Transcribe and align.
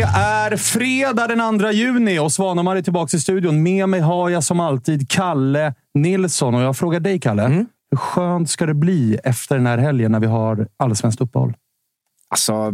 Det 0.00 0.04
är 0.06 0.56
fredag 0.56 1.26
den 1.26 1.58
2 1.58 1.70
juni 1.70 2.18
och 2.18 2.32
Svanemar 2.32 2.76
är 2.76 2.82
tillbaka 2.82 3.16
i 3.16 3.20
studion. 3.20 3.62
Med 3.62 3.88
mig 3.88 4.00
har 4.00 4.28
jag 4.30 4.44
som 4.44 4.60
alltid 4.60 5.08
Kalle 5.10 5.74
Nilsson. 5.94 6.54
Och 6.54 6.62
jag 6.62 6.76
frågar 6.76 7.00
dig, 7.00 7.20
Kalle. 7.20 7.66
Hur 7.90 7.96
skönt 7.96 8.50
ska 8.50 8.66
det 8.66 8.74
bli 8.74 9.18
efter 9.24 9.56
den 9.56 9.66
här 9.66 9.78
helgen 9.78 10.12
när 10.12 10.20
vi 10.20 10.26
har 10.26 10.66
allsvenskt 10.76 11.20
uppehåll? 11.20 11.54
Alltså, 12.28 12.72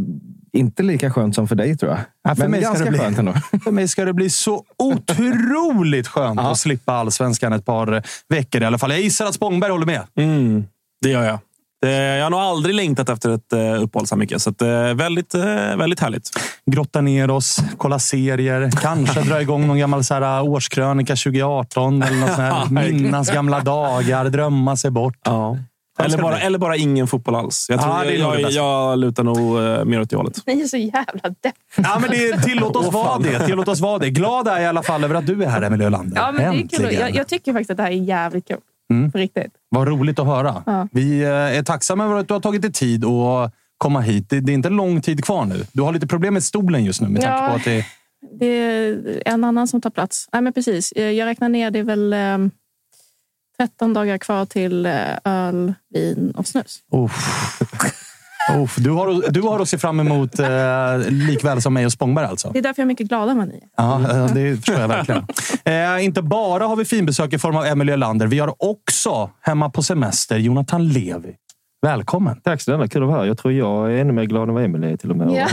inte 0.52 0.82
lika 0.82 1.10
skönt 1.10 1.34
som 1.34 1.48
för 1.48 1.54
dig 1.56 1.76
tror 1.76 1.90
jag. 1.92 2.00
Ja, 2.24 2.34
för 2.34 2.42
Men 2.42 2.50
mig 2.50 2.60
ska 2.60 2.68
ganska 2.68 2.84
det 2.84 2.90
bli- 2.90 2.98
skönt 3.00 3.18
ändå. 3.18 3.32
För 3.64 3.70
mig 3.70 3.88
ska 3.88 4.04
det 4.04 4.12
bli 4.12 4.30
så 4.30 4.64
otroligt 4.78 6.08
skönt 6.08 6.40
Ja. 6.40 6.50
att 6.50 6.58
slippa 6.58 6.92
allsvenskan 6.92 7.52
ett 7.52 7.64
par 7.64 8.02
veckor 8.28 8.62
i 8.62 8.64
alla 8.64 8.78
fall. 8.78 8.90
Jag 8.90 9.00
gissar 9.00 9.26
att 9.26 9.34
Spångberg 9.34 9.70
håller 9.70 9.86
med. 9.86 10.02
Mm, 10.16 10.64
det 11.02 11.08
gör 11.10 11.24
jag. 11.24 11.38
Det, 11.82 12.16
jag 12.16 12.24
har 12.24 12.30
nog 12.30 12.40
aldrig 12.40 12.74
längtat 12.74 13.08
efter 13.08 13.30
ett 13.30 13.52
uh, 13.54 13.82
uppehåll 13.82 14.06
så 14.06 14.16
mycket. 14.16 14.42
Så 14.42 14.50
att, 14.50 14.62
eh, 14.62 14.94
väldigt, 14.94 15.34
eh, 15.34 15.76
väldigt 15.76 16.00
härligt. 16.00 16.30
Grotta 16.70 17.00
ner 17.00 17.30
oss, 17.30 17.58
kolla 17.78 17.98
serier, 17.98 18.70
kanske 18.82 19.20
dra 19.20 19.40
igång 19.40 19.66
någon 19.66 19.78
gammal 19.78 20.04
så 20.04 20.14
här, 20.14 20.42
årskrönika 20.42 21.16
2018 21.16 22.02
eller 22.02 22.16
något 22.16 22.28
sånt 22.28 22.38
här. 22.38 22.66
Minnas 22.70 23.30
gamla 23.30 23.60
dagar, 23.60 24.24
drömma 24.24 24.76
sig 24.76 24.90
bort. 24.90 25.18
Ja. 25.24 25.58
Eller 25.98 26.18
bara, 26.18 26.38
eller 26.38 26.58
bara 26.58 26.76
ingen 26.76 27.06
fotboll 27.06 27.34
alls. 27.34 27.66
Jag, 27.68 27.80
tror, 27.80 27.94
Ja, 27.94 28.02
det 28.04 28.16
är 28.16 28.22
nog 28.22 28.32
det 28.32 28.40
jag, 28.40 28.46
bästa. 28.46 28.60
jag, 28.60 28.98
lutar 28.98 29.24
nog 29.24 29.58
uh, 29.58 29.84
mer 29.84 30.00
åt 30.00 30.10
det 30.10 30.16
hållet. 30.16 30.42
Ni 30.46 30.62
är 30.62 30.66
så 30.66 30.76
jävla 30.76 31.28
depp. 31.40 31.54
Ja, 31.76 31.98
men 32.00 32.10
det, 32.10 32.42
tillåt 32.42 32.76
oss 32.76 32.86
Åh, 32.86 32.92
vara 32.92 33.18
det. 33.18 33.46
Tillåt 33.46 33.68
oss 33.68 33.80
vara 33.80 33.98
det. 33.98 34.10
Glad 34.10 34.48
är 34.48 34.52
jag 34.52 34.62
i 34.62 34.66
alla 34.66 34.82
fall 34.82 35.04
över 35.04 35.14
att 35.14 35.26
du 35.26 35.44
är 35.44 35.48
här, 35.48 35.62
Emelie 35.62 35.86
Ölander. 35.86 36.16
Ja, 36.16 36.32
men 36.32 36.42
det 36.42 36.46
är 36.46 36.68
kul. 36.68 36.84
Äntligen. 36.84 37.00
Jag, 37.00 37.16
jag 37.16 37.28
tycker 37.28 37.52
faktiskt 37.52 37.70
att 37.70 37.76
det 37.76 37.82
här 37.82 37.90
är 37.90 37.94
jävligt 37.94 38.48
kul. 38.48 38.56
Mm. 38.90 39.12
På 39.12 39.18
riktigt. 39.18 39.52
Vad 39.68 39.88
roligt 39.88 40.18
att 40.18 40.26
höra. 40.26 40.62
Ja. 40.66 40.88
Vi 40.92 41.22
eh, 41.22 41.28
är 41.30 41.62
tacksamma 41.62 42.04
över 42.04 42.16
att 42.16 42.28
du 42.28 42.34
har 42.34 42.40
tagit 42.40 42.62
dig 42.62 42.72
tid 42.72 43.04
att 43.04 43.52
komma 43.78 44.00
hit. 44.00 44.30
Det, 44.30 44.36
är 44.36 44.50
inte 44.50 44.70
lång 44.70 45.00
tid 45.00 45.24
kvar 45.24 45.44
nu. 45.44 45.66
Du 45.72 45.82
har 45.82 45.92
lite 45.92 46.06
problem 46.06 46.34
med 46.34 46.42
stolen 46.44 46.84
just 46.84 47.00
nu 47.00 47.08
med 47.08 47.22
tanke 47.22 47.42
Ja. 47.44 47.48
på 47.50 47.54
att 47.56 47.64
det 47.64 47.86
Det 48.40 48.46
är 48.46 49.22
en 49.24 49.44
annan 49.44 49.68
som 49.68 49.80
tar 49.80 49.90
plats. 49.90 50.28
Nej, 50.32 50.42
men 50.42 50.52
precis. 50.52 50.92
Jag 50.96 51.14
jag 51.14 51.26
räknar 51.26 51.48
ner. 51.48 51.70
Det 51.70 51.78
är 51.78 51.82
väl 51.82 52.12
eh, 52.12 52.38
13 53.58 53.94
dagar 53.94 54.18
kvar 54.18 54.46
till 54.46 54.86
eh, 54.86 54.92
öl, 55.24 55.74
vin 55.94 56.32
och 56.36 56.46
snus. 56.46 56.80
Uff. 56.92 57.58
Uff. 58.54 58.76
Du, 58.76 58.90
har, 58.90 59.30
du 59.30 59.42
har 59.42 59.60
att 59.60 59.68
se 59.68 59.78
fram 59.78 60.00
emot 60.00 60.38
eh, 60.38 60.48
likväl 61.08 61.62
som 61.62 61.74
mig 61.74 61.86
och 61.86 61.92
Spångberg 61.92 62.26
alltså. 62.26 62.50
Det 62.52 62.58
är 62.58 62.62
därför 62.62 62.82
jag 62.82 62.84
är 62.84 62.88
mycket 62.88 63.08
gladare 63.08 63.30
än 63.30 63.36
vad 63.38 63.48
ni 63.48 63.54
är. 63.54 63.62
Ja, 63.76 64.10
eh, 64.10 64.34
det 64.34 64.56
förstår 64.56 64.80
jag 64.80 64.88
verkligen. 64.88 65.26
Eh, 65.64 66.04
inte 66.04 66.22
bara 66.22 66.66
har 66.66 66.76
vi 66.76 66.84
finbesök 66.84 67.32
i 67.32 67.38
form 67.38 67.56
av 67.56 67.64
Emelie 67.64 67.92
Ölander. 67.94 68.26
Vi 68.26 68.38
har 68.38 68.54
också 68.58 69.30
hemma 69.40 69.70
på 69.70 69.82
semester 69.82 70.36
Jonathan 70.36 70.88
Levi. 70.88 71.34
Välkommen! 71.86 72.40
Tack 72.44 72.60
snälla, 72.60 72.88
kul 72.88 73.02
att 73.02 73.08
vara 73.08 73.18
här. 73.20 73.26
Jag 73.26 73.38
tror 73.38 73.52
jag 73.52 73.92
är 73.92 73.96
ännu 73.96 74.12
mer 74.12 74.24
glad 74.24 74.48
än 74.48 74.54
vad 74.54 74.64
Emelie 74.64 74.92
är 74.92 74.96
till 74.96 75.10
och 75.10 75.16
med. 75.16 75.30
Ja. 75.30 75.48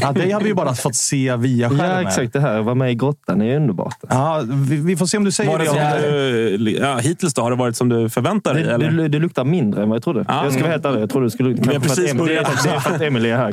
Ja, 0.00 0.12
det 0.12 0.30
har 0.32 0.40
vi 0.40 0.48
ju 0.48 0.54
bara 0.54 0.74
fått 0.74 0.94
se 0.94 1.36
via 1.36 1.68
skärmen. 1.68 1.86
ja 1.86 2.02
exakt. 2.02 2.32
Det 2.32 2.40
här, 2.40 2.58
att 2.58 2.64
vara 2.64 2.74
med 2.74 2.92
i 2.92 2.94
grottan 2.94 3.42
är 3.42 3.56
underbart. 3.56 3.96
Ja, 4.08 4.42
vi, 4.46 4.76
vi 4.76 4.96
får 4.96 5.06
se 5.06 5.16
om 5.16 5.24
du 5.24 5.30
säger 5.30 5.50
Var 5.50 5.58
det 5.58 5.64
det. 5.64 6.56
du, 6.56 6.70
ja, 6.70 6.96
hittills 6.96 7.34
då, 7.34 7.42
har 7.42 7.50
det 7.50 7.56
varit 7.56 7.76
som 7.76 7.88
du 7.88 8.10
förväntar 8.10 8.54
dig? 8.54 8.62
Det, 8.62 8.72
eller? 8.74 8.90
det, 8.90 9.08
det 9.08 9.18
luktar 9.18 9.44
mindre 9.44 9.82
än 9.82 9.88
vad 9.88 9.96
jag 9.96 10.02
trodde. 10.02 10.24
Ja. 10.28 10.44
Jag 10.44 10.52
ska 10.52 10.62
vara 10.62 10.72
helt 10.72 10.84
ärlig. 10.84 11.02
Jag 11.02 11.10
trodde 11.10 11.26
det 11.26 11.30
skulle... 11.30 11.56
precis 11.80 12.12
Em- 12.12 12.26
det, 12.26 12.36
är, 12.36 12.78
för 12.80 12.94
att 12.94 13.00
Emelie 13.00 13.34
är 13.34 13.38
här. 13.38 13.52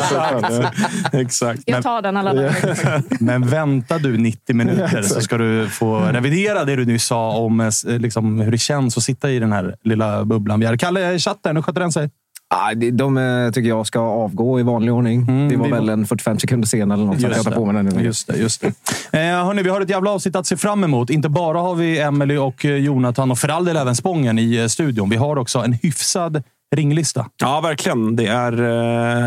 skönt. 0.00 0.74
Exakt. 1.12 1.62
Jag 1.66 1.82
tar 1.82 2.02
den 2.02 2.16
alla 2.16 2.34
dagar. 2.34 3.02
Men 3.24 3.46
vänta 3.46 3.98
du 3.98 4.18
90 4.18 4.56
minuter 4.56 5.02
så 5.02 5.20
ska 5.20 5.38
du 5.38 5.68
få 5.68 5.98
revidera 5.98 6.64
det 6.64 6.76
du 6.76 6.84
nyss 6.84 7.04
sa 7.04 7.30
om 7.30 7.60
eh, 7.60 7.70
liksom, 7.84 8.40
hur 8.40 8.52
det 8.52 8.58
känns 8.58 8.96
att 8.96 9.02
sitta 9.02 9.30
i 9.30 9.38
den 9.38 9.52
här 9.52 9.76
lilla 9.82 10.24
bubblan. 10.24 10.60
Vi 10.60 10.66
är. 10.66 10.76
Kalle, 10.76 11.18
chatten, 11.38 11.56
hur 11.56 11.62
sköter 11.62 11.80
den 11.80 11.92
sig? 11.92 12.10
Ah, 12.54 12.74
det- 12.74 12.90
de 12.90 13.16
eh, 13.18 13.50
tycker 13.50 13.68
jag 13.68 13.86
ska 13.86 14.00
avgå 14.00 14.60
i 14.60 14.62
vanlig 14.62 14.92
ordning. 14.94 15.22
Mm, 15.22 15.48
det 15.48 15.56
var 15.56 15.64
vi- 15.66 15.72
väl 15.72 15.88
en 15.88 16.06
45 16.06 16.38
sekunder 16.38 16.68
sen 16.68 16.90
eller 16.90 17.04
något. 17.04 17.16
att 17.16 17.22
jag 17.22 17.42
tar 17.44 17.50
på 17.50 17.64
mig 17.72 17.84
den. 17.84 18.04
Just 18.04 18.26
det. 18.26 18.36
Just 18.36 18.60
det. 18.60 19.18
Eh, 19.18 19.44
hörni, 19.44 19.62
vi 19.62 19.70
har 19.70 19.80
ett 19.80 19.90
jävla 19.90 20.10
avsnitt 20.10 20.36
att 20.36 20.46
se 20.46 20.56
fram 20.56 20.84
emot. 20.84 21.10
Inte 21.10 21.28
bara 21.28 21.58
har 21.60 21.74
vi 21.74 21.98
Emily 22.00 22.36
och 22.36 22.64
eh, 22.64 22.76
Jonathan 22.76 23.30
och 23.30 23.38
för 23.38 23.48
all 23.48 23.64
del 23.64 23.76
även 23.76 23.96
Spången 23.96 24.38
i 24.38 24.56
eh, 24.56 24.66
studion. 24.66 25.10
Vi 25.10 25.16
har 25.16 25.38
också 25.38 25.58
en 25.58 25.72
hyfsad 25.72 26.42
ringlista. 26.76 27.26
Ja, 27.40 27.60
verkligen. 27.60 28.16
Det 28.16 28.26
är, 28.26 28.52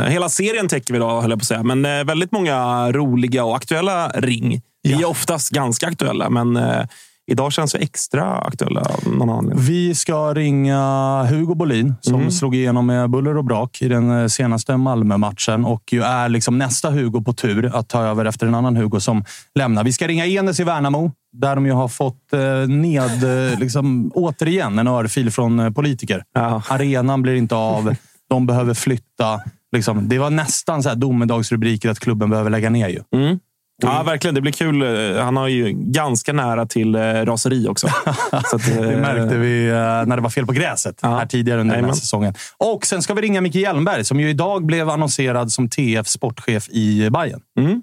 eh, 0.03 0.09
hela 0.09 0.29
serien 0.29 0.67
täcker 0.67 0.93
vi 0.93 0.97
idag, 0.97 1.21
höll 1.21 1.29
jag 1.29 1.39
på 1.39 1.43
att 1.43 1.47
säga. 1.47 1.63
Men 1.63 1.85
eh, 1.85 2.03
väldigt 2.03 2.31
många 2.31 2.91
roliga 2.91 3.43
och 3.45 3.55
aktuella 3.55 4.07
ring. 4.09 4.61
Vi 4.83 4.93
är 4.93 5.05
oftast 5.09 5.49
ganska 5.49 5.87
aktuella, 5.87 6.29
men 6.29 6.57
eh, 6.57 6.85
idag 7.31 7.51
känns 7.53 7.75
vi 7.75 7.79
extra 7.79 8.37
aktuella 8.37 8.81
av 8.81 9.13
någon 9.17 9.29
anledning. 9.29 9.65
Vi 9.65 9.95
ska 9.95 10.33
ringa 10.33 11.23
Hugo 11.23 11.55
Bolin 11.55 11.93
som 12.01 12.15
Mm. 12.15 12.31
slog 12.31 12.55
igenom 12.55 12.85
med 12.85 13.09
buller 13.09 13.37
och 13.37 13.45
brak 13.45 13.81
i 13.81 13.87
den 13.87 14.11
eh, 14.21 14.27
senaste 14.27 14.77
Malmö-matchen 14.77 15.65
och 15.65 15.83
ju 15.91 16.01
är 16.01 16.29
liksom 16.29 16.57
nästa 16.57 16.89
Hugo 16.89 17.21
på 17.23 17.33
tur 17.33 17.75
att 17.75 17.89
ta 17.89 18.03
över 18.03 18.25
efter 18.25 18.47
en 18.47 18.55
annan 18.55 18.75
Hugo 18.75 18.99
som 18.99 19.23
lämnar. 19.55 19.83
Vi 19.83 19.93
ska 19.93 20.07
ringa 20.07 20.25
Enes 20.25 20.59
i 20.59 20.63
Värnamo 20.63 21.11
där 21.33 21.55
de 21.55 21.65
ju 21.65 21.71
har 21.71 21.87
fått 21.87 22.33
eh, 22.33 22.67
ned, 22.69 23.51
eh, 23.51 23.59
liksom, 23.59 24.11
återigen, 24.15 24.79
en 24.79 24.87
örfil 24.87 25.31
från 25.31 25.73
politiker. 25.73 26.23
Ja. 26.33 26.61
Arenan 26.69 27.21
blir 27.21 27.35
inte 27.35 27.55
av. 27.55 27.95
De 28.29 28.45
behöver 28.47 28.73
flytta. 28.73 29.41
Liksom, 29.75 30.09
det 30.09 30.19
var 30.19 30.29
nästan 30.29 30.83
så 30.83 30.89
här 30.89 30.95
domedagsrubriker 30.95 31.89
att 31.89 31.99
klubben 31.99 32.29
behöver 32.29 32.49
lägga 32.49 32.69
ner. 32.69 32.89
Ju. 32.89 32.99
Mm. 33.15 33.39
Ja, 33.81 34.03
verkligen. 34.03 34.35
Det 34.35 34.41
blir 34.41 34.51
kul. 34.51 34.83
Han 35.17 35.37
har 35.37 35.47
ju 35.47 35.71
ganska 35.73 36.33
nära 36.33 36.65
till 36.65 36.95
eh, 36.95 37.01
raseri 37.01 37.67
också. 37.67 37.87
så 38.49 38.55
att, 38.55 38.65
det 38.65 38.97
märkte 38.97 39.37
vi 39.37 39.67
eh, 39.67 39.75
när 39.75 40.15
det 40.15 40.21
var 40.21 40.29
fel 40.29 40.45
på 40.45 40.53
gräset 40.53 40.99
ja. 41.01 41.17
här 41.17 41.25
tidigare 41.25 41.61
under 41.61 41.75
Amen. 41.75 41.83
den 41.83 41.93
här 41.93 41.99
säsongen. 41.99 42.33
Och 42.57 42.85
sen 42.85 43.01
ska 43.01 43.13
vi 43.13 43.21
ringa 43.21 43.41
Micke 43.41 43.55
Hjelmberg 43.55 44.05
som 44.05 44.19
ju 44.19 44.29
idag 44.29 44.65
blev 44.65 44.89
annonserad 44.89 45.51
som 45.51 45.69
TF 45.69 46.07
sportchef 46.07 46.69
i 46.69 47.09
Bayern. 47.09 47.41
Mm. 47.59 47.81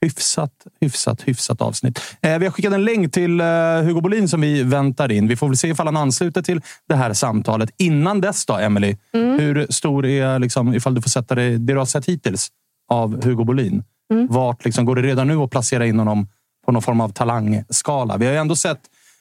Hyfsat, 0.00 0.52
hyfsat, 0.80 1.22
hyfsat 1.24 1.60
avsnitt. 1.60 2.00
Eh, 2.22 2.38
vi 2.38 2.46
har 2.46 2.52
skickat 2.52 2.72
en 2.72 2.84
länk 2.84 3.12
till 3.12 3.40
eh, 3.40 3.46
Hugo 3.82 4.00
Bolin 4.00 4.28
som 4.28 4.40
vi 4.40 4.62
väntar 4.62 5.12
in. 5.12 5.28
Vi 5.28 5.36
får 5.36 5.48
väl 5.48 5.56
se 5.56 5.68
ifall 5.68 5.86
han 5.86 5.96
ansluter 5.96 6.42
till 6.42 6.60
det 6.88 6.94
här 6.94 7.12
samtalet. 7.12 7.70
Innan 7.76 8.20
dess 8.20 8.46
då, 8.46 8.54
Emily. 8.56 8.96
Mm. 9.14 9.38
Hur 9.38 9.66
stor 9.70 10.06
är, 10.06 10.38
liksom, 10.38 10.74
ifall 10.74 10.94
du 10.94 11.02
får 11.02 11.10
sätta 11.10 11.34
det, 11.34 11.50
det 11.50 11.72
du 11.72 11.78
har 11.78 11.86
sett 11.86 12.06
hittills 12.06 12.48
av 12.88 13.24
Hugo 13.24 13.44
Bolin? 13.44 13.84
Mm. 14.14 14.26
Vart 14.26 14.64
liksom, 14.64 14.84
går 14.84 14.96
det 14.96 15.02
redan 15.02 15.28
nu 15.28 15.36
att 15.36 15.50
placera 15.50 15.86
in 15.86 15.98
honom 15.98 16.28
på 16.66 16.72
någon 16.72 16.82
form 16.82 17.00
av 17.00 17.08
talangskala? 17.08 18.16
Vi 18.16 18.26
har 18.26 18.32
ju 18.32 18.38
ändå 18.38 18.56
sett 18.56 18.80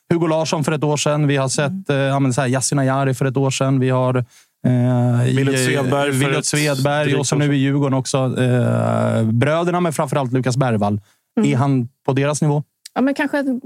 Hugo 0.09 0.27
Larsson 0.27 0.63
för 0.63 0.71
ett 0.71 0.83
år 0.83 0.97
sedan. 0.97 1.27
Vi 1.27 1.37
har 1.37 1.47
sett 1.47 1.89
mm. 1.89 2.31
eh, 2.37 2.47
Yasin 2.47 2.79
Ayari 2.79 3.13
för 3.13 3.25
ett 3.25 3.37
år 3.37 3.49
sedan. 3.49 3.79
Vi 3.79 3.89
har 3.89 4.25
Eh, 4.65 5.35
Willot 5.35 5.59
Svedberg, 5.59 6.11
Willot 6.11 6.45
Svedberg 6.45 7.15
och 7.15 7.27
så 7.27 7.35
nu 7.35 7.55
i 7.55 7.57
Djurgården 7.57 7.93
också. 7.93 8.17
Eh, 8.17 9.23
bröderna, 9.23 9.79
men 9.79 9.93
framförallt 9.93 10.33
Lukas 10.33 10.57
Bergvall. 10.57 11.01
Mm. 11.39 11.51
Är 11.51 11.55
han 11.55 11.89
på 12.05 12.13
deras 12.13 12.41
nivå? 12.41 12.63
Ja, 12.93 13.01
men 13.01 13.13
kanske 13.13 13.59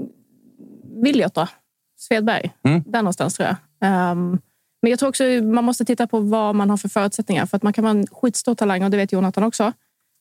Williot 1.02 1.34
då. 1.34 1.48
Svedberg. 1.98 2.50
Mm. 2.64 2.82
Där 2.86 3.02
någonstans 3.02 3.34
tror 3.34 3.48
jag. 3.48 4.12
Um, 4.12 4.38
men 4.82 4.90
jag 4.90 4.98
tror 4.98 5.08
också 5.08 5.24
man 5.24 5.64
måste 5.64 5.84
titta 5.84 6.06
på 6.06 6.20
vad 6.20 6.54
man 6.54 6.70
har 6.70 6.76
för 6.76 6.88
förutsättningar. 6.88 7.46
För 7.46 7.56
att 7.56 7.62
man 7.62 7.72
kan 7.72 7.84
vara 7.84 7.90
en 7.90 8.06
skitstor 8.06 8.54
talang 8.54 8.84
och 8.84 8.90
det 8.90 8.96
vet 8.96 9.12
Jonathan 9.12 9.44
också. 9.44 9.72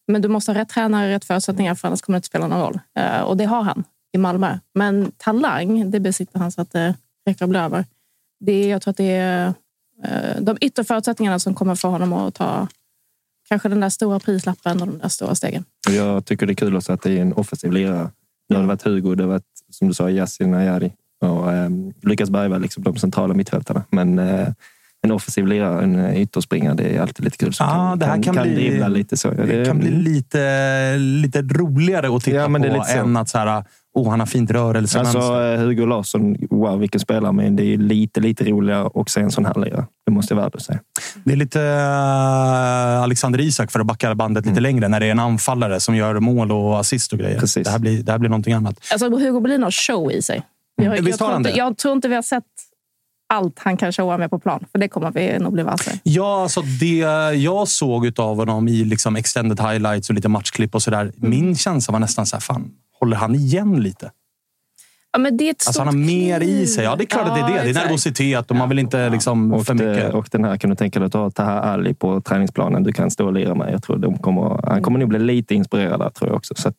Men 0.09 0.21
du 0.21 0.27
måste 0.27 0.51
ha 0.51 0.59
rätt 0.59 0.69
tränare, 0.69 1.09
rätt 1.09 1.25
förutsättningar 1.25 1.75
för 1.75 1.87
annars 1.87 2.01
kommer 2.01 2.15
det 2.15 2.17
inte 2.17 2.27
spela 2.27 2.47
någon 2.47 2.61
roll. 2.61 2.79
Eh, 2.99 3.21
och 3.21 3.37
det 3.37 3.45
har 3.45 3.61
han 3.63 3.83
i 4.13 4.17
Malmö. 4.17 4.57
Men 4.73 5.11
talang, 5.17 5.91
det 5.91 5.99
besitter 5.99 6.39
han 6.39 6.51
så 6.51 6.61
att 6.61 6.71
det 6.71 6.95
räcker 7.25 7.45
att 7.45 7.49
bli 7.49 7.59
över. 7.59 7.85
Det, 8.39 8.67
jag 8.67 8.81
tror 8.81 8.91
att 8.91 8.97
det 8.97 9.11
är 9.11 9.53
eh, 10.03 10.41
de 10.41 10.57
yttre 10.61 10.83
förutsättningarna 10.83 11.39
som 11.39 11.55
kommer 11.55 11.75
få 11.75 11.87
honom 11.87 12.13
att 12.13 12.35
ta 12.35 12.67
kanske 13.49 13.69
den 13.69 13.79
där 13.79 13.89
stora 13.89 14.19
prislappen 14.19 14.81
och 14.81 14.87
de 14.87 14.97
där 14.97 15.09
stora 15.09 15.35
stegen. 15.35 15.65
Jag 15.89 16.25
tycker 16.25 16.45
det 16.45 16.53
är 16.53 16.55
kul 16.55 16.75
också 16.75 16.93
att 16.93 17.01
det 17.01 17.17
är 17.17 17.21
en 17.21 17.33
offensiv 17.33 17.71
lirare. 17.71 18.11
Nu 18.49 18.55
har 18.55 18.63
det 18.63 18.67
varit 18.67 18.83
Hugo, 18.83 19.15
det 19.15 19.23
har 19.23 19.29
varit 19.29 19.63
som 19.69 19.87
du 19.87 19.93
sa 19.93 20.09
Yasin 20.09 20.53
Ayari 20.53 20.93
och 21.21 21.53
eh, 21.53 21.69
Lukas 22.01 22.29
Bergvall, 22.29 22.61
liksom 22.61 22.83
de 22.83 22.95
centrala 22.95 23.33
mittfältarna. 23.33 23.83
Men 23.89 24.19
eh, 24.19 24.47
en 25.01 25.11
offensiv 25.11 25.47
lirare, 25.47 25.83
en 25.83 26.15
ytterspringare, 26.15 26.73
det 26.73 26.95
är 26.95 27.01
alltid 27.01 27.25
lite 27.25 27.37
kul. 27.37 27.53
Så 27.53 27.63
ja, 27.63 27.67
kan, 27.67 27.99
det 27.99 28.05
här 28.05 28.23
kan, 28.23 28.35
kan, 28.35 28.43
bli, 28.43 28.89
lite 28.89 29.17
så. 29.17 29.31
Det, 29.31 29.65
kan 29.65 29.79
bli 29.79 29.91
lite, 29.91 30.97
lite 30.97 31.41
roligare 31.41 32.15
att 32.15 32.23
titta 32.23 32.37
ja, 32.37 32.47
på 32.47 32.85
än 32.89 33.17
att 33.17 33.29
så 33.29 33.37
här, 33.37 33.63
oh, 33.93 34.09
han 34.09 34.19
har 34.19 34.27
fint 34.27 34.51
rörelsemönster. 34.51 35.19
Alltså, 35.19 35.43
eh, 35.43 35.59
Hugo 35.59 35.85
Larsson, 35.85 36.35
wow 36.49 36.79
vilken 36.79 36.99
spelare. 36.99 37.31
Men 37.31 37.55
det 37.55 37.73
är 37.73 37.77
lite, 37.77 38.19
lite 38.19 38.43
roligare 38.43 38.89
att 38.95 39.09
se 39.09 39.21
en 39.21 39.31
sån 39.31 39.45
här 39.45 39.53
lirare. 39.65 39.85
Det 40.05 40.11
måste 40.11 40.33
jag 40.33 40.41
värd 40.41 40.61
säga. 40.61 40.79
Det 41.23 41.31
är 41.31 41.37
lite 41.37 41.59
uh, 41.59 43.03
Alexander 43.03 43.39
Isak 43.39 43.71
för 43.71 43.79
att 43.79 43.85
backa 43.85 44.15
bandet 44.15 44.45
lite 44.45 44.51
mm. 44.51 44.63
längre. 44.63 44.87
När 44.87 44.99
det 44.99 45.05
är 45.05 45.11
en 45.11 45.19
anfallare 45.19 45.79
som 45.79 45.95
gör 45.95 46.19
mål 46.19 46.51
och 46.51 46.79
assist 46.79 47.13
och 47.13 47.19
grejer. 47.19 47.39
Precis. 47.39 47.63
Det, 47.63 47.71
här 47.71 47.79
blir, 47.79 48.03
det 48.03 48.11
här 48.11 48.19
blir 48.19 48.29
någonting 48.29 48.53
annat. 48.53 48.79
Alltså, 48.91 49.09
Hugo 49.09 49.39
Bolin 49.39 49.63
har 49.63 49.71
show 49.71 50.11
i 50.11 50.21
sig. 50.21 50.41
Jag, 50.75 50.97
jag, 50.97 51.09
jag, 51.09 51.17
tror 51.17 51.35
inte, 51.35 51.49
jag 51.49 51.77
tror 51.77 51.93
inte 51.93 52.07
vi 52.07 52.15
har 52.15 52.21
sett 52.21 52.43
allt 53.29 53.59
han 53.59 53.77
kan 53.77 53.91
showa 53.91 54.17
med 54.17 54.29
på 54.29 54.39
plan. 54.39 54.65
För 54.71 54.79
det 54.79 54.87
kommer 54.87 55.11
vi 55.11 55.39
nog 55.39 55.53
bli 55.53 55.63
varse. 55.63 55.91
Ja, 56.03 56.41
alltså 56.41 56.61
det 56.61 56.97
jag 57.35 57.67
såg 57.67 58.19
av 58.19 58.37
honom 58.37 58.67
i 58.67 58.83
liksom 58.83 59.15
extended 59.15 59.59
highlights 59.59 60.09
och 60.09 60.15
lite 60.15 60.29
matchklipp 60.29 60.75
och 60.75 60.81
sådär. 60.81 61.01
Mm. 61.01 61.29
Min 61.29 61.55
känsla 61.55 61.91
var 61.91 61.99
nästan 61.99 62.25
så 62.25 62.35
här, 62.35 62.41
fan, 62.41 62.71
håller 62.99 63.17
han 63.17 63.35
igen 63.35 63.83
lite? 63.83 64.11
Ja, 65.11 65.19
men 65.19 65.37
det 65.37 65.43
är 65.43 65.51
ett 65.51 65.63
alltså, 65.67 65.81
han 65.81 65.87
har 65.87 66.05
mer 66.05 66.41
i 66.41 66.67
sig. 66.67 66.83
Ja, 66.83 66.95
det 66.95 67.03
är 67.03 67.05
klart 67.05 67.27
ja, 67.27 67.33
att 67.33 67.47
det 67.47 67.53
är 67.53 67.65
det. 67.65 67.73
Det 67.73 67.79
är 67.79 67.83
nervositet 67.83 68.51
och 68.51 68.55
man 68.57 68.69
vill 68.69 68.79
inte 68.79 69.09
liksom, 69.09 69.53
och 69.53 69.65
för 69.65 69.73
mycket. 69.73 70.13
och 70.13 70.27
den 70.31 70.43
här 70.43 70.57
kan 70.57 70.69
du 70.69 70.75
tänka 70.75 70.99
dig 70.99 71.05
att 71.05 71.13
ha 71.13 71.31
Taha 71.31 71.59
Ali 71.59 71.93
på 71.93 72.21
träningsplanen. 72.21 72.83
Du 72.83 72.91
kan 72.91 73.11
stå 73.11 73.25
och 73.25 73.33
lira 73.33 73.55
med. 73.55 73.73
Jag 73.73 73.83
tror 73.83 73.97
de 73.97 74.17
kommer, 74.17 74.67
han 74.67 74.81
kommer 74.81 74.99
nog 74.99 75.09
bli 75.09 75.19
lite 75.19 75.55
inspirerad 75.55 75.99
där, 75.99 76.09
tror 76.09 76.29
jag 76.29 76.37
också. 76.37 76.55
Så 76.55 76.71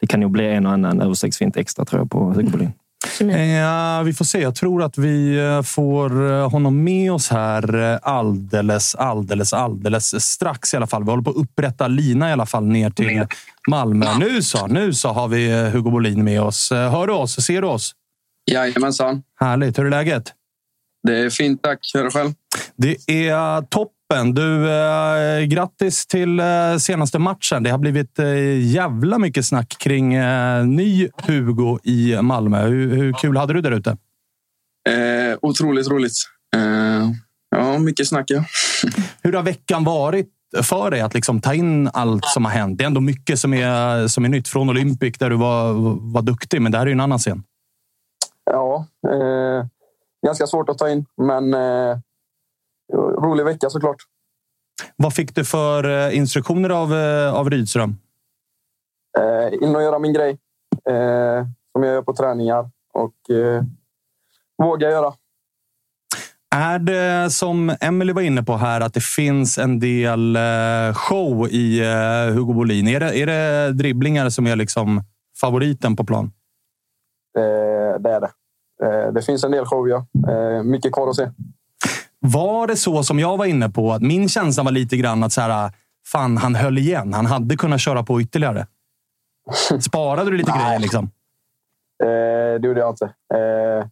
det 0.00 0.06
kan 0.06 0.20
nog 0.20 0.30
bli 0.30 0.46
en 0.46 0.66
och 0.66 0.72
annan 0.72 1.00
översiktsfint 1.00 1.56
extra 1.56 1.84
tror 1.84 2.00
jag, 2.00 2.10
på 2.10 2.32
Hugo 2.32 2.50
Bolin. 2.50 2.72
Ja, 3.18 4.02
vi 4.02 4.12
får 4.12 4.24
se. 4.24 4.40
Jag 4.40 4.54
tror 4.54 4.82
att 4.82 4.98
vi 4.98 5.38
eh, 5.38 5.62
får 5.62 6.32
eh, 6.32 6.50
honom 6.50 6.84
med 6.84 7.12
oss 7.12 7.30
här 7.30 7.92
eh, 7.92 7.98
alldeles, 8.02 8.94
alldeles, 8.94 9.52
alldeles 9.52 10.24
strax 10.24 10.74
i 10.74 10.76
alla 10.76 10.86
fall. 10.86 11.04
Vi 11.04 11.10
håller 11.10 11.22
på 11.22 11.30
att 11.30 11.36
upprätta 11.36 11.88
lina 11.88 12.28
i 12.28 12.32
alla 12.32 12.46
fall 12.46 12.64
ner 12.64 12.90
till 12.90 13.26
Malmö. 13.68 14.18
Nu 14.18 14.42
så, 14.42 14.66
nu 14.66 14.92
så 14.94 15.08
har 15.08 15.28
vi 15.28 15.68
Hugo 15.70 15.90
Bolin 15.90 16.24
med 16.24 16.42
oss. 16.42 16.70
Hör 16.70 17.06
du 17.06 17.12
oss? 17.12 17.44
Ser 17.44 17.62
du 17.62 17.68
oss? 17.68 17.94
Jajamensan. 18.50 19.22
Härligt. 19.40 19.78
Hur 19.78 19.86
är 19.86 19.90
läget? 19.90 20.32
Det 21.02 21.18
är 21.18 21.30
fint, 21.30 21.62
tack. 21.62 21.78
Hur 21.94 22.00
är 22.00 22.04
det 22.04 22.10
själv? 22.10 22.32
Det 22.76 23.10
är 23.10 23.62
topp 23.62 23.92
toppen. 24.08 24.34
Du, 24.34 24.70
eh, 24.70 25.44
grattis 25.44 26.06
till 26.06 26.40
eh, 26.40 26.76
senaste 26.78 27.18
matchen. 27.18 27.62
Det 27.62 27.70
har 27.70 27.78
blivit 27.78 28.18
eh, 28.18 28.66
jävla 28.66 29.18
mycket 29.18 29.46
snack 29.46 29.76
kring 29.78 30.14
eh, 30.14 30.66
ny 30.66 31.08
Hugo 31.22 31.78
i 31.84 32.22
Malmö. 32.22 32.66
Hur, 32.66 32.96
hur 32.96 33.12
kul 33.12 33.36
hade 33.36 33.52
du 33.52 33.60
där 33.60 33.70
ute? 33.70 33.90
Eh, 34.88 35.38
otroligt 35.42 35.88
roligt. 35.88 36.12
Eh, 36.56 37.10
ja, 37.50 37.78
mycket 37.78 38.08
snack 38.08 38.24
ja. 38.28 38.44
hur 39.22 39.32
har 39.32 39.42
veckan 39.42 39.84
varit 39.84 40.32
för 40.62 40.90
dig 40.90 41.00
att 41.00 41.14
liksom 41.14 41.40
ta 41.40 41.54
in 41.54 41.90
allt 41.92 42.24
som 42.24 42.44
har 42.44 42.52
hänt? 42.52 42.78
Det 42.78 42.84
är 42.84 42.86
ändå 42.86 43.00
mycket 43.00 43.38
som 43.38 43.54
är, 43.54 44.06
som 44.08 44.24
är 44.24 44.28
nytt. 44.28 44.48
Från 44.48 44.70
Olympic 44.70 45.18
där 45.18 45.30
du 45.30 45.36
var, 45.36 45.72
var 46.12 46.22
duktig, 46.22 46.62
men 46.62 46.72
det 46.72 46.78
här 46.78 46.86
är 46.86 46.90
ju 46.90 46.92
en 46.92 47.00
annan 47.00 47.18
scen. 47.18 47.42
Ja, 48.50 48.86
eh, 49.12 49.66
ganska 50.26 50.46
svårt 50.46 50.68
att 50.68 50.78
ta 50.78 50.90
in, 50.90 51.06
men 51.16 51.54
eh, 51.54 51.98
rolig 52.94 53.44
vecka 53.44 53.70
såklart. 53.70 53.96
Vad 54.96 55.14
fick 55.14 55.34
du 55.34 55.44
för 55.44 55.84
eh, 55.84 56.16
instruktioner 56.16 56.70
av, 56.70 56.94
eh, 56.94 57.34
av 57.34 57.50
Rydström? 57.50 57.96
Eh, 59.18 59.62
in 59.62 59.76
och 59.76 59.82
göra 59.82 59.98
min 59.98 60.12
grej 60.12 60.30
eh, 60.90 61.46
som 61.72 61.82
jag 61.82 61.94
gör 61.94 62.02
på 62.02 62.14
träningar 62.14 62.70
och 62.92 63.30
eh, 63.36 63.62
våga 64.62 64.90
göra. 64.90 65.12
Är 66.54 66.78
det 66.78 67.30
som 67.30 67.76
Emily 67.80 68.12
var 68.12 68.22
inne 68.22 68.42
på 68.42 68.56
här 68.56 68.80
att 68.80 68.94
det 68.94 69.02
finns 69.02 69.58
en 69.58 69.80
del 69.80 70.36
eh, 70.36 70.94
show 70.94 71.48
i 71.48 71.84
Hugo 72.32 72.54
Bolin? 72.54 72.88
Är 72.88 73.00
det, 73.00 73.18
är 73.18 73.26
det 73.26 73.72
dribblingar 73.72 74.28
som 74.28 74.46
är 74.46 74.56
liksom 74.56 75.02
favoriten 75.40 75.96
på 75.96 76.04
plan? 76.04 76.32
det 77.98 78.10
är 78.10 78.20
det. 78.20 78.30
det 79.12 79.22
finns 79.22 79.44
en 79.44 79.50
del 79.50 79.64
show, 79.64 79.88
ja. 79.88 80.06
mycket 80.62 80.92
kvar 80.92 81.08
att 81.08 81.16
se. 81.16 81.30
Var 82.32 82.66
det 82.66 82.76
så 82.76 83.02
som 83.02 83.18
jag 83.18 83.36
var 83.36 83.44
inne 83.46 83.68
på? 83.68 83.92
Att 83.92 84.02
min 84.02 84.28
känsla 84.28 84.62
var 84.62 84.70
lite 84.70 84.96
grann 84.96 85.22
att 85.22 85.32
så 85.32 85.40
här, 85.40 85.72
fan, 86.06 86.36
han 86.36 86.54
höll 86.54 86.78
igen. 86.78 87.12
Han 87.12 87.26
hade 87.26 87.56
kunnat 87.56 87.80
köra 87.80 88.02
på 88.02 88.20
ytterligare. 88.20 88.66
Sparade 89.80 90.30
du 90.30 90.36
lite 90.36 90.52
grejer? 90.52 90.78
Liksom? 90.78 91.04
Eh, 92.02 92.60
det 92.60 92.66
gjorde 92.66 92.80
jag 92.80 92.90
inte. 92.92 93.04
Eh, 93.04 93.86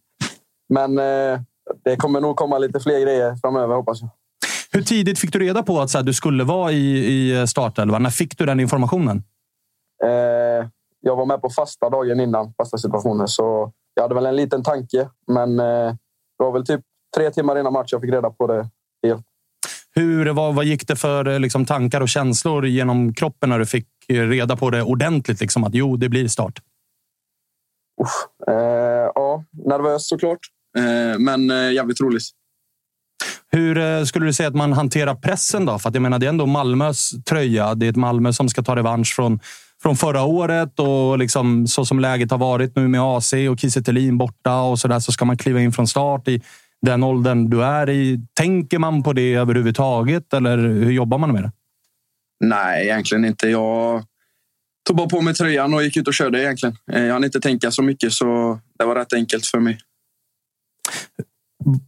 men 0.69 0.99
eh, 0.99 1.41
det 1.85 1.97
kommer 1.97 2.21
nog 2.21 2.37
komma 2.37 2.59
lite 2.59 2.81
fler 2.81 3.01
grejer 3.01 3.37
framöver, 3.37 3.75
hoppas 3.75 4.01
jag. 4.01 4.11
Hur 4.73 4.83
tidigt 4.83 5.19
fick 5.19 5.33
du 5.33 5.39
reda 5.39 5.63
på 5.63 5.81
att 5.81 5.91
så 5.91 5.99
här, 5.99 6.05
du 6.05 6.15
skulle 6.15 6.45
vara 6.45 6.73
i, 6.73 6.87
i 7.43 7.47
startelvan? 7.47 8.03
När 8.03 8.11
fick 8.11 8.39
du 8.39 8.47
den 8.47 8.61
informationen? 8.61 9.23
Eh, 10.05 10.69
jag 11.01 11.17
var 11.17 11.27
med 11.27 11.43
på 11.43 11.51
fasta 11.51 11.91
dagen 11.91 12.21
innan, 12.21 12.55
fasta 12.55 12.79
situationer. 12.79 13.27
Så 13.27 13.73
jag 13.95 14.03
hade 14.03 14.15
väl 14.15 14.27
en 14.27 14.37
liten 14.37 14.63
tanke, 14.63 15.09
men 15.27 15.61
eh, 15.61 15.95
det 16.39 16.45
var 16.45 16.53
väl 16.53 16.67
typ 16.67 16.81
tre 17.15 17.31
timmar 17.31 17.59
innan 17.59 17.73
match 17.73 17.89
jag 17.93 18.01
fick 18.01 18.13
reda 18.13 18.31
på 18.31 18.47
det 18.47 18.69
helt. 19.07 19.27
Hur, 19.95 20.27
vad, 20.27 20.55
vad 20.55 20.65
gick 20.65 20.89
det 20.89 20.97
för 20.97 21.29
eh, 21.29 21.41
liksom, 21.41 21.67
tankar 21.67 22.01
och 22.01 22.09
känslor 22.09 22.67
genom 22.67 23.15
kroppen 23.15 23.49
när 23.49 23.59
du 23.59 23.67
fick 23.67 23.87
reda 24.09 24.57
på 24.57 24.71
det 24.71 24.83
ordentligt? 24.83 25.41
Liksom, 25.41 25.65
att 25.65 25.75
jo, 25.75 25.97
det 25.97 26.09
blir 26.09 26.29
start. 26.29 26.61
Uff, 28.03 28.49
eh, 28.49 29.11
ja, 29.15 29.45
nervös 29.67 30.09
såklart, 30.09 30.39
eh, 30.79 31.19
men 31.19 31.51
eh, 31.51 31.73
jävligt 31.73 32.01
roligt. 32.01 32.23
Hur 33.51 33.79
eh, 33.79 34.05
skulle 34.05 34.27
du 34.27 34.33
säga 34.33 34.49
att 34.49 34.55
man 34.55 34.73
hanterar 34.73 35.15
pressen 35.15 35.67
då? 35.67 35.79
För 35.79 35.89
att 35.89 35.95
jag 35.95 36.03
menar, 36.03 36.19
det 36.19 36.27
är 36.27 36.29
ändå 36.29 36.47
Malmös 36.47 37.11
tröja. 37.25 37.75
Det 37.75 37.87
är 37.87 37.91
ett 37.91 37.97
Malmö 37.97 38.33
som 38.33 38.49
ska 38.49 38.63
ta 38.63 38.77
revansch 38.77 39.15
från, 39.17 39.41
från 39.83 39.97
förra 39.97 40.23
året 40.23 40.81
och 40.81 41.19
liksom, 41.19 41.67
så 41.67 41.85
som 41.85 42.01
läget 42.01 42.31
har 42.31 42.39
varit 42.39 42.77
nu 42.77 42.89
med 42.89 43.01
AC 43.01 43.33
och 43.33 43.59
Kiese 43.59 44.13
borta 44.13 44.61
och 44.61 44.79
så 44.79 44.89
där 44.89 45.01
så 45.01 45.13
ska 45.13 45.25
man 45.25 45.37
kliva 45.37 45.61
in 45.61 45.73
från 45.73 45.87
start 45.87 46.29
i 46.29 46.43
den 46.85 47.03
åldern 47.03 47.51
du 47.51 47.65
är 47.65 47.91
i. 47.91 48.21
Tänker 48.35 48.79
man 48.79 49.03
på 49.03 49.13
det 49.13 49.35
överhuvudtaget 49.35 50.35
eller 50.35 50.59
hur 50.59 50.93
jobbar 50.93 51.19
man 51.19 51.33
med 51.33 51.43
det? 51.43 51.53
Nej, 52.45 52.85
egentligen 52.85 53.25
inte. 53.25 53.49
Jag 53.49 54.05
tog 54.89 54.97
bara 54.97 55.09
på 55.09 55.21
mig 55.21 55.35
tröjan 55.35 55.75
och 55.75 55.85
gick 55.85 55.97
ut 55.97 56.09
och 56.09 56.15
körde 56.15 56.43
egentligen. 56.43 56.77
Eh, 56.93 57.05
jag 57.05 57.13
hann 57.13 57.25
inte 57.25 57.41
tänka 57.41 57.71
så 57.71 57.83
mycket 57.83 58.13
så 58.13 58.59
det 58.79 58.85
var 58.85 58.95
rätt 58.95 59.13
enkelt 59.13 59.47
för 59.47 59.61
mig. 59.61 59.79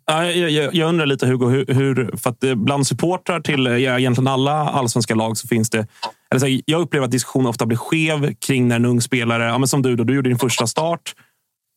Jag, 0.06 0.36
jag, 0.36 0.74
jag, 0.74 0.88
undrar 0.88 1.06
lite 1.06 1.26
Hugo, 1.26 1.48
hur, 1.48 1.66
hur, 1.66 2.16
för 2.16 2.30
att 2.30 2.56
bland 2.56 2.86
supportrar 2.86 3.40
till 3.40 3.66
egentligen 3.66 4.28
alla 4.28 4.52
allsvenska 4.52 5.14
lag 5.14 5.36
så 5.36 5.48
finns 5.48 5.70
det... 5.70 5.86
Eller 6.30 6.40
så, 6.40 6.60
jag 6.66 6.80
upplever 6.80 7.04
att 7.04 7.10
diskussionen 7.10 7.46
ofta 7.46 7.66
blir 7.66 7.78
skev 7.78 8.34
kring 8.34 8.68
när 8.68 8.76
en 8.76 8.84
ung 8.84 9.00
spelare, 9.00 9.44
ja, 9.44 9.58
men 9.58 9.68
som 9.68 9.82
du, 9.82 9.96
då, 9.96 10.04
du 10.04 10.14
gjorde 10.14 10.30
din 10.30 10.38
första 10.38 10.66
start 10.66 11.14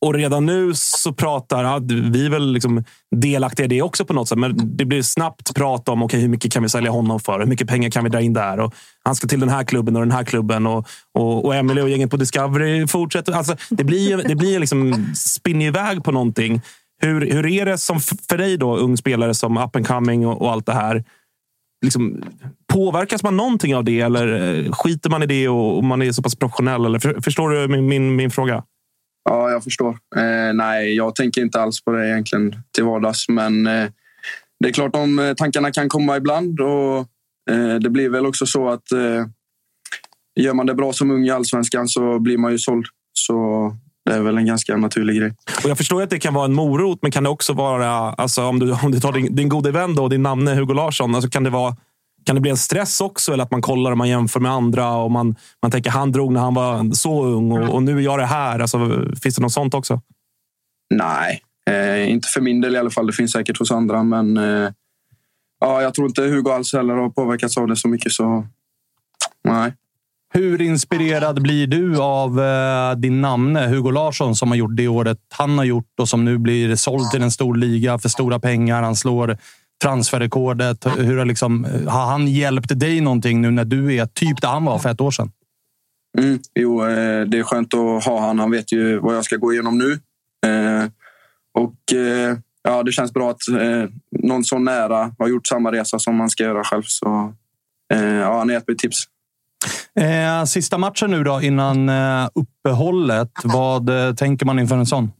och 0.00 0.14
redan 0.14 0.46
nu 0.46 0.74
så 0.74 1.12
pratar, 1.12 1.64
ja, 1.64 1.80
vi 2.10 2.26
är 2.26 2.30
väl 2.30 2.52
liksom 2.52 2.84
delaktiga 3.16 3.64
i 3.64 3.68
det 3.68 3.82
också 3.82 4.04
på 4.04 4.12
något 4.12 4.28
sätt, 4.28 4.38
men 4.38 4.76
det 4.76 4.84
blir 4.84 5.02
snabbt 5.02 5.54
prat 5.54 5.88
om 5.88 6.02
okay, 6.02 6.20
hur 6.20 6.28
mycket 6.28 6.52
kan 6.52 6.62
vi 6.62 6.68
sälja 6.68 6.90
honom 6.90 7.20
för? 7.20 7.38
Hur 7.38 7.46
mycket 7.46 7.68
pengar 7.68 7.90
kan 7.90 8.04
vi 8.04 8.10
dra 8.10 8.20
in 8.20 8.32
där? 8.32 8.60
Och 8.60 8.74
han 9.04 9.14
ska 9.14 9.26
till 9.26 9.40
den 9.40 9.48
här 9.48 9.64
klubben 9.64 9.96
och 9.96 10.02
den 10.02 10.10
här 10.10 10.24
klubben. 10.24 10.66
Och, 10.66 10.88
och, 11.14 11.44
och 11.44 11.54
Emily 11.54 11.80
och 11.80 11.88
gänget 11.88 12.10
på 12.10 12.16
Discovery 12.16 12.86
fortsätter. 12.86 13.32
Alltså, 13.32 13.56
det 13.70 13.84
blir, 13.84 14.16
det 14.16 14.34
blir 14.34 14.58
liksom 14.58 15.12
spinner 15.14 15.66
iväg 15.66 16.04
på 16.04 16.12
någonting. 16.12 16.60
Hur, 17.02 17.20
hur 17.32 17.46
är 17.46 17.66
det 17.66 17.78
som 17.78 18.00
för 18.00 18.38
dig, 18.38 18.56
då, 18.56 18.76
ung 18.76 18.96
spelare 18.96 19.34
som 19.34 19.56
up 19.56 19.76
and 19.76 19.86
coming 19.86 20.26
och, 20.26 20.42
och 20.42 20.52
allt 20.52 20.66
det 20.66 20.72
här? 20.72 21.04
Liksom, 21.84 22.22
påverkas 22.72 23.22
man 23.22 23.36
någonting 23.36 23.76
av 23.76 23.84
det 23.84 24.00
eller 24.00 24.58
eh, 24.64 24.72
skiter 24.72 25.10
man 25.10 25.22
i 25.22 25.26
det 25.26 25.48
och, 25.48 25.76
och 25.76 25.84
man 25.84 26.02
är 26.02 26.12
så 26.12 26.22
pass 26.22 26.36
professionell? 26.36 26.84
Eller, 26.84 26.98
för, 26.98 27.20
förstår 27.20 27.50
du 27.50 27.68
min, 27.68 27.86
min, 27.86 28.16
min 28.16 28.30
fråga? 28.30 28.64
Ja, 29.24 29.50
jag 29.50 29.64
förstår. 29.64 29.98
Eh, 30.16 30.54
nej, 30.54 30.96
jag 30.96 31.14
tänker 31.14 31.40
inte 31.40 31.60
alls 31.60 31.84
på 31.84 31.90
det 31.92 32.08
egentligen 32.08 32.56
till 32.74 32.84
vardags. 32.84 33.28
Men 33.28 33.66
eh, 33.66 33.88
det 34.60 34.68
är 34.68 34.72
klart, 34.72 34.92
de 34.92 35.18
eh, 35.18 35.34
tankarna 35.34 35.70
kan 35.70 35.88
komma 35.88 36.16
ibland. 36.16 36.60
Och, 36.60 36.98
eh, 37.50 37.74
det 37.80 37.90
blir 37.90 38.08
väl 38.08 38.26
också 38.26 38.46
så 38.46 38.68
att 38.68 38.92
eh, 38.92 39.26
gör 40.40 40.54
man 40.54 40.66
det 40.66 40.74
bra 40.74 40.92
som 40.92 41.10
ung 41.10 41.24
i 41.24 41.30
allsvenskan 41.30 41.88
så 41.88 42.18
blir 42.18 42.38
man 42.38 42.52
ju 42.52 42.58
såld. 42.58 42.86
Så 43.12 43.76
det 44.04 44.12
är 44.12 44.20
väl 44.20 44.38
en 44.38 44.46
ganska 44.46 44.76
naturlig 44.76 45.16
grej. 45.16 45.34
Och 45.64 45.70
jag 45.70 45.78
förstår 45.78 46.02
att 46.02 46.10
det 46.10 46.18
kan 46.18 46.34
vara 46.34 46.44
en 46.44 46.54
morot, 46.54 46.98
men 47.02 47.10
kan 47.10 47.24
det 47.24 47.30
också 47.30 47.52
vara... 47.52 47.90
Alltså, 47.90 48.44
om, 48.44 48.58
du, 48.58 48.72
om 48.72 48.92
du 48.92 49.00
tar 49.00 49.12
din, 49.12 49.36
din 49.36 49.48
gode 49.48 49.70
vän 49.70 49.94
då, 49.94 50.08
din 50.08 50.22
namne 50.22 50.54
Hugo 50.54 50.74
Larsson, 50.74 51.14
alltså, 51.14 51.30
kan 51.30 51.44
det 51.44 51.50
vara 51.50 51.76
kan 52.30 52.34
det 52.34 52.40
bli 52.40 52.50
en 52.50 52.56
stress 52.56 53.00
också? 53.00 53.32
Eller 53.32 53.44
att 53.44 53.50
man 53.50 53.62
kollar 53.62 53.90
och 53.90 53.98
man 53.98 54.08
jämför 54.08 54.40
med 54.40 54.52
andra 54.52 54.92
och 54.96 55.10
man, 55.10 55.36
man 55.62 55.70
tänker 55.70 55.90
han 55.90 56.12
drog 56.12 56.32
när 56.32 56.40
han 56.40 56.54
var 56.54 56.94
så 56.94 57.24
ung 57.24 57.52
och, 57.52 57.74
och 57.74 57.82
nu 57.82 57.96
är 57.98 58.00
jag 58.00 58.18
det 58.18 58.26
här. 58.26 58.58
Alltså, 58.58 58.78
finns 59.22 59.34
det 59.34 59.42
något 59.42 59.52
sånt 59.52 59.74
också? 59.74 60.00
Nej, 60.94 61.42
eh, 61.70 62.10
inte 62.10 62.28
för 62.28 62.40
min 62.40 62.60
del 62.60 62.74
i 62.74 62.78
alla 62.78 62.90
fall. 62.90 63.06
Det 63.06 63.12
finns 63.12 63.32
säkert 63.32 63.58
hos 63.58 63.70
andra, 63.70 64.02
men 64.02 64.36
eh, 64.36 64.70
ja, 65.60 65.82
jag 65.82 65.94
tror 65.94 66.06
inte 66.06 66.22
Hugo 66.22 66.50
alls 66.50 66.72
heller 66.72 66.94
har 66.94 67.10
påverkats 67.10 67.56
av 67.56 67.66
det 67.66 67.76
så 67.76 67.88
mycket. 67.88 68.12
Så 68.12 68.46
nej. 69.44 69.74
Hur 70.34 70.62
inspirerad 70.62 71.42
blir 71.42 71.66
du 71.66 72.00
av 72.00 72.40
eh, 72.40 72.96
din 72.96 73.20
namne 73.20 73.66
Hugo 73.66 73.90
Larsson 73.90 74.36
som 74.36 74.48
har 74.48 74.56
gjort 74.56 74.76
det 74.76 74.88
året 74.88 75.18
han 75.28 75.58
har 75.58 75.64
gjort 75.64 76.00
och 76.00 76.08
som 76.08 76.24
nu 76.24 76.38
blir 76.38 76.76
såld 76.76 77.10
till 77.10 77.22
en 77.22 77.30
stor 77.30 77.56
liga 77.56 77.98
för 77.98 78.08
stora 78.08 78.38
pengar. 78.40 78.82
Han 78.82 78.96
slår 78.96 79.38
transferrekordet? 79.82 80.86
Hur 80.98 81.18
har, 81.18 81.24
liksom, 81.24 81.66
har 81.88 82.06
han 82.06 82.28
hjälpt 82.28 82.80
dig 82.80 83.00
någonting 83.00 83.40
nu 83.40 83.50
när 83.50 83.64
du 83.64 83.94
är 83.94 84.06
typ 84.06 84.40
där 84.40 84.48
han 84.48 84.64
var 84.64 84.78
för 84.78 84.88
ett 84.88 85.00
år 85.00 85.10
sedan? 85.10 85.32
Mm, 86.18 86.38
jo, 86.54 86.86
eh, 86.86 87.26
det 87.26 87.38
är 87.38 87.42
skönt 87.42 87.74
att 87.74 88.04
ha 88.04 88.20
han. 88.20 88.38
Han 88.38 88.50
vet 88.50 88.72
ju 88.72 88.98
vad 88.98 89.16
jag 89.16 89.24
ska 89.24 89.36
gå 89.36 89.52
igenom 89.52 89.78
nu. 89.78 89.92
Eh, 90.46 90.88
och 91.54 91.98
eh, 91.98 92.36
ja, 92.62 92.82
det 92.82 92.92
känns 92.92 93.12
bra 93.12 93.30
att 93.30 93.40
någon 94.22 94.44
så 94.44 94.58
nära 94.58 95.14
har 95.18 95.28
gjort 95.28 95.46
samma 95.46 95.72
resa 95.72 95.98
som 95.98 96.16
man 96.16 96.30
ska 96.30 96.42
göra 96.42 96.64
själv. 96.64 96.82
Så 96.82 97.34
ja, 97.88 98.38
han 98.38 98.48
har 98.48 98.50
gett 98.50 98.68
mig 98.68 98.76
tips. 98.76 99.04
Sista 100.46 100.78
matchen 100.78 101.10
nu 101.10 101.24
då 101.24 101.40
innan 101.42 101.90
uppehållet. 102.34 103.30
Vad 103.44 103.90
tänker 104.16 104.46
man 104.46 104.58
inför 104.58 104.76
en 104.76 104.86
sån? 104.86 105.12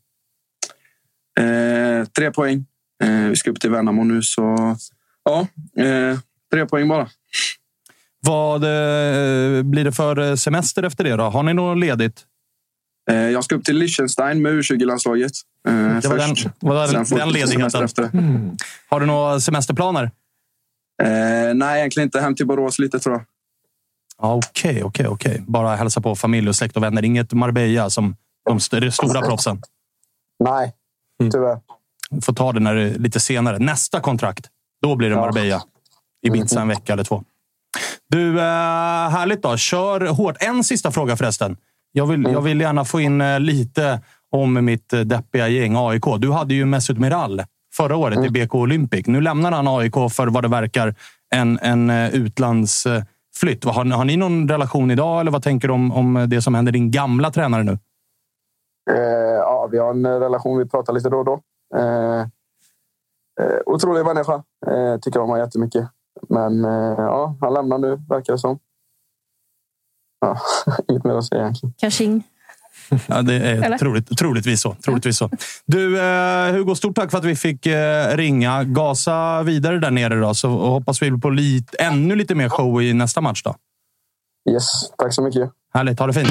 tre 2.17 2.31
poäng. 2.31 2.67
Eh, 3.01 3.29
vi 3.29 3.37
ska 3.37 3.51
upp 3.51 3.61
till 3.61 3.71
Värnamo 3.71 4.05
nu, 4.05 4.23
så 4.23 4.77
ja, 5.25 5.47
eh, 5.83 6.19
tre 6.53 6.67
poäng 6.67 6.89
bara. 6.89 7.09
Vad 8.21 8.65
eh, 8.65 9.63
blir 9.63 9.85
det 9.85 9.93
för 9.93 10.37
semester 10.37 10.83
efter 10.83 11.05
det? 11.05 11.17
då? 11.17 11.23
Har 11.23 11.43
ni 11.43 11.55
något 11.55 11.79
ledigt? 11.79 12.27
Jag 13.07 13.45
ska 13.45 13.55
upp 13.55 13.65
till 13.65 13.79
Liechtenstein 13.79 14.43
med 14.43 14.53
U20-landslaget. 14.53 15.33
Det 15.65 16.09
var 16.09 16.19
först. 16.19 16.45
den, 16.45 16.53
var 16.61 16.93
den, 16.93 17.05
den 17.05 17.33
ledigheten. 17.33 18.11
Mm. 18.13 18.57
Har 18.89 19.01
du 19.01 19.07
några 19.07 19.41
semesterplaner? 19.41 20.11
Eh, 21.03 21.55
nej, 21.55 21.79
egentligen 21.79 22.07
inte. 22.07 22.21
Hem 22.21 22.35
till 22.35 22.47
Borås 22.47 22.79
lite 22.79 22.99
tror 22.99 23.15
jag. 23.15 23.25
Okej, 24.17 24.85
okej, 24.85 25.07
okej. 25.07 25.43
Bara 25.47 25.77
hälsa 25.77 26.01
på 26.01 26.17
familj 26.17 26.49
och 26.49 26.57
släkt 26.57 26.77
och 26.77 26.83
vänner. 26.83 27.05
Inget 27.05 27.33
Marbella 27.33 27.91
som 27.91 28.17
de 28.45 28.61
stora 28.61 29.21
proffsen? 29.21 29.63
Nej, 30.45 30.73
tyvärr 31.33 31.59
får 32.23 32.33
ta 32.33 32.53
det 32.53 32.61
när 32.61 32.75
det 32.75 32.99
lite 32.99 33.21
senare. 33.21 33.59
Nästa 33.59 34.01
kontrakt, 34.01 34.47
då 34.83 34.97
blir 34.97 35.11
det 35.11 35.17
Marbella. 35.17 35.63
Ibiza 36.27 36.61
en 36.61 36.69
vecka 36.69 36.93
eller 36.93 37.05
två. 37.05 37.25
Du, 38.09 38.39
eh, 38.39 39.11
härligt 39.11 39.43
då. 39.43 39.57
Kör 39.57 40.01
hårt. 40.07 40.37
En 40.41 40.65
sista 40.65 40.91
fråga 40.91 41.17
förresten. 41.17 41.57
Jag 41.93 42.07
vill, 42.07 42.23
jag 42.23 42.41
vill 42.41 42.61
gärna 42.61 42.85
få 42.85 43.01
in 43.01 43.21
eh, 43.21 43.41
lite 43.41 44.01
om 44.31 44.65
mitt 44.65 44.93
eh, 44.93 45.01
deppiga 45.01 45.49
gäng 45.49 45.75
AIK. 45.77 46.05
Du 46.19 46.33
hade 46.33 46.55
ju 46.55 46.65
Mesut 46.65 46.99
Miral 46.99 47.43
förra 47.75 47.97
året 47.97 48.19
i 48.25 48.31
BK 48.31 48.55
Olympic. 48.55 49.07
Nu 49.07 49.21
lämnar 49.21 49.53
han 49.53 49.69
AIK 49.69 49.95
för 49.95 50.27
vad 50.27 50.45
det 50.45 50.49
verkar 50.49 50.95
en, 51.35 51.59
en 51.63 51.91
utlandsflytt. 51.91 53.65
Har, 53.65 53.85
har 53.85 54.05
ni 54.05 54.17
någon 54.17 54.49
relation 54.49 54.91
idag 54.91 55.21
eller 55.21 55.31
vad 55.31 55.43
tänker 55.43 55.69
du 55.69 55.75
om, 55.75 55.93
om 55.93 56.27
det 56.29 56.43
som 56.43 56.55
händer 56.55 56.73
din 56.73 56.91
gamla 56.91 57.31
tränare 57.31 57.63
nu? 57.63 57.79
Eh, 58.91 58.99
ja, 59.39 59.69
vi 59.73 59.79
har 59.79 59.91
en 59.91 60.07
relation. 60.07 60.59
Vi 60.59 60.69
pratar 60.69 60.93
lite 60.93 61.09
då 61.09 61.19
och 61.19 61.25
då. 61.25 61.41
Eh, 61.77 62.21
eh, 63.41 63.59
otrolig 63.67 64.05
människa. 64.05 64.35
Eh, 64.67 65.01
tycker 65.01 65.21
om 65.21 65.29
honom 65.29 65.45
jättemycket. 65.45 65.89
Men 66.29 66.65
eh, 66.65 66.95
ja, 66.99 67.37
han 67.41 67.55
lämnar 67.55 67.79
nu, 67.79 68.01
verkar 68.09 68.33
det 68.33 68.39
som. 68.39 68.59
Ja, 70.21 70.39
inget 70.89 71.05
mer 71.05 71.15
att 71.15 71.25
säga 71.25 71.41
egentligen. 71.41 71.75
Kaching. 71.79 72.25
Ja, 73.07 73.23
det 73.23 73.35
är 73.35 73.79
troligt, 73.79 74.19
troligtvis, 74.19 74.61
så, 74.61 74.77
troligtvis 74.85 75.19
så. 75.19 75.31
Du, 75.67 76.01
eh, 76.01 76.53
Hugo, 76.53 76.75
stort 76.75 76.97
tack 76.97 77.11
för 77.11 77.19
att 77.19 77.25
vi 77.25 77.37
fick 77.37 77.67
eh, 77.67 78.17
ringa. 78.17 78.65
Gasa 78.65 79.43
vidare 79.43 79.79
där 79.79 79.91
nere 79.91 80.15
då, 80.15 80.35
så 80.35 80.49
hoppas 80.49 81.03
vi 81.03 81.21
på 81.21 81.31
lite, 81.31 81.77
ännu 81.77 82.17
lite 82.17 82.35
mer 82.35 82.49
show 82.49 82.83
i 82.83 82.93
nästa 82.93 83.21
match. 83.21 83.43
Då. 83.43 83.55
Yes, 84.51 84.91
tack 84.99 85.15
så 85.15 85.23
mycket. 85.23 85.51
Härligt. 85.75 85.99
Ha 85.99 86.07
det 86.07 86.13
fint. 86.13 86.31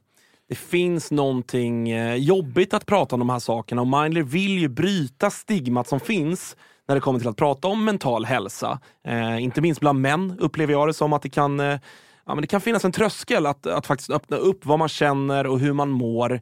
det 0.51 0.55
finns 0.55 1.11
någonting 1.11 1.89
eh, 1.89 2.15
jobbigt 2.15 2.73
att 2.73 2.85
prata 2.85 3.15
om 3.15 3.19
de 3.19 3.29
här 3.29 3.39
sakerna 3.39 3.81
och 3.81 3.87
Mindler 3.87 4.23
vill 4.23 4.59
ju 4.59 4.67
bryta 4.67 5.29
stigmat 5.29 5.87
som 5.87 5.99
finns 5.99 6.55
när 6.87 6.95
det 6.95 7.01
kommer 7.01 7.19
till 7.19 7.27
att 7.27 7.37
prata 7.37 7.67
om 7.67 7.85
mental 7.85 8.25
hälsa. 8.25 8.79
Eh, 9.07 9.43
inte 9.43 9.61
minst 9.61 9.81
bland 9.81 10.01
män 10.01 10.37
upplever 10.39 10.73
jag 10.73 10.87
det 10.87 10.93
som 10.93 11.13
att 11.13 11.21
det 11.21 11.29
kan, 11.29 11.59
eh, 11.59 11.79
ja, 12.25 12.35
men 12.35 12.41
det 12.41 12.47
kan 12.47 12.61
finnas 12.61 12.85
en 12.85 12.91
tröskel 12.91 13.45
att, 13.45 13.67
att 13.67 13.87
faktiskt 13.87 14.09
öppna 14.09 14.37
upp 14.37 14.65
vad 14.65 14.79
man 14.79 14.89
känner 14.89 15.47
och 15.47 15.59
hur 15.59 15.73
man 15.73 15.89
mår. 15.89 16.41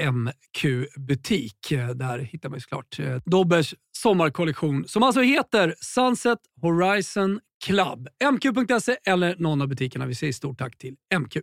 MQ-butik. 0.00 1.72
Eh, 1.72 1.88
Där 1.88 2.18
hittar 2.18 2.48
man 2.48 2.56
ju 2.56 2.60
såklart 2.60 2.98
eh, 2.98 3.16
Dobbers 3.24 3.74
sommarkollektion 3.96 4.84
som 4.88 5.02
alltså 5.02 5.20
heter 5.20 5.74
Sunset 5.80 6.38
Horizon 6.62 7.40
Club. 7.64 8.08
MQ.se 8.32 8.96
eller 9.06 9.36
någon 9.38 9.62
av 9.62 9.68
butikerna. 9.68 10.06
Vi 10.06 10.14
säger 10.14 10.32
stort 10.32 10.58
tack 10.58 10.78
till 10.78 10.94
MQ. 11.20 11.36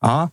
Ja. 0.00 0.30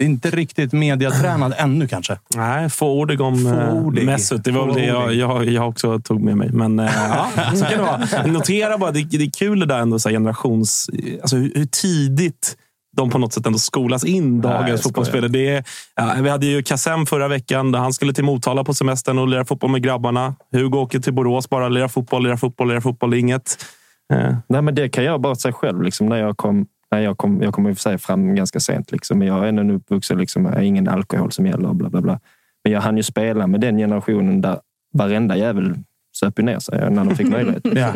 inte 0.00 0.30
riktigt 0.30 0.72
mediatränad 0.72 1.54
ännu 1.58 1.88
kanske. 1.88 2.18
Nej, 2.36 2.70
få 2.70 3.00
ord 3.00 3.20
om 3.20 3.38
Fåordig. 3.38 4.06
Mesut. 4.06 4.44
Det 4.44 4.50
var 4.52 4.66
väl 4.66 4.74
det 4.74 4.84
jag, 4.84 5.14
jag, 5.14 5.44
jag 5.48 5.68
också 5.68 6.00
tog 6.00 6.20
med 6.20 6.36
mig. 6.36 6.50
Men 6.52 6.78
eh, 6.78 6.92
ja, 6.94 7.30
så 7.54 7.64
kan 7.64 7.78
det 7.78 7.82
vara. 7.82 8.26
Notera 8.32 8.78
bara, 8.78 8.90
det, 8.90 9.02
det 9.02 9.24
är 9.24 9.30
kul 9.30 9.60
det 9.60 9.66
där 9.66 9.78
ändå, 9.78 9.98
så 9.98 10.08
här 10.08 10.16
generations... 10.16 10.90
Alltså 11.20 11.36
hur, 11.36 11.52
hur 11.54 11.66
tidigt 11.66 12.56
de 12.96 13.10
på 13.10 13.18
något 13.18 13.32
sätt 13.32 13.46
ändå 13.46 13.58
skolas 13.58 14.04
in, 14.04 14.40
dagens 14.40 14.82
fotbollsspelare. 14.82 15.28
Det 15.28 15.48
är, 15.48 15.64
ja, 15.94 16.16
vi 16.22 16.28
hade 16.28 16.46
ju 16.46 16.62
Kassem 16.62 17.06
förra 17.06 17.28
veckan. 17.28 17.72
Där 17.72 17.78
han 17.78 17.92
skulle 17.92 18.12
till 18.12 18.24
Motala 18.24 18.64
på 18.64 18.74
semestern 18.74 19.18
och 19.18 19.28
lira 19.28 19.44
fotboll 19.44 19.70
med 19.70 19.82
grabbarna. 19.82 20.34
Hugo 20.52 20.78
åker 20.78 21.00
till 21.00 21.12
Borås 21.12 21.50
bara, 21.50 21.68
lirar 21.68 21.88
fotboll, 21.88 22.22
lirar 22.22 22.36
fotboll, 22.36 22.68
lirar 22.68 22.80
fotboll. 22.80 23.14
Inget. 23.14 23.64
Eh, 24.12 24.36
Nej, 24.46 24.62
men 24.62 24.74
det 24.74 24.88
kan 24.88 25.04
jag 25.04 25.20
bara 25.20 25.34
säga 25.34 25.52
själv. 25.52 25.82
Liksom, 25.82 26.06
när 26.06 26.16
jag 26.16 26.36
kom, 26.36 26.66
när 26.90 27.00
jag 27.00 27.18
kom, 27.18 27.42
jag 27.42 27.54
kom 27.54 27.68
i 27.68 27.72
och 27.72 27.76
för 27.76 27.82
sig 27.82 27.98
fram 27.98 28.34
ganska 28.34 28.60
sent. 28.60 28.92
Liksom, 28.92 29.18
men 29.18 29.28
jag 29.28 29.44
är 29.44 29.48
ändå 29.48 29.74
uppvuxen, 29.74 30.18
liksom, 30.18 30.44
har 30.44 30.60
ingen 30.60 30.88
alkohol 30.88 31.32
som 31.32 31.46
gäller. 31.46 31.72
Bla, 31.72 31.88
bla, 31.88 32.00
bla. 32.00 32.20
Men 32.64 32.72
jag 32.72 32.80
hann 32.80 32.96
ju 32.96 33.02
spela 33.02 33.46
med 33.46 33.60
den 33.60 33.78
generationen 33.78 34.40
där 34.40 34.58
varenda 34.92 35.36
jävel 35.36 35.74
söp 36.18 36.38
ju 36.38 36.42
ner 36.42 36.58
sig 36.58 36.90
när 36.90 37.04
de 37.04 37.16
fick 37.16 37.28
möjlighet. 37.36 37.62
Ja. 37.74 37.92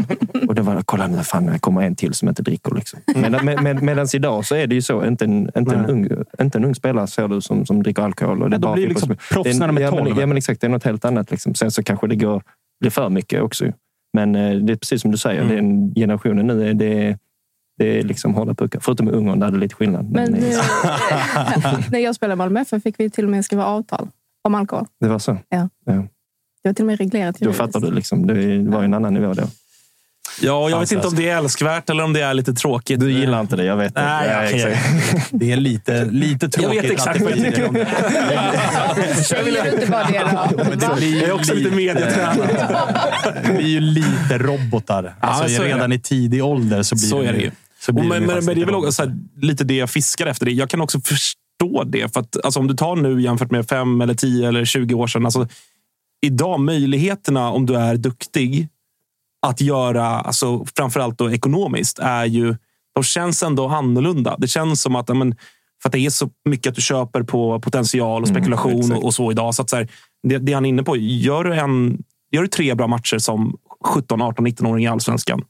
Och 0.49 0.55
det 0.55 0.63
var, 0.63 0.83
kolla 0.85 1.07
nu, 1.07 1.19
fan, 1.19 1.47
det 1.47 1.59
kommer 1.59 1.83
en 1.83 1.97
till 1.97 2.15
som 2.15 2.29
inte 2.29 2.43
dricker. 2.43 2.75
Liksom. 2.75 3.01
Medan 3.17 3.45
med, 3.45 3.63
med, 3.63 3.83
medans 3.83 4.15
idag 4.15 4.45
så 4.45 4.55
är 4.55 4.67
det 4.67 4.75
ju 4.75 4.83
så, 4.83 5.05
inte 5.07 5.25
en, 5.25 5.51
inte 5.57 5.75
en, 5.75 5.87
ung, 5.87 6.09
inte 6.41 6.59
en 6.59 6.65
ung 6.65 6.75
spelare 6.75 7.07
ser 7.07 7.29
du 7.29 7.41
som, 7.41 7.67
som 7.67 7.83
dricker 7.83 8.03
alkohol. 8.03 8.43
Och 8.43 8.51
det 8.51 8.57
är 8.57 8.59
Ja, 8.59 8.61
de 8.61 8.67
bara 8.67 8.75
blir 8.75 8.89
liksom 8.89 9.17
proffs 9.33 9.51
Det 9.51 9.59
när 9.59 9.67
de 9.67 9.77
är 9.77 9.81
ja, 9.83 9.91
men, 9.91 10.05
12. 10.05 10.21
ja, 10.21 10.27
men 10.27 10.37
exakt. 10.37 10.61
Det 10.61 10.67
är 10.67 10.69
något 10.69 10.85
helt 10.85 11.05
annat. 11.05 11.31
Liksom. 11.31 11.55
Sen 11.55 11.71
så 11.71 11.83
kanske 11.83 12.07
det 12.07 12.17
går, 12.17 12.43
blir 12.81 12.91
för 12.91 13.09
mycket 13.09 13.43
också. 13.43 13.65
Men 14.13 14.35
eh, 14.35 14.57
det 14.57 14.73
är 14.73 14.77
precis 14.77 15.03
som 15.03 15.11
du 15.11 15.17
säger, 15.19 15.43
Mm. 15.43 15.57
den 15.57 15.95
generationen 15.95 16.47
nu 16.47 16.69
är 16.71 16.75
det, 16.75 17.19
det 17.79 17.99
är 17.99 18.03
liksom 18.03 18.35
hårda 18.35 18.55
puckar. 18.55 18.81
Förutom 18.81 19.09
i 19.09 19.13
Ungern 19.13 19.41
där 19.41 19.51
det 19.51 19.57
är 19.57 19.61
lite 19.61 19.75
skillnad. 19.75 20.11
Men, 20.11 20.33
Men 20.33 20.43
eh, 20.43 20.51
eh, 20.51 21.81
när 21.91 21.99
jag 21.99 22.15
spelade 22.15 22.33
i 22.33 22.37
Malmö 22.37 22.61
FF 22.61 22.83
fick 22.83 23.01
vi 23.01 23.11
till 23.11 23.25
och 23.25 23.31
med 23.31 23.45
skriva 23.45 23.65
avtal 23.65 24.09
om 24.45 24.55
alkohol. 24.55 24.87
det 25.01 25.09
var 25.09 25.19
så. 25.19 25.39
Det 26.63 26.69
var 26.69 26.75
till 26.75 26.83
och 26.83 26.87
med 26.87 26.99
reglerat 26.99 27.37
Då 27.41 27.53
fattar 27.53 27.81
du. 27.81 27.91
Liksom. 27.91 28.27
Det 28.27 28.35
var 28.71 28.81
ju 28.81 28.85
en 28.85 28.95
annan 28.95 29.15
nivå 29.15 29.35
då. 29.35 29.43
ja, 29.43 29.49
jag 30.41 30.65
vet 30.65 30.73
Fantastiskt. 30.73 30.93
inte 30.93 31.07
om 31.09 31.15
det 31.15 31.29
är 31.29 31.37
älskvärt 31.39 31.91
eller 31.91 32.05
om 32.05 32.13
det 32.13 32.21
är 32.21 32.35
lite 32.35 32.53
tråkigt. 32.55 33.01
Du 33.01 33.13
gillar 33.13 33.41
inte 33.41 33.57
det, 33.57 33.65
jag 33.65 33.77
vet. 33.77 33.95
Nej, 33.95 34.29
det. 34.29 34.35
jag- 34.59 34.71
exakt. 34.73 35.29
Det 35.31 35.53
är 35.53 35.57
lite, 35.57 36.05
lite 36.05 36.47
Jag 36.47 36.53
tråkigt. 36.53 36.85
vet 36.85 36.91
exakt 36.91 37.21
vad 37.21 37.33
det 37.33 37.39
jag 37.45 37.55
tycker. 37.55 39.23
Säger 39.23 39.63
du 39.65 39.71
inte 39.73 39.87
bara 39.91 40.05
det 40.05 40.19
då? 40.87 40.95
Det 41.01 41.07
Jag 41.09 41.29
är 41.29 41.33
också 41.33 41.55
lite 41.55 41.71
mediatränad. 41.71 42.49
Det 43.45 43.53
blir 43.57 43.67
ju 43.69 43.81
lite 43.81 44.39
robotar. 44.39 45.15
Alltså, 45.21 45.57
så 45.57 45.63
är 45.63 45.67
redan 45.67 45.91
det. 45.91 45.97
i 45.97 46.01
tidig 46.01 46.45
ålder 46.45 46.83
så 46.83 46.95
blir 46.95 47.05
Så 47.09 47.23
är 47.23 47.33
det 47.33 47.39
ju. 47.39 47.51
Så 47.81 47.93
blir 47.93 48.05
men, 48.05 48.25
men, 48.27 48.47
det 48.47 48.53
är 48.53 48.55
väl 48.55 48.75
också 48.75 48.75
robotar. 48.75 48.91
så 48.91 49.03
här, 49.03 49.17
lite 49.43 49.65
det 49.65 49.75
jag 49.77 49.91
fiskar 49.91 50.27
efter. 50.27 50.47
Det. 50.47 50.53
Jag 50.53 50.71
kan 50.71 50.81
också 50.81 51.01
förstå 51.01 51.85
det. 51.87 52.13
För 52.13 52.21
att, 52.21 52.45
alltså, 52.45 52.61
om 52.61 52.67
du 52.67 52.75
tar 52.75 52.97
nu 52.97 53.23
jämfört 53.23 53.51
med 53.51 53.69
fem, 53.69 54.01
eller 54.01 54.15
tio 54.15 54.49
eller 54.49 54.65
20 54.65 54.95
år 54.95 55.07
sedan. 55.07 55.25
Alltså, 55.25 55.49
idag, 56.21 56.61
möjligheterna 56.61 57.51
om 57.51 57.67
du 57.67 57.77
är 57.77 57.97
duktig 57.97 58.69
att 59.47 59.61
göra, 59.61 60.07
alltså, 60.07 60.67
framförallt 60.77 61.19
då 61.19 61.33
ekonomiskt, 61.33 61.99
är 61.99 62.25
ju, 62.25 62.57
de 62.95 63.05
känns 63.05 63.43
ändå 63.43 63.69
annorlunda. 63.69 64.37
Det 64.39 64.49
känns 64.49 64.83
som 64.83 64.97
att 64.97 65.17
men, 65.17 65.35
för 65.83 65.89
att 65.89 65.93
det 65.93 65.99
är 65.99 66.11
så 66.11 66.31
mycket 66.45 66.71
att 66.71 66.75
du 66.75 66.83
köper 66.83 67.23
på 67.23 67.61
potential 67.61 68.23
och 68.23 68.29
spekulation 68.29 68.79
exakt. 68.79 68.99
och, 68.99 69.05
och 69.05 69.15
så 69.15 69.31
idag. 69.31 69.55
Så 69.55 69.63
att, 69.63 69.71
så 69.71 69.77
här, 69.77 69.89
det, 70.23 70.39
det 70.39 70.53
han 70.53 70.65
är 70.65 70.69
inne 70.69 70.83
på, 70.83 70.97
gör 70.97 71.45
du, 71.45 71.55
en, 71.55 72.03
gör 72.33 72.43
du 72.43 72.49
tre 72.49 72.75
bra 72.75 72.87
matcher 72.87 73.19
som 73.19 73.57
17, 73.85 74.23
18, 74.23 74.47
19-åring 74.47 74.85
i 74.85 74.89
allsvenskan 74.89 75.45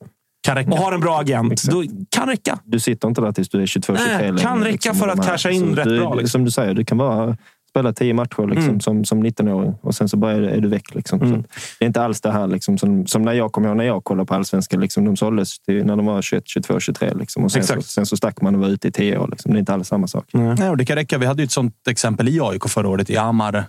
och 0.70 0.78
har 0.78 0.92
en 0.92 1.00
bra 1.00 1.20
agent, 1.20 1.52
Exakt. 1.52 1.72
då 1.72 1.85
kan 2.11 2.28
räcka. 2.28 2.59
Du 2.64 2.81
sitter 2.81 3.09
inte 3.09 3.20
där 3.20 3.33
tills 3.33 3.48
du 3.48 3.62
är 3.62 3.66
22, 3.66 3.96
23 3.96 4.33
Nej, 4.33 4.42
kan 4.42 4.64
räcka 4.64 4.94
för 4.94 5.07
och 5.07 5.12
att 5.12 5.26
casha 5.26 5.50
in 5.50 5.76
rätt 5.76 5.85
du, 5.85 5.98
bra, 5.98 6.14
liksom. 6.14 6.28
Som 6.28 6.44
du 6.44 6.50
säger, 6.50 6.74
du 6.74 6.85
kan 6.85 6.98
bara 6.98 7.37
spela 7.78 7.92
tio 7.92 8.14
matcher 8.14 8.46
liksom, 8.46 8.68
Mm. 8.68 8.80
som, 8.80 9.04
som 9.04 9.24
19-åring 9.26 9.74
och 9.80 9.94
sen 9.94 10.08
så 10.08 10.16
bara 10.16 10.32
är, 10.32 10.40
du- 10.40 10.48
är 10.50 10.60
du 10.60 10.68
väck. 10.68 10.94
Liksom. 10.94 11.22
Mm. 11.22 11.42
Det 11.78 11.84
är 11.84 11.86
inte 11.86 12.02
alls 12.02 12.20
det 12.20 12.32
här 12.32 12.46
liksom, 12.46 12.78
som, 12.78 13.06
som 13.06 13.22
när 13.22 13.32
jag 13.32 13.52
kommer 13.52 13.68
ihåg 13.68 13.76
när 13.76 13.84
jag 13.84 14.04
kollade 14.04 14.26
på 14.26 14.34
allsvenskan. 14.34 14.80
Liksom, 14.80 15.04
de 15.04 15.16
såldes 15.16 15.58
till, 15.58 15.84
när 15.86 15.96
de 15.96 16.06
var 16.06 16.22
21, 16.22 16.42
22, 16.46 16.80
23. 16.80 17.12
Liksom, 17.14 17.44
och 17.44 17.52
sen, 17.52 17.64
så, 17.64 17.82
sen 17.82 18.06
så 18.06 18.16
stack 18.16 18.40
man 18.40 18.54
och 18.54 18.60
var 18.60 18.68
ute 18.68 18.88
i 18.88 18.92
tio 18.92 19.18
år. 19.18 19.28
Liksom. 19.30 19.52
Det 19.52 19.56
är 19.56 19.60
inte 19.60 19.74
alls 19.74 19.88
samma 19.88 20.06
sak. 20.06 20.24
Nej, 20.32 20.70
och 20.70 20.76
det 20.76 20.84
kan 20.84 20.96
räcka. 20.96 21.18
Vi 21.18 21.26
hade 21.26 21.42
ju 21.42 21.44
ett 21.44 21.52
sånt 21.52 21.74
exempel 21.88 22.28
i 22.28 22.40
AIK 22.42 22.68
förra 22.68 22.88
året, 22.88 23.10
i 23.10 23.16
Amar. 23.16 23.54
Eh, 23.54 23.64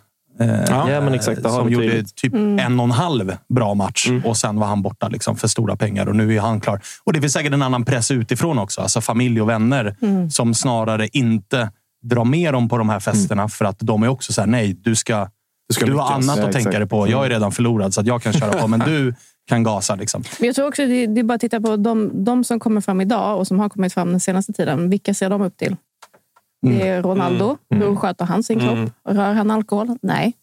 Ja, 0.69 1.01
men 1.01 1.13
exakt. 1.13 1.41
Som 1.41 1.69
gjorde 1.69 1.87
tydligt. 1.89 2.15
typ 2.15 2.33
en 2.33 2.79
och 2.79 2.85
en 2.85 2.91
halv 2.91 3.33
bra 3.49 3.73
match 3.73 4.09
och 4.25 4.37
sen 4.37 4.59
var 4.59 4.67
han 4.67 4.81
borta 4.81 5.07
liksom 5.07 5.35
för 5.35 5.47
stora 5.47 5.75
pengar 5.75 6.05
och 6.09 6.15
nu 6.15 6.35
är 6.35 6.39
han 6.41 6.59
klar. 6.59 6.81
Och 7.03 7.13
det 7.13 7.21
finns 7.21 7.33
säkert 7.33 7.53
en 7.53 7.61
annan 7.61 7.85
press 7.85 8.11
utifrån 8.11 8.59
också. 8.59 8.81
Alltså 8.81 9.01
familj 9.01 9.41
och 9.41 9.49
vänner 9.49 9.95
som 10.29 10.53
snarare 10.53 11.07
inte 11.11 11.71
drar 12.01 12.25
med 12.25 12.53
dem 12.53 12.69
på 12.69 12.77
de 12.77 12.89
här 12.89 12.99
festerna 12.99 13.49
för 13.49 13.65
att 13.65 13.79
de 13.79 14.03
är 14.03 14.07
också 14.07 14.33
så 14.33 14.41
här, 14.41 14.47
nej, 14.47 14.73
du 14.73 14.95
ska, 14.95 15.29
du, 15.67 15.73
ska 15.73 15.85
har 15.85 15.91
lyckas. 15.91 16.09
annat 16.11 16.25
Ja, 16.37 16.45
att 16.45 16.51
tänka 16.51 16.57
exakt. 16.69 16.77
dig 16.77 16.87
på. 16.87 17.07
Jag 17.09 17.25
är 17.25 17.29
redan 17.29 17.51
förlorad 17.51 17.93
så 17.93 18.01
att 18.01 18.07
jag 18.07 18.21
kan 18.21 18.33
köra 18.33 18.53
på, 18.53 18.67
men 18.67 18.79
du 18.79 19.13
kan 19.49 19.63
gasa. 19.63 19.95
Liksom. 19.95 20.23
Men 20.39 20.47
jag 20.47 20.55
tror 20.55 20.67
också 20.67 20.85
det, 20.85 21.07
det 21.07 21.19
är 21.21 21.23
bara 21.23 21.33
att 21.33 21.41
titta 21.41 21.61
på 21.61 21.75
de, 21.77 22.23
de 22.23 22.43
som 22.43 22.59
kommer 22.59 22.81
fram 22.81 23.01
idag 23.01 23.39
och 23.39 23.47
som 23.47 23.59
har 23.59 23.69
kommit 23.69 23.93
fram 23.93 24.09
den 24.11 24.19
senaste 24.19 24.53
tiden. 24.53 24.89
Vilka 24.89 25.13
ser 25.13 25.29
de 25.29 25.41
upp 25.41 25.57
till? 25.57 25.75
Det 26.61 26.87
är 26.87 27.01
Ronaldo. 27.01 27.57
Hur 27.69 27.95
sköter 27.95 28.25
han 28.25 28.43
sin 28.43 28.59
kropp? 28.59 28.89
Rör 29.09 29.33
han 29.33 29.51
alkohol? 29.51 29.97
Nej. 30.01 30.33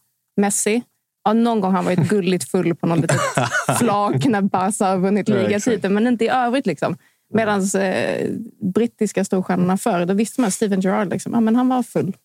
Messi? 0.40 0.82
Ja, 1.24 1.32
någon 1.32 1.60
gång 1.60 1.70
har 1.70 1.76
han 1.76 1.84
varit 1.84 2.08
gulligt 2.08 2.50
full 2.50 2.74
på 2.74 2.86
något 2.86 2.98
litet 3.00 3.20
flak 3.78 4.24
när 4.26 4.40
Barca 4.42 4.86
har 4.86 4.98
vunnit 4.98 5.28
ligatiteln, 5.28 5.94
men 5.94 6.06
inte 6.06 6.24
i 6.24 6.28
övrigt. 6.28 6.66
Liksom. 6.66 6.96
Medan 7.28 7.62
eh, 7.74 8.30
brittiska 8.74 9.24
storstjärnorna 9.24 9.76
förr, 9.76 10.04
då 10.04 10.14
visste 10.14 10.40
man 10.40 10.50
Steven 10.50 10.80
Gerrard, 10.80 11.10
liksom, 11.10 11.34
ah, 11.34 11.40
men 11.40 11.56
han 11.56 11.68
var 11.68 11.82
full 11.82 12.16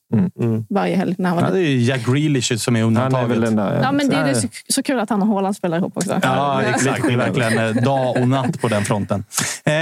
varje 0.69 0.95
helg 0.95 1.15
när 1.17 1.30
han 1.30 1.38
var 1.38 1.43
Ja, 1.47 1.54
det 1.54 1.60
är 1.60 1.69
ju 1.69 1.78
Jack 1.82 2.06
Grealish 2.06 2.56
som 2.58 2.76
är 2.76 2.84
undantaget. 2.84 3.56
där... 3.58 3.80
Ja, 3.84 3.91
men 3.91 4.10
det 4.10 4.15
är 4.15 4.26
det 4.28 4.36
så, 4.36 4.47
så 4.69 4.84
kul 4.84 5.00
att 5.00 5.10
han 5.10 5.21
och 5.21 5.28
Haaland 5.28 5.56
spelar 5.56 5.78
ihop 5.78 5.97
också. 5.97 6.19
Ja, 6.24 6.62
exakt. 6.62 7.04
Det 7.08 7.13
är 7.13 7.17
verkligen 7.17 7.78
eh, 7.78 7.84
dag 7.84 8.17
och 8.17 8.28
natt 8.30 8.62
på 8.62 8.67
den 8.67 8.84
fronten. 8.86 9.24
Eh, 9.65 9.74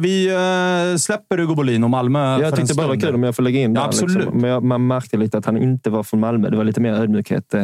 vi 0.00 0.26
eh, 0.26 0.96
släpper 0.98 1.38
Hugo 1.38 1.54
Bolin 1.54 1.84
och 1.84 1.90
Malmö 1.90 2.38
Jag 2.40 2.56
tyckte 2.56 2.74
bara 2.74 2.82
det 2.82 2.88
var 2.88 3.00
kul 3.00 3.14
om 3.14 3.22
jag 3.22 3.36
får 3.36 3.42
lägga 3.42 3.60
in 3.60 3.74
Ja, 3.74 3.80
där, 3.80 3.86
absolut. 3.88 4.16
Liksom. 4.16 4.40
Men 4.40 4.50
jag, 4.50 4.62
man 4.64 4.86
märkte 4.86 5.16
lite 5.16 5.38
att 5.38 5.46
han 5.46 5.56
inte 5.56 5.90
var 5.90 6.02
från 6.02 6.20
Malmö. 6.20 6.50
Det 6.50 6.56
var 6.56 6.64
lite 6.64 6.80
mer 6.80 6.92
ödmjukhet, 6.92 7.54
eh, 7.54 7.62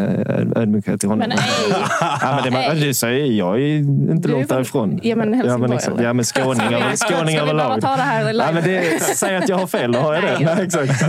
ödmjukhet 0.56 1.04
i 1.04 1.06
honom. 1.06 1.18
Men 1.18 1.28
nej. 1.28 1.38
Ja, 2.00 2.34
men 2.34 2.44
det, 2.44 2.50
man, 2.68 2.80
det 2.80 2.94
säger, 2.94 3.26
jag 3.26 3.60
är 3.60 3.76
inte 3.78 4.28
Du 4.28 4.34
långt 4.34 4.48
från- 4.48 4.56
därifrån. 4.56 5.00
Ja, 5.02 5.16
men 5.16 5.32
ja, 5.44 5.58
men, 5.58 5.70
Helsingborg, 5.72 6.04
ja, 6.04 6.12
men 6.12 6.24
skåning, 6.24 6.66
över- 6.74 6.96
Ska 6.96 7.24
vi 7.24 7.34
bara 7.34 7.42
överlag. 7.42 7.80
ta 7.80 7.96
det 7.96 8.02
här 8.02 8.32
live? 8.32 8.44
Ja, 8.46 8.52
men 8.52 8.62
det, 8.64 9.02
säg 9.02 9.36
att 9.36 9.48
jag 9.48 9.56
har 9.58 9.66
fel, 9.66 9.92
då 9.92 9.98
har 9.98 10.14
jag 10.14 10.22
det. 10.22 10.28
Nej. 10.40 10.44
Nej, 10.56 10.64
exakt. 10.64 11.02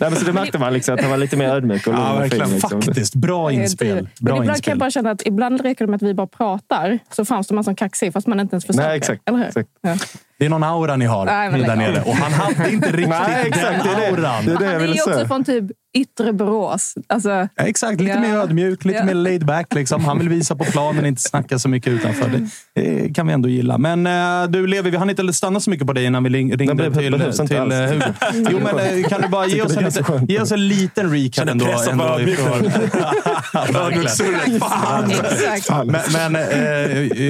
Nej, 0.00 0.10
men 0.10 0.16
så 0.16 0.23
det 0.24 0.32
märkte 0.32 0.58
man 0.58 0.72
liksom, 0.72 0.94
att 0.94 1.00
han 1.00 1.10
var 1.10 1.16
lite 1.16 1.36
mer 1.36 1.48
ödmjuk 1.48 1.86
och 1.86 1.94
Ja, 1.94 2.10
fin. 2.10 2.18
verkligen. 2.20 2.50
Liksom. 2.50 2.82
Faktiskt. 2.82 3.14
Bra 3.14 3.52
inspel. 3.52 4.08
Bra 4.20 4.34
ibland 4.34 4.44
kan 4.44 4.54
inspel. 4.54 4.70
jag 4.70 4.78
bara 4.78 4.90
känna 4.90 5.10
att 5.10 5.26
ibland 5.26 5.60
räcker 5.60 5.84
det 5.86 5.90
med 5.90 5.96
att 5.96 6.02
vi 6.02 6.14
bara 6.14 6.26
pratar 6.26 6.98
så 7.10 7.24
framstår 7.24 7.54
man 7.54 7.64
som 7.64 7.76
kaxig 7.76 8.12
fast 8.12 8.26
man 8.26 8.40
inte 8.40 8.54
ens 8.54 8.64
försöker. 8.66 8.88
Nej, 8.88 8.96
exakt. 8.96 9.28
Eller 9.28 9.38
hur? 9.38 9.46
exakt. 9.46 9.68
Ja. 9.80 9.96
Det 10.38 10.44
är 10.46 10.48
någon 10.50 10.62
aura 10.64 10.96
ni 10.96 11.04
har 11.04 11.24
Nej, 11.24 11.62
där 11.62 11.76
nere. 11.76 12.02
Och 12.02 12.16
han 12.16 12.32
hade 12.32 12.72
inte 12.72 12.86
riktigt 12.92 13.08
Nej, 13.08 13.44
exakt. 13.46 13.84
den 13.84 13.96
Det 13.96 14.04
är 14.06 14.12
det. 14.16 14.28
auran. 14.28 14.44
Det 14.46 14.52
är 14.52 14.58
det 14.58 14.64
jag 14.64 14.72
Han 14.72 14.82
är 14.88 14.94
ju 14.94 15.00
också 15.02 15.26
från 15.26 15.44
typ 15.44 15.64
yttre 15.96 16.32
Borås. 16.32 16.94
Alltså, 17.08 17.28
Ja, 17.30 17.48
Exakt, 17.56 18.00
lite 18.00 18.12
Ja. 18.12 18.20
mer 18.20 18.36
ödmjuk, 18.36 18.84
lite 18.84 18.98
Ja. 18.98 19.04
mer 19.04 19.14
laid 19.14 19.46
back. 19.46 19.74
Liksom. 19.74 20.04
Han 20.04 20.18
vill 20.18 20.28
visa 20.28 20.56
på 20.56 20.64
planen, 20.64 21.06
inte 21.06 21.22
snacka 21.22 21.58
så 21.58 21.68
mycket 21.68 21.92
utanför. 21.92 22.28
Det, 22.28 22.48
det 22.82 23.14
kan 23.14 23.26
vi 23.26 23.32
ändå 23.32 23.48
gilla. 23.48 23.78
Men 23.78 24.06
eh, 24.06 24.50
du 24.50 24.66
Levi, 24.66 24.90
vi 24.90 24.96
hann 24.96 25.10
inte 25.10 25.32
stanna 25.32 25.60
så 25.60 25.70
mycket 25.70 25.86
på 25.86 25.92
dig 25.92 26.04
innan 26.04 26.24
vi 26.24 26.30
ring- 26.30 26.56
ringde 26.56 26.82
det 26.88 26.94
till, 26.94 27.14
inte 27.14 27.46
till 27.46 27.58
alls. 27.58 27.74
eh, 27.74 27.88
Hugo. 27.88 28.04
Jo, 28.50 28.60
men 28.62 28.78
eh, 28.98 29.04
kan 29.08 29.20
du 29.22 29.28
bara 29.28 29.46
ge 29.46 29.62
oss, 29.62 29.76
en 29.76 29.90
skönt. 30.04 30.30
ge 30.30 30.40
oss 30.40 30.52
en 30.52 30.68
liten 30.68 31.10
recap 31.12 31.34
Känner 31.34 31.52
ändå? 31.52 31.64
ändå 31.90 32.18
exakt. 35.54 35.86
Men, 35.86 36.32
men 36.32 36.34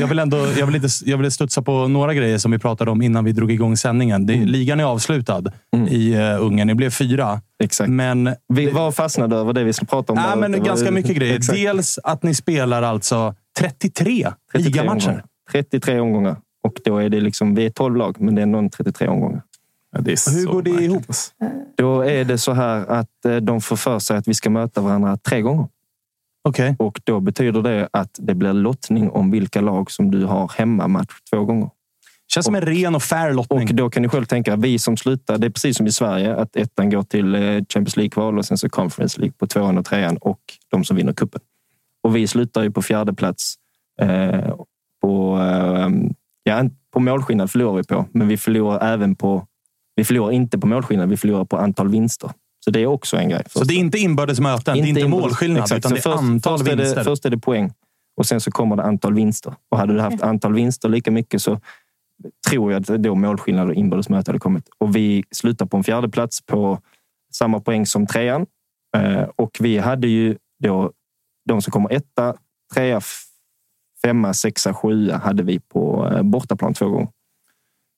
jag, 0.00 0.06
vill 0.06 0.18
ändå, 0.18 0.46
jag, 0.58 0.66
vill 0.66 0.74
inte, 0.74 0.88
jag 1.04 1.18
vill 1.18 1.30
studsa 1.32 1.62
på 1.62 1.88
några 1.88 2.14
grejer 2.14 2.38
som 2.38 2.50
vi 2.50 2.58
pratade 2.58 2.90
om 2.90 2.93
innan 3.02 3.24
vi 3.24 3.32
drog 3.32 3.52
igång 3.52 3.76
sändningen. 3.76 4.26
Det, 4.26 4.36
Ligan 4.36 4.80
är 4.80 4.84
avslutad 4.84 5.42
i 5.88 6.16
uh, 6.16 6.42
Ungern. 6.42 6.68
Det 6.68 6.74
blev 6.74 6.90
fyra. 6.90 7.40
Exakt. 7.62 7.90
Men 7.90 8.34
Vi 8.48 8.70
var 8.70 8.92
fastnade 8.92 9.36
över 9.36 9.52
det 9.52 9.64
vi 9.64 9.72
skulle 9.72 9.88
prata 9.88 10.12
om. 10.12 10.18
Där. 10.18 10.36
men 10.36 10.52
var- 10.52 10.58
ganska 10.58 10.90
mycket 10.90 11.16
grejer. 11.16 11.36
Exakt. 11.36 11.58
Dels 11.58 11.98
att 12.04 12.22
ni 12.22 12.34
spelar 12.34 12.82
alltså 12.82 13.34
33, 13.58 14.32
33 14.52 14.70
ligamatcher. 14.70 15.08
omgångar. 15.08 15.24
33 15.52 16.00
omgångar. 16.00 16.36
Och 16.64 16.80
då 16.84 16.98
är 16.98 17.08
det 17.08 17.20
liksom, 17.20 17.54
vi 17.54 17.66
är 17.66 17.70
12 17.70 17.96
lag, 17.96 18.16
men 18.20 18.34
det 18.34 18.42
är 18.42 18.46
någon 18.46 18.70
33 18.70 19.08
omgångar. 19.08 19.42
Ja, 19.92 20.00
Hur 20.32 20.46
går 20.46 20.62
det 20.62 20.70
märkligt, 20.70 20.90
ihop? 20.90 21.04
Då 21.76 22.00
är 22.02 22.24
det 22.24 22.38
så 22.38 22.52
här 22.52 22.86
att 22.86 23.24
eh, 23.24 23.36
de 23.36 23.60
får 23.60 23.76
för 23.76 23.98
sig 23.98 24.16
att 24.16 24.28
vi 24.28 24.34
ska 24.34 24.50
möta 24.50 24.80
varandra 24.80 25.16
tre 25.16 25.40
gånger. 25.40 25.68
Okej. 26.48 26.76
Och 26.78 27.00
då 27.04 27.20
betyder 27.20 27.62
det 27.62 27.88
att 27.92 28.10
det 28.18 28.34
blir 28.34 28.52
lottning 28.52 29.10
om 29.10 29.30
vilka 29.30 29.60
lag 29.60 29.90
som 29.90 30.10
du 30.10 30.24
har 30.24 30.52
hemmamatch 30.56 31.14
två 31.30 31.44
gånger. 31.44 31.70
Känns 32.32 32.46
som 32.46 32.54
en 32.54 32.60
ren 32.60 32.94
och 32.94 33.02
fair 33.02 33.32
lottning. 33.32 33.68
Och 33.68 33.74
då 33.74 33.90
kan 33.90 34.02
ni 34.02 34.08
själv 34.08 34.24
tänka, 34.24 34.56
vi 34.56 34.78
som 34.78 34.96
slutar, 34.96 35.38
det 35.38 35.46
är 35.46 35.50
precis 35.50 35.76
som 35.76 35.86
i 35.86 35.92
Sverige, 35.92 36.36
att 36.36 36.56
ettan 36.56 36.90
går 36.90 37.02
till 37.02 37.34
eh, 37.34 37.40
Champions 37.40 37.96
League-kval 37.96 38.38
och 38.38 38.44
sen 38.44 38.58
så 38.58 38.68
Conference 38.68 39.20
League 39.20 39.34
på 39.38 39.46
tvåan 39.46 39.78
och 39.78 39.84
trean 39.84 40.16
och 40.16 40.40
de 40.70 40.84
som 40.84 40.96
vinner 40.96 41.12
kuppen. 41.12 41.40
Och 42.02 42.16
vi 42.16 42.26
slutar 42.26 42.62
ju 42.62 42.70
på 42.70 42.82
fjärde 42.82 43.14
plats. 43.14 43.54
Eh, 44.00 44.54
på, 45.02 45.38
eh, 45.38 45.88
ja, 46.42 46.64
på 46.92 47.00
målskillnad 47.00 47.50
förlorar 47.50 47.76
vi 47.76 47.84
på, 47.84 48.06
men 48.12 48.28
vi 48.28 48.36
förlorar 48.36 48.92
även 48.92 49.16
på... 49.16 49.46
Vi 49.96 50.04
förlorar 50.04 50.32
inte 50.32 50.58
på 50.58 50.66
målskillnad, 50.66 51.08
vi 51.08 51.16
förlorar 51.16 51.44
på 51.44 51.56
antal 51.56 51.88
vinster. 51.88 52.30
Så 52.64 52.70
det 52.70 52.80
är 52.80 52.86
också 52.86 53.16
en 53.16 53.28
grej. 53.28 53.42
Så 53.50 53.64
det 53.64 53.74
är 53.74 53.78
inte 53.78 53.98
inbördes 53.98 54.40
möten, 54.40 54.74
det 54.76 54.82
är 54.82 54.86
inte 54.86 55.00
inbördes- 55.00 55.08
målskillnad, 55.08 55.62
Exakt. 55.62 55.78
utan 55.78 55.92
det 55.92 55.98
är 55.98 56.02
först, 56.02 56.18
antal 56.18 56.58
först 56.58 56.70
är 56.70 56.76
vinster. 56.76 56.96
det, 56.96 57.04
först 57.04 57.24
är 57.24 57.30
det 57.30 57.38
poäng 57.38 57.72
och 58.16 58.26
sen 58.26 58.40
så 58.40 58.50
kommer 58.50 58.76
det 58.76 58.82
antal 58.82 59.14
vinster. 59.14 59.54
Och 59.70 59.78
hade 59.78 59.94
du 59.94 60.00
haft 60.00 60.22
antal 60.22 60.54
vinster 60.54 60.88
lika 60.88 61.10
mycket 61.10 61.42
så 61.42 61.60
tror 62.48 62.72
jag 62.72 62.80
att 62.80 63.02
då 63.02 63.14
målskillnad 63.14 63.68
och 63.68 63.74
inbördes 63.74 64.08
möte 64.08 64.30
hade 64.30 64.38
kommit. 64.38 64.68
Och 64.78 64.96
vi 64.96 65.24
slutar 65.30 65.66
på 65.66 65.76
en 65.76 65.84
fjärde 65.84 66.08
plats 66.08 66.46
på 66.46 66.78
samma 67.32 67.60
poäng 67.60 67.86
som 67.86 68.06
trean. 68.06 68.46
Eh, 68.96 69.22
Och 69.36 69.56
vi 69.60 69.78
hade 69.78 70.08
ju 70.08 70.36
då 70.62 70.92
de 71.48 71.62
som 71.62 71.70
kommer 71.70 71.92
etta, 71.92 72.34
trea, 72.74 73.00
femma, 74.02 74.34
sexa, 74.34 74.74
sjua 74.74 75.16
hade 75.16 75.42
vi 75.42 75.60
på 75.60 76.08
eh, 76.12 76.22
bortaplan 76.22 76.74
två 76.74 76.88
gånger. 76.88 77.08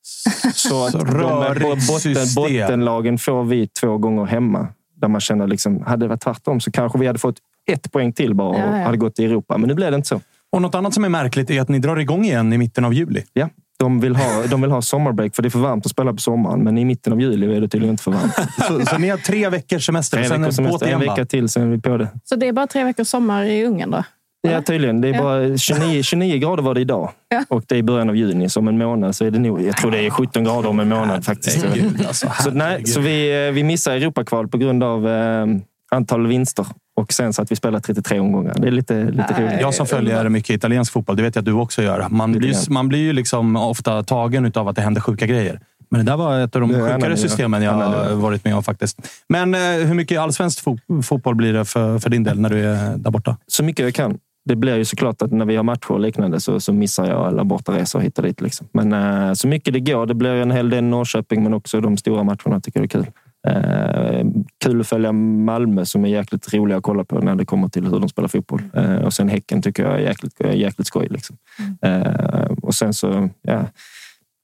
Så 0.54 0.84
att 0.84 0.92
Så 0.92 0.98
de, 0.98 1.06
på 1.06 1.12
rörigt 1.14 1.88
botten, 1.88 2.26
bottenlagen 2.36 3.18
får 3.18 3.44
vi 3.44 3.68
två 3.68 3.98
gånger 3.98 4.24
hemma. 4.24 4.68
Där 4.94 5.08
man 5.08 5.20
känner 5.20 5.46
liksom, 5.46 5.82
hade 5.82 6.04
det 6.04 6.08
varit 6.08 6.20
tvärtom 6.22 6.60
så 6.60 6.70
kanske 6.72 6.98
vi 6.98 7.06
hade 7.06 7.18
fått 7.18 7.36
ett 7.70 7.92
poäng 7.92 8.12
till 8.12 8.34
bara 8.34 8.48
och 8.48 8.56
Ja, 8.58 8.78
ja. 8.78 8.84
hade 8.84 8.96
gått 8.96 9.18
i 9.18 9.24
Europa. 9.24 9.58
Men 9.58 9.68
nu 9.68 9.74
blev 9.74 9.90
det 9.90 9.96
inte 9.96 10.08
så. 10.08 10.20
Och 10.52 10.62
något 10.62 10.74
annat 10.74 10.94
som 10.94 11.04
är 11.04 11.08
märkligt 11.08 11.50
är 11.50 11.60
att 11.60 11.68
ni 11.68 11.78
drar 11.78 11.96
igång 11.96 12.24
igen 12.24 12.52
i 12.52 12.58
mitten 12.58 12.84
av 12.84 12.94
juli. 12.94 13.24
Ja, 13.32 13.48
de 13.78 14.00
vill 14.00 14.16
ha, 14.16 14.46
de 14.50 14.60
vill 14.60 14.70
ha 14.70 14.82
sommarbreak 14.82 15.34
för 15.34 15.42
det 15.42 15.48
är 15.48 15.50
för 15.50 15.58
varmt 15.58 15.86
att 15.86 15.92
spela 15.92 16.12
på 16.12 16.18
sommaren. 16.18 16.64
Men 16.64 16.78
i 16.78 16.84
mitten 16.84 17.12
av 17.12 17.20
juli 17.20 17.56
är 17.56 17.60
det 17.60 17.68
tydligen 17.68 17.90
inte 17.90 18.02
för 18.02 18.10
varmt. 18.10 18.34
Så, 18.68 18.86
så 18.86 18.98
ni 18.98 19.08
har 19.08 19.18
tre 19.18 19.48
veckors 19.48 19.86
semester. 19.86 20.16
Tre 20.16 20.26
sen 20.26 20.34
är 20.34 20.38
veckors 20.38 20.56
semester, 20.56 20.86
en 20.86 21.00
vecka 21.00 21.24
till, 21.24 21.48
sen 21.48 21.62
är 21.62 21.66
vi 21.66 21.80
på 21.80 21.96
det. 21.96 22.08
Så 22.24 22.36
det 22.36 22.48
är 22.48 22.52
bara 22.52 22.66
tre 22.66 22.84
veckors 22.84 23.08
sommar 23.08 23.44
i 23.44 23.64
Ungern 23.64 23.90
då? 23.90 24.04
Ja, 24.48 24.62
tydligen. 24.62 25.00
Det 25.00 25.08
är 25.08 25.22
bara 25.22 25.58
29, 25.58 26.02
29 26.02 26.38
grader 26.38 26.62
var 26.62 26.74
det 26.74 26.80
idag. 26.80 27.10
Ja. 27.28 27.44
Och 27.48 27.64
det 27.66 27.74
är 27.74 27.78
i 27.78 27.82
början 27.82 28.08
av 28.08 28.16
juni. 28.16 28.48
Så 28.48 28.60
om 28.60 28.68
en 28.68 28.78
månad 28.78 29.16
så 29.16 29.24
är 29.24 29.30
det 29.30 29.38
nog... 29.38 29.62
Jag 29.62 29.76
tror 29.76 29.90
det 29.90 30.06
är 30.06 30.10
17 30.10 30.44
grader 30.44 30.68
om 30.68 30.80
en 30.80 30.88
månad 30.88 31.24
faktiskt. 31.24 31.64
Herregud, 31.64 32.04
alltså, 32.06 32.32
Så, 32.40 32.50
nej, 32.50 32.86
så 32.86 33.00
vi, 33.00 33.46
eh, 33.46 33.52
vi 33.52 33.64
missar 33.64 33.96
Europakval 33.96 34.48
på 34.48 34.58
grund 34.58 34.82
av 34.82 35.08
eh, 35.08 35.46
antal 35.90 36.26
vinster. 36.26 36.66
Och 37.00 37.12
sen 37.12 37.32
så 37.32 37.42
att 37.42 37.52
vi 37.52 37.56
spelar 37.56 37.80
33 37.80 38.20
omgångar. 38.20 38.54
Det 38.58 38.66
är 38.66 38.70
lite, 38.72 39.04
lite 39.04 39.34
roligt. 39.42 39.60
Jag 39.60 39.74
som 39.74 39.86
följer 39.86 40.28
mycket 40.28 40.50
italiensk 40.56 40.92
fotboll, 40.92 41.16
det 41.16 41.22
vet 41.22 41.34
jag 41.34 41.40
att 41.42 41.46
du 41.46 41.52
också 41.52 41.82
gör. 41.82 42.06
Man 42.10 42.30
Lite 42.32 42.38
blir, 42.38 42.52
grann. 42.52 42.62
man 42.70 42.88
blir 42.88 42.98
ju 42.98 43.12
liksom 43.12 43.56
ofta 43.56 44.02
tagen 44.02 44.52
av 44.54 44.68
att 44.68 44.76
det 44.76 44.82
händer 44.82 45.00
sjuka 45.00 45.26
grejer. 45.26 45.60
Men 45.90 46.04
det 46.04 46.12
där 46.12 46.16
var 46.16 46.38
ett 46.40 46.54
av 46.56 46.60
de 46.60 46.70
sjukare 46.72 47.16
systemen 47.16 47.62
jag 47.62 47.72
har 47.72 48.14
varit 48.14 48.44
med 48.44 48.56
om 48.56 48.62
faktiskt. 48.62 49.08
Men 49.28 49.54
eh, 49.54 49.60
hur 49.60 49.94
mycket 49.94 50.20
allsvensk 50.20 50.64
fo- 50.64 51.02
fotboll 51.02 51.34
blir 51.34 51.52
det 51.52 51.64
för, 51.64 51.98
för 51.98 52.10
din 52.10 52.24
del 52.24 52.40
när 52.40 52.50
du 52.50 52.64
är 52.64 52.96
där 52.96 53.10
borta? 53.10 53.36
Så 53.46 53.64
mycket 53.64 53.84
jag 53.84 53.94
kan. 53.94 54.18
Det 54.44 54.56
blir 54.56 54.76
ju 54.76 54.84
såklart 54.84 55.22
att 55.22 55.32
när 55.32 55.44
vi 55.44 55.56
har 55.56 55.62
matcher 55.62 55.90
och 55.90 56.00
liknande 56.00 56.40
så, 56.40 56.60
så 56.60 56.72
missar 56.72 57.06
jag 57.06 57.26
alla 57.26 57.44
bortaresor 57.44 58.00
hit 58.00 58.18
och 58.18 58.24
dit. 58.24 58.40
Liksom. 58.40 58.66
Men 58.72 58.92
eh, 58.92 59.32
så 59.32 59.48
mycket 59.48 59.74
det 59.74 59.80
går. 59.80 60.06
Det 60.06 60.14
blir 60.14 60.30
en 60.30 60.50
hel 60.50 60.70
del 60.70 60.84
Norrköping, 60.84 61.42
men 61.42 61.54
också 61.54 61.80
de 61.80 61.96
stora 61.96 62.22
matcherna 62.22 62.60
tycker 62.60 62.80
jag 62.80 62.84
är 62.84 62.88
kul. 62.88 63.06
Eh, 63.46 64.26
kul 64.64 64.80
att 64.80 64.86
följa 64.86 65.12
Malmö 65.12 65.84
som 65.84 66.04
är 66.04 66.08
jäkligt 66.08 66.54
roliga 66.54 66.76
att 66.78 66.82
kolla 66.82 67.04
på 67.04 67.18
när 67.18 67.34
det 67.34 67.44
kommer 67.44 67.68
till 67.68 67.84
hur 67.84 68.00
de 68.00 68.08
spelar 68.08 68.28
fotboll. 68.28 68.62
Eh, 68.74 68.96
och 68.96 69.12
sen 69.12 69.28
Häcken 69.28 69.62
tycker 69.62 69.82
jag 69.82 69.94
är 69.94 69.98
jäkligt, 69.98 70.40
jäkligt 70.54 70.86
skoj. 70.86 71.06
Liksom. 71.10 71.36
Eh, 71.82 72.50
och 72.62 72.74
sen 72.74 72.94
så, 72.94 73.28
ja. 73.42 73.64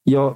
Jag 0.03 0.35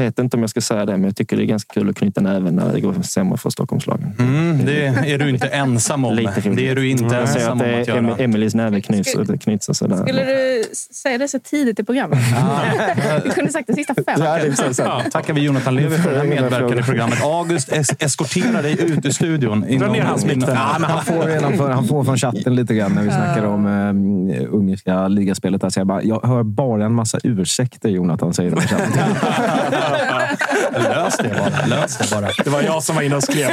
vet 0.00 0.18
inte 0.18 0.36
om 0.36 0.40
jag 0.40 0.50
ska 0.50 0.60
säga 0.60 0.86
det, 0.86 0.92
men 0.92 1.04
jag 1.04 1.16
tycker 1.16 1.36
det 1.36 1.42
är 1.42 1.46
ganska 1.46 1.74
kul 1.74 1.90
att 1.90 1.96
knyta 1.96 2.20
näven 2.20 2.56
när 2.56 2.72
det 2.72 2.80
går 2.80 3.02
sämre 3.02 3.38
för 3.38 3.50
Stockholmslagen. 3.50 4.12
Mm, 4.18 4.64
det 4.64 4.86
är 4.86 5.18
du 5.18 5.28
inte 5.28 5.48
ensam 5.48 6.04
om. 6.04 6.14
Lite 6.14 6.40
det 6.40 6.68
är 6.68 6.74
du 6.74 6.88
inte 6.88 7.08
ser 7.08 7.16
ensam 7.16 7.60
att 7.60 7.66
om 7.66 7.80
att 7.80 7.88
göra. 7.88 8.00
Em- 8.00 8.22
Emelies 8.22 8.54
näve 8.54 8.80
knyts 8.80 9.14
och 9.14 9.26
det 9.26 9.38
knyts 9.38 9.68
och 9.68 9.76
sådär. 9.76 9.96
Skulle 9.96 10.24
du 10.24 10.64
säga 10.74 11.18
det 11.18 11.28
så 11.28 11.38
tidigt 11.38 11.80
i 11.80 11.84
programmet? 11.84 12.18
du 13.24 13.30
kunde 13.30 13.52
sagt 13.52 13.66
det 13.66 13.74
sista 13.74 13.94
fem. 13.94 14.04
Ja, 14.06 14.38
det 14.38 14.46
är 14.46 14.52
så, 14.52 14.74
så. 14.74 14.82
Ja, 14.82 15.02
tackar 15.12 15.34
vi 15.34 15.40
Jonathan 15.40 15.74
Levi 15.74 15.98
för 15.98 16.10
den 16.10 16.20
här 16.20 16.26
medverkan 16.26 16.78
i 16.78 16.82
programmet. 16.82 17.22
August 17.22 17.72
es 17.72 17.90
eskorterar 17.98 18.62
dig 18.62 18.82
ut 18.82 19.06
ur 19.06 19.10
studion. 19.10 19.60
Dra 19.60 19.92
ner 19.92 20.02
hans 20.02 20.24
mick 20.24 20.36
men 20.36 20.56
han, 20.56 21.86
får 21.86 21.98
han 21.98 22.04
från 22.04 22.18
chatten 22.18 22.54
lite 22.54 22.74
grann 22.74 22.92
när 22.92 23.02
vi 23.02 23.10
snackar 23.10 23.44
om 23.44 23.66
eh, 23.66 24.54
ungerska 24.54 25.08
ligaspelet. 25.08 25.60
Där, 25.60 25.70
så 25.70 25.80
jag, 25.80 25.86
bara, 25.86 26.02
jag 26.02 26.20
hör 26.24 26.42
bara 26.42 26.84
en 26.84 26.94
massa 26.94 27.18
ursäkter, 27.22 27.88
Jonathan 27.88 28.34
säger 28.34 28.50
de 28.50 28.58
i 28.58 28.66
chatten. 28.66 28.92
Lös 30.72 31.16
det 31.16 31.28
bara. 31.38 31.66
Lös 31.66 31.98
det 31.98 32.10
bara. 32.10 32.28
Det 32.44 32.50
var 32.50 32.62
jag 32.62 32.82
som 32.82 32.96
var 32.96 33.02
inne 33.02 33.16
och 33.16 33.22
skrev. 33.22 33.50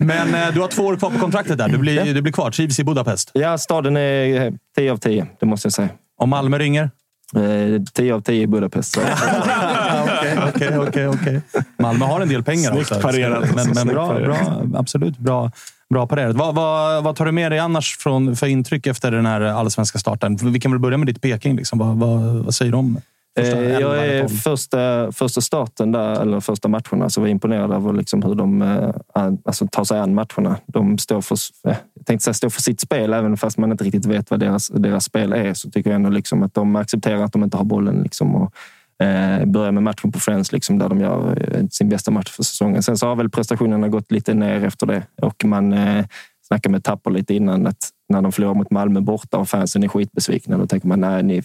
Men 0.00 0.34
eh, 0.34 0.54
du 0.54 0.60
har 0.60 0.68
två 0.68 0.82
år 0.82 0.96
kvar 0.96 1.10
på 1.10 1.18
kontraktet 1.18 1.58
där. 1.58 1.68
Du 1.68 1.78
blir, 1.78 2.14
du 2.14 2.22
blir 2.22 2.32
kvar. 2.32 2.50
Trivs 2.50 2.78
i 2.78 2.84
Budapest. 2.84 3.30
Ja, 3.34 3.58
staden 3.58 3.96
är 3.96 4.46
eh, 4.46 4.52
10 4.76 4.92
av 4.92 4.96
10, 4.96 5.26
det 5.40 5.46
måste 5.46 5.66
jag 5.66 5.72
säga. 5.72 5.88
Om 6.18 6.30
Malmö 6.30 6.58
ringer? 6.58 6.90
Eh, 7.36 7.82
10 7.92 8.14
av 8.14 8.20
10 8.20 8.42
i 8.42 8.46
Budapest. 8.46 8.98
Okej, 10.48 10.78
okej, 10.78 11.08
okej. 11.08 11.40
Malmö 11.78 12.04
har 12.04 12.20
en 12.20 12.28
del 12.28 12.42
pengar 12.42 12.70
Snyggt 12.70 12.92
också. 12.92 13.02
parerat. 13.02 13.54
Men, 13.54 13.70
men 13.70 13.86
bra, 13.88 14.18
bra, 14.20 14.62
absolut 14.74 15.18
bra, 15.18 15.50
bra 15.90 16.06
parerat. 16.06 16.36
Vad, 16.36 16.54
vad, 16.54 17.04
vad 17.04 17.16
tar 17.16 17.24
du 17.24 17.32
med 17.32 17.52
dig 17.52 17.58
annars 17.58 17.96
från, 17.96 18.36
för 18.36 18.46
intryck 18.46 18.86
efter 18.86 19.10
den 19.10 19.26
här 19.26 19.40
allsvenska 19.40 19.98
starten? 19.98 20.36
Vi 20.36 20.60
kan 20.60 20.70
väl 20.70 20.80
börja 20.80 20.98
med 20.98 21.06
ditt 21.06 21.20
Peking. 21.22 21.56
Liksom. 21.56 21.78
Vad, 21.78 21.96
vad, 21.96 22.20
vad 22.44 22.54
säger 22.54 22.72
du 22.72 22.78
om 22.78 22.96
Eh, 22.96 23.00
jag 23.34 23.82
eller 23.82 24.22
är 24.24 24.28
första, 24.28 25.12
första 25.12 25.40
starten 25.40 25.92
där, 25.92 26.20
eller 26.20 26.40
första 26.40 26.68
matcherna, 26.68 27.10
så 27.10 27.20
var 27.20 27.28
jag 27.28 27.30
imponerad 27.30 27.72
av 27.72 27.94
liksom 27.94 28.22
hur 28.22 28.34
de 28.34 28.62
eh, 28.62 28.90
alltså, 29.44 29.66
tar 29.66 29.84
sig 29.84 30.00
an 30.00 30.14
matcherna. 30.14 30.56
De 30.66 30.98
står 30.98 31.20
för, 31.20 31.36
eh, 31.68 31.76
jag 31.94 32.06
tänkte 32.06 32.24
säga 32.24 32.34
stå 32.34 32.50
för 32.50 32.60
sitt 32.62 32.80
spel, 32.80 33.12
även 33.12 33.36
fast 33.36 33.58
man 33.58 33.72
inte 33.72 33.84
riktigt 33.84 34.06
vet 34.06 34.30
vad 34.30 34.40
deras, 34.40 34.68
deras 34.68 35.04
spel 35.04 35.32
är. 35.32 35.54
Så 35.54 35.70
tycker 35.70 35.90
jag 35.90 35.96
ändå 35.96 36.10
liksom 36.10 36.42
att 36.42 36.54
de 36.54 36.76
accepterar 36.76 37.24
att 37.24 37.32
de 37.32 37.44
inte 37.44 37.56
har 37.56 37.64
bollen. 37.64 38.02
Liksom, 38.02 38.34
och, 38.34 38.54
eh, 39.04 39.44
börjar 39.44 39.72
med 39.72 39.82
matchen 39.82 40.12
på 40.12 40.20
Friends, 40.20 40.52
liksom, 40.52 40.78
där 40.78 40.88
de 40.88 41.00
gör 41.00 41.54
eh, 41.54 41.66
sin 41.70 41.88
bästa 41.88 42.10
match 42.10 42.30
för 42.30 42.42
säsongen. 42.42 42.82
Sen 42.82 42.98
så 42.98 43.06
har 43.06 43.16
väl 43.16 43.30
prestationerna 43.30 43.88
gått 43.88 44.12
lite 44.12 44.34
ner 44.34 44.64
efter 44.64 44.86
det. 44.86 45.02
Och 45.22 45.44
man 45.44 45.72
eh, 45.72 46.04
snackade 46.46 46.72
med 46.72 46.84
Tapper 46.84 47.10
lite 47.10 47.34
innan 47.34 47.66
att 47.66 47.88
när 48.08 48.22
de 48.22 48.32
förlorar 48.32 48.54
mot 48.54 48.70
Malmö 48.70 49.00
borta 49.00 49.38
och 49.38 49.48
fansen 49.48 49.84
är 49.84 49.88
skitbesvikna, 49.88 50.58
då 50.58 50.66
tänker 50.66 50.88
man 50.88 51.00
nej, 51.00 51.22
ni 51.22 51.42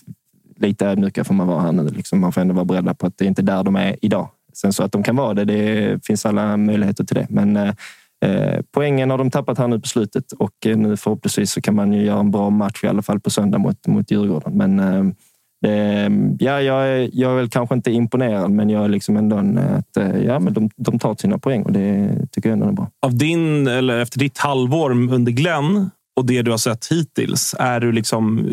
lite 0.57 0.85
ödmjuka 0.85 1.23
får 1.23 1.33
man 1.33 1.47
vara 1.47 1.61
här 1.61 1.71
nu. 1.71 1.89
Liksom. 1.89 2.19
Man 2.19 2.31
får 2.31 2.41
ändå 2.41 2.53
vara 2.53 2.65
beredda 2.65 2.93
på 2.93 3.07
att 3.07 3.17
det 3.17 3.25
är 3.25 3.27
inte 3.27 3.41
där 3.41 3.63
de 3.63 3.75
är 3.75 3.95
idag. 4.01 4.29
Sen 4.53 4.73
så 4.73 4.83
att 4.83 4.91
de 4.91 5.03
kan 5.03 5.15
vara 5.15 5.33
det, 5.33 5.45
det 5.45 6.05
finns 6.05 6.25
alla 6.25 6.57
möjligheter 6.57 7.03
till 7.03 7.15
det. 7.15 7.27
Men 7.29 7.57
eh, 7.57 8.61
poängen 8.71 9.09
har 9.09 9.17
de 9.17 9.31
tappat 9.31 9.57
här 9.57 9.67
nu 9.67 9.79
på 9.79 9.87
slutet 9.87 10.31
och 10.31 10.65
eh, 10.65 10.77
nu 10.77 10.97
förhoppningsvis 10.97 11.51
så 11.51 11.61
kan 11.61 11.75
man 11.75 11.93
ju 11.93 12.03
göra 12.03 12.19
en 12.19 12.31
bra 12.31 12.49
match 12.49 12.83
i 12.83 12.87
alla 12.87 13.01
fall 13.01 13.19
på 13.19 13.29
söndag 13.29 13.57
mot, 13.57 13.87
mot 13.87 14.11
Djurgården. 14.11 14.53
Men 14.53 14.79
eh, 14.79 15.03
det, 15.61 16.09
ja, 16.39 16.61
jag, 16.61 16.87
är, 16.87 17.09
jag 17.13 17.31
är 17.31 17.35
väl 17.35 17.49
kanske 17.49 17.75
inte 17.75 17.91
imponerad, 17.91 18.51
men 18.51 18.69
jag 18.69 18.83
är 18.83 18.89
liksom 18.89 19.17
ändå 19.17 19.37
en, 19.37 19.57
att 19.57 19.97
eh, 19.97 20.17
ja, 20.17 20.39
men 20.39 20.53
de, 20.53 20.69
de 20.75 20.99
tar 20.99 21.15
sina 21.15 21.37
poäng 21.37 21.63
och 21.63 21.71
det 21.71 22.17
tycker 22.31 22.49
jag 22.49 22.53
ändå 22.53 22.67
är 22.67 22.71
bra. 22.71 22.89
Av 23.05 23.17
din, 23.17 23.67
eller 23.67 23.99
efter 23.99 24.19
ditt 24.19 24.37
halvår 24.37 24.91
under 24.91 25.31
Glenn 25.31 25.89
och 26.15 26.25
det 26.25 26.41
du 26.41 26.51
har 26.51 26.57
sett 26.57 26.87
hittills, 26.91 27.55
är 27.59 27.79
du 27.79 27.91
liksom... 27.91 28.47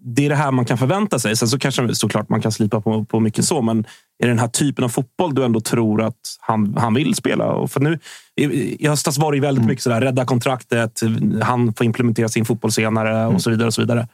Det 0.00 0.26
är 0.26 0.28
det 0.28 0.36
här 0.36 0.50
man 0.50 0.64
kan 0.64 0.78
förvänta 0.78 1.18
sig. 1.18 1.36
Sen 1.36 1.48
så 1.48 1.58
kanske 1.58 1.94
såklart 1.94 2.28
man 2.28 2.42
kan 2.42 2.52
slipa 2.52 2.80
på, 2.80 3.04
på 3.04 3.20
mycket 3.20 3.44
så, 3.44 3.62
men 3.62 3.78
är 4.18 4.26
det 4.26 4.28
den 4.28 4.38
här 4.38 4.48
typen 4.48 4.84
av 4.84 4.88
fotboll 4.88 5.34
du 5.34 5.44
ändå 5.44 5.60
tror 5.60 6.02
att 6.02 6.16
han, 6.40 6.76
han 6.78 6.94
vill 6.94 7.14
spela? 7.14 7.52
Och 7.52 7.70
för 7.70 7.80
nu, 7.80 7.98
i, 8.36 8.88
höstas 8.88 9.18
var 9.18 9.32
det 9.32 9.40
väldigt 9.40 9.64
mycket 9.64 9.82
sådär, 9.82 10.00
rädda 10.00 10.24
kontraktet, 10.24 11.00
han 11.42 11.74
får 11.74 11.86
implementera 11.86 12.28
sin 12.28 12.44
fotboll 12.44 12.72
senare 12.72 13.26
och 13.26 13.42
så 13.42 13.50
vidare. 13.50 13.66
och 13.66 13.74
så 13.74 13.80
vidare. 13.82 14.08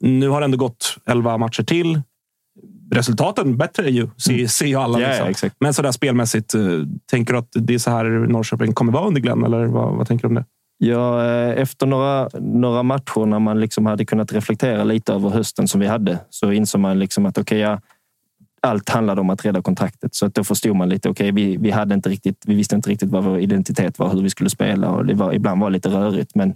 Nu 0.00 0.28
har 0.28 0.40
det 0.40 0.44
ändå 0.44 0.58
gått 0.58 0.98
elva 1.06 1.38
matcher 1.38 1.62
till. 1.62 2.00
Resultaten 2.90 3.56
bättre 3.56 3.84
är 3.84 3.90
ju, 3.90 4.08
ser, 4.16 4.46
ser 4.46 4.66
ju 4.66 4.76
alla. 4.76 5.00
Ja, 5.00 5.08
liksom. 5.08 5.28
exakt. 5.28 5.56
Men 5.58 5.74
sådär 5.74 5.92
spelmässigt, 5.92 6.54
eh, 6.54 6.62
tänker 7.10 7.32
du 7.32 7.38
att 7.38 7.48
det 7.52 7.74
är 7.74 7.78
så 7.78 7.90
här 7.90 8.04
Norrköping 8.04 8.72
kommer 8.72 8.92
vara 8.92 9.06
under 9.06 9.20
Glenn? 9.20 9.44
Eller 9.44 9.66
vad, 9.66 9.96
vad 9.96 10.08
tänker 10.08 10.22
du 10.22 10.28
om 10.28 10.34
det? 10.34 10.44
Ja, 10.78 11.24
eh, 11.24 11.62
efter 11.62 11.86
några, 11.86 12.28
några 12.40 12.82
matcher 12.82 13.26
när 13.26 13.38
man 13.38 13.60
liksom 13.60 13.86
hade 13.86 14.04
kunnat 14.04 14.32
reflektera 14.32 14.84
lite 14.84 15.12
över 15.12 15.30
hösten 15.30 15.68
som 15.68 15.80
vi 15.80 15.86
hade 15.86 16.18
så 16.30 16.52
insåg 16.52 16.80
man 16.80 16.98
liksom 16.98 17.26
att 17.26 17.38
okay, 17.38 17.58
ja, 17.58 17.80
allt 18.60 18.88
handlade 18.88 19.20
om 19.20 19.30
att 19.30 19.44
rädda 19.44 19.62
kontraktet. 19.62 20.14
Så 20.14 20.26
att 20.26 20.34
då 20.34 20.44
förstod 20.44 20.76
man 20.76 20.88
lite, 20.88 21.08
Okay, 21.08 21.32
vi, 21.32 21.56
vi, 21.56 21.70
hade 21.70 21.94
inte 21.94 22.08
riktigt, 22.08 22.42
vi 22.46 22.54
visste 22.54 22.76
inte 22.76 22.90
riktigt 22.90 23.10
vad 23.10 23.24
vår 23.24 23.40
identitet 23.40 23.98
var, 23.98 24.12
hur 24.12 24.22
vi 24.22 24.30
skulle 24.30 24.50
spela 24.50 24.90
och 24.90 25.06
det 25.06 25.14
var, 25.14 25.32
ibland 25.32 25.60
var 25.60 25.70
det 25.70 25.72
lite 25.72 25.88
rörigt. 25.88 26.34
Men 26.34 26.54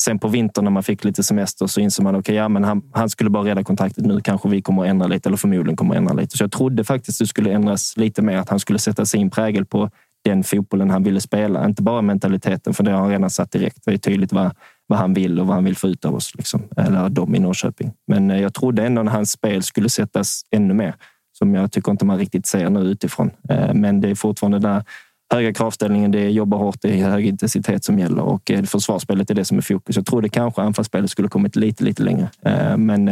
sen 0.00 0.18
på 0.18 0.28
vintern 0.28 0.64
när 0.64 0.70
man 0.70 0.82
fick 0.82 1.04
lite 1.04 1.22
semester 1.22 1.66
så 1.66 1.80
insåg 1.80 2.04
man, 2.04 2.16
okay, 2.16 2.34
ja, 2.34 2.48
men 2.48 2.64
han, 2.64 2.82
han 2.92 3.10
skulle 3.10 3.30
bara 3.30 3.44
rädda 3.44 3.64
kontraktet. 3.64 4.06
Nu 4.06 4.20
kanske 4.20 4.48
vi 4.48 4.62
kommer 4.62 4.82
att 4.82 4.88
ändra 4.88 5.06
lite, 5.06 5.28
eller 5.28 5.36
förmodligen 5.36 5.76
kommer 5.76 5.94
att 5.94 5.98
ändra 5.98 6.14
lite. 6.14 6.36
Så 6.36 6.44
jag 6.44 6.52
trodde 6.52 6.84
faktiskt 6.84 7.18
det 7.18 7.26
skulle 7.26 7.52
ändras 7.52 7.96
lite 7.96 8.22
mer, 8.22 8.36
att 8.36 8.48
han 8.48 8.60
skulle 8.60 8.78
sätta 8.78 9.06
sin 9.06 9.30
prägel 9.30 9.64
på 9.64 9.90
den 10.24 10.44
fotbollen 10.44 10.90
han 10.90 11.02
ville 11.02 11.20
spela. 11.20 11.66
Inte 11.66 11.82
bara 11.82 12.02
mentaliteten, 12.02 12.74
för 12.74 12.84
det 12.84 12.90
har 12.90 12.98
han 12.98 13.10
redan 13.10 13.30
satt 13.30 13.50
direkt. 13.50 13.78
Det 13.84 13.92
är 13.92 13.98
tydligt 13.98 14.32
vad, 14.32 14.54
vad 14.86 14.98
han 14.98 15.14
vill 15.14 15.40
och 15.40 15.46
vad 15.46 15.54
han 15.54 15.64
vill 15.64 15.76
få 15.76 15.88
ut 15.88 16.04
av 16.04 16.14
oss. 16.14 16.34
Liksom. 16.34 16.62
Eller 16.76 17.08
dem 17.08 17.34
i 17.34 17.38
Norrköping. 17.38 17.92
Men 18.06 18.30
eh, 18.30 18.40
jag 18.40 18.54
trodde 18.54 18.86
ändå 18.86 19.02
att 19.02 19.08
hans 19.08 19.30
spel 19.30 19.62
skulle 19.62 19.88
sättas 19.88 20.42
ännu 20.50 20.74
mer. 20.74 20.94
Som 21.38 21.54
jag 21.54 21.72
tycker 21.72 21.92
inte 21.92 22.04
man 22.04 22.18
riktigt 22.18 22.46
ser 22.46 22.70
nu 22.70 22.80
utifrån. 22.80 23.30
Eh, 23.48 23.74
men 23.74 24.00
det 24.00 24.10
är 24.10 24.14
fortfarande 24.14 24.58
där 24.58 24.84
höga 25.32 25.54
kravställningen, 25.54 26.10
det 26.10 26.18
är 26.18 26.28
jobba 26.28 26.56
hårt, 26.56 26.76
det 26.80 27.00
är 27.00 27.10
hög 27.10 27.26
intensitet 27.26 27.84
som 27.84 27.98
gäller 27.98 28.22
och 28.22 28.50
eh, 28.50 28.62
försvarsspelet 28.62 29.30
är 29.30 29.34
det 29.34 29.44
som 29.44 29.58
är 29.58 29.62
fokus. 29.62 29.96
Jag 29.96 30.06
trodde 30.06 30.28
kanske 30.28 30.62
anfallsspelet 30.62 31.10
skulle 31.10 31.28
kommit 31.28 31.56
lite, 31.56 31.84
lite 31.84 32.02
längre. 32.02 32.28
Men 32.76 33.04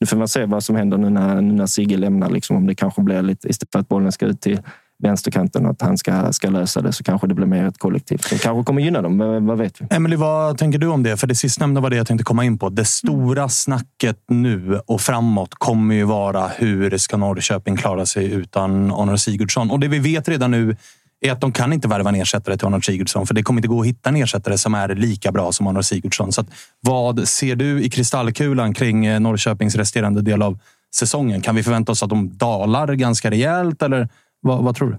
nu 0.00 0.06
får 0.06 0.16
man 0.16 0.28
se 0.28 0.44
vad 0.44 0.64
som 0.64 0.76
händer 0.76 0.98
nu 0.98 1.10
när, 1.10 1.40
nu 1.40 1.54
när 1.54 1.66
Sigge 1.66 1.96
lämnar. 1.96 2.30
Liksom, 2.30 2.56
om 2.56 2.66
det 2.66 2.74
kanske 2.74 3.02
blir 3.02 3.22
lite, 3.22 3.48
istället 3.48 3.72
för 3.72 3.78
att 3.78 3.88
bollen 3.88 4.12
ska 4.12 4.26
ut 4.26 4.40
till 4.40 4.60
vänsterkanten 5.02 5.66
och 5.66 5.72
att 5.72 5.82
han 5.82 5.98
ska, 5.98 6.32
ska 6.32 6.50
lösa 6.50 6.80
det 6.80 6.92
så 6.92 7.04
kanske 7.04 7.26
det 7.26 7.34
blir 7.34 7.46
mer 7.46 7.64
ett 7.64 7.78
kollektiv. 7.78 8.20
Det 8.30 8.42
kanske 8.42 8.64
kommer 8.64 8.82
gynna 8.82 9.02
dem, 9.02 9.18
vad, 9.18 9.42
vad 9.42 9.58
vet 9.58 9.80
vi? 9.80 9.86
Emelie, 9.90 10.18
vad 10.18 10.58
tänker 10.58 10.78
du 10.78 10.86
om 10.86 11.02
det? 11.02 11.16
För 11.16 11.26
det 11.26 11.34
sistnämnda 11.34 11.80
var 11.80 11.90
det 11.90 11.96
jag 11.96 12.06
tänkte 12.06 12.24
komma 12.24 12.44
in 12.44 12.58
på. 12.58 12.68
Det 12.68 12.84
stora 12.84 13.48
snacket 13.48 14.18
nu 14.28 14.80
och 14.86 15.00
framåt 15.00 15.54
kommer 15.54 15.94
ju 15.94 16.04
vara 16.04 16.48
hur 16.56 16.98
ska 16.98 17.16
Norrköping 17.16 17.76
klara 17.76 18.06
sig 18.06 18.32
utan 18.32 18.92
Arnold 18.92 19.20
Sigurdsson? 19.20 19.70
Och 19.70 19.80
det 19.80 19.88
vi 19.88 19.98
vet 19.98 20.28
redan 20.28 20.50
nu 20.50 20.76
är 21.20 21.32
att 21.32 21.40
de 21.40 21.52
kan 21.52 21.72
inte 21.72 21.88
värva 21.88 22.08
en 22.08 22.14
ersättare 22.14 22.56
till 22.56 22.66
Arnold 22.66 22.84
Sigurdsson, 22.84 23.26
för 23.26 23.34
det 23.34 23.42
kommer 23.42 23.58
inte 23.58 23.68
gå 23.68 23.80
att 23.80 23.86
hitta 23.86 24.08
en 24.08 24.16
ersättare 24.16 24.58
som 24.58 24.74
är 24.74 24.88
lika 24.88 25.32
bra 25.32 25.52
som 25.52 25.66
Arnold 25.66 25.86
Sigurdsson. 25.86 26.32
Så 26.32 26.40
att, 26.40 26.46
vad 26.80 27.28
ser 27.28 27.56
du 27.56 27.82
i 27.82 27.90
kristallkulan 27.90 28.74
kring 28.74 29.06
eh, 29.06 29.20
Norrköpings 29.20 29.74
resterande 29.74 30.22
del 30.22 30.42
av 30.42 30.58
säsongen? 30.94 31.40
Kan 31.40 31.54
vi 31.54 31.62
förvänta 31.62 31.92
oss 31.92 32.02
att 32.02 32.10
de 32.10 32.36
dalar 32.36 32.94
ganska 32.94 33.30
rejält 33.30 33.82
eller 33.82 34.08
vad, 34.42 34.64
vad 34.64 34.76
tror 34.76 34.90
du? 34.90 34.98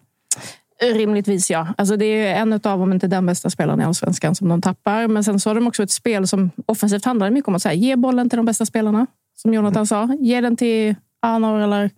Rimligtvis 0.93 1.51
ja. 1.51 1.67
Alltså 1.77 1.97
det 1.97 2.05
är 2.05 2.41
en 2.41 2.53
av, 2.63 2.81
om 2.81 2.93
inte 2.93 3.07
den 3.07 3.25
bästa 3.25 3.49
spelaren 3.49 3.81
i 3.81 3.83
allsvenskan 3.83 4.35
som 4.35 4.49
de 4.49 4.61
tappar. 4.61 5.07
Men 5.07 5.23
sen 5.23 5.39
så 5.39 5.49
har 5.49 5.55
de 5.55 5.67
också 5.67 5.83
ett 5.83 5.91
spel 5.91 6.27
som 6.27 6.51
offensivt 6.65 7.05
handlar 7.05 7.29
mycket 7.29 7.47
om 7.47 7.55
att 7.55 7.61
säga, 7.61 7.73
ge 7.73 7.95
bollen 7.95 8.29
till 8.29 8.37
de 8.37 8.45
bästa 8.45 8.65
spelarna. 8.65 9.07
Som 9.35 9.53
Jonathan 9.53 9.87
sa. 9.87 10.09
Ge 10.19 10.41
den 10.41 10.57
till 10.57 10.95
Arnor 11.21 11.59
eller 11.59 11.89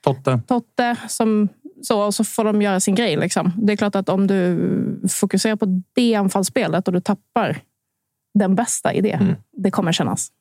Totte. 0.00 0.40
Totte. 0.46 0.96
Som, 1.08 1.48
så, 1.82 2.06
och 2.06 2.14
så 2.14 2.24
får 2.24 2.44
de 2.44 2.62
göra 2.62 2.80
sin 2.80 2.94
grej. 2.94 3.16
Liksom. 3.16 3.52
Det 3.56 3.72
är 3.72 3.76
klart 3.76 3.94
att 3.94 4.08
om 4.08 4.26
du 4.26 5.08
fokuserar 5.08 5.56
på 5.56 5.82
det 5.92 6.14
anfallsspelet 6.14 6.88
och 6.88 6.94
du 6.94 7.00
tappar 7.00 7.62
den 8.34 8.54
bästa 8.54 8.94
i 8.94 9.00
det, 9.00 9.36
det 9.56 9.70
kommer 9.70 9.92
kännas. 9.92 10.32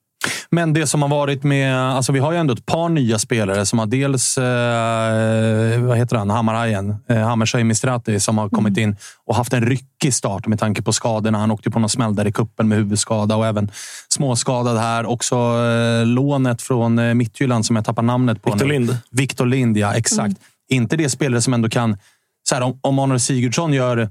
Men 0.51 0.73
det 0.73 0.87
som 0.87 1.01
har 1.01 1.09
varit 1.09 1.43
med... 1.43 1.75
Alltså 1.75 2.11
vi 2.11 2.19
har 2.19 2.31
ju 2.31 2.37
ändå 2.37 2.53
ett 2.53 2.65
par 2.65 2.89
nya 2.89 3.19
spelare 3.19 3.65
som 3.65 3.79
har 3.79 3.85
dels... 3.85 4.37
Eh, 4.37 5.81
vad 5.81 5.97
heter 5.97 6.15
han? 6.15 6.29
Hammarhajen. 6.29 6.95
Eh, 7.09 7.17
Hammarshöj 7.17 7.63
Mistrati 7.63 8.19
som 8.19 8.37
har 8.37 8.49
kommit 8.49 8.77
in 8.77 8.95
och 9.25 9.35
haft 9.35 9.53
en 9.53 9.65
ryckig 9.65 10.13
start 10.13 10.47
med 10.47 10.59
tanke 10.59 10.81
på 10.81 10.93
skadorna. 10.93 11.37
Han 11.37 11.51
åkte 11.51 11.71
på 11.71 11.79
någon 11.79 11.89
smäll 11.89 12.15
där 12.15 12.27
i 12.27 12.31
kuppen 12.31 12.67
med 12.67 12.77
huvudskada 12.77 13.35
och 13.35 13.47
även 13.47 13.71
småskadad 14.07 14.77
här. 14.77 15.05
Också 15.05 15.35
eh, 15.35 16.05
lånet 16.05 16.61
från 16.61 16.99
eh, 16.99 17.13
Midtjylland 17.13 17.65
som 17.65 17.75
jag 17.75 17.85
tappar 17.85 18.03
namnet 18.03 18.41
på 18.41 18.51
Victor 18.51 18.65
nu. 18.65 18.73
Lind. 18.73 18.97
Victor 19.11 19.45
Lind, 19.45 19.77
ja. 19.77 19.93
Exakt. 19.93 20.35
Inte 20.69 20.97
det 20.97 21.09
spelare 21.09 21.41
som 21.41 21.53
ändå 21.53 21.69
kan... 21.69 21.97
Så 22.43 22.55
här, 22.55 22.61
om, 22.61 22.79
om 22.81 22.99
Arnold 22.99 23.21
Sigurdsson 23.21 23.73
gör 23.73 24.09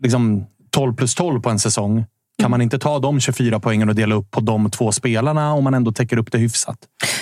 liksom 0.00 0.46
12 0.70 0.94
plus 0.94 1.14
12 1.14 1.40
på 1.40 1.50
en 1.50 1.58
säsong. 1.58 2.04
Kan 2.38 2.50
man 2.50 2.62
inte 2.62 2.78
ta 2.78 2.98
de 2.98 3.20
24 3.20 3.60
poängen 3.60 3.88
och 3.88 3.94
dela 3.94 4.14
upp 4.14 4.30
på 4.30 4.40
de 4.40 4.70
två 4.70 4.92
spelarna 4.92 5.52
om 5.52 5.64
man 5.64 5.74
ändå 5.74 5.92
täcker 5.92 6.16
upp 6.16 6.32
det 6.32 6.38
hyfsat? 6.38 6.78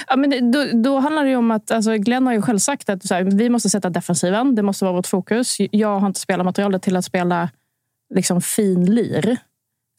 Ja, 0.09 0.17
men 0.17 0.53
då, 0.53 0.65
då 0.75 0.99
handlar 0.99 1.25
det 1.25 1.31
ju 1.31 1.37
om 1.37 1.51
att 1.51 1.71
alltså 1.71 1.97
Glenn 1.97 2.27
har 2.27 2.35
ju 2.35 2.43
själv 2.43 2.59
sagt 2.59 2.89
att 2.89 3.11
här, 3.11 3.25
vi 3.25 3.51
måste 3.51 3.71
sätta 3.71 3.91
defensiven. 3.91 4.55
Det 4.55 4.63
måste 4.63 4.85
vara 4.85 4.95
vårt 4.97 5.07
fokus. 5.07 5.57
Jag 5.71 5.99
har 6.01 6.07
inte 6.07 6.21
spelarmaterialet 6.21 6.83
till 6.83 6.97
att 6.97 7.05
spela 7.05 7.51
liksom, 8.15 8.41
fin 8.41 8.95
lir. 8.95 9.37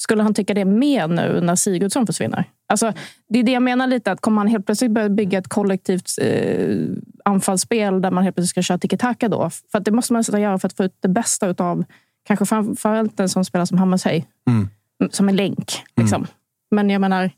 Skulle 0.04 0.24
han 0.24 0.34
tycka 0.34 0.54
det 0.54 0.65
mer 0.65 1.08
nu 1.08 1.41
när 1.41 1.56
Sigurdsson 1.56 2.08
försvinner? 2.08 2.45
Alltså, 2.67 2.93
det 3.30 3.39
är 3.39 3.43
det 3.43 3.52
jag 3.52 3.63
menar 3.63 3.88
lite. 3.88 4.12
att 4.12 4.21
Kommer 4.21 4.38
han 4.38 4.47
helt 4.47 4.65
plötsligt 4.65 4.91
börja 4.91 5.10
bygga 5.10 5.39
ett 5.39 5.47
kollektivt 5.47 6.12
eh, 6.21 6.78
anfallsspel 7.26 8.02
där 8.02 8.12
man 8.12 8.24
helt 8.24 8.36
plötsligt 8.36 8.50
ska 8.50 8.62
köra 8.62 8.78
tiki-taka 8.78 9.30
då? 9.30 9.50
För 9.71 9.80
det 9.80 9.91
måste 9.91 10.13
man 10.13 10.24
sätta 10.24 10.39
göra 10.39 10.60
för 10.60 10.67
att 10.67 10.78
få 10.78 10.84
ut 10.84 10.97
det 11.00 11.08
bästa 11.08 11.56
av 11.58 11.84
kanske 12.28 12.45
framförallt 12.45 13.19
en 13.19 13.30
som 13.30 13.45
spelar 13.45 13.65
som 13.65 13.78
Hammarshöj. 13.78 14.26
Mm. 14.47 14.69
Som 15.09 15.29
en 15.29 15.35
länk. 15.35 15.83
Liksom. 15.95 16.27
Men 16.71 16.89
jag 16.89 17.01
menar, 17.01 17.31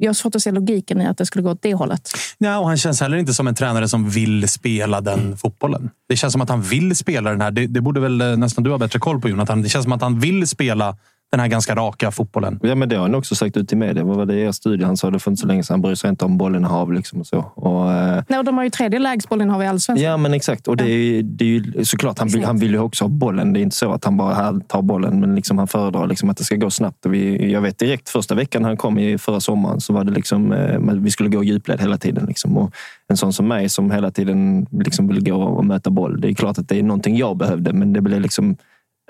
jag 0.00 0.08
har 0.08 0.14
svårt 0.14 0.34
att 0.34 0.42
se 0.42 0.50
logiken 0.50 1.00
i 1.00 1.06
att 1.06 1.18
det 1.18 1.26
skulle 1.26 1.42
gå 1.42 1.50
åt 1.50 1.62
det 1.62 1.74
hållet. 1.74 2.10
Ja, 2.38 2.58
och 2.58 2.66
han 2.66 2.76
känns 2.76 3.00
heller 3.00 3.16
inte 3.16 3.34
som 3.34 3.48
en 3.48 3.54
tränare 3.54 3.88
som 3.88 4.10
vill 4.10 4.48
spela 4.48 5.00
den 5.00 5.36
fotbollen. 5.36 5.90
Det 6.08 6.16
känns 6.16 6.32
som 6.32 6.42
att 6.42 6.48
han 6.48 6.62
vill 6.62 6.96
spela 6.96 7.30
den 7.30 7.40
här. 7.40 7.50
Det, 7.50 7.66
det 7.66 7.80
borde 7.80 8.00
väl 8.00 8.20
eh, 8.20 8.36
nästan 8.36 8.64
du 8.64 8.70
ha 8.70 8.78
bättre 8.78 8.98
koll 8.98 9.20
på, 9.20 9.28
Jonathan. 9.28 9.62
Det 9.62 9.68
känns 9.68 9.82
som 9.82 9.92
att 9.92 10.02
han 10.02 10.18
vill 10.18 10.46
spela 10.46 10.96
den 11.30 11.40
här 11.40 11.48
ganska 11.48 11.74
raka 11.74 12.10
fotbollen. 12.10 12.58
Ja, 12.62 12.74
men 12.74 12.88
det 12.88 12.96
har 12.96 13.02
han 13.02 13.14
också 13.14 13.34
sagt 13.34 13.56
ut 13.56 13.72
i 13.72 13.76
media. 13.76 14.04
Vad 14.04 14.16
var 14.16 14.26
det 14.26 14.34
i 14.34 14.42
er 14.42 14.52
studie 14.52 14.84
han 14.84 14.96
sa 14.96 15.10
det 15.10 15.18
för 15.18 15.30
inte 15.30 15.40
så 15.40 15.46
länge 15.46 15.62
sedan? 15.62 15.74
Han 15.74 15.82
bryr 15.82 15.94
sig 15.94 16.10
inte 16.10 16.24
om 16.24 16.38
bollinnehav. 16.38 16.92
Liksom 16.92 17.20
och 17.20 17.26
så. 17.26 17.38
Och, 17.54 17.92
eh, 17.92 18.22
Nej, 18.28 18.38
och 18.38 18.44
de 18.44 18.56
har 18.56 18.64
ju 18.64 18.70
tredje 18.70 18.98
lägst 18.98 19.28
bollinnehav 19.28 19.62
i 19.62 19.66
allsvenskan. 19.66 20.10
Ja, 20.10 20.16
men 20.16 20.34
exakt. 20.34 20.68
Och 20.68 20.76
det 20.76 20.84
är, 20.84 20.88
ju- 20.88 21.22
det 21.22 21.44
är 21.44 21.48
ju 21.48 21.84
såklart, 21.84 22.18
han 22.18 22.28
vill, 22.28 22.44
han 22.44 22.58
vill 22.58 22.70
ju 22.70 22.78
också 22.78 23.04
ha 23.04 23.08
bollen. 23.08 23.52
Det 23.52 23.60
är 23.60 23.62
inte 23.62 23.76
så 23.76 23.92
att 23.92 24.04
han 24.04 24.16
bara 24.16 24.34
här 24.34 24.60
tar 24.66 24.82
bollen, 24.82 25.20
men 25.20 25.34
liksom 25.34 25.58
han 25.58 25.68
föredrar 25.68 26.06
liksom 26.06 26.30
att 26.30 26.36
det 26.36 26.44
ska 26.44 26.56
gå 26.56 26.70
snabbt. 26.70 27.06
Och 27.06 27.14
vi, 27.14 27.52
jag 27.52 27.60
vet 27.60 27.78
direkt 27.78 28.08
första 28.08 28.34
veckan 28.34 28.64
han 28.64 28.76
kom 28.76 28.98
i 28.98 29.18
förra 29.18 29.40
sommaren 29.40 29.80
så 29.80 29.92
var 29.92 30.04
det 30.04 30.12
liksom, 30.12 30.52
eh, 30.52 30.78
vi 30.94 31.10
skulle 31.10 31.28
gå 31.28 31.44
djupled 31.44 31.80
hela 31.80 31.98
tiden. 31.98 32.26
Liksom. 32.26 32.56
Och 32.58 32.74
en 33.08 33.16
sån 33.16 33.32
som 33.32 33.48
mig 33.48 33.68
som 33.68 33.90
hela 33.90 34.10
tiden 34.10 34.66
liksom 34.70 35.08
vill 35.08 35.24
gå 35.24 35.34
och 35.42 35.64
möta 35.64 35.90
boll. 35.90 36.20
Det 36.20 36.28
är 36.28 36.34
klart 36.34 36.58
att 36.58 36.68
det 36.68 36.78
är 36.78 36.82
någonting 36.82 37.16
jag 37.16 37.36
behövde, 37.36 37.72
men 37.72 37.92
det 37.92 38.00
blev 38.00 38.20
liksom 38.20 38.56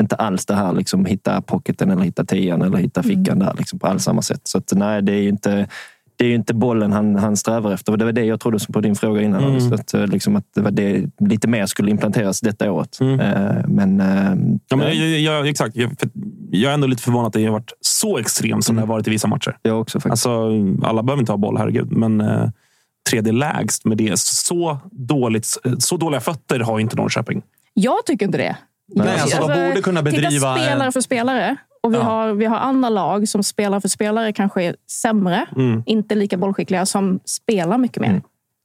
inte 0.00 0.16
alls 0.16 0.46
det 0.46 0.54
här 0.54 0.72
liksom 0.72 1.04
hitta 1.04 1.40
pocketen 1.42 1.90
eller 1.90 2.02
hitta 2.02 2.24
tian 2.24 2.62
eller 2.62 2.78
hitta 2.78 3.02
fickan 3.02 3.38
där 3.38 3.54
liksom, 3.58 3.78
på 3.78 3.86
alls 3.86 4.04
samma 4.04 4.22
sätt. 4.22 4.40
Så 4.44 4.58
att, 4.58 4.72
nej, 4.72 5.02
det 5.02 5.12
är 5.12 5.22
ju 5.22 5.28
inte 5.28 5.68
det 6.18 6.24
är 6.24 6.28
ju 6.28 6.34
inte 6.34 6.54
bollen 6.54 6.92
han, 6.92 7.16
han 7.16 7.36
strävar 7.36 7.72
efter. 7.72 7.92
Och 7.92 7.98
det 7.98 8.04
var 8.04 8.12
det 8.12 8.24
jag 8.24 8.40
trodde 8.40 8.58
på 8.72 8.80
din 8.80 8.94
fråga 8.94 9.22
innan. 9.22 9.40
Mm. 9.40 9.50
August, 9.50 9.72
Att, 9.72 9.94
eh, 9.94 10.06
liksom, 10.06 10.36
att 10.36 10.44
det 10.54 10.60
var 10.60 10.70
det, 10.70 11.10
lite 11.18 11.48
mer 11.48 11.66
skulle 11.66 11.90
implanteras 11.90 12.40
detta 12.40 12.72
året. 12.72 13.00
Mm. 13.00 13.20
Eh, 13.20 13.64
Men, 13.68 14.00
eh, 14.00 14.58
Ja, 14.68 14.76
men, 14.76 14.98
jag, 14.98 15.20
jag, 15.20 15.48
exakt. 15.48 15.76
Jag, 15.76 15.90
för 15.98 16.08
jag 16.50 16.70
är 16.70 16.74
ändå 16.74 16.86
lite 16.86 17.02
förvånad 17.02 17.26
att 17.26 17.32
det 17.32 17.44
har 17.44 17.52
varit 17.52 17.72
så 17.80 18.18
extremt 18.18 18.64
som 18.64 18.76
det 18.76 18.82
har 18.82 18.86
varit 18.86 19.06
i 19.06 19.10
vissa 19.10 19.28
matcher. 19.28 19.56
jag 19.62 19.80
också 19.80 20.00
faktiskt. 20.00 20.26
Alltså, 20.26 20.86
alla 20.86 21.02
behöver 21.02 21.22
inte 21.22 21.32
ha 21.32 21.36
boll, 21.36 21.56
herregud. 21.56 21.92
Men 21.92 22.20
eh, 22.20 22.48
tredje 23.10 23.32
lägst 23.32 23.84
med 23.84 23.98
det. 23.98 24.18
Så, 24.18 24.78
dåligt, 24.90 25.46
så 25.78 25.96
dåliga 25.96 26.20
fötter 26.20 26.60
har 26.60 26.80
inte 26.80 26.96
Norrköping. 26.96 27.42
Jag 27.74 28.06
tycker 28.06 28.26
inte 28.26 28.38
det. 28.38 28.56
Nej, 28.94 29.20
alltså, 29.20 29.46
de 29.46 29.68
borde 29.68 29.82
kunna 29.82 30.02
bedriva... 30.02 30.30
Titta 30.30 30.56
spelare 30.56 30.92
för 30.92 31.00
spelare. 31.00 31.56
Och 31.82 31.92
vi, 31.92 31.96
Ja. 31.96 32.02
har, 32.02 32.32
vi 32.32 32.44
har 32.44 32.56
andra 32.56 32.88
lag 32.88 33.28
som 33.28 33.42
spelar 33.42 33.80
för 33.80 33.88
spelare 33.88 34.32
kanske 34.32 34.62
är 34.64 34.76
sämre, 35.02 35.46
Mm. 35.56 35.82
inte 35.86 36.14
lika 36.14 36.36
bollskickliga, 36.36 36.86
som 36.86 37.20
spelar 37.24 37.78
mycket 37.78 38.00
mer. 38.00 38.22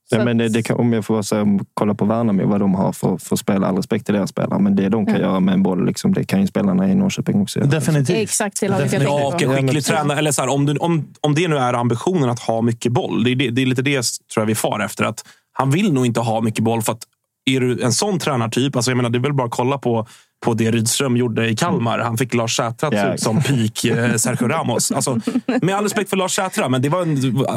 Så 0.10 0.16
Nej, 0.16 0.26
men 0.26 0.38
det, 0.38 0.50
det 0.50 0.64
kan, 0.64 0.78
om 0.78 0.94
jag 0.94 1.06
får 1.06 1.22
säga, 1.22 1.46
kolla 1.74 1.94
på 1.94 2.06
Värnamo, 2.06 2.48
vad 2.48 2.60
de 2.60 2.76
har 2.76 2.92
för, 2.94 3.18
för 3.18 3.36
spel. 3.36 3.64
All 3.64 3.76
respekt 3.76 4.06
till 4.06 4.16
deras 4.16 4.30
spelare. 4.30 4.60
Men 4.60 4.76
det 4.76 4.90
de 4.90 5.06
kan 5.06 5.16
Ja. 5.16 5.22
göra 5.22 5.40
med 5.40 5.54
en 5.54 5.64
boll, 5.64 5.86
liksom, 5.86 6.14
det 6.14 6.24
kan 6.24 6.42
ju 6.42 6.48
spelarna 6.48 6.90
i 6.92 6.96
Norrköping 6.96 7.42
också 7.42 7.60
göra. 7.60 7.70
Definitivt. 7.70 8.18
Exakt 8.18 8.62
jag 8.62 8.72
Definitivt. 8.72 9.04
Ja, 9.04 9.28
och 9.28 9.42
en 9.44 9.56
skicklig 9.56 9.86
tränare. 9.86 10.18
Eller 10.20 10.32
så 10.32 10.42
här, 10.42 10.50
om, 10.50 10.66
du, 10.66 10.78
om, 10.78 11.08
om 11.22 11.36
det 11.36 11.48
nu 11.48 11.58
är 11.58 11.74
ambitionen 11.74 12.30
att 12.30 12.40
ha 12.40 12.62
mycket 12.62 12.92
boll. 12.92 13.24
Det 13.24 13.32
är, 13.32 13.36
det, 13.36 13.50
det 13.50 13.62
är 13.62 13.66
lite 13.66 13.82
det 13.82 14.02
tror 14.34 14.42
jag 14.42 14.46
vi 14.46 14.56
far 14.56 14.80
efter. 14.80 15.04
Att 15.04 15.26
han 15.54 15.72
vill 15.72 15.94
nog 15.94 16.06
inte 16.06 16.20
ha 16.20 16.42
mycket 16.42 16.64
boll. 16.64 16.82
för 16.82 16.92
att 16.92 17.04
är 17.46 17.60
du 17.60 17.84
en 17.84 17.94
sån 17.94 18.20
tränartyp, 18.20 18.76
alltså 18.76 18.92
jag 18.92 18.96
menar, 18.98 19.10
det 19.10 19.18
är 19.18 19.22
väl 19.22 19.34
bara 19.34 19.48
att 19.48 19.52
kolla 19.52 19.78
på, 19.78 20.08
på 20.46 20.54
det 20.54 20.72
Rydström 20.72 21.18
gjorde 21.18 21.50
i 21.50 21.56
Kalmar. 21.56 22.00
Han 22.00 22.18
fick 22.18 22.34
Lars 22.34 22.56
Sätra 22.56 22.88
att 22.88 23.14
ut 23.14 23.22
som 23.22 23.42
peak 23.42 23.86
eh, 23.86 24.16
Sergio 24.16 24.48
Ramos. 24.48 24.92
Alltså, 24.92 25.20
med 25.62 25.76
all 25.76 25.84
respekt 25.84 26.10
för 26.10 26.18
Lars 26.18 26.36
Sätra, 26.36 26.70
men 26.70 26.82
det 26.82 26.90
var 26.90 27.02
en, 27.02 27.14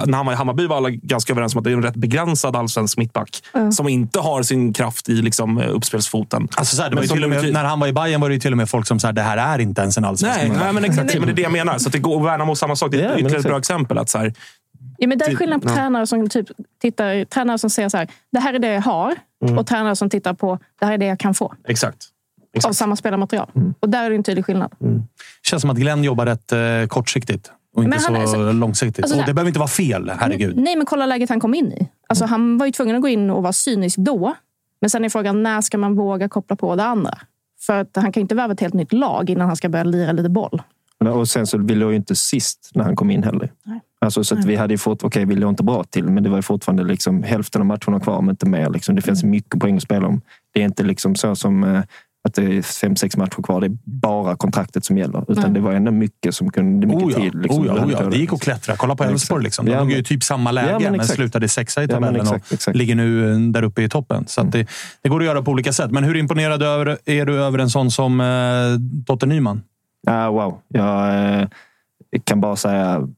när 0.07 0.17
han 0.17 0.27
var 0.27 0.33
i 0.33 0.37
Hammarby 0.37 0.67
var 0.67 0.77
alla 0.77 0.91
ganska 0.91 1.33
överens 1.33 1.55
om 1.55 1.59
att 1.59 1.65
det 1.65 1.71
är 1.71 1.77
en 1.77 1.83
rätt 1.83 1.97
begränsad 1.97 2.57
allsvensk 2.57 2.99
mittback. 2.99 3.43
Som 3.73 3.89
inte 3.89 4.21
har 4.21 4.43
sin 4.43 4.73
kraft 4.73 5.09
i 5.09 5.13
liksom, 5.13 5.59
eh, 5.59 5.75
uppspelsfoten. 5.75 6.49
Alltså 6.57 6.77
så 6.77 6.83
här, 6.83 6.91
det 6.91 6.95
Men 6.95 6.97
var 6.97 7.03
ju 7.03 7.09
som 7.09 7.17
till 7.17 7.25
och 7.25 7.31
med, 7.31 7.53
när 7.53 7.65
han 7.65 7.81
var 7.81 7.87
i 7.87 7.93
Bayern 7.93 8.21
var 8.21 8.29
det 8.29 8.35
ju 8.35 8.41
till 8.41 8.53
och 8.53 8.59
med 8.59 8.71
folk 8.71 8.87
som 8.87 9.01
sa 9.01 9.13
det 9.13 9.23
här 9.23 9.37
är 9.37 9.59
inte 9.59 9.81
ens 9.81 9.99
en 9.99 10.05
allsvensk 10.05 10.39
Nej, 10.39 10.51
nej, 10.59 10.73
men 10.73 10.85
exakt. 10.85 11.15
Men 11.15 11.27
det 11.27 11.33
är 11.33 11.35
det 11.35 11.43
jag 11.43 11.53
menar. 11.53 11.79
Så 11.79 11.89
att 11.89 11.93
det 11.93 11.99
går, 11.99 12.17
och 12.17 12.27
Värnamo 12.27 12.55
samma 12.55 12.77
sak. 12.77 12.93
Det 12.93 13.03
är 13.03 13.13
ytterligare 13.13 13.39
ett 13.39 13.47
bra 13.47 13.59
exempel. 13.59 13.99
Att 13.99 14.09
så 14.09 14.19
här, 14.19 14.35
Ja, 14.99 15.09
men 15.09 15.19
det 15.19 15.25
är 15.25 15.31
Det- 15.31 15.37
skillnad 15.37 15.63
på 15.63 15.69
ja. 15.69 15.75
tränare 15.75 16.07
som 16.07 16.29
typ 16.29 16.47
tittar, 16.81 17.25
tränare 17.25 17.59
som 17.59 17.71
säger 17.71 17.89
så 17.89 17.97
här, 17.97 18.09
det 18.33 18.39
här 18.41 18.55
är 18.55 18.59
det 18.59 18.69
jag 18.73 18.83
har. 18.83 19.15
Mm. 19.45 19.59
Och 19.59 19.67
tränare 19.67 19.97
som 19.97 20.11
tittar 20.11 20.35
på, 20.35 20.59
det 20.81 20.87
här 20.87 20.93
är 20.93 20.99
det 20.99 21.07
jag 21.07 21.19
kan 21.19 21.35
få. 21.35 21.55
exakt. 21.69 22.09
Av 22.67 22.73
samma 22.73 22.97
spelarmaterial. 22.97 23.51
Och 23.81 23.89
där 23.91 24.05
är 24.05 24.11
det 24.11 24.17
en 24.17 24.23
tydlig 24.23 24.45
skillnad. 24.45 24.73
känns 25.43 25.61
som 25.61 25.71
att 25.71 25.77
Glenn 25.77 26.05
jobbar 26.05 26.27
rätt 26.27 26.53
eh, 26.53 26.59
kortsiktigt 26.89 27.51
och 27.77 27.85
inte 27.85 27.97
han 27.97 28.15
så 28.17 28.23
är 28.23 28.27
så- 28.27 28.53
långsiktigt. 28.53 29.05
alltså 29.05 29.19
och 29.21 29.27
det 29.27 29.35
behöver 29.35 29.49
inte 29.49 29.59
vara 29.59 29.69
fel, 29.69 30.13
herregud. 30.19 30.57
Nej, 30.57 30.77
men 30.77 30.87
kolla 30.87 31.07
läget 31.07 31.29
han 31.31 31.41
kom 31.41 31.55
in 31.55 31.73
i. 31.73 31.89
Alltså, 32.09 32.25
han 32.25 32.59
var 32.59 32.67
ju 32.67 32.73
tvungen 32.73 32.97
att 32.97 33.03
gå 33.03 33.09
in 33.09 33.31
och 33.31 33.43
vara 33.43 33.53
cynisk 33.53 33.97
då. 33.99 34.35
Men 34.81 34.91
sen 34.91 35.05
är 35.05 35.09
frågan, 35.09 35.43
när 35.43 35.61
ska 35.61 35.79
man 35.79 35.95
våga 35.95 36.29
koppla 36.29 36.57
på 36.57 36.77
det 36.77 36.85
andra? 36.85 37.19
För 37.61 37.81
att 37.81 37.97
han 37.97 38.13
kan 38.13 38.21
inte 38.21 38.35
värva 38.35 38.53
ett 38.53 38.61
helt 38.61 38.75
nytt 38.75 38.93
lag 38.93 39.31
innan 39.31 39.47
han 39.47 39.57
ska 39.57 39.69
börja 39.69 39.85
lira 39.85 40.13
lite 40.13 40.29
boll. 40.29 40.63
Och 41.15 41.29
sen 41.29 41.47
så 41.47 41.59
ville 41.59 41.81
jag 41.85 41.91
ju 41.91 41.97
inte 41.97 42.17
sist 42.17 42.71
när 42.75 42.85
han 42.85 42.97
kom 42.97 43.11
in 43.11 43.23
heller. 43.23 43.53
Nej. 43.65 43.81
Alltså, 44.01 44.25
så 44.25 44.39
att 44.39 44.45
vi 44.45 44.57
hade 44.57 44.75
ju 44.75 44.79
fått, 44.79 45.05
okej, 45.05 45.25
vi 45.25 45.35
låg 45.35 45.53
inte 45.53 45.63
bra 45.65 45.85
till, 45.85 46.05
men 46.05 46.23
det 46.23 46.29
var 46.31 46.39
ju 46.39 46.43
fortfarande 46.43 46.85
liksom 46.85 47.23
hälften 47.23 47.61
av 47.61 47.67
matcherna 47.67 48.01
kvar, 48.01 48.17
om 48.17 48.31
inte 48.31 48.47
mer. 48.47 48.71
Liksom. 48.71 48.95
Det 48.97 49.03
finns 49.03 49.23
Mm. 49.23 49.31
mycket 49.31 49.61
poäng 49.61 49.77
att 49.77 49.83
spela 49.83 50.07
om. 50.09 50.21
Det 50.55 50.61
är 50.61 50.65
inte 50.65 50.83
liksom 50.83 51.15
så 51.15 51.37
som 51.37 51.65
eh, 51.65 51.83
att 52.29 52.35
det 52.35 52.43
är 52.57 52.63
fem, 52.63 52.97
sex 52.97 53.17
matcher 53.17 53.43
kvar. 53.43 53.61
Det 53.61 53.67
är 53.67 53.77
bara 53.85 54.37
kontraktet 54.37 54.85
som 54.85 54.99
gäller. 54.99 55.25
Utan 55.29 55.39
Mm. 55.45 55.55
det 55.55 55.61
var 55.61 55.73
ändå 55.73 55.93
mycket 55.93 56.35
som 56.35 56.51
kunde... 56.53 56.87
Mycket 56.87 57.03
Oh 57.03 57.13
ja, 57.13 57.19
tid. 57.19 57.35
Liksom, 57.35 57.61
oh 57.63 57.67
ja, 57.67 57.85
oh 57.85 57.93
ja. 57.93 58.03
Det 58.11 58.17
gick 58.19 58.33
att 58.33 58.41
klättra. 58.43 58.77
Kolla 58.77 58.97
på 58.97 59.05
Ja, 59.05 59.09
Elfsborg. 59.11 59.39
exakt. 59.39 59.45
Liksom. 59.45 59.67
De 59.67 59.73
Ja, 59.73 59.79
låg 59.81 59.91
ju 59.91 59.95
men- 59.97 60.05
typ 60.05 60.23
samma 60.25 60.51
läge, 60.53 60.69
Ja, 60.71 60.79
men 60.79 60.83
men, 60.93 60.95
exakt. 61.01 61.15
slutade 61.17 61.49
sexa 61.49 61.83
i 61.83 61.87
Ja, 61.87 61.89
men 62.01 62.03
tabellen 62.03 62.21
exakt, 62.27 62.47
och 62.47 62.53
exakt. 62.53 62.67
Mm. 62.75 62.79
ligger 62.79 62.95
nu 62.95 63.33
eh, 63.33 63.39
där 63.39 63.63
uppe 63.63 63.83
i 63.83 63.89
toppen. 63.89 64.25
Så 64.27 64.41
att 64.41 64.53
det, 64.53 64.67
det 65.03 65.09
går 65.09 65.21
att 65.21 65.27
göra 65.27 65.43
på 65.43 65.51
olika 65.51 65.73
sätt. 65.73 65.91
Men 65.91 66.05
hur 66.05 66.17
imponerad 66.17 66.63
är 67.05 67.25
du 67.27 67.43
över 67.43 67.59
en 67.59 67.71
sån 67.71 67.91
som 67.91 68.21
eh, 68.21 68.27
Dotter 68.81 69.27
Nyman? 69.27 69.63
Ja, 70.07 70.31
wow. 70.31 70.59
Jag 70.69 71.25
eh, 71.41 71.47
kan 72.25 72.41
bara 72.41 72.57
säga 72.57 73.09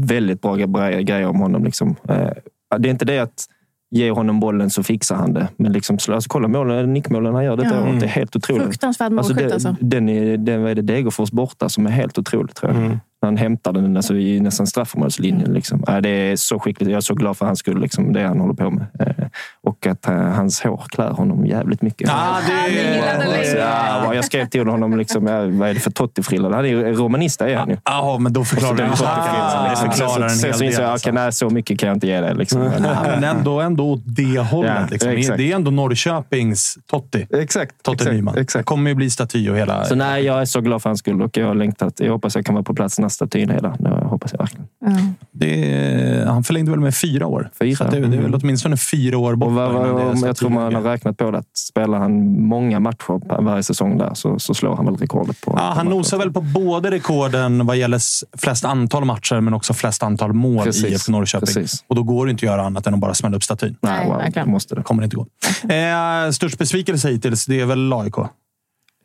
väldigt 0.00 0.42
bra 0.42 0.56
gre- 0.56 1.00
grejer 1.02 1.26
om 1.26 1.40
honom. 1.40 1.64
Liksom. 1.64 1.96
Eh, 2.08 2.30
det 2.78 2.88
är 2.88 2.90
inte 2.90 3.04
det 3.04 3.18
att 3.18 3.46
Ge 3.92 4.10
honom 4.10 4.40
bollen 4.40 4.70
så 4.70 4.82
fixar 4.82 5.16
han 5.16 5.32
det. 5.32 5.48
Men 5.56 5.72
liksom, 5.72 5.94
alltså, 6.08 6.28
kolla 6.28 6.48
målen, 6.48 6.92
nickmålen 6.92 7.34
han 7.34 7.44
gör 7.44 7.56
detta 7.56 7.74
Ja. 7.74 7.82
året. 7.82 8.00
Det 8.00 8.06
är 8.06 8.10
helt 8.10 8.36
otroligt. 8.36 8.62
Fruktansvärd 8.62 9.12
målskytt 9.12 9.38
det, 9.38 9.52
alltså. 9.54 9.76
Den, 9.80 10.08
är, 10.08 10.36
den, 10.36 10.66
är 10.66 10.74
det, 10.74 10.82
Degerfors 10.82 11.30
borta 11.30 11.68
som 11.68 11.86
är 11.86 11.90
helt 11.90 12.18
otroligt 12.18 12.56
tror 12.56 12.72
jag. 12.72 12.80
När 12.82 13.00
han 13.22 13.36
hämtar 13.36 13.72
den 13.72 13.96
alltså, 13.96 14.14
i 14.14 14.40
nästan 14.40 14.66
straffområdeslinjen. 14.66 15.52
Liksom. 15.52 15.84
Ja, 15.86 16.00
det 16.00 16.08
är 16.08 16.36
så 16.36 16.58
skickligt. 16.58 16.90
Jag 16.90 16.96
är 16.96 17.00
så 17.00 17.14
glad 17.14 17.36
för 17.36 17.46
hans 17.46 17.58
skull, 17.58 17.80
liksom, 17.80 18.12
det 18.12 18.22
han 18.22 18.40
håller 18.40 18.54
på 18.54 18.70
med. 18.70 18.86
Eh, 19.00 19.24
och 19.62 19.86
att 19.86 20.08
eh, 20.08 20.14
hans 20.14 20.60
hår 20.62 20.82
klär 20.88 21.10
honom 21.10 21.46
jävligt 21.46 21.82
mycket. 21.82 22.08
Ja, 22.08 22.36
det- 22.46 22.72
gillade 22.72 23.24
det. 23.24 23.58
Ja, 23.58 24.14
jag 24.14 24.24
skrev 24.24 24.46
till 24.46 24.68
honom, 24.68 24.96
liksom, 24.98 25.26
ja, 25.26 25.40
vad 25.46 25.68
är 25.68 25.74
det 25.74 25.80
för 25.80 25.90
tottifrilla? 25.90 26.50
Han 26.56 26.64
är 26.64 26.68
ju 26.68 26.92
romanista 26.92 27.48
är 27.48 27.56
han 27.56 27.68
ju. 27.68 27.76
Jaha, 27.84 28.18
men 28.18 28.32
då 28.32 28.44
förklarar 28.44 28.76
tottifrillan, 28.88 29.70
liksom. 29.70 29.88
Ah, 29.88 29.92
förklarar 29.92 30.24
en 30.24 30.30
Sen 30.30 30.54
så 30.54 30.64
insåg 30.64 30.84
jag, 30.84 30.90
alltså. 30.90 31.08
okej, 31.10 31.14
nej, 31.22 31.32
så 31.32 31.50
mycket 31.50 31.78
kan 31.78 31.86
jag 31.86 31.96
inte 31.96 32.06
ge 32.06 32.20
dig. 32.20 32.34
Liksom. 32.34 32.60
Men, 32.60 32.84
Ja, 32.84 32.96
men 33.04 33.24
ändå, 33.24 33.60
ändå 33.60 33.90
åt 33.90 34.00
det 34.04 34.38
hållet. 34.50 34.72
Ja, 34.80 34.86
liksom. 34.90 35.10
exakt. 35.10 35.36
Det 35.38 35.52
är 35.52 35.56
ändå 35.56 35.70
Norrköpings 35.70 36.78
Totti. 36.90 37.26
Exakt. 37.30 37.82
Totte 37.82 37.94
exakt, 37.94 38.12
Nyman. 38.14 38.34
Det 38.34 38.40
exakt. 38.40 38.66
kommer 38.66 38.90
ju 38.90 38.94
bli 38.94 39.10
staty 39.10 39.50
och 39.50 39.56
hela... 39.56 39.84
Så 39.84 39.94
nej, 39.94 40.24
jag 40.24 40.40
är 40.40 40.44
så 40.44 40.60
glad 40.60 40.82
för 40.82 40.90
hans 40.90 40.98
skull 40.98 41.22
och 41.22 41.36
jag 41.36 41.46
har 41.46 41.54
längtat. 41.54 42.00
Jag 42.00 42.12
hoppas 42.12 42.34
jag 42.36 42.46
kan 42.46 42.54
vara 42.54 42.64
på 42.64 42.74
plats 42.74 42.98
när 43.10 43.26
statyn 43.26 43.48
där. 43.48 43.74
Det 43.78 44.04
hoppas 44.06 44.32
jag 44.32 44.38
verkligen. 44.38 44.66
Ja. 44.84 44.90
Det 45.32 46.24
han 46.28 46.44
förlängde 46.44 46.70
väl 46.70 46.80
med 46.80 46.94
fyra 46.94 47.26
år. 47.26 47.50
Fyra. 47.58 47.76
Så 47.76 47.84
det, 47.84 47.90
det 47.90 47.96
är 47.96 48.00
väl 48.10 48.18
Mm. 48.20 48.40
åtminstone 48.42 48.76
fyra 48.76 49.18
år 49.18 49.34
bort. 49.34 49.46
Och 49.48 49.54
vad, 49.54 49.72
vad, 49.72 50.18
jag 50.28 50.36
tror 50.36 50.50
man 50.50 50.74
har 50.74 50.82
räknat 50.82 51.16
på 51.16 51.30
det 51.30 51.38
att 51.38 51.56
spelar 51.56 51.98
han 51.98 52.42
många 52.42 52.80
matcher 52.80 53.42
varje 53.42 53.62
säsong 53.62 53.98
där 53.98 54.14
så, 54.14 54.38
så 54.38 54.54
slår 54.54 54.76
han 54.76 54.84
väl 54.86 54.96
rekordet 54.96 55.40
på... 55.40 55.54
Ja, 55.56 55.72
han 55.76 55.86
nosar 55.86 56.18
väl 56.18 56.32
på 56.32 56.40
både 56.40 56.90
rekorden 56.90 57.66
vad 57.66 57.76
gäller 57.76 58.00
flest 58.38 58.64
antal 58.64 59.04
matcher, 59.04 59.40
men 59.40 59.54
också 59.54 59.74
flest 59.74 60.02
antal 60.02 60.32
mål 60.32 60.64
Precis, 60.64 60.84
i 60.84 60.88
IFK 60.88 61.12
Norrköping. 61.12 61.46
precis. 61.46 61.84
Och 61.86 61.94
då 61.96 62.02
går 62.02 62.26
det 62.26 62.30
inte 62.30 62.46
att 62.46 62.52
göra 62.52 62.62
annat 62.66 62.86
än 62.86 62.94
att 62.94 63.00
bara 63.00 63.14
smälla 63.14 63.36
upp 63.36 63.42
statyn. 63.44 63.76
Nej, 63.80 63.98
Nej, 63.98 64.08
wow, 64.08 64.16
verkligen. 64.16 64.50
måste 64.50 64.74
det. 64.74 64.82
kommer 64.82 65.02
det 65.02 65.04
inte 65.04 65.16
gå. 65.16 65.26
Eh, 65.74 66.30
störst 66.30 66.58
besvikelse 66.58 67.08
hittills, 67.10 67.46
det 67.46 67.60
är 67.60 67.66
väl 67.66 67.92
AIK. 67.92 68.14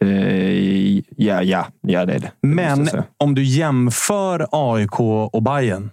Eh, 0.02 0.98
ja, 0.98 1.44
ja, 1.44 1.68
ja, 1.82 2.06
det 2.06 2.14
är 2.14 2.20
det. 2.20 2.32
Men 2.42 2.90
om 3.18 3.36
du 3.36 3.44
jämför 3.44 4.48
AIK 4.52 5.00
och 5.32 5.44
Bayern 5.44 5.90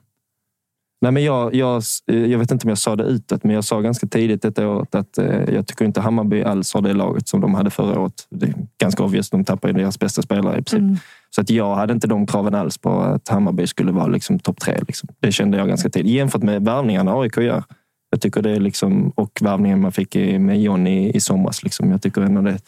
Nej, 1.03 1.13
men 1.13 1.25
jag, 1.25 1.55
jag, 1.55 1.83
jag 2.07 2.39
vet 2.39 2.51
inte 2.51 2.65
om 2.65 2.69
jag 2.69 2.79
sa 2.79 2.97
det 2.97 3.05
utåt, 3.05 3.45
men 3.45 3.55
jag 3.55 3.65
sa 3.65 3.81
ganska 3.81 4.07
tidigt 4.07 4.43
detta 4.43 4.69
året 4.69 4.95
att 4.95 5.19
eh, 5.19 5.55
jag 5.55 5.67
tycker 5.67 5.85
inte 5.85 6.01
Hammarby 6.01 6.43
alls 6.43 6.75
har 6.75 6.81
det 6.81 6.93
laget 6.93 7.29
som 7.29 7.41
de 7.41 7.55
hade 7.55 7.71
förra 7.71 8.01
året. 8.01 8.27
Det 8.31 8.47
är 8.47 8.55
ganska 8.79 9.03
obvious, 9.03 9.31
de 9.31 9.45
tappade 9.45 9.73
ju 9.73 9.79
deras 9.79 9.99
bästa 9.99 10.23
spelare 10.23 10.59
i 10.59 10.63
princip. 10.63 11.03
Så 11.31 11.41
att 11.41 11.51
jag 11.51 11.75
hade 11.75 11.93
inte 11.93 12.07
de 12.07 12.27
kraven 12.27 12.55
alls 12.55 12.79
på 12.79 13.01
att 13.01 13.29
Hammarby 13.29 13.67
skulle 13.67 13.93
vara 13.93 14.07
liksom 14.07 14.39
topp 14.39 14.61
tre. 14.61 14.79
Liksom. 14.87 15.09
Det 15.21 15.33
kände 15.33 15.59
jag 15.59 15.69
ganska 15.69 15.89
tidigt. 15.89 16.13
Jämfört 16.13 16.43
med 16.43 16.65
värvningarna 16.65 17.21
AIK 17.21 17.37
gör. 17.37 17.65
Jag 18.11 18.21
tycker 18.21 18.43
det 18.43 18.51
är 18.51 18.61
liksom, 18.61 19.11
och 19.11 19.39
värvningen 19.41 19.81
man 19.81 19.93
fick 19.93 20.15
med 20.39 20.63
John 20.63 20.87
i, 20.87 21.17
i 21.17 21.21
somras. 21.21 21.63
Liksom. 21.63 21.91
Jag 21.91 22.03
tycker 22.03 22.21
ändå 22.21 22.41
det, 22.41 22.59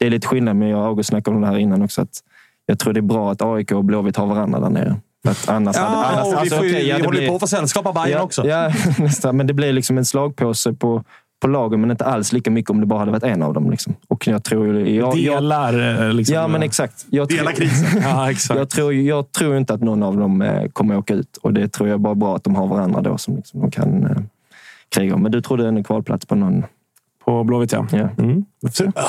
det 0.00 0.06
är 0.06 0.10
lite 0.10 0.26
skillnad, 0.26 0.56
men 0.56 0.68
jag 0.68 0.80
och 0.80 0.86
August 0.86 1.08
snackade 1.08 1.34
om 1.36 1.40
det 1.42 1.48
här 1.48 1.56
innan 1.58 1.82
också. 1.82 2.02
Att 2.02 2.18
jag 2.66 2.78
tror 2.78 2.92
det 2.92 3.00
är 3.00 3.02
bra 3.02 3.32
att 3.32 3.42
AIK 3.42 3.72
och 3.72 3.84
Blåvitt 3.84 4.16
har 4.16 4.26
varandra 4.26 4.60
där 4.60 4.70
nere. 4.70 4.96
Att 5.28 5.48
annars 5.48 5.76
hade, 5.76 5.92
Ja, 5.96 6.04
annars, 6.04 6.26
och 6.26 6.32
vi, 6.32 6.36
alltså, 6.36 6.56
får 6.56 6.66
ju, 6.66 6.72
okej, 6.72 6.88
ja, 6.88 6.96
vi 6.96 7.02
håller 7.04 7.18
blir- 7.18 7.28
på 7.28 7.34
att 7.34 7.40
få 7.40 7.46
sällskap 7.46 7.86
av 7.86 7.94
Bayern 7.94 8.10
ja, 8.18 8.22
också. 8.22 8.46
Ja, 8.46 8.72
nästan. 8.98 9.36
Men 9.36 9.46
det 9.46 9.54
blir 9.54 9.72
liksom 9.72 9.98
en 9.98 10.04
slagpåse 10.04 10.72
på, 10.72 11.04
på 11.42 11.48
lagen, 11.48 11.80
men 11.80 11.90
inte 11.90 12.04
alls 12.04 12.32
lika 12.32 12.50
mycket 12.50 12.70
om 12.70 12.80
det 12.80 12.86
bara 12.86 12.98
hade 12.98 13.10
varit 13.10 13.22
en 13.22 13.42
av 13.42 13.54
dem. 13.54 13.70
Liksom. 13.70 13.94
Och 14.08 14.26
jag 14.26 14.44
tror. 14.44 14.78
Jag, 14.88 15.16
jag, 15.18 15.36
Delar 15.36 16.02
eh, 16.08 16.12
liksom. 16.12 16.34
ja, 16.34 16.48
men 16.48 16.62
exakt. 16.62 17.06
Jag 17.10 17.28
tror- 17.28 17.38
Dela 17.38 17.52
krisen. 17.52 18.02
Ja, 18.02 18.30
exakt. 18.30 18.58
Jag 18.58 18.70
tror, 18.70 18.92
jag 18.92 19.32
tror 19.32 19.56
inte 19.56 19.74
att 19.74 19.80
någon 19.80 20.02
av 20.02 20.16
dem 20.16 20.42
eh, 20.42 20.66
kommer 20.72 20.96
åka 20.96 21.14
ut. 21.14 21.36
Och 21.42 21.52
det 21.52 21.68
tror 21.68 21.88
jag 21.88 22.00
bara 22.00 22.10
är 22.10 22.14
bra 22.14 22.36
att 22.36 22.44
de 22.44 22.54
har 22.54 22.66
varandra 22.66 23.00
då 23.00 23.18
som 23.18 23.36
liksom 23.36 23.60
de 23.60 23.70
kan 23.70 24.04
eh, 24.04 24.16
kriga 24.94 25.14
om. 25.14 25.22
Men 25.22 25.32
du 25.32 25.40
trodde 25.40 25.68
en 25.68 25.84
kvalplats 25.84 26.26
på 26.26 26.34
någon? 26.34 26.64
På 27.30 27.44
Blåvitt, 27.44 27.72
ja. 27.72 27.86
Ja. 27.92 28.08
Mm. 28.18 28.44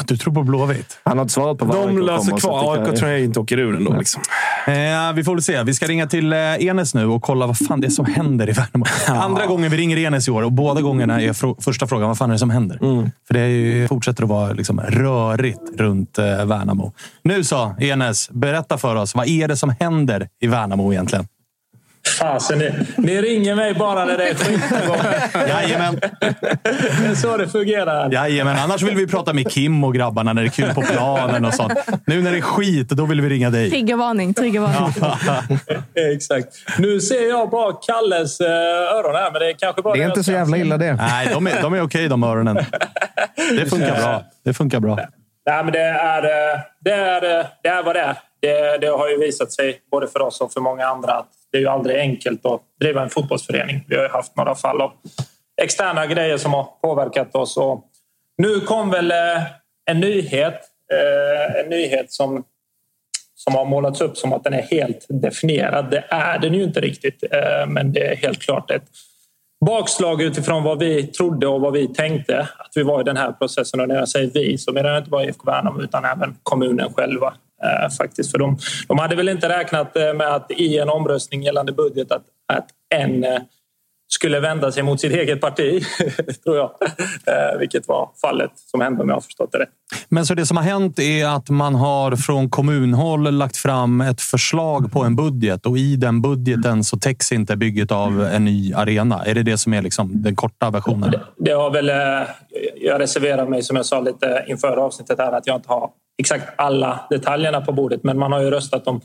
Du 0.06 0.18
tror 0.18 0.34
på 0.34 0.44
Blåvitt? 0.44 1.00
Han 1.04 1.18
har 1.18 1.22
inte 1.24 1.34
svarat 1.34 1.58
på 1.58 1.66
vad 1.66 1.88
De 1.88 1.98
löser 1.98 2.38
kvar. 2.38 2.78
AIK 2.88 2.96
tror 3.00 3.12
jag 3.12 3.22
inte 3.22 3.40
åker 3.40 3.58
ur 3.58 3.76
ändå. 3.76 3.94
Liksom. 3.98 4.22
Eh, 4.68 4.74
vi 5.16 5.24
får 5.24 5.34
väl 5.36 5.42
se. 5.44 5.64
Vi 5.64 5.74
ska 5.74 5.88
ringa 5.88 6.08
till 6.08 6.34
eh, 6.34 6.40
Enes 6.40 6.94
nu 6.96 7.06
och 7.06 7.22
kolla 7.22 7.48
vad 7.48 7.58
fan 7.58 7.82
det 7.82 7.88
är 7.88 7.90
som 7.92 8.06
händer 8.06 8.50
i 8.50 8.52
Värnamo. 8.52 8.86
Andra 9.24 9.46
gången 9.46 9.72
vi 9.72 9.78
ringer 9.78 9.98
Enes 9.98 10.28
i 10.28 10.32
år 10.32 10.44
och 10.44 10.52
båda 10.52 10.82
gångerna 10.82 11.22
är 11.22 11.34
frå- 11.34 11.62
första 11.62 11.88
frågan 11.88 12.08
vad 12.08 12.18
fan 12.18 12.30
är 12.30 12.34
det 12.34 12.40
som 12.40 12.50
händer? 12.50 12.78
För 13.28 13.34
det 13.34 13.40
är 13.40 13.48
ju, 13.48 13.88
fortsätter 13.88 14.24
att 14.24 14.30
vara 14.30 14.54
liksom 14.54 14.80
rörigt 14.80 15.60
runt 15.78 16.18
eh, 16.18 16.46
Värnamo. 16.46 16.94
Nu 17.24 17.44
så, 17.44 17.76
Enes, 17.80 18.30
berätta 18.30 18.78
för 18.78 18.96
oss. 18.96 19.16
Vad 19.16 19.28
är 19.28 19.48
det 19.48 19.58
som 19.58 19.74
händer 19.80 20.28
i 20.42 20.48
Värnamo 20.48 20.94
egentligen? 20.94 21.28
Fasen, 22.08 22.60
ni, 22.60 22.72
ni 22.98 23.22
ringer 23.22 23.56
mig 23.56 23.74
bara 23.74 24.06
när 24.06 24.18
det 24.18 24.30
är 24.30 24.36
skit. 24.36 24.62
Jajamän. 25.50 26.00
Det 26.00 27.08
är 27.08 27.16
så 27.16 27.38
det 27.38 27.48
fungerar. 27.48 28.12
Jajamän, 28.12 28.58
annars 28.58 28.82
vill 28.82 28.96
vi 28.96 29.08
prata 29.08 29.34
med 29.34 29.52
Kim 29.52 29.84
och 29.84 29.94
grabbarna 29.94 30.34
när 30.34 30.42
det 30.42 30.48
är 30.48 30.52
kul 30.52 30.74
på 30.74 30.82
planen 30.82 31.46
och 31.46 31.54
sånt. 31.54 31.74
Nu 32.06 32.22
när 32.22 32.32
det 32.32 32.38
är 32.38 32.42
skit, 32.42 32.90
då 32.90 33.06
vill 33.06 33.22
vi 33.22 33.30
ringa 33.30 33.50
dig. 33.50 33.70
Triggervarning, 33.70 34.34
triggervarning. 34.34 34.94
Exakt. 36.16 36.48
Nu 36.78 37.00
ser 37.00 37.30
jag 37.30 37.50
bara 37.50 37.74
Kalles 37.74 38.42
eh, 38.42 38.48
öron 38.98 39.16
här, 39.16 39.32
men 39.32 39.40
det 39.42 39.50
är 39.50 39.54
kanske 39.54 39.82
bara 39.82 39.94
Det 39.94 40.04
är 40.04 40.08
inte 40.08 40.24
så 40.24 40.32
jävla 40.32 40.58
illa 40.58 40.78
det. 40.78 40.94
Nej, 40.94 41.30
de 41.34 41.48
är, 41.48 41.62
de 41.62 41.74
är 41.74 41.82
okej 41.82 42.08
de 42.08 42.24
öronen. 42.24 42.66
Det 43.36 43.70
funkar 43.70 44.02
bra. 44.02 44.24
Det 44.46 44.54
funkar 44.54 44.80
bra. 44.80 45.00
Nej, 45.46 45.64
men 45.64 45.74
det 45.74 45.80
är, 45.80 46.24
eh, 46.24 46.60
det, 46.80 46.92
är, 46.92 47.40
eh, 47.40 47.46
det 47.64 47.70
är 47.70 47.84
vad 47.84 47.96
det 47.96 48.00
är. 48.00 48.18
Det, 48.40 48.78
det 48.78 48.88
har 48.88 49.10
ju 49.10 49.18
visat 49.18 49.52
sig, 49.52 49.82
både 49.92 50.08
för 50.08 50.22
oss 50.22 50.42
och 50.42 50.54
för 50.54 50.62
många 50.62 50.86
andra, 50.86 51.14
att 51.14 51.30
det 51.52 51.58
är 51.58 51.62
ju 51.62 51.68
aldrig 51.68 51.98
enkelt 52.00 52.46
att 52.46 52.62
driva 52.80 53.02
en 53.02 53.10
fotbollsförening. 53.10 53.86
Vi 53.88 53.96
har 53.96 54.04
ju 54.04 54.10
haft 54.10 54.36
några 54.36 54.56
fall 54.56 54.82
av 54.82 54.92
externa 55.62 56.06
grejer 56.08 56.38
som 56.38 56.54
har 56.54 56.68
påverkat 56.82 57.36
oss. 57.36 57.58
Och 57.58 57.86
nu 58.38 58.60
kom 58.60 58.90
väl 58.92 59.12
eh, 59.12 59.44
en 59.86 60.00
nyhet, 60.00 60.68
en 61.64 61.70
nyhet 61.70 62.12
som, 62.12 62.44
som 63.36 63.56
har 63.56 63.66
målats 63.66 64.02
upp 64.02 64.18
som 64.18 64.34
att 64.34 64.44
den 64.44 64.54
är 64.54 64.62
helt 64.62 65.06
definierad. 65.10 65.92
Det 65.92 66.04
är 66.10 66.40
den 66.40 66.54
ju 66.54 66.64
inte 66.64 66.82
riktigt, 66.82 67.24
men 67.68 67.94
det 67.94 68.12
är 68.12 68.16
helt 68.16 68.42
klart 68.42 68.72
ett 68.72 68.84
bakslag 69.66 70.22
utifrån 70.22 70.64
vad 70.64 70.80
vi 70.80 71.08
trodde 71.08 71.48
och 71.48 71.62
vad 71.62 71.74
vi 71.74 71.88
tänkte 71.88 72.40
att 72.40 72.72
vi 72.76 72.84
var 72.84 73.02
i 73.02 73.04
den 73.04 73.18
här 73.18 73.32
processen. 73.32 73.80
Och 73.80 73.88
när 73.88 73.96
jag 73.96 74.10
säger 74.10 74.32
vi 74.34 74.58
så 74.58 74.74
menar 74.74 74.90
jag 74.90 74.98
inte 74.98 75.10
bara 75.10 75.24
IFK 75.24 75.44
Värnamo 75.46 75.82
utan 75.82 76.06
även 76.06 76.36
kommunen 76.44 76.94
själva. 76.94 77.34
Eh, 77.64 77.90
faktiskt. 77.90 78.32
För 78.32 78.38
de, 78.38 78.58
de 78.88 79.00
hade 79.00 79.16
väl 79.16 79.30
inte 79.30 79.50
räknat 79.50 79.96
eh, 79.96 80.14
med 80.14 80.36
att 80.36 80.52
i 80.52 80.78
en 80.78 80.90
omröstning 80.90 81.44
gällande 81.44 81.72
budget 81.72 82.12
att, 82.12 82.24
att 82.54 82.68
en 82.96 83.24
eh, 83.24 83.40
skulle 84.14 84.40
vända 84.40 84.72
sig 84.72 84.84
mot 84.84 85.00
sitt 85.00 85.12
eget 85.12 85.42
parti, 85.42 85.84
tror 86.44 86.58
jag. 86.58 86.72
Eh, 87.26 87.60
vilket 87.60 87.88
var 87.88 88.10
fallet 88.22 88.52
som 88.56 88.82
hände 88.82 89.04
om 89.04 89.10
jag 89.10 89.16
har 89.16 89.22
förstått 89.22 89.52
det 89.52 89.58
rätt. 89.58 89.70
Men 90.10 90.26
så 90.26 90.34
det 90.34 90.46
som 90.46 90.58
har 90.58 90.64
hänt 90.64 91.00
är 91.00 91.28
att 91.28 91.50
man 91.50 91.76
har 91.76 92.16
från 92.16 92.50
kommunhåll 92.50 93.34
lagt 93.34 93.58
fram 93.58 94.02
ett 94.02 94.22
förslag 94.22 94.92
på 94.92 95.04
en 95.04 95.16
budget 95.16 95.66
och 95.66 95.78
i 95.78 95.96
den 95.96 96.22
budgeten 96.22 96.84
så 96.84 96.98
täcks 96.98 97.32
inte 97.32 97.56
bygget 97.56 97.92
av 97.92 98.24
en 98.24 98.46
ny 98.46 98.74
arena. 98.74 99.26
Är 99.26 99.36
det 99.36 99.44
det 99.44 99.58
som 99.58 99.74
är 99.74 99.82
liksom 99.82 100.22
den 100.22 100.36
korta 100.36 100.70
versionen? 100.70 101.14
Det 101.38 101.52
har 101.52 101.72
väl, 101.72 101.90
eh, 101.90 101.96
jag 102.76 103.00
reserverar 103.02 103.48
mig 103.48 103.64
som 103.64 103.76
jag 103.76 103.86
sa 103.86 104.00
lite 104.00 104.46
inför 104.48 104.78
avsnittet 104.78 105.20
här 105.20 105.32
att 105.32 105.48
jag 105.48 105.56
inte 105.56 105.70
har 105.70 105.90
exakt 106.18 106.46
alla 106.56 107.00
detaljerna 107.10 107.62
på 107.62 107.72
bordet 107.72 108.04
men 108.04 108.20
man 108.20 108.32
har 108.32 108.42
ju 108.42 108.52
röstat 108.52 108.88
om 108.88 109.02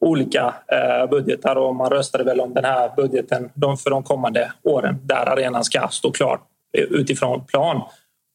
olika 0.00 0.54
eh, 0.72 1.10
budgetar 1.10 1.56
och 1.56 1.74
man 1.74 1.90
röstade 1.90 2.24
väl 2.24 2.40
om 2.40 2.54
den 2.54 2.64
här 2.64 2.90
budgeten 2.96 3.50
de, 3.54 3.76
för 3.76 3.90
de 3.90 4.02
kommande 4.02 4.52
åren 4.62 4.98
där 5.02 5.28
arenan 5.28 5.64
ska 5.64 5.88
stå 5.88 6.10
klar 6.10 6.40
utifrån 6.72 7.44
plan. 7.44 7.82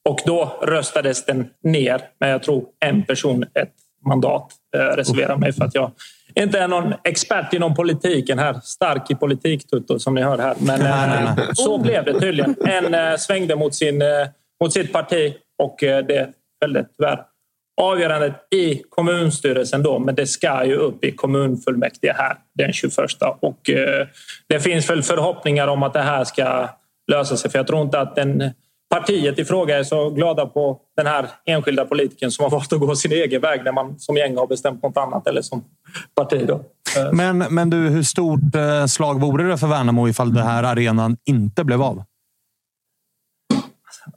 Och 0.09 0.19
då 0.25 0.59
röstades 0.61 1.25
den 1.25 1.49
ner 1.63 2.01
med 2.19 2.33
jag 2.33 2.43
tror 2.43 2.65
en 2.79 3.03
person 3.03 3.43
ett 3.53 3.73
mandat. 4.05 4.51
Eh, 4.75 4.79
reserverar 4.79 5.37
mig 5.37 5.53
för 5.53 5.65
att 5.65 5.75
jag 5.75 5.91
inte 6.35 6.59
är 6.59 6.67
någon 6.67 6.93
expert 7.03 7.53
inom 7.53 7.75
politiken 7.75 8.39
här. 8.39 8.59
Stark 8.63 9.11
i 9.11 9.15
politik 9.15 9.67
Tutto 9.69 9.99
som 9.99 10.15
ni 10.15 10.21
hör 10.21 10.37
här. 10.37 10.55
Men 10.59 10.81
eh, 10.81 11.35
så 11.53 11.77
blev 11.77 12.05
det 12.05 12.19
tydligen. 12.19 12.55
En 12.65 13.19
svängde 13.19 13.55
mot, 13.55 13.75
sin, 13.75 14.03
mot 14.61 14.73
sitt 14.73 14.93
parti 14.93 15.33
och 15.63 15.75
det 15.79 16.29
fällde 16.63 16.85
tyvärr 16.97 17.25
avgörandet 17.81 18.33
i 18.51 18.81
kommunstyrelsen 18.89 19.83
då, 19.83 19.99
men 19.99 20.15
det 20.15 20.27
ska 20.27 20.65
ju 20.65 20.75
upp 20.75 21.03
i 21.03 21.11
kommunfullmäktige 21.11 22.13
här 22.17 22.37
den 22.53 22.73
21. 22.73 22.95
Och 23.41 23.69
eh, 23.69 24.07
det 24.47 24.59
finns 24.59 24.89
väl 24.89 25.03
förhoppningar 25.03 25.67
om 25.67 25.83
att 25.83 25.93
det 25.93 26.01
här 26.01 26.23
ska 26.23 26.69
lösa 27.11 27.37
sig, 27.37 27.51
för 27.51 27.59
jag 27.59 27.67
tror 27.67 27.81
inte 27.81 27.99
att 27.99 28.15
den 28.15 28.51
partiet 28.89 29.39
i 29.39 29.45
fråga 29.45 29.79
är 29.79 29.83
så 29.83 30.09
glada 30.09 30.45
på 30.45 30.79
den 30.97 31.07
här 31.07 31.25
enskilda 31.45 31.85
politikern 31.85 32.31
som 32.31 32.43
har 32.43 32.49
valt 32.49 32.73
att 32.73 32.79
gå 32.79 32.95
sin 32.95 33.11
egen 33.11 33.41
väg 33.41 33.63
när 33.63 33.71
man 33.71 33.99
som 33.99 34.17
gäng 34.17 34.37
har 34.37 34.47
bestämt 34.47 34.83
något 34.83 34.97
annat 34.97 35.27
eller 35.27 35.41
som 35.41 35.63
parti. 36.15 36.47
Då. 36.47 36.61
Men, 37.11 37.37
men 37.37 37.69
du, 37.69 37.77
hur 37.77 38.03
stort 38.03 38.55
eh, 38.55 38.85
slag 38.85 39.21
vore 39.21 39.49
det 39.49 39.57
för 39.57 39.67
Värnamo 39.67 40.07
ifall 40.07 40.33
den 40.33 40.43
här 40.43 40.63
arenan 40.63 41.17
inte 41.25 41.63
blev 41.63 41.81
av? 41.81 42.03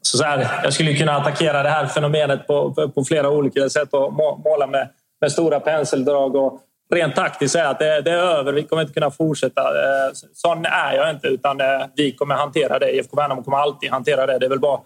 Så 0.03 0.18
så 0.18 0.24
här, 0.24 0.61
jag 0.62 0.72
skulle 0.72 0.95
kunna 0.95 1.16
attackera 1.16 1.62
det 1.62 1.68
här 1.68 1.86
fenomenet 1.86 2.47
på, 2.47 2.91
på 2.95 3.05
flera 3.05 3.30
olika 3.30 3.68
sätt 3.68 3.89
och 3.93 4.12
måla 4.45 4.66
med, 4.66 4.89
med 5.20 5.32
stora 5.32 5.61
penseldrag 5.61 6.36
och 6.36 6.61
rent 6.95 7.16
taktiskt 7.16 7.53
säga 7.53 7.68
att 7.68 7.78
det, 7.78 8.01
det, 8.01 8.11
är 8.11 8.16
över. 8.16 8.53
Vi 8.53 8.62
kommer 8.62 8.82
inte 8.82 8.95
kunna 8.95 9.11
fortsätta. 9.11 9.61
Eh, 9.61 10.12
sån 10.32 10.64
är 10.64 10.93
jag 10.93 11.11
inte, 11.11 11.28
utan 11.28 11.61
eh, 11.61 11.86
vi 11.97 12.12
kommer 12.12 12.34
hantera 12.34 12.78
det. 12.78 12.91
IFK 12.91 13.16
Värnamo 13.16 13.43
kommer 13.43 13.57
alltid 13.57 13.91
hantera 13.91 14.26
det. 14.26 14.39
Det 14.39 14.47
är 14.47 14.51
väl 14.51 14.61
bara 14.61 14.80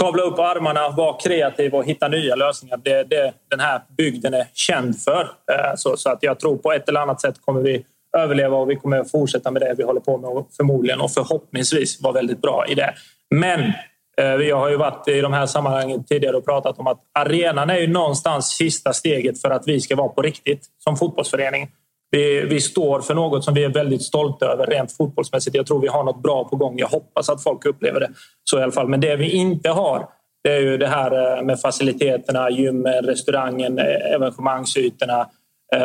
kavla 0.00 0.22
upp 0.22 0.38
armarna, 0.38 0.88
vara 0.90 1.18
kreativ 1.18 1.74
och 1.74 1.84
hitta 1.84 2.08
nya 2.08 2.34
lösningar. 2.34 2.76
Det 2.76 2.92
är 2.92 3.04
det 3.04 3.32
den 3.50 3.60
här 3.60 3.80
bygden 3.96 4.34
är 4.34 4.46
känd 4.54 5.02
för. 5.02 5.20
Eh, 5.20 5.74
så, 5.76 5.96
så, 5.96 6.10
att 6.10 6.22
jag 6.22 6.40
tror 6.40 6.56
på 6.56 6.72
ett 6.72 6.88
eller 6.88 7.00
annat 7.00 7.20
sätt 7.20 7.34
kommer 7.44 7.60
vi 7.60 7.84
överleva 8.16 8.56
och 8.56 8.70
vi 8.70 8.76
kommer 8.76 9.04
fortsätta 9.04 9.50
med 9.50 9.62
det 9.62 9.74
vi 9.78 9.82
håller 9.82 10.00
på 10.00 10.18
med 10.18 10.30
och 10.30 10.48
förmodligen 10.56 11.00
och 11.00 11.10
förhoppningsvis 11.10 12.02
vara 12.02 12.12
väldigt 12.12 12.42
bra 12.42 12.64
i 12.68 12.74
det. 12.74 12.94
Men 13.30 13.72
Eh, 14.18 14.24
jag 14.24 14.56
har 14.56 14.68
ju 14.68 14.76
varit 14.76 15.08
i 15.08 15.20
de 15.20 15.32
här 15.32 15.46
sammanhangen 15.46 16.04
tidigare 16.04 16.36
och 16.36 16.44
pratat 16.44 16.78
om 16.78 16.86
att 16.86 17.00
arenan 17.12 17.70
är 17.70 17.78
ju 17.78 17.86
någonstans 17.86 18.46
sista 18.46 18.92
steget 18.92 19.40
för 19.40 19.50
att 19.50 19.68
vi 19.68 19.80
ska 19.80 19.96
vara 19.96 20.08
på 20.08 20.22
riktigt 20.22 20.66
som 20.78 20.96
fotbollsförening. 20.96 21.70
Vi, 22.10 22.40
vi, 22.40 22.60
står 22.60 23.00
för 23.00 23.14
något 23.14 23.44
som 23.44 23.54
vi 23.54 23.64
är 23.64 23.68
väldigt 23.68 24.02
stolta 24.02 24.46
över 24.46 24.66
rent 24.66 24.92
fotbollsmässigt. 24.92 25.56
Jag 25.56 25.66
tror 25.66 25.80
vi 25.80 25.88
har 25.88 26.04
något 26.04 26.22
bra 26.22 26.44
på 26.44 26.56
gång. 26.56 26.78
Jag 26.78 26.88
hoppas 26.88 27.28
att 27.28 27.42
folk 27.42 27.66
upplever 27.66 28.00
det 28.00 28.10
så 28.44 28.58
i 28.58 28.62
alla 28.62 28.72
fall. 28.72 28.88
Men 28.88 29.00
det 29.00 29.16
vi 29.16 29.30
inte 29.30 29.68
har, 29.68 30.08
det 30.44 30.52
är 30.52 30.60
ju 30.60 30.76
det 30.76 30.86
här 30.86 31.38
eh, 31.38 31.44
med 31.44 31.60
faciliteterna, 31.60 32.50
gymmen, 32.50 33.02
restaurangen, 33.04 33.78
eh, 33.78 34.14
evenemangsytorna. 34.14 35.28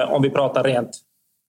Om 0.08 0.22
vi 0.22 0.30
pratar 0.30 0.64
rent 0.64 0.90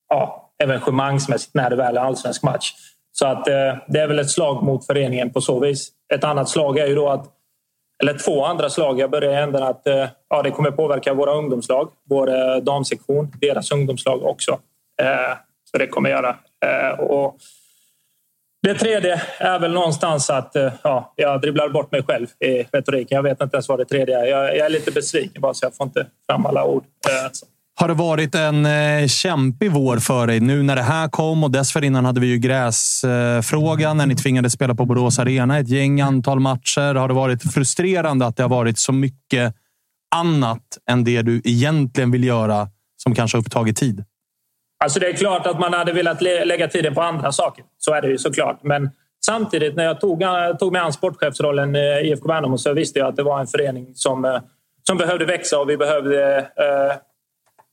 ja, 0.09 0.53
evenemangsmässigt 0.63 1.55
när 1.55 1.71
det 1.71 1.77
väl 1.77 1.97
är 1.97 2.01
allsvensk 2.01 2.43
match. 2.43 2.73
Så 3.19 3.27
att 3.27 3.49
eh, 3.49 3.77
det 3.87 4.01
är 4.01 4.07
väl 4.07 4.19
ett 4.19 4.31
slag 4.31 4.63
mot 4.63 4.87
föreningen 4.87 5.33
på 5.33 5.41
så 5.41 5.61
vis. 5.61 5.89
Ett 6.15 6.25
annat 6.25 6.49
slag 6.49 6.79
är 6.79 6.87
ju 6.87 6.95
då 6.95 7.09
att 7.09 7.27
eller 8.03 8.19
två 8.19 8.45
andra 8.45 8.71
slag. 8.71 9.01
Jag 9.01 9.11
börjar 9.11 9.33
i 9.33 9.37
änden 9.37 9.63
att 9.63 9.87
eh, 9.87 10.09
ja, 10.29 10.43
det 10.43 10.51
kommer 10.51 10.71
påverka 10.71 11.15
våra 11.15 11.35
ungdomslag, 11.35 11.91
vår 12.09 12.35
eh, 12.35 12.57
damsektion, 12.57 13.33
deras 13.41 13.71
ungdomslag 13.71 14.23
också. 14.23 14.59
Eh, 15.03 15.37
så 15.71 15.79
det 15.79 15.87
kommer 15.87 16.11
göra. 16.11 16.37
Eh, 16.67 17.01
och 17.01 17.37
det 18.63 18.75
tredje 18.75 19.23
är 19.39 19.59
väl 19.59 19.73
någonstans 19.73 20.31
att 20.31 20.57
eh, 20.57 20.73
ja, 20.83 21.13
jag 21.17 21.41
dribblar 21.41 21.69
bort 21.69 21.93
mig 21.93 22.03
själv 22.03 22.27
i 22.41 22.63
retoriken. 22.73 23.17
Jag 23.17 23.23
vet 23.23 23.41
inte 23.41 23.57
ens 23.57 23.69
vad 23.69 23.79
det 23.79 23.85
tredje 23.85 24.21
är. 24.21 24.25
Jag, 24.25 24.57
jag 24.57 24.67
är 24.67 24.71
lite 24.71 24.91
besviken 24.91 25.43
bara 25.43 25.55
så 25.55 25.67
jag 25.67 25.77
får 25.77 25.87
inte 25.87 26.07
fram 26.27 26.47
alla 26.47 26.65
ord. 26.65 26.85
Har 27.77 27.89
det 27.89 27.95
varit 27.95 28.35
en 28.35 28.67
eh, 28.67 29.07
kämpig 29.07 29.73
vår 29.73 29.97
för 29.97 30.27
dig 30.27 30.41
nu 30.41 30.63
när 30.63 30.77
det 30.77 30.83
här 30.83 31.09
kom 31.09 31.45
och 31.45 31.51
dessförinnan 31.51 32.05
hade 32.05 32.21
vi 32.21 32.27
ju 32.27 32.39
gräsfrågan 32.39 33.91
eh, 33.91 33.95
när 33.95 34.07
ni 34.07 34.17
tvingades 34.17 34.53
spela 34.53 34.75
på 34.75 34.85
Borås 34.85 35.19
Arena 35.19 35.59
ett 35.59 35.69
gäng 35.69 36.01
antal 36.01 36.41
matcher. 36.41 36.95
Har 36.95 37.09
det 37.09 37.15
varit 37.15 37.53
frustrerande 37.53 38.27
att 38.27 38.37
det 38.37 38.43
har 38.43 38.51
varit 38.51 38.79
så 38.79 38.93
mycket 38.93 39.55
annat 40.15 40.79
än 40.91 41.05
det 41.05 41.23
du 41.23 41.41
egentligen 41.45 42.11
vill 42.11 42.25
göra 42.25 42.69
som 42.97 43.15
kanske 43.15 43.37
har 43.39 43.41
upptagit 43.41 43.77
tid? 43.77 44.05
Alltså 44.85 45.01
det 45.01 45.07
är 45.07 45.13
klart 45.13 45.47
att 45.47 45.61
man 45.61 45.73
hade 45.73 45.93
velat 45.93 46.23
lägga 46.23 46.69
tiden 46.69 46.95
på 46.95 47.03
andra 47.03 47.33
saker. 47.33 47.65
Så 47.79 47.95
är 47.95 48.03
det 48.03 48.09
ju 48.09 48.19
såklart. 48.19 48.61
Men 48.63 48.91
samtidigt 49.27 49.77
när 49.77 49.85
jag 49.85 50.01
tog, 50.01 50.23
tog 50.59 50.73
mig 50.73 50.81
an 50.81 50.93
sportchefsrollen 50.93 51.77
i 51.77 52.01
IFK 52.05 52.29
Värnamo 52.29 52.59
så 52.59 52.73
visste 52.73 52.99
jag 52.99 53.09
att 53.09 53.17
det 53.17 53.23
var 53.23 53.41
en 53.41 53.47
förening 53.47 53.87
som, 53.95 54.25
eh, 54.25 54.41
som 54.83 54.99
behövde 54.99 55.25
växa 55.25 55.59
och 55.59 55.71
vi 55.71 55.77
behövde 55.77 56.39
eh, 56.39 56.97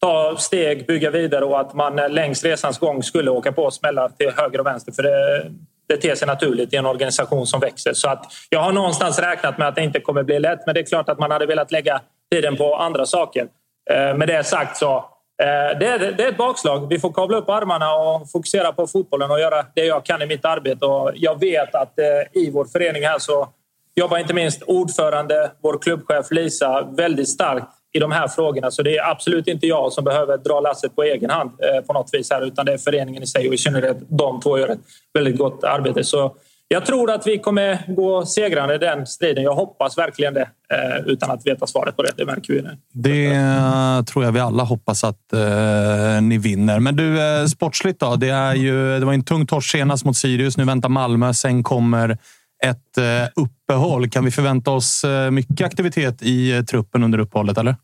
ta 0.01 0.37
steg, 0.37 0.87
bygga 0.87 1.09
vidare 1.09 1.45
och 1.45 1.59
att 1.59 1.73
man 1.73 1.99
eh, 1.99 2.09
längs 2.09 2.43
resans 2.43 2.79
gång 2.79 3.03
skulle 3.03 3.31
åka 3.31 3.51
på 3.51 3.71
smällar 3.71 4.09
till 4.09 4.31
höger 4.37 4.59
och 4.59 4.65
vänster. 4.65 4.91
För 4.91 5.03
det, 5.03 5.51
det 5.89 5.97
ter 5.97 6.15
sig 6.15 6.27
naturligt 6.27 6.73
i 6.73 6.75
en 6.75 6.85
organisation 6.85 7.47
som 7.47 7.59
växer. 7.59 7.93
Så 7.93 8.09
att 8.09 8.25
jag 8.49 8.59
har 8.59 8.71
någonstans 8.71 9.19
räknat 9.19 9.57
med 9.57 9.67
att 9.67 9.75
det 9.75 9.83
inte 9.83 9.99
kommer 9.99 10.23
bli 10.23 10.39
lätt. 10.39 10.59
Men 10.65 10.75
det 10.75 10.81
är 10.81 10.85
klart 10.85 11.09
att 11.09 11.19
man 11.19 11.31
hade 11.31 11.45
velat 11.45 11.71
lägga 11.71 12.01
tiden 12.31 12.57
på 12.57 12.75
andra 12.75 13.05
saker. 13.05 13.47
Eh, 13.91 14.15
med 14.17 14.27
det 14.27 14.43
sagt 14.43 14.77
så 14.77 14.95
eh, 15.41 15.79
det 15.79 15.87
är, 15.87 16.11
det 16.17 16.23
är 16.23 16.29
ett 16.29 16.37
bakslag. 16.37 16.89
Vi 16.89 16.99
får 16.99 17.11
kavla 17.13 17.37
upp 17.37 17.49
armarna 17.49 17.95
och 17.95 18.31
fokusera 18.31 18.71
på 18.71 18.87
fotbollen 18.87 19.31
och 19.31 19.39
göra 19.39 19.65
det 19.75 19.85
jag 19.85 20.05
kan 20.05 20.21
i 20.21 20.25
mitt 20.25 20.45
arbete. 20.45 20.85
Och 20.85 21.11
jag 21.15 21.39
vet 21.39 21.75
att 21.75 21.93
i 22.33 22.51
vår 22.51 22.65
förening 22.65 23.03
här 23.03 23.19
så 23.19 23.49
jobbar 23.95 24.17
inte 24.17 24.33
minst 24.33 24.61
ordförande, 24.61 25.51
vår 25.61 25.77
klubbchef 25.81 26.31
Lisa, 26.31 26.81
väldigt 26.81 27.29
starkt 27.29 27.80
i 27.93 27.99
de 27.99 28.11
här 28.11 28.27
frågorna. 28.27 28.71
Så 28.71 28.83
det 28.83 28.97
är 28.97 29.11
absolut 29.11 29.47
inte 29.47 29.67
jag 29.67 29.93
som 29.93 30.03
behöver 30.03 30.37
dra 30.37 30.59
lasset 30.59 30.95
på 30.95 31.03
egen 31.03 31.29
hand 31.29 31.51
eh, 31.59 31.85
på 31.85 31.93
något 31.93 32.09
vis 32.11 32.31
här 32.31 32.41
utan 32.41 32.65
det 32.65 32.73
är 32.73 32.77
föreningen 32.77 33.23
i 33.23 33.27
sig 33.27 33.47
och 33.47 33.53
i 33.53 33.57
synnerhet 33.57 33.97
de 34.07 34.41
två 34.41 34.59
gör 34.59 34.69
ett 34.69 34.79
väldigt 35.13 35.37
gott 35.37 35.63
arbete. 35.63 36.03
Så 36.03 36.35
jag 36.73 36.85
tror 36.85 37.11
att 37.11 37.27
vi 37.27 37.37
kommer 37.37 37.83
gå 37.87 38.25
segrande 38.25 38.75
i 38.75 38.77
den 38.77 39.07
striden. 39.07 39.43
Jag 39.43 39.55
hoppas 39.55 39.97
verkligen 39.97 40.33
det 40.33 40.41
eh, 40.73 41.05
utan 41.05 41.31
att 41.31 41.47
veta 41.47 41.67
svaret 41.67 41.95
på 41.95 42.03
det. 42.03 42.11
Det 42.17 42.25
märker 42.25 42.53
vi 42.53 42.61
nu. 42.61 42.77
Det 42.93 43.25
eh, 43.25 44.03
tror 44.03 44.25
jag 44.25 44.31
vi 44.31 44.39
alla 44.39 44.63
hoppas 44.63 45.03
att 45.03 45.33
eh, 45.33 46.21
ni 46.21 46.37
vinner. 46.37 46.79
Men 46.79 46.95
du, 46.95 47.21
eh, 47.21 47.45
sportsligt 47.45 47.99
då? 47.99 48.15
Det, 48.15 48.29
är 48.29 48.55
ju, 48.55 48.99
det 48.99 49.05
var 49.05 49.13
en 49.13 49.23
tung 49.23 49.47
torsk 49.47 49.71
senast 49.71 50.05
mot 50.05 50.17
Sirius. 50.17 50.57
Nu 50.57 50.63
väntar 50.63 50.89
Malmö. 50.89 51.33
Sen 51.33 51.63
kommer 51.63 52.17
ett 52.65 52.97
eh, 52.97 53.29
uppehåll. 53.35 54.09
Kan 54.09 54.25
vi 54.25 54.31
förvänta 54.31 54.71
oss 54.71 55.03
eh, 55.03 55.31
mycket 55.31 55.61
aktivitet 55.61 56.21
i 56.21 56.51
eh, 56.51 56.63
truppen 56.63 57.03
under 57.03 57.19
uppehållet? 57.19 57.57
Eller? 57.57 57.75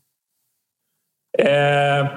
Eh, 1.38 2.08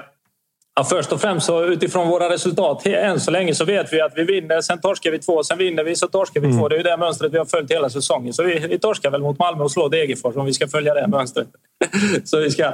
ja, 0.74 0.84
först 0.84 1.12
och 1.12 1.20
främst 1.20 1.46
så 1.46 1.64
utifrån 1.64 2.08
våra 2.08 2.30
resultat 2.30 2.86
än 2.86 3.20
så 3.20 3.30
länge 3.30 3.54
så 3.54 3.64
vet 3.64 3.92
vi 3.92 4.00
att 4.00 4.12
vi 4.16 4.24
vinner, 4.24 4.60
sen 4.60 4.80
torskar 4.80 5.10
vi 5.10 5.18
två, 5.18 5.44
sen 5.44 5.58
vinner 5.58 5.84
vi, 5.84 5.96
så 5.96 6.08
torskar 6.08 6.40
vi 6.40 6.46
mm. 6.46 6.58
två. 6.58 6.68
Det 6.68 6.74
är 6.74 6.76
ju 6.76 6.82
det 6.82 6.96
mönstret 6.96 7.32
vi 7.32 7.38
har 7.38 7.44
följt 7.44 7.70
hela 7.70 7.90
säsongen. 7.90 8.32
Så 8.32 8.42
vi, 8.42 8.58
vi 8.58 8.78
torskar 8.78 9.10
väl 9.10 9.22
mot 9.22 9.38
Malmö 9.38 9.64
och 9.64 9.72
slår 9.72 9.90
Degerfors 9.90 10.36
om 10.36 10.46
vi 10.46 10.52
ska 10.52 10.68
följa 10.68 10.94
det 10.94 11.08
mönstret. 11.08 11.48
så 12.24 12.38
vi 12.38 12.50
ska 12.50 12.72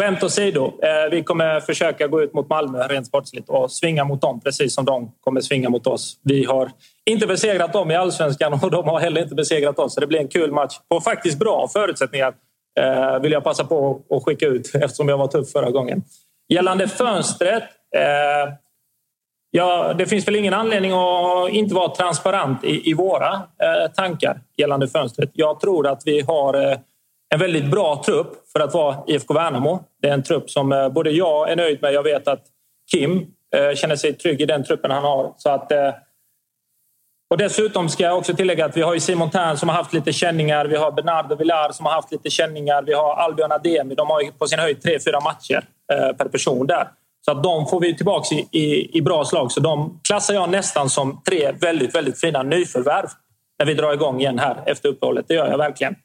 Skämt 0.00 0.22
åsido, 0.22 0.64
eh, 0.64 1.10
vi 1.10 1.22
kommer 1.22 1.60
försöka 1.60 2.06
gå 2.06 2.22
ut 2.22 2.34
mot 2.34 2.48
Malmö 2.48 2.86
rent 2.88 3.06
sportsligt 3.06 3.48
och 3.48 3.72
svinga 3.72 4.04
mot 4.04 4.20
dem 4.20 4.40
precis 4.40 4.74
som 4.74 4.84
de 4.84 5.12
kommer 5.20 5.40
svinga 5.40 5.70
mot 5.70 5.86
oss. 5.86 6.16
Vi 6.22 6.44
har 6.44 6.70
inte 7.04 7.26
besegrat 7.26 7.72
dem 7.72 7.90
i 7.90 7.94
allsvenskan 7.94 8.52
och 8.52 8.70
de 8.70 8.88
har 8.88 9.00
heller 9.00 9.22
inte 9.22 9.34
besegrat 9.34 9.78
oss. 9.78 9.94
Så 9.94 10.00
det 10.00 10.06
blir 10.06 10.18
en 10.18 10.28
kul 10.28 10.52
match 10.52 10.78
på 10.88 11.00
faktiskt 11.00 11.38
bra 11.38 11.68
förutsättningar 11.72 12.34
eh, 12.80 13.20
vill 13.20 13.32
jag 13.32 13.44
passa 13.44 13.64
på 13.64 14.00
att 14.10 14.24
skicka 14.24 14.46
ut 14.46 14.74
eftersom 14.74 15.08
jag 15.08 15.18
var 15.18 15.26
tuff 15.26 15.52
förra 15.52 15.70
gången. 15.70 16.02
Gällande 16.48 16.88
fönstret. 16.88 17.62
Eh, 17.96 18.54
ja, 19.50 19.94
det 19.94 20.06
finns 20.06 20.28
väl 20.28 20.36
ingen 20.36 20.54
anledning 20.54 20.92
att 20.92 21.50
inte 21.50 21.74
vara 21.74 21.94
transparent 21.94 22.64
i, 22.64 22.90
i 22.90 22.94
våra 22.94 23.32
eh, 23.34 23.92
tankar 23.96 24.40
gällande 24.56 24.88
fönstret. 24.88 25.30
Jag 25.32 25.60
tror 25.60 25.86
att 25.86 26.02
vi 26.04 26.20
har 26.20 26.70
eh, 26.70 26.78
en 27.34 27.40
väldigt 27.40 27.70
bra 27.70 28.02
trupp 28.06 28.32
för 28.52 28.60
att 28.60 28.74
vara 28.74 28.96
IFK 29.06 29.34
Värnamo. 29.34 29.84
Det 30.02 30.08
är 30.08 30.12
en 30.12 30.22
trupp 30.22 30.50
som 30.50 30.72
eh, 30.72 30.88
både 30.88 31.10
jag 31.10 31.50
är 31.50 31.56
nöjd 31.56 31.82
med. 31.82 31.92
Jag 31.92 32.02
vet 32.02 32.28
att 32.28 32.42
Kim 32.92 33.26
eh, 33.56 33.74
känner 33.74 33.96
sig 33.96 34.12
trygg 34.12 34.40
i 34.40 34.46
den 34.46 34.64
truppen 34.64 34.90
han 34.90 35.02
har. 35.02 35.34
Så 35.36 35.50
att, 35.50 35.72
eh, 35.72 35.94
och 37.30 37.38
dessutom 37.38 37.88
ska 37.88 38.02
jag 38.02 38.18
också 38.18 38.34
tillägga 38.34 38.64
att 38.64 38.76
vi 38.76 38.82
har 38.82 38.98
Simon 38.98 39.30
Tern 39.30 39.56
som 39.56 39.68
har 39.68 39.76
haft 39.76 39.92
lite 39.92 40.12
känningar. 40.12 40.64
Vi 40.64 40.76
har 40.76 40.92
Bernardo 40.92 41.36
Villar 41.36 41.72
som 41.72 41.86
har 41.86 41.92
haft 41.92 42.12
lite 42.12 42.30
känningar. 42.30 42.82
Vi 42.82 42.92
har 42.92 43.14
Albion 43.14 43.52
Ademi. 43.52 43.94
De 43.94 44.10
har 44.10 44.38
på 44.38 44.46
sin 44.46 44.58
höjd 44.58 44.82
tre, 44.82 44.98
fyra 45.06 45.20
matcher 45.20 45.64
per 45.88 46.28
person 46.28 46.66
där. 46.66 46.88
Så 47.24 47.30
att 47.30 47.42
de 47.42 47.66
får 47.66 47.80
vi 47.80 47.96
tillbaka 47.96 48.34
i, 48.34 48.48
i, 48.50 48.98
i 48.98 49.02
bra 49.02 49.24
slag. 49.24 49.52
Så 49.52 49.60
de 49.60 50.00
klassar 50.08 50.34
jag 50.34 50.50
nästan 50.50 50.90
som 50.90 51.22
tre 51.28 51.52
väldigt, 51.52 51.94
väldigt 51.94 52.20
fina 52.20 52.42
nyförvärv 52.42 53.08
när 53.58 53.66
vi 53.66 53.74
drar 53.74 53.92
igång 53.92 54.20
igen 54.20 54.38
här 54.38 54.62
efter 54.66 54.88
uppehållet. 54.88 55.24
Det 55.28 55.34
gör 55.34 55.50
jag 55.50 55.58
verkligen. 55.58 55.96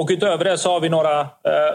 Och 0.00 0.08
utöver 0.10 0.44
det 0.44 0.58
så 0.58 0.72
har 0.72 0.80
vi 0.80 0.88
några 0.88 1.20
eh, 1.20 1.26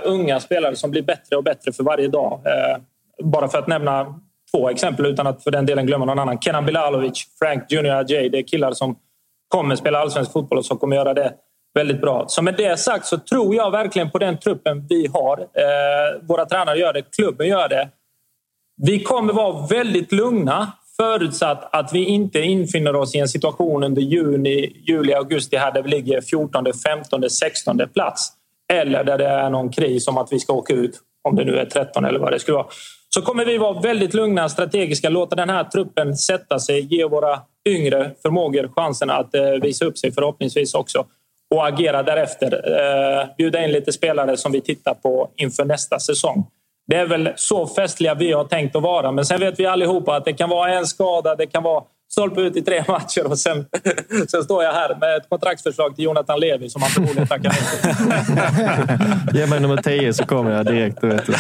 unga 0.04 0.40
spelare 0.40 0.76
som 0.76 0.92
blir 0.92 1.02
bättre 1.02 1.36
och 1.36 1.44
bättre 1.44 1.72
för 1.72 1.84
varje 1.84 2.08
dag. 2.08 2.42
Eh, 2.46 2.82
bara 3.24 3.48
för 3.48 3.58
att 3.58 3.68
nämna 3.68 4.20
två 4.52 4.70
exempel 4.70 5.06
utan 5.06 5.28
att 5.28 5.44
för 5.44 5.52
den 5.52 5.66
delen 5.66 5.86
glömma 5.86 6.06
någon 6.06 6.20
annan. 6.20 6.40
Kenan 6.40 6.66
Bilalovic, 6.66 7.28
Frank 7.40 7.72
Junior 7.72 7.94
Ajay. 7.94 8.30
Det 8.30 8.38
är 8.38 8.44
killar 8.44 8.72
som 8.72 8.96
kommer 9.48 9.76
spela 9.76 10.00
allsvensk 10.00 10.32
fotboll 10.32 10.58
och 10.58 10.66
som 10.66 10.78
kommer 10.78 10.96
göra 10.96 11.14
det 11.14 11.34
väldigt 11.74 12.02
bra. 12.02 12.26
Så 12.28 12.42
med 12.42 12.56
det 12.58 12.80
sagt 12.80 13.06
så 13.06 13.18
tror 13.18 13.56
jag 13.56 13.72
verkligen 13.72 14.12
på 14.12 14.18
den 14.18 14.38
truppen 14.38 14.88
vi 14.90 15.08
har. 15.08 15.38
Eh, 15.40 16.22
våra 16.22 16.46
tränare 16.46 16.78
gör 16.78 16.94
det, 16.94 17.02
klubben 17.02 17.48
gör 17.48 17.70
det. 17.70 17.90
Vi 18.78 19.04
kommer 19.04 19.34
vara 19.34 19.68
väldigt 19.68 20.12
lugna 20.12 20.72
Förutsatt 21.02 21.70
att 21.72 21.94
vi 21.94 22.06
inte 22.06 22.40
infinner 22.40 22.96
oss 22.96 23.16
i 23.16 23.20
en 23.20 23.28
situation 23.28 23.84
under 23.84 24.02
juni, 24.02 24.82
juli, 24.88 25.14
augusti 25.14 25.58
här 25.58 25.72
där 25.72 25.84
vi 25.84 25.90
ligger 25.90 26.22
14, 26.22 26.66
15, 26.84 27.30
16 27.30 27.82
plats. 27.94 28.32
Eller 28.74 29.04
där 29.04 29.18
det 29.18 29.28
är 29.28 29.50
någon 29.50 29.70
kris 29.70 30.08
om 30.08 30.18
att 30.18 30.28
vi 30.32 30.40
ska 30.40 30.54
åka 30.54 30.74
ut, 30.74 31.00
om 31.22 31.36
det 31.36 31.46
nu 31.46 31.58
är 31.58 31.66
13 31.66 32.06
eller 32.06 32.20
vad 32.20 32.32
det 32.32 32.40
skulle 32.40 32.56
vara. 32.56 32.68
Så 33.10 33.22
kommer 33.22 33.46
vi 33.46 33.58
vara 33.58 33.80
väldigt 33.80 34.14
lugna, 34.14 34.50
strategiska, 34.50 35.10
låta 35.10 35.36
den 35.36 35.50
här 35.50 35.64
truppen 35.64 36.18
sätta 36.18 36.60
sig, 36.60 36.96
ge 36.96 37.06
våra 37.06 37.40
yngre 37.68 38.12
förmågor 38.22 38.72
chansen 38.76 39.10
att 39.10 39.36
eh, 39.36 39.50
visa 39.62 39.86
upp 39.86 39.98
sig 39.98 40.12
förhoppningsvis 40.12 40.74
också 40.74 41.06
och 41.56 41.68
agera 41.68 42.04
därefter. 42.04 42.54
Eh, 42.54 43.28
bjuda 43.38 43.64
in 43.64 43.72
lite 43.72 43.92
spelare 43.92 44.38
som 44.38 44.52
vi 44.52 44.62
tittar 44.62 44.94
på 44.94 45.30
inför 45.36 45.66
nästa 45.66 46.00
säsong. 46.00 46.48
Det 46.88 46.96
är 46.96 47.08
väl 47.08 47.30
så 47.36 47.68
festliga 47.68 48.16
vi 48.16 48.32
har 48.32 48.44
tänkt 48.44 48.76
att 48.76 48.84
vara. 48.84 49.12
Men 49.12 49.26
sen 49.26 49.40
vet 49.40 49.60
vi 49.60 49.66
allihopa 49.66 50.16
att 50.16 50.26
det 50.26 50.34
kan 50.34 50.50
vara 50.50 50.74
en 50.74 50.86
skada, 50.86 51.36
det 51.36 51.48
kan 51.48 51.64
vara 51.64 51.84
stolpe 52.12 52.42
ut 52.42 52.56
i 52.56 52.62
tre 52.62 52.84
matcher 52.88 53.26
och 53.26 53.40
sen, 53.40 53.66
sen 54.28 54.44
står 54.44 54.64
jag 54.64 54.74
här 54.74 54.98
med 55.00 55.18
ett 55.18 55.30
kontraktsförslag 55.30 55.96
till 55.96 56.06
Jonathan 56.06 56.40
Levi 56.40 56.70
som 56.70 56.82
han 56.82 56.92
förmodligen 56.92 57.28
tackar 57.28 57.50
nej 57.50 57.60
till. 59.32 59.40
Ge 59.40 59.48
mig 59.48 59.60
nummer 59.60 59.78
10 59.78 60.14
så 60.14 60.26
kommer 60.26 60.52
jag 60.52 60.66
direkt. 60.66 61.04
Vet 61.04 61.26
du. 61.26 61.34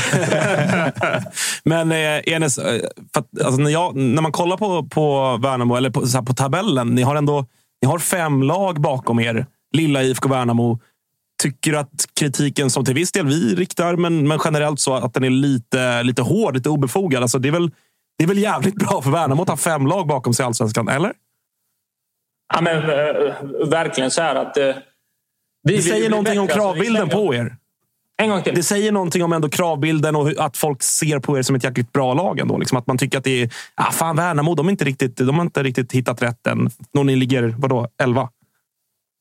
Men 1.70 1.92
eh, 1.92 2.34
Enes, 2.34 2.58
eh, 2.58 2.82
att, 3.18 3.42
alltså, 3.46 3.62
när, 3.62 3.72
jag, 3.72 3.96
när 3.96 4.22
man 4.22 4.32
kollar 4.32 4.58
på, 4.58 4.84
på 4.84 5.38
Värnamo, 5.44 5.76
eller 5.76 5.90
på, 5.90 6.08
så 6.08 6.18
här, 6.18 6.26
på 6.26 6.34
tabellen. 6.34 6.88
Ni 6.88 7.02
har 7.02 7.16
ändå 7.16 7.46
ni 7.82 7.88
har 7.88 8.00
fem 8.00 8.44
lag 8.44 8.82
bakom 8.82 9.20
er. 9.20 9.46
Lilla 9.74 10.04
IFK 10.04 10.30
Värnamo. 10.30 10.80
Tycker 11.42 11.74
att 11.74 12.06
kritiken 12.14 12.70
som 12.70 12.86
till 12.86 12.94
viss 12.94 13.12
del 13.12 13.28
vi 13.28 13.56
riktar, 13.56 13.96
men, 13.96 14.28
men 14.28 14.40
generellt 14.44 14.80
så 14.80 14.94
att 14.94 15.14
den 15.14 15.24
är 15.24 15.30
lite, 15.30 16.04
lite 16.04 16.22
hård, 16.22 16.56
lite 16.56 16.70
obefogad. 16.70 17.22
Alltså, 17.22 17.40
det, 17.40 17.48
är 17.48 17.52
väl, 17.52 17.72
det 18.18 18.24
är 18.24 18.28
väl 18.28 18.38
jävligt 18.38 18.76
bra 18.76 19.02
för 19.02 19.12
Värnamo 19.12 19.42
att 19.42 19.50
ha 19.50 19.58
fem 19.58 19.88
lag 19.88 20.08
bakom 20.08 20.34
sig 20.34 20.44
i 20.44 20.46
Allsvenskan, 20.46 20.88
eller? 20.88 21.14
Ja, 22.54 22.62
men, 22.62 22.78
äh, 22.78 23.68
verkligen 23.70 24.12
så 24.12 24.22
här 24.22 24.36
att... 24.36 24.58
Äh, 24.58 24.76
vi 25.64 25.76
det 25.76 25.82
säger 25.82 26.10
någonting 26.10 26.40
om 26.40 26.48
kravbilden 26.48 27.10
på 27.10 27.36
er. 27.36 27.56
En 28.22 28.30
gång 28.30 28.44
till. 28.44 28.56
Det 28.56 28.64
säger 28.64 28.92
någonting 28.92 29.24
om 29.24 29.34
ändå 29.34 29.50
kravbilden 29.50 30.16
och 30.16 30.32
att 30.38 30.58
folk 30.58 30.84
ser 30.84 31.20
på 31.20 31.38
er 31.38 31.42
som 31.42 31.56
ett 31.56 31.64
jäkligt 31.64 31.94
bra 31.94 32.14
lag. 32.14 32.40
Ändå. 32.40 32.58
Liksom 32.58 32.78
att 32.78 32.88
man 32.88 32.98
tycker 32.98 33.18
att 33.18 33.24
det 33.24 33.42
är... 33.42 33.50
Ah, 33.76 33.92
fan, 33.92 34.16
Värnamo, 34.16 34.56
de, 34.56 34.68
är 34.68 34.72
inte 34.72 34.86
riktigt, 34.86 35.18
de 35.18 35.36
har 35.36 35.42
inte 35.42 35.64
riktigt 35.64 35.92
hittat 35.92 36.22
rätt 36.22 36.48
än. 36.48 36.70
När 36.94 37.04
ni 37.04 37.16
ligger, 37.16 37.56
vadå, 37.58 37.88
11? 38.04 38.30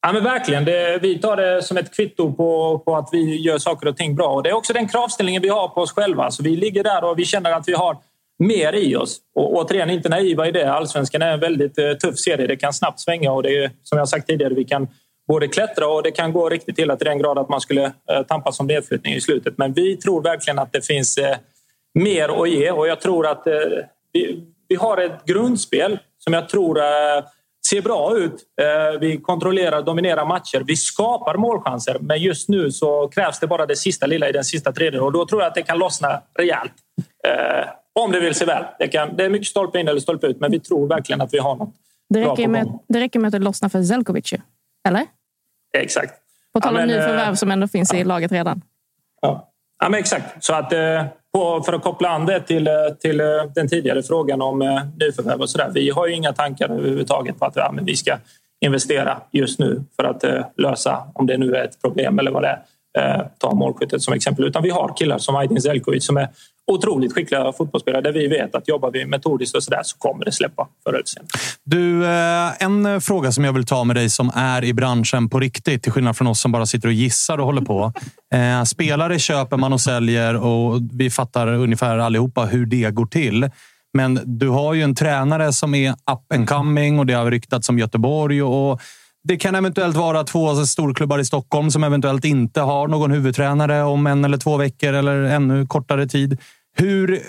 Ja, 0.02 0.12
men 0.12 0.24
verkligen. 0.24 0.64
Det, 0.64 0.98
vi 1.02 1.18
tar 1.18 1.36
det 1.36 1.62
som 1.62 1.76
ett 1.76 1.96
kvitto 1.96 2.32
på, 2.32 2.78
på 2.78 2.96
att 2.96 3.08
vi 3.12 3.40
gör 3.40 3.58
saker 3.58 3.88
och 3.88 3.96
ting 3.96 4.14
bra. 4.14 4.28
Och 4.28 4.42
det 4.42 4.48
är 4.48 4.54
också 4.54 4.72
den 4.72 4.88
kravställningen 4.88 5.42
vi 5.42 5.48
har 5.48 5.68
på 5.68 5.80
oss 5.80 5.92
själva. 5.92 6.30
Så 6.30 6.42
vi 6.42 6.56
ligger 6.56 6.84
där 6.84 7.04
och 7.04 7.18
vi 7.18 7.24
känner 7.24 7.52
att 7.52 7.68
vi 7.68 7.72
har 7.72 7.96
mer 8.38 8.72
i 8.72 8.96
oss. 8.96 9.18
Och 9.34 9.52
återigen, 9.52 9.90
inte 9.90 10.08
naiva 10.08 10.48
i 10.48 10.52
det. 10.52 10.72
Allsvenskan 10.72 11.22
är 11.22 11.32
en 11.32 11.40
väldigt 11.40 11.78
eh, 11.78 11.92
tuff 11.92 12.18
serie. 12.18 12.46
Det 12.46 12.56
kan 12.56 12.72
snabbt 12.72 13.00
svänga 13.00 13.32
och 13.32 13.42
det 13.42 13.56
är 13.56 13.70
som 13.82 13.98
jag 13.98 14.08
sagt 14.08 14.26
tidigare, 14.26 14.54
vi 14.54 14.64
kan 14.64 14.88
både 15.28 15.48
klättra 15.48 15.88
och 15.88 16.02
det 16.02 16.10
kan 16.10 16.32
gå 16.32 16.48
riktigt 16.48 16.78
illa 16.78 16.96
till 16.96 17.06
den 17.06 17.18
grad 17.18 17.38
att 17.38 17.48
man 17.48 17.60
skulle 17.60 17.84
eh, 17.84 18.22
tampas 18.28 18.60
om 18.60 18.66
nedflyttning 18.66 19.14
i 19.14 19.20
slutet. 19.20 19.58
Men 19.58 19.72
vi 19.72 19.96
tror 19.96 20.22
verkligen 20.22 20.58
att 20.58 20.72
det 20.72 20.86
finns 20.86 21.18
eh, 21.18 21.36
mer 21.94 22.42
att 22.42 22.50
ge 22.50 22.70
och 22.70 22.88
jag 22.88 23.00
tror 23.00 23.26
att 23.26 23.46
eh, 23.46 23.54
vi, 24.12 24.44
vi 24.68 24.76
har 24.76 24.98
ett 24.98 25.24
grundspel 25.24 25.98
som 26.18 26.32
jag 26.32 26.48
tror 26.48 26.78
eh, 26.78 27.24
ser 27.70 27.82
bra 27.82 28.16
ut. 28.16 28.34
Vi 29.00 29.16
kontrollerar 29.16 29.82
dominerar 29.82 30.26
matcher. 30.26 30.62
Vi 30.66 30.76
skapar 30.76 31.36
målchanser, 31.36 31.96
men 32.00 32.18
just 32.18 32.48
nu 32.48 32.70
så 32.70 33.08
krävs 33.08 33.38
det 33.40 33.46
bara 33.46 33.66
det 33.66 33.76
sista 33.76 34.06
lilla 34.06 34.28
i 34.28 34.32
den 34.32 34.44
sista 34.44 34.72
tredjedelen 34.72 35.06
och 35.06 35.12
då 35.12 35.26
tror 35.26 35.42
jag 35.42 35.48
att 35.48 35.54
det 35.54 35.62
kan 35.62 35.78
lossna 35.78 36.22
rejält. 36.38 36.72
Om 38.00 38.12
det 38.12 38.20
vill 38.20 38.34
sig 38.34 38.46
väl. 38.46 38.64
Det, 38.78 38.88
kan, 38.88 39.16
det 39.16 39.24
är 39.24 39.28
mycket 39.28 39.48
stolpe 39.48 39.80
in 39.80 39.88
eller 39.88 40.00
stolpe 40.00 40.26
ut, 40.26 40.40
men 40.40 40.50
vi 40.50 40.60
tror 40.60 40.88
verkligen 40.88 41.20
att 41.20 41.34
vi 41.34 41.38
har 41.38 41.56
något 41.56 41.74
det 42.10 42.20
räcker, 42.20 42.48
med, 42.48 42.78
det 42.88 43.00
räcker 43.00 43.18
med 43.18 43.28
att 43.28 43.32
det 43.32 43.38
lossnar 43.38 43.68
för 43.68 43.82
Zelkovic, 43.82 44.32
eller? 44.88 45.06
Exakt. 45.78 46.14
På 46.52 46.60
tal 46.60 46.74
om 46.74 46.80
ja, 46.80 46.86
nyförvärv 46.86 47.28
eh, 47.28 47.34
som 47.34 47.50
ändå 47.50 47.68
finns 47.68 47.92
ja. 47.92 47.98
i 47.98 48.04
laget 48.04 48.32
redan. 48.32 48.62
Ja, 49.22 49.52
ja 49.80 49.88
men 49.88 50.00
exakt. 50.00 50.44
Så 50.44 50.54
att, 50.54 50.72
eh, 50.72 51.04
på, 51.32 51.62
för 51.62 51.72
att 51.72 51.82
koppla 51.82 52.08
an 52.08 52.26
det 52.26 52.40
till, 52.40 52.66
eh, 52.66 52.72
till 53.00 53.20
eh, 53.20 53.26
den 53.54 53.68
tidigare 53.68 54.02
frågan 54.02 54.42
om 54.42 54.62
eh, 54.62 54.80
nyförvärv 55.00 55.40
och 55.40 55.50
sådär. 55.50 55.70
Vi 55.74 55.90
har 55.90 56.06
ju 56.06 56.14
inga 56.14 56.32
tankar 56.32 56.68
överhuvudtaget 56.68 57.38
på 57.38 57.44
att 57.44 57.56
ja, 57.56 57.72
men 57.72 57.84
vi 57.84 57.96
ska 57.96 58.16
investera 58.64 59.20
just 59.32 59.58
nu 59.58 59.84
för 59.96 60.04
att 60.04 60.24
lösa, 60.56 61.02
om 61.14 61.26
det 61.26 61.38
nu 61.38 61.54
är 61.54 61.64
ett 61.64 61.82
problem 61.82 62.18
eller 62.18 62.30
vad 62.30 62.42
det 62.42 62.48
är, 62.98 63.30
ta 63.38 63.54
målskyttet 63.54 64.02
som 64.02 64.14
exempel. 64.14 64.44
Utan 64.44 64.62
vi 64.62 64.70
har 64.70 64.96
killar 64.96 65.18
som 65.18 65.36
Aydin 65.36 65.60
Zeljkovic 65.60 66.06
som 66.06 66.16
är 66.16 66.28
otroligt 66.70 67.14
skickliga 67.14 67.52
fotbollsspelare 67.52 68.02
där 68.02 68.12
vi 68.12 68.28
vet 68.28 68.54
att 68.54 68.68
jobbar 68.68 68.90
vi 68.90 69.06
metodiskt 69.06 69.56
och 69.56 69.62
sådär 69.62 69.80
så 69.84 69.98
kommer 69.98 70.24
det 70.24 70.32
släppa 70.32 70.68
förr 70.84 70.94
eller 70.94 71.04
senare. 71.04 71.28
Du, 71.64 72.06
eh, 72.06 72.62
en 72.62 73.00
fråga 73.00 73.32
som 73.32 73.44
jag 73.44 73.52
vill 73.52 73.66
ta 73.66 73.84
med 73.84 73.96
dig 73.96 74.10
som 74.10 74.30
är 74.34 74.64
i 74.64 74.74
branschen 74.74 75.28
på 75.28 75.40
riktigt, 75.40 75.82
till 75.82 75.92
skillnad 75.92 76.16
från 76.16 76.26
oss 76.26 76.40
som 76.40 76.52
bara 76.52 76.66
sitter 76.66 76.88
och 76.88 76.94
gissar 76.94 77.38
och 77.38 77.46
håller 77.46 77.62
på. 77.62 77.92
Eh, 78.34 78.64
spelare 78.64 79.18
köper 79.18 79.56
man 79.56 79.72
och 79.72 79.80
säljer 79.80 80.36
och 80.36 80.80
vi 80.92 81.10
fattar 81.10 81.46
ungefär 81.46 81.98
allihopa 81.98 82.44
hur 82.44 82.66
det 82.66 82.90
går 82.90 83.06
till. 83.06 83.50
Men 83.92 84.20
du 84.24 84.48
har 84.48 84.74
ju 84.74 84.82
en 84.82 84.94
tränare 84.94 85.52
som 85.52 85.74
är 85.74 85.90
up 85.90 86.32
and 86.34 86.48
coming 86.48 86.98
och 86.98 87.06
det 87.06 87.12
har 87.12 87.30
ryktats 87.30 87.68
om 87.68 87.78
Göteborg. 87.78 88.42
Och 88.42 88.80
det 89.22 89.36
kan 89.36 89.54
eventuellt 89.54 89.96
vara 89.96 90.24
två 90.24 90.54
storklubbar 90.54 91.18
i 91.18 91.24
Stockholm 91.24 91.70
som 91.70 91.84
eventuellt 91.84 92.24
inte 92.24 92.60
har 92.60 92.88
någon 92.88 93.10
huvudtränare 93.10 93.82
om 93.82 94.06
en 94.06 94.24
eller 94.24 94.38
två 94.38 94.56
veckor 94.56 94.92
eller 94.92 95.22
ännu 95.22 95.66
kortare 95.66 96.06
tid. 96.06 96.38
Hur 96.76 97.22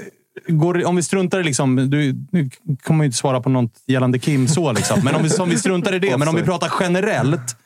går 0.48 0.86
om 0.86 0.96
vi 0.96 1.04
struntar 1.04 1.40
i... 1.40 1.44
Liksom, 1.44 1.76
du, 1.76 2.12
du 2.12 2.50
kommer 2.84 3.04
ju 3.04 3.06
inte 3.06 3.18
svara 3.18 3.42
på 3.42 3.50
något 3.50 3.84
gällande 3.88 4.20
Kim 4.20 4.48
så, 4.48 4.72
liksom. 4.72 5.00
men 5.04 5.16
om 5.16 5.24
vi, 5.24 5.30
om 5.40 5.50
vi 5.50 5.58
struntar 5.58 5.94
i 5.94 6.00
det. 6.00 6.18
Men 6.18 6.28
om 6.28 6.36
vi 6.36 6.44
pratar 6.44 6.72
generellt. 6.80 7.58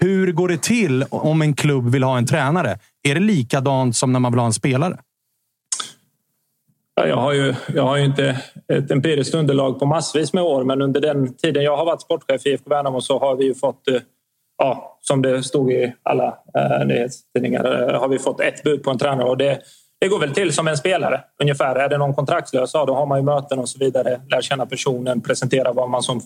Hur 0.00 0.32
går 0.32 0.48
det 0.48 0.62
till 0.62 1.04
om 1.10 1.42
en 1.42 1.54
klubb 1.54 1.90
vill 1.90 2.02
ha 2.02 2.18
en 2.18 2.26
tränare? 2.26 2.78
Är 3.02 3.14
det 3.14 3.20
likadant 3.20 3.96
som 3.96 4.12
när 4.12 4.20
man 4.20 4.32
vill 4.32 4.38
ha 4.38 4.46
en 4.46 4.52
spelare? 4.52 4.98
Jag 6.94 7.16
har, 7.16 7.32
ju, 7.32 7.54
jag 7.74 7.82
har 7.82 7.96
ju 7.96 8.04
inte 8.04 8.42
ett 8.68 8.90
empiriskt 8.90 9.34
underlag 9.34 9.78
på 9.78 9.86
massvis 9.86 10.32
med 10.32 10.42
år 10.42 10.64
men 10.64 10.82
under 10.82 11.00
den 11.00 11.34
tiden 11.34 11.62
jag 11.62 11.76
har 11.76 11.84
varit 11.84 12.02
sportchef 12.02 12.46
i 12.46 12.50
IFK 12.50 12.70
Värnamo 12.70 13.00
så 13.00 13.18
har 13.18 13.36
vi 13.36 13.44
ju 13.44 13.54
fått, 13.54 13.88
eh, 13.88 14.00
ja, 14.58 14.98
som 15.00 15.22
det 15.22 15.42
stod 15.42 15.72
i 15.72 15.94
alla 16.02 16.26
eh, 16.58 16.86
nyhetstidningar, 16.86 17.90
eh, 17.90 18.00
har 18.00 18.08
vi 18.08 18.18
fått 18.18 18.40
ett 18.40 18.62
bud 18.62 18.82
på 18.82 18.90
en 18.90 18.98
tränare. 18.98 19.28
Och 19.28 19.36
det, 19.36 19.60
det 20.02 20.08
går 20.08 20.18
väl 20.18 20.34
till 20.34 20.52
som 20.52 20.68
en 20.68 20.76
spelare 20.76 21.20
ungefär. 21.42 21.76
Är 21.76 21.88
det 21.88 21.98
någon 21.98 22.14
kontraktslös, 22.14 22.70
ja, 22.74 22.84
då 22.84 22.94
har 22.94 23.06
man 23.06 23.18
ju 23.18 23.24
möten 23.24 23.58
och 23.58 23.68
så 23.68 23.78
vidare. 23.78 24.20
Lär 24.30 24.40
känna 24.40 24.66
personen, 24.66 25.20
presentera 25.20 25.72
vad 25.72 25.90
man 25.90 26.02
som 26.02 26.20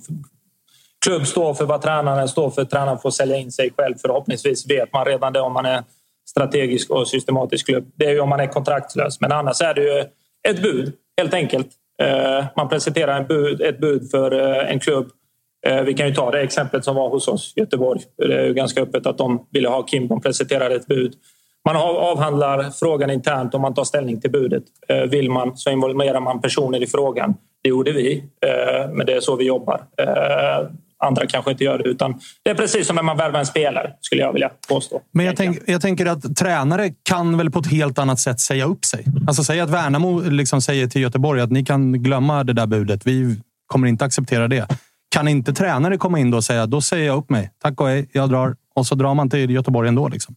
klubb 1.05 1.27
står 1.27 1.55
för, 1.55 1.65
vad 1.65 1.83
tränaren 1.83 2.29
står 2.29 2.51
för. 2.51 2.65
Tränaren 2.65 2.99
får 2.99 3.11
sälja 3.11 3.37
in 3.37 3.53
sig 3.53 3.71
själv. 3.77 3.95
Förhoppningsvis 4.03 4.71
vet 4.71 4.93
man 4.93 5.05
redan 5.05 5.33
det 5.33 5.41
om 5.41 5.53
man 5.53 5.67
är 5.67 5.83
strategisk 6.29 6.91
och 6.91 7.09
systematisk 7.09 7.67
klubb. 7.67 7.93
Det 7.95 8.05
är 8.05 8.11
ju 8.11 8.21
om 8.21 8.29
man 8.29 8.41
är 8.41 8.47
kontraktslös. 8.47 9.21
Men 9.21 9.33
annars 9.33 9.61
är 9.61 9.75
det 9.75 9.83
ju 9.83 10.05
ett 10.49 10.63
bud, 10.63 10.93
helt 11.17 11.35
enkelt. 11.35 11.69
Eh, 12.03 12.45
man 12.57 12.69
presenterar 12.69 13.21
en 13.21 13.27
bud, 13.27 13.61
ett 13.61 13.81
bud 13.81 14.11
för 14.11 14.33
eh, 14.33 14.73
en 14.73 14.81
klubb. 14.81 15.11
Eh, 15.67 15.83
vi 15.83 15.95
kan 15.95 16.09
ju 16.09 16.15
ta 16.15 16.31
det 16.31 16.41
exemplet 16.41 16.85
som 16.85 16.97
var 16.97 17.09
hos 17.09 17.29
oss, 17.29 17.53
Göteborg. 17.57 18.01
Det 18.17 18.35
är 18.35 18.45
ju 18.45 18.55
ganska 18.55 18.83
öppet 18.83 19.07
att 19.07 19.19
de 19.19 19.47
ville 19.53 19.69
ha 19.69 19.83
Kim. 19.83 20.09
De 20.09 20.21
presenterade 20.21 20.75
ett 20.75 20.87
bud. 20.87 21.15
Man 21.67 21.77
avhandlar 21.77 22.71
frågan 22.71 23.11
internt 23.11 23.55
och 23.55 23.61
man 23.61 23.75
tar 23.75 23.85
ställning 23.85 24.21
till 24.21 24.31
budet. 24.31 24.63
Eh, 24.89 24.97
vill 24.97 25.31
man 25.31 25.57
så 25.57 25.71
involverar 25.71 26.21
man 26.21 26.41
personer 26.41 26.83
i 26.83 26.87
frågan. 26.87 27.35
Det 27.63 27.69
gjorde 27.69 27.93
vi, 27.93 28.25
eh, 28.47 28.91
men 28.93 29.07
det 29.07 29.13
är 29.13 29.21
så 29.21 29.37
vi 29.37 29.45
jobbar. 29.45 29.81
Eh, 29.99 30.69
andra 30.99 31.27
kanske 31.27 31.51
inte 31.51 31.65
gör 31.65 31.79
det. 31.79 31.85
Utan 31.85 32.21
det 32.43 32.51
är 32.51 32.55
precis 32.55 32.87
som 32.87 32.97
när 32.97 33.03
man 33.03 33.17
värvar 33.17 33.39
en 33.39 33.47
spelare, 33.47 33.93
skulle 34.01 34.23
jag 34.23 34.33
vilja 34.33 34.51
påstå. 34.69 35.01
Men 35.13 35.27
jag, 35.27 35.37
tänk, 35.37 35.59
jag 35.67 35.81
tänker 35.81 36.07
att 36.07 36.37
tränare 36.37 36.91
kan 37.03 37.39
väl 37.39 37.51
på 37.51 37.59
ett 37.59 37.71
helt 37.71 37.99
annat 37.99 38.21
sätt 38.21 38.41
säga 38.41 38.65
upp 38.65 38.85
sig? 38.85 39.05
Alltså 39.29 39.45
säga 39.45 39.65
att 39.65 39.71
Värnamo 39.71 40.21
liksom 40.21 40.63
säger 40.63 40.87
till 40.87 41.03
Göteborg 41.03 41.41
att 41.41 41.51
ni 41.51 41.65
kan 41.65 42.03
glömma 42.03 42.45
det 42.45 42.53
där 42.53 42.67
budet. 42.67 43.07
Vi 43.07 43.41
kommer 43.67 43.89
inte 43.89 44.05
acceptera 44.05 44.49
det. 44.49 44.67
Kan 45.11 45.29
inte 45.29 45.53
tränare 45.53 45.97
komma 45.97 46.19
in 46.19 46.31
då 46.31 46.37
och 46.37 46.45
säga 46.45 46.67
då 46.67 46.81
säger 46.81 47.07
jag 47.07 47.19
upp 47.19 47.31
mig. 47.31 47.51
Tack 47.63 47.81
och 47.81 47.89
hej, 47.89 48.09
jag 48.13 48.31
drar. 48.31 48.57
Och 48.75 48.87
så 48.87 48.95
drar 48.95 49.15
man 49.15 49.31
till 49.31 49.51
Göteborg 49.51 49.89
ändå. 49.89 50.09
Liksom. 50.09 50.35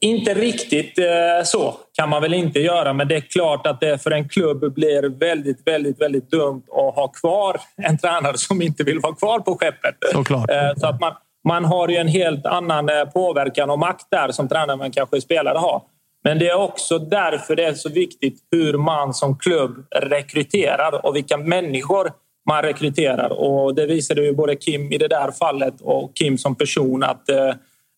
Inte 0.00 0.34
riktigt 0.34 0.98
eh, 0.98 1.44
så 1.44 1.74
kan 1.92 2.08
man 2.08 2.22
väl 2.22 2.34
inte 2.34 2.60
göra, 2.60 2.92
men 2.92 3.08
det 3.08 3.16
är 3.16 3.20
klart 3.20 3.66
att 3.66 3.80
det 3.80 4.02
för 4.02 4.10
en 4.10 4.28
klubb 4.28 4.74
blir 4.74 5.18
väldigt, 5.18 5.66
väldigt, 5.66 6.00
väldigt 6.00 6.30
dumt 6.30 6.62
att 6.68 6.94
ha 6.94 7.08
kvar 7.08 7.60
en 7.76 7.98
tränare 7.98 8.38
som 8.38 8.62
inte 8.62 8.84
vill 8.84 9.00
vara 9.00 9.14
kvar 9.14 9.40
på 9.40 9.56
skeppet. 9.56 9.94
Såklart. 10.12 10.50
Eh, 10.50 10.70
så 10.76 10.86
att 10.86 11.00
man, 11.00 11.12
man 11.48 11.64
har 11.64 11.88
ju 11.88 11.96
en 11.96 12.08
helt 12.08 12.46
annan 12.46 12.88
eh, 12.88 13.04
påverkan 13.04 13.70
och 13.70 13.78
makt 13.78 14.06
där 14.10 14.32
som 14.32 14.48
tränare 14.48 14.84
än 14.84 14.92
kanske 14.92 15.20
spelare 15.20 15.58
har. 15.58 15.82
Men 16.24 16.38
det 16.38 16.48
är 16.48 16.60
också 16.60 16.98
därför 16.98 17.56
det 17.56 17.64
är 17.64 17.74
så 17.74 17.88
viktigt 17.88 18.38
hur 18.50 18.78
man 18.78 19.14
som 19.14 19.38
klubb 19.38 19.86
rekryterar 19.96 21.06
och 21.06 21.16
vilka 21.16 21.36
människor 21.36 22.12
man 22.48 22.62
rekryterar. 22.62 23.32
Och 23.32 23.74
det 23.74 23.86
visade 23.86 24.24
ju 24.24 24.32
både 24.32 24.56
Kim 24.56 24.92
i 24.92 24.98
det 24.98 25.08
där 25.08 25.30
fallet 25.30 25.74
och 25.80 26.10
Kim 26.14 26.38
som 26.38 26.54
person 26.54 27.02
att 27.02 27.28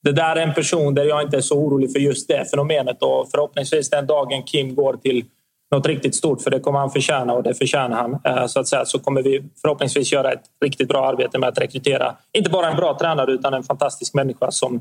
det 0.05 0.13
där 0.13 0.37
är 0.37 0.41
en 0.41 0.55
person 0.55 0.95
där 0.95 1.05
jag 1.05 1.23
inte 1.23 1.37
är 1.37 1.41
så 1.41 1.59
orolig 1.59 1.93
för 1.93 1.99
just 1.99 2.29
det 2.29 2.51
fenomenet 2.51 3.03
och 3.03 3.29
förhoppningsvis 3.31 3.91
den 3.91 4.07
dagen 4.07 4.43
Kim 4.43 4.75
går 4.75 4.97
till 4.97 5.25
något 5.71 5.87
riktigt 5.87 6.15
stort, 6.15 6.43
för 6.43 6.51
det 6.51 6.61
kommer 6.61 6.79
han 6.79 6.91
förtjäna 6.91 7.33
och 7.33 7.43
det 7.43 7.55
förtjänar 7.55 7.97
han, 7.97 8.19
eh, 8.25 8.47
så 8.47 8.61
att 8.61 8.69
säga, 8.69 8.85
så 8.85 8.99
kommer 8.99 9.23
vi 9.23 9.43
förhoppningsvis 9.63 10.13
göra 10.13 10.33
ett 10.33 10.43
riktigt 10.65 10.89
bra 10.89 11.09
arbete 11.09 11.39
med 11.39 11.49
att 11.49 11.59
rekrytera 11.59 12.17
inte 12.33 12.51
bara 12.51 12.71
en 12.71 12.77
bra 12.77 12.99
tränare 12.99 13.33
utan 13.33 13.55
en 13.55 13.63
fantastisk 13.63 14.15
människa 14.15 14.51
som 14.51 14.81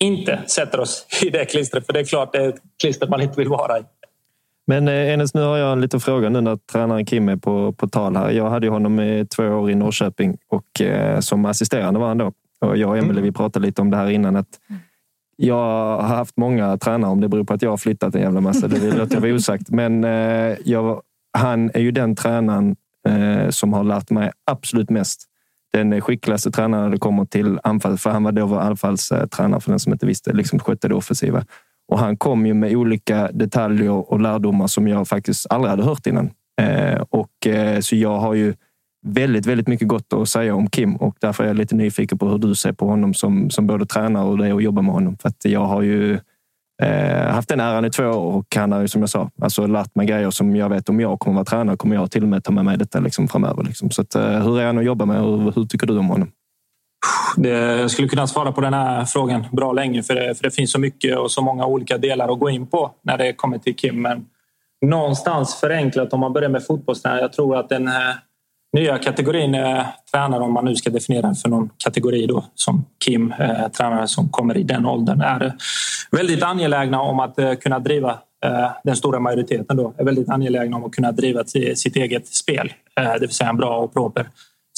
inte 0.00 0.40
sätter 0.46 0.80
oss 0.80 1.06
i 1.22 1.30
det 1.30 1.44
klistret, 1.44 1.86
för 1.86 1.92
det 1.92 2.00
är 2.00 2.04
klart 2.04 2.32
det 2.32 2.38
är 2.38 2.48
ett 2.48 2.60
klister 2.80 3.06
man 3.06 3.20
inte 3.20 3.40
vill 3.40 3.48
vara 3.48 3.78
i. 3.78 3.82
Men 4.66 4.88
eh, 4.88 5.12
Enes, 5.12 5.34
nu 5.34 5.40
har 5.40 5.56
jag 5.56 5.72
en 5.72 5.80
liten 5.80 6.00
fråga 6.00 6.28
nu 6.28 6.40
när 6.40 6.56
tränaren 6.56 7.06
Kim 7.06 7.28
är 7.28 7.36
på, 7.36 7.72
på 7.72 7.88
tal 7.88 8.16
här. 8.16 8.30
Jag 8.30 8.50
hade 8.50 8.66
ju 8.66 8.70
honom 8.70 9.00
i 9.00 9.26
två 9.36 9.42
år 9.42 9.70
i 9.70 9.74
Norrköping 9.74 10.38
och 10.48 10.80
eh, 10.80 11.20
som 11.20 11.44
assisterande 11.44 12.00
var 12.00 12.08
han 12.08 12.18
då. 12.18 12.32
Och 12.60 12.76
jag 12.76 12.90
och 12.90 12.96
Emelie, 12.96 13.12
mm. 13.12 13.22
vi 13.22 13.32
pratade 13.32 13.66
lite 13.66 13.82
om 13.82 13.90
det 13.90 13.96
här 13.96 14.10
innan. 14.10 14.36
Att 14.36 14.60
jag 15.36 15.56
har 16.00 16.16
haft 16.16 16.36
många 16.36 16.76
tränare, 16.76 17.10
om 17.10 17.20
det 17.20 17.28
beror 17.28 17.44
på 17.44 17.54
att 17.54 17.62
jag 17.62 17.70
har 17.70 17.76
flyttat 17.76 18.14
en 18.14 18.22
jävla 18.22 18.40
massa. 18.40 18.68
Det 18.68 18.96
låter 18.96 19.14
jag 19.14 19.20
vara 19.20 19.32
osagt. 19.34 19.70
Men 19.70 20.04
eh, 20.04 20.56
jag, 20.64 21.02
han 21.38 21.70
är 21.74 21.80
ju 21.80 21.90
den 21.90 22.16
tränaren 22.16 22.76
eh, 23.08 23.50
som 23.50 23.72
har 23.72 23.84
lärt 23.84 24.10
mig 24.10 24.30
absolut 24.50 24.90
mest. 24.90 25.24
Den 25.72 26.00
skickligaste 26.00 26.50
tränaren 26.50 26.84
när 26.84 26.90
det 26.90 26.98
kommer 26.98 27.24
till 27.24 27.60
anfall, 27.62 27.98
för 27.98 28.10
han 28.10 28.24
var 28.24 28.32
då 28.32 28.58
anfallstränare 28.58 29.60
för 29.60 29.70
den 29.70 29.80
som 29.80 29.92
inte 29.92 30.06
visste, 30.06 30.32
liksom 30.32 30.58
skötte 30.58 30.88
det 30.88 30.94
offensiva. 30.94 31.44
Och 31.88 31.98
han 31.98 32.16
kom 32.16 32.46
ju 32.46 32.54
med 32.54 32.76
olika 32.76 33.28
detaljer 33.32 34.12
och 34.12 34.20
lärdomar 34.20 34.66
som 34.66 34.88
jag 34.88 35.08
faktiskt 35.08 35.46
aldrig 35.50 35.70
hade 35.70 35.82
hört 35.82 36.06
innan. 36.06 36.30
Eh, 36.60 37.02
och, 37.10 37.46
eh, 37.46 37.80
så 37.80 37.96
jag 37.96 38.18
har 38.18 38.34
ju 38.34 38.54
väldigt, 39.04 39.46
väldigt 39.46 39.68
mycket 39.68 39.88
gott 39.88 40.12
att 40.12 40.28
säga 40.28 40.54
om 40.54 40.70
Kim 40.70 40.96
och 40.96 41.16
därför 41.20 41.44
är 41.44 41.48
jag 41.48 41.56
lite 41.56 41.74
nyfiken 41.74 42.18
på 42.18 42.28
hur 42.28 42.38
du 42.38 42.54
ser 42.54 42.72
på 42.72 42.86
honom 42.86 43.14
som, 43.14 43.50
som 43.50 43.66
både 43.66 43.86
tränare 43.86 44.24
och 44.24 44.38
det 44.38 44.52
och 44.52 44.58
att 44.58 44.64
jobba 44.64 44.82
med 44.82 44.94
honom. 44.94 45.16
För 45.16 45.28
att 45.28 45.44
jag 45.44 45.64
har 45.64 45.82
ju 45.82 46.18
eh, 46.82 47.32
haft 47.32 47.48
den 47.48 47.60
äran 47.60 47.84
i 47.84 47.90
två 47.90 48.04
år 48.04 48.34
och 48.34 48.56
han 48.56 48.72
har 48.72 48.80
ju 48.80 48.88
som 48.88 49.00
jag 49.00 49.10
sa 49.10 49.30
alltså, 49.42 49.66
lärt 49.66 49.94
mig 49.94 50.06
grejer 50.06 50.30
som 50.30 50.56
jag 50.56 50.68
vet 50.68 50.88
om 50.88 51.00
jag 51.00 51.20
kommer 51.20 51.34
vara 51.34 51.44
tränare 51.44 51.76
kommer 51.76 51.96
jag 51.96 52.10
till 52.10 52.22
och 52.22 52.28
med 52.28 52.44
ta 52.44 52.52
med 52.52 52.64
mig 52.64 52.78
detta 52.78 53.00
liksom, 53.00 53.28
framöver. 53.28 53.62
Liksom. 53.62 53.90
Så 53.90 54.02
att, 54.02 54.14
eh, 54.14 54.22
hur 54.22 54.60
är 54.60 54.66
han 54.66 54.78
att 54.78 54.84
jobba 54.84 55.04
med 55.04 55.20
och 55.20 55.54
hur 55.54 55.64
tycker 55.64 55.86
du 55.86 55.98
om 55.98 56.08
honom? 56.08 56.30
Det, 57.36 57.48
jag 57.80 57.90
skulle 57.90 58.08
kunna 58.08 58.26
svara 58.26 58.52
på 58.52 58.60
den 58.60 58.74
här 58.74 59.04
frågan 59.04 59.44
bra 59.52 59.72
länge 59.72 60.02
för 60.02 60.14
det, 60.14 60.34
för 60.34 60.42
det 60.42 60.50
finns 60.50 60.72
så 60.72 60.80
mycket 60.80 61.18
och 61.18 61.30
så 61.30 61.42
många 61.42 61.66
olika 61.66 61.98
delar 61.98 62.32
att 62.32 62.40
gå 62.40 62.50
in 62.50 62.66
på 62.66 62.90
när 63.02 63.18
det 63.18 63.32
kommer 63.32 63.58
till 63.58 63.76
Kim. 63.76 64.02
Men 64.02 64.24
någonstans 64.86 65.54
förenklat 65.54 66.12
om 66.12 66.20
man 66.20 66.32
börjar 66.32 66.48
med 66.48 66.66
fotbollstränare. 66.66 67.20
Jag 67.20 67.32
tror 67.32 67.56
att 67.56 67.68
den 67.68 67.88
nya 68.74 68.98
kategorin 68.98 69.54
eh, 69.54 69.86
tränare, 70.12 70.42
om 70.42 70.52
man 70.52 70.64
nu 70.64 70.76
ska 70.76 70.90
definiera 70.90 71.26
den 71.26 71.34
för 71.34 71.48
någon 71.48 71.70
kategori 71.84 72.26
då, 72.26 72.44
som 72.54 72.84
Kim, 73.04 73.32
eh, 73.32 73.68
tränare 73.68 74.08
som 74.08 74.28
kommer 74.28 74.56
i 74.56 74.62
den 74.62 74.86
åldern, 74.86 75.20
är 75.20 75.44
eh, 75.44 75.52
väldigt 76.10 76.42
angelägna 76.42 77.00
om 77.00 77.20
att 77.20 77.38
eh, 77.38 77.54
kunna 77.54 77.78
driva 77.78 78.10
eh, 78.44 78.70
den 78.84 78.96
stora 78.96 79.20
majoriteten 79.20 79.76
då 79.76 79.94
är 79.98 80.04
väldigt 80.04 80.28
angelägna 80.28 80.76
om 80.76 80.84
att 80.84 80.92
kunna 80.92 81.12
driva 81.12 81.44
sitt 81.44 81.96
eget 81.96 82.26
spel. 82.26 82.72
Eh, 83.00 83.12
det 83.12 83.20
vill 83.20 83.30
säga 83.30 83.50
en 83.50 83.56
bra 83.56 83.78
och 83.78 83.92
proper 83.92 84.28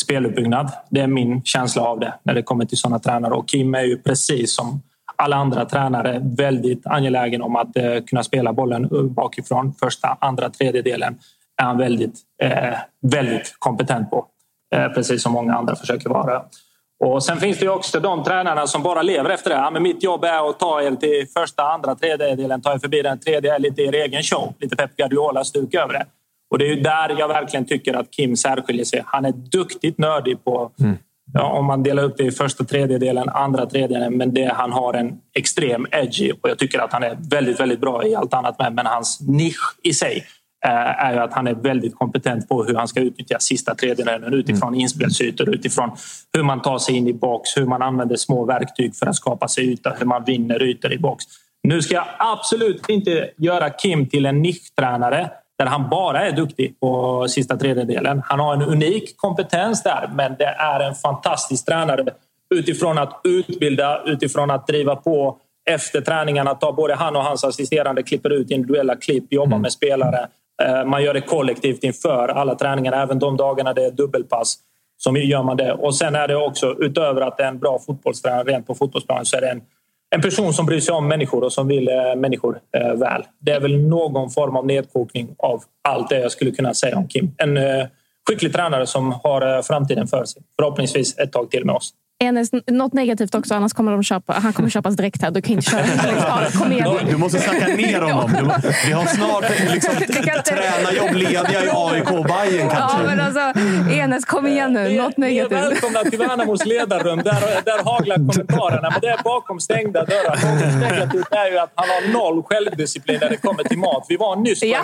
speluppbyggnad. 0.01 0.73
Det 0.91 1.01
är 1.01 1.07
min 1.07 1.43
känsla 1.45 1.83
av 1.83 2.01
det 2.01 2.15
när 2.23 2.35
det 2.35 2.43
kommer 2.43 2.65
till 2.65 2.79
sådana 2.79 2.99
tränare. 2.99 3.35
Och 3.35 3.49
Kim 3.49 3.75
är 3.75 3.83
ju 3.83 3.99
precis 3.99 4.55
som 4.55 4.83
alla 5.17 5.37
andra 5.37 5.65
tränare 5.65 6.21
väldigt 6.23 6.87
angelägen 6.87 7.43
om 7.43 7.57
att 7.57 7.77
eh, 7.77 8.01
kunna 8.07 8.23
spela 8.23 8.53
bollen 8.53 8.85
eh, 8.85 9.03
bakifrån 9.03 9.75
första, 9.81 10.17
andra, 10.21 10.51
tredjedelen 10.51 11.19
är 11.63 11.65
han 11.65 11.79
väldigt, 11.79 12.15
eh, 12.43 12.75
väldigt 13.03 13.57
kompetent 13.59 14.11
på. 14.11 14.27
Eh, 14.75 14.89
precis 14.89 15.23
som 15.23 15.33
många 15.33 15.55
andra 15.55 15.77
försöker 15.77 16.09
vara. 16.09 16.43
Och 17.05 17.25
sen 17.25 17.37
finns 17.37 17.59
det 17.59 17.69
också 17.69 18.01
de 18.01 18.25
tränarna 18.25 18.67
som 18.67 18.83
bara 18.83 19.03
lever 19.03 19.31
efter 19.31 19.51
det. 19.51 19.57
Ja, 19.57 19.71
men 19.71 19.83
mitt 19.83 20.03
jobb 20.03 20.25
är 20.25 20.51
att 20.51 20.59
ta 20.59 20.83
er 20.83 20.97
till 20.97 21.27
första, 21.35 21.63
andra, 21.63 21.95
tredje 21.95 22.35
delen, 22.35 22.63
ta 22.63 22.75
er 22.75 22.79
förbi 22.79 23.03
den 23.03 23.19
tredje, 23.19 23.55
är 23.55 23.59
lite 23.59 23.83
er 23.83 23.93
egen 23.93 24.23
show. 24.23 24.55
Lite 24.59 24.77
Pep 24.77 24.97
Guardiola-stuk 24.97 25.75
över 25.75 25.93
det. 25.93 26.07
Och 26.51 26.59
det 26.59 26.73
är 26.73 26.77
där 26.77 27.17
jag 27.19 27.29
verkligen 27.29 27.67
tycker 27.67 27.95
att 27.95 28.11
Kim 28.11 28.37
särskiljer 28.37 28.85
sig. 28.85 29.03
Han 29.07 29.25
är 29.25 29.33
duktigt 29.33 29.99
nördig 29.99 30.45
på 30.45 30.71
mm. 30.81 30.97
ja, 31.33 31.45
om 31.45 31.65
man 31.65 31.83
delar 31.83 32.03
upp 32.03 32.17
det 32.17 32.25
i 32.25 32.31
första 32.31 32.65
tredjedelen, 32.65 33.29
andra 33.29 33.67
tredjedelen. 33.67 34.17
Men 34.17 34.35
det, 34.35 34.53
han 34.55 34.73
har 34.73 34.95
en 34.95 35.19
extrem 35.35 35.87
edgy 35.91 36.33
och 36.43 36.51
jag 36.51 36.59
tycker 36.59 36.79
att 36.79 36.93
han 36.93 37.03
är 37.03 37.19
väldigt, 37.31 37.61
väldigt 37.61 37.81
bra 37.81 38.07
i 38.07 38.15
allt 38.15 38.35
annat 38.35 38.59
med. 38.59 38.75
Men 38.75 38.87
hans 38.87 39.21
nisch 39.21 39.77
i 39.83 39.93
sig 39.93 40.25
är 40.71 41.13
ju 41.13 41.19
att 41.19 41.33
han 41.33 41.47
är 41.47 41.55
väldigt 41.55 41.95
kompetent 41.95 42.49
på 42.49 42.65
hur 42.65 42.75
han 42.75 42.89
ska 42.89 43.01
utnyttja 43.01 43.39
sista 43.39 43.75
tredjedelen 43.75 44.35
utifrån 44.35 44.69
mm. 44.69 44.81
inspelsytor, 44.81 45.55
utifrån 45.55 45.91
hur 46.33 46.43
man 46.43 46.63
tar 46.63 46.79
sig 46.79 46.97
in 46.97 47.09
i 47.09 47.13
box, 47.13 47.57
hur 47.57 47.67
man 47.67 47.83
använder 47.83 48.17
små 48.17 48.45
verktyg 48.45 48.97
för 48.97 49.07
att 49.07 49.17
skapa 49.17 49.49
sig 49.49 49.73
yta, 49.73 49.95
hur 49.99 50.07
man 50.07 50.25
vinner 50.25 50.63
ytor 50.63 50.93
i 50.93 50.99
box. 50.99 51.25
Nu 51.63 51.83
ska 51.83 51.95
jag 51.95 52.07
absolut 52.19 52.89
inte 52.89 53.31
göra 53.37 53.71
Kim 53.71 54.07
till 54.07 54.27
en 54.27 54.43
nischtränare 54.43 55.31
där 55.59 55.67
han 55.67 55.89
bara 55.89 56.27
är 56.27 56.33
duktig 56.33 56.81
på 56.81 57.27
sista 57.29 57.57
tredjedelen. 57.57 58.23
Han 58.25 58.41
har 58.41 58.55
en 58.55 58.63
unik 58.63 59.17
kompetens 59.17 59.83
där, 59.83 60.11
men 60.15 60.37
det 60.39 60.45
är 60.45 60.81
en 60.81 60.95
fantastisk 60.95 61.67
tränare 61.67 62.05
utifrån 62.55 62.99
att 62.99 63.21
utbilda, 63.25 64.03
utifrån 64.05 64.51
att 64.51 64.67
driva 64.67 64.97
på 64.97 65.39
efter 65.71 66.01
träningarna. 66.01 66.55
Ta 66.55 66.73
både 66.73 66.95
han 66.95 67.17
och 67.17 67.23
hans 67.23 67.45
assisterande 67.45 68.03
klipper 68.03 68.31
ut 68.31 68.51
individuella 68.51 68.97
klipp, 68.97 69.33
jobbar 69.33 69.47
mm. 69.47 69.63
med 69.63 69.73
spelare 69.73 70.19
Eh, 70.19 70.29
Eh, 70.63 70.85
man 70.85 71.03
gör 71.03 71.15
det 71.15 71.21
kollektivt 71.21 71.85
inför 71.85 72.29
alla 72.29 72.55
träningar, 72.55 72.93
även 72.93 73.19
de 73.19 73.37
dagarna 73.37 73.73
det 73.73 73.85
är 73.85 73.91
dubbelpass. 73.91 74.59
Så 74.99 75.17
gör 75.17 75.43
man 75.43 75.57
det. 75.57 75.73
Och 75.73 75.95
sen 75.95 76.15
är 76.15 76.29
det 76.29 76.37
också, 76.37 76.77
utöver 76.79 77.21
att 77.21 77.37
det 77.37 77.43
är 77.43 77.49
en 77.49 77.59
bra 77.59 77.79
fotbollstränare 77.79 78.45
rent 78.45 78.67
på 78.67 78.75
fotbollsplanen, 78.75 79.25
så 79.25 79.37
är 79.37 79.41
det 79.41 79.49
en, 79.49 79.63
en 80.11 80.23
person 80.23 80.53
som 80.53 80.67
bryr 80.67 80.81
sig 80.81 80.95
om 80.95 81.09
människor 81.09 81.45
och 81.45 81.53
som 81.53 81.69
vill 81.69 81.89
eh, 81.89 82.15
människor 82.17 82.61
eh, 82.77 82.95
väl. 82.95 83.25
Det 83.41 83.53
är 83.53 83.61
väl 83.61 83.79
någon 83.79 84.31
form 84.31 84.57
av 84.57 84.67
nedkokning 84.67 85.35
av 85.39 85.63
allt 85.89 86.09
det 86.09 86.21
jag 86.21 86.33
skulle 86.33 86.51
kunna 86.51 86.75
säga 86.75 86.97
om 86.97 87.09
Kim. 87.09 87.35
En 87.37 87.57
eh, 87.57 87.87
skicklig 88.29 88.53
tränare 88.53 88.87
som 88.87 89.13
har 89.13 89.57
eh, 89.57 89.63
framtiden 89.63 90.07
för 90.07 90.25
sig. 90.25 90.43
Förhoppningsvis 90.59 91.19
ett 91.19 91.33
tag 91.33 91.51
till 91.51 91.65
med 91.65 91.75
oss. 91.75 91.95
Enes, 92.19 92.51
något 92.67 92.93
negativt 92.93 93.35
också, 93.35 93.55
annars 93.55 93.73
kommer 93.73 93.93
de 93.93 94.03
köpa, 94.03 94.33
han 94.33 94.53
kommer 94.53 94.69
köpas 94.69 94.97
direkt 94.97 95.23
här. 95.23 95.31
Du 95.31 95.43
kan 95.43 95.53
inte 95.53 95.71
köra 95.71 96.51
Kom 96.51 96.73
igen. 96.73 96.89
Du 97.11 97.17
måste 97.17 97.39
snacka 97.39 97.67
ner 97.67 98.01
honom. 98.01 98.33
Du, 98.33 98.73
vi 98.87 98.93
har 98.93 99.07
snart 99.07 99.45
liksom, 99.75 99.95
tränarjobb 100.45 101.15
lediga 101.15 101.65
i 101.65 101.69
AIK 101.73 102.11
och 102.11 102.25
Bayern 102.25 102.69
kanske. 102.69 102.99
Ja, 102.99 103.07
men 103.07 103.21
alltså, 103.21 103.61
Enes, 103.91 104.25
kom 104.25 104.47
igen 104.47 104.73
nu. 104.73 104.97
Något 104.97 105.17
negativt. 105.17 105.51
Ni 105.51 105.57
är 105.57 105.71
välkomna 105.71 106.01
till 106.01 106.19
Värnamos 106.19 106.67
ledarrum. 106.67 107.19
Där, 107.19 107.65
där 107.65 107.85
haglar 107.85 108.17
kommentarerna. 108.17 108.91
Men 108.91 109.01
det 109.01 109.09
är 109.09 109.23
bakom 109.23 109.61
stängda 109.61 110.05
dörrar. 110.05 110.55
Något 110.55 110.91
negativt 110.91 111.33
är 111.33 111.51
ju 111.51 111.59
att 111.59 111.73
han 111.75 111.89
har 111.89 112.13
noll 112.13 112.43
självdisciplin 112.43 113.19
när 113.21 113.29
det 113.29 113.37
kommer 113.37 113.65
till 113.65 113.79
mat. 113.79 114.07
Vi 114.09 114.17
var 114.17 114.37
nyss 114.37 114.61
på 114.61 114.67
ja, 114.67 114.79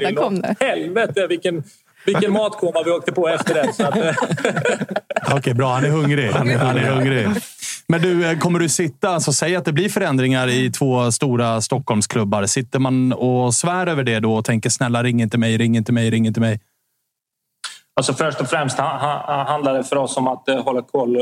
en 0.00 0.14
kolgrill. 0.14 0.56
Helvete 0.60 1.26
vilken 1.26 1.62
vilken 2.08 2.32
matkoma 2.32 2.82
vi 2.84 2.90
åkte 2.90 3.12
på 3.12 3.28
efter 3.28 3.54
det. 3.54 3.84
Eh. 3.84 3.88
Okej, 5.22 5.38
okay, 5.38 5.54
bra. 5.54 5.72
Han 5.72 5.84
är 5.84 5.88
hungrig. 5.90 6.30
Han 6.30 6.50
är, 6.50 6.58
han 6.58 6.76
är 6.76 6.90
hungrig. 6.90 7.28
Men 7.88 8.02
du, 8.02 8.30
eh, 8.30 8.38
kommer 8.38 8.58
du 8.58 8.68
sitta... 8.68 9.08
Alltså, 9.08 9.32
säg 9.32 9.56
att 9.56 9.64
det 9.64 9.72
blir 9.72 9.88
förändringar 9.88 10.48
i 10.48 10.70
två 10.70 11.12
stora 11.12 11.60
Stockholmsklubbar. 11.60 12.46
Sitter 12.46 12.78
man 12.78 13.12
och 13.12 13.54
svär 13.54 13.86
över 13.86 14.02
det 14.02 14.20
då 14.20 14.34
och 14.34 14.44
tänker 14.44 14.70
snälla 14.70 15.02
ring 15.02 15.22
inte 15.22 15.38
mig, 15.38 15.58
ring 15.58 15.76
inte 15.76 15.92
mig, 15.92 16.10
ring 16.10 16.26
inte 16.26 16.40
mig? 16.40 16.60
Alltså 17.96 18.14
först 18.14 18.40
och 18.40 18.48
främst 18.48 18.78
handlar 18.78 19.74
det 19.74 19.84
för 19.84 19.96
oss 19.96 20.16
om 20.16 20.28
att 20.28 20.48
eh, 20.48 20.64
hålla 20.64 20.82
koll 20.82 21.16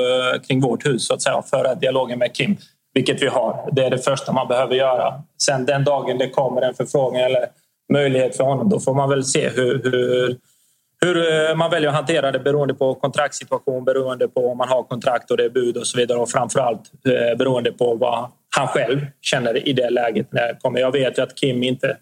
kring 0.48 0.60
vårt 0.60 0.86
hus 0.86 1.06
så 1.06 1.14
att 1.14 1.22
säga, 1.22 1.36
och 1.36 1.48
föra 1.48 1.74
dialogen 1.74 2.18
med 2.18 2.34
Kim, 2.34 2.56
vilket 2.94 3.22
vi 3.22 3.26
har. 3.26 3.68
Det 3.72 3.84
är 3.84 3.90
det 3.90 3.98
första 3.98 4.32
man 4.32 4.48
behöver 4.48 4.74
göra. 4.74 5.22
Sen 5.42 5.66
den 5.66 5.84
dagen 5.84 6.18
det 6.18 6.28
kommer 6.28 6.62
en 6.62 6.74
förfrågan 6.74 7.20
eller 7.20 7.46
möjlighet 7.92 8.36
för 8.36 8.44
honom, 8.44 8.68
då 8.68 8.80
får 8.80 8.94
man 8.94 9.08
väl 9.08 9.24
se 9.24 9.48
hur, 9.48 9.82
hur 9.84 10.36
hur 11.04 11.16
eh, 11.16 11.56
man 11.56 11.70
väljer 11.70 11.88
att 11.88 11.96
hantera 11.96 12.32
det 12.32 12.38
beroende 12.38 12.74
på 12.74 12.94
kontraktssituation, 12.94 13.84
beroende 13.84 14.28
på 14.28 14.50
om 14.50 14.58
man 14.58 14.68
har 14.68 14.82
kontrakt 14.82 15.30
och 15.30 15.36
det 15.36 15.44
är 15.44 15.50
bud 15.50 15.76
och 15.76 15.86
så 15.86 15.98
vidare 15.98 16.18
och 16.18 16.30
framförallt 16.30 16.90
eh, 17.04 17.36
beroende 17.38 17.72
på 17.72 17.94
vad 17.94 18.30
han 18.56 18.68
själv 18.68 19.06
känner 19.20 19.68
i 19.68 19.72
det 19.72 19.90
läget. 19.90 20.32
När 20.32 20.46
jag, 20.46 20.60
kommer. 20.60 20.80
jag 20.80 20.92
vet 20.92 21.18
ju 21.18 21.22
att 21.22 21.34
Kim 21.34 21.62
inte 21.62 21.96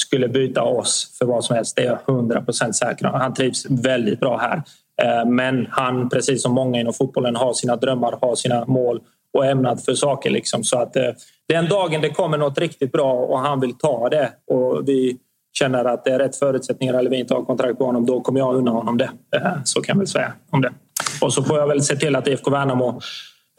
skulle 0.00 0.28
byta 0.28 0.62
oss 0.62 1.16
för 1.18 1.26
vad 1.26 1.44
som 1.44 1.56
helst. 1.56 1.76
Det 1.76 1.82
är 1.82 1.86
jag 1.86 2.14
100 2.14 2.42
procent 2.42 2.76
säker 2.76 3.06
Han 3.06 3.34
trivs 3.34 3.66
väldigt 3.70 4.20
bra 4.20 4.38
här. 4.38 4.62
Eh, 5.02 5.30
men 5.30 5.66
han, 5.70 6.08
precis 6.08 6.42
som 6.42 6.52
många 6.52 6.80
inom 6.80 6.92
fotbollen, 6.92 7.36
har 7.36 7.52
sina 7.52 7.76
drömmar, 7.76 8.18
har 8.20 8.34
sina 8.34 8.64
mål 8.64 9.00
och 9.32 9.46
ämnat 9.46 9.84
för 9.84 9.94
saker. 9.94 10.30
Liksom. 10.30 10.64
Så 10.64 10.78
att 10.78 10.96
den 11.48 11.68
dagen 11.68 12.00
det 12.00 12.10
kommer 12.10 12.38
något 12.38 12.58
riktigt 12.58 12.92
bra 12.92 13.12
och 13.12 13.38
han 13.38 13.60
vill 13.60 13.78
ta 13.78 14.08
det 14.08 14.32
och 14.46 14.88
vi 14.88 15.18
känner 15.52 15.84
att 15.84 16.04
det 16.04 16.10
är 16.10 16.18
rätt 16.18 16.36
förutsättningar 16.36 16.94
eller 16.94 17.10
vi 17.10 17.18
inte 17.18 17.34
har 17.34 17.44
kontrakt 17.44 17.78
på 17.78 17.84
honom, 17.84 18.06
då 18.06 18.20
kommer 18.20 18.40
jag 18.40 18.54
unna 18.54 18.70
honom 18.70 18.98
det. 18.98 19.10
Eh, 19.36 19.52
så 19.64 19.80
kan 19.80 19.94
jag 19.94 19.98
väl 19.98 20.06
säga 20.06 20.32
om 20.50 20.60
det. 20.60 20.72
Och 21.20 21.32
så 21.32 21.42
får 21.42 21.58
jag 21.58 21.66
väl 21.66 21.82
se 21.82 21.96
till 21.96 22.16
att 22.16 22.28
IFK 22.28 22.50
Värnamo 22.50 23.00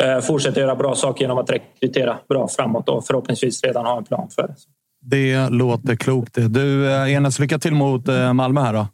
eh, 0.04 0.20
fortsätter 0.20 0.62
göra 0.62 0.76
bra 0.76 0.96
saker 0.96 1.22
genom 1.22 1.38
att 1.38 1.50
rekrytera 1.52 2.18
bra 2.30 2.48
framåt 2.48 2.90
och 2.90 3.06
förhoppningsvis 3.06 3.64
redan 3.64 3.86
ha 3.86 3.98
en 3.98 4.04
plan 4.04 4.30
för 4.36 4.42
det. 4.42 4.56
Det 5.02 5.50
låter 5.50 5.96
klokt. 5.96 6.34
Du, 6.36 6.92
eh, 6.92 7.14
Enes, 7.14 7.40
lycka 7.40 7.60
till 7.60 7.74
mot 7.74 8.08
Malmö 8.34 8.62
här 8.62 8.74
då. 8.74 8.88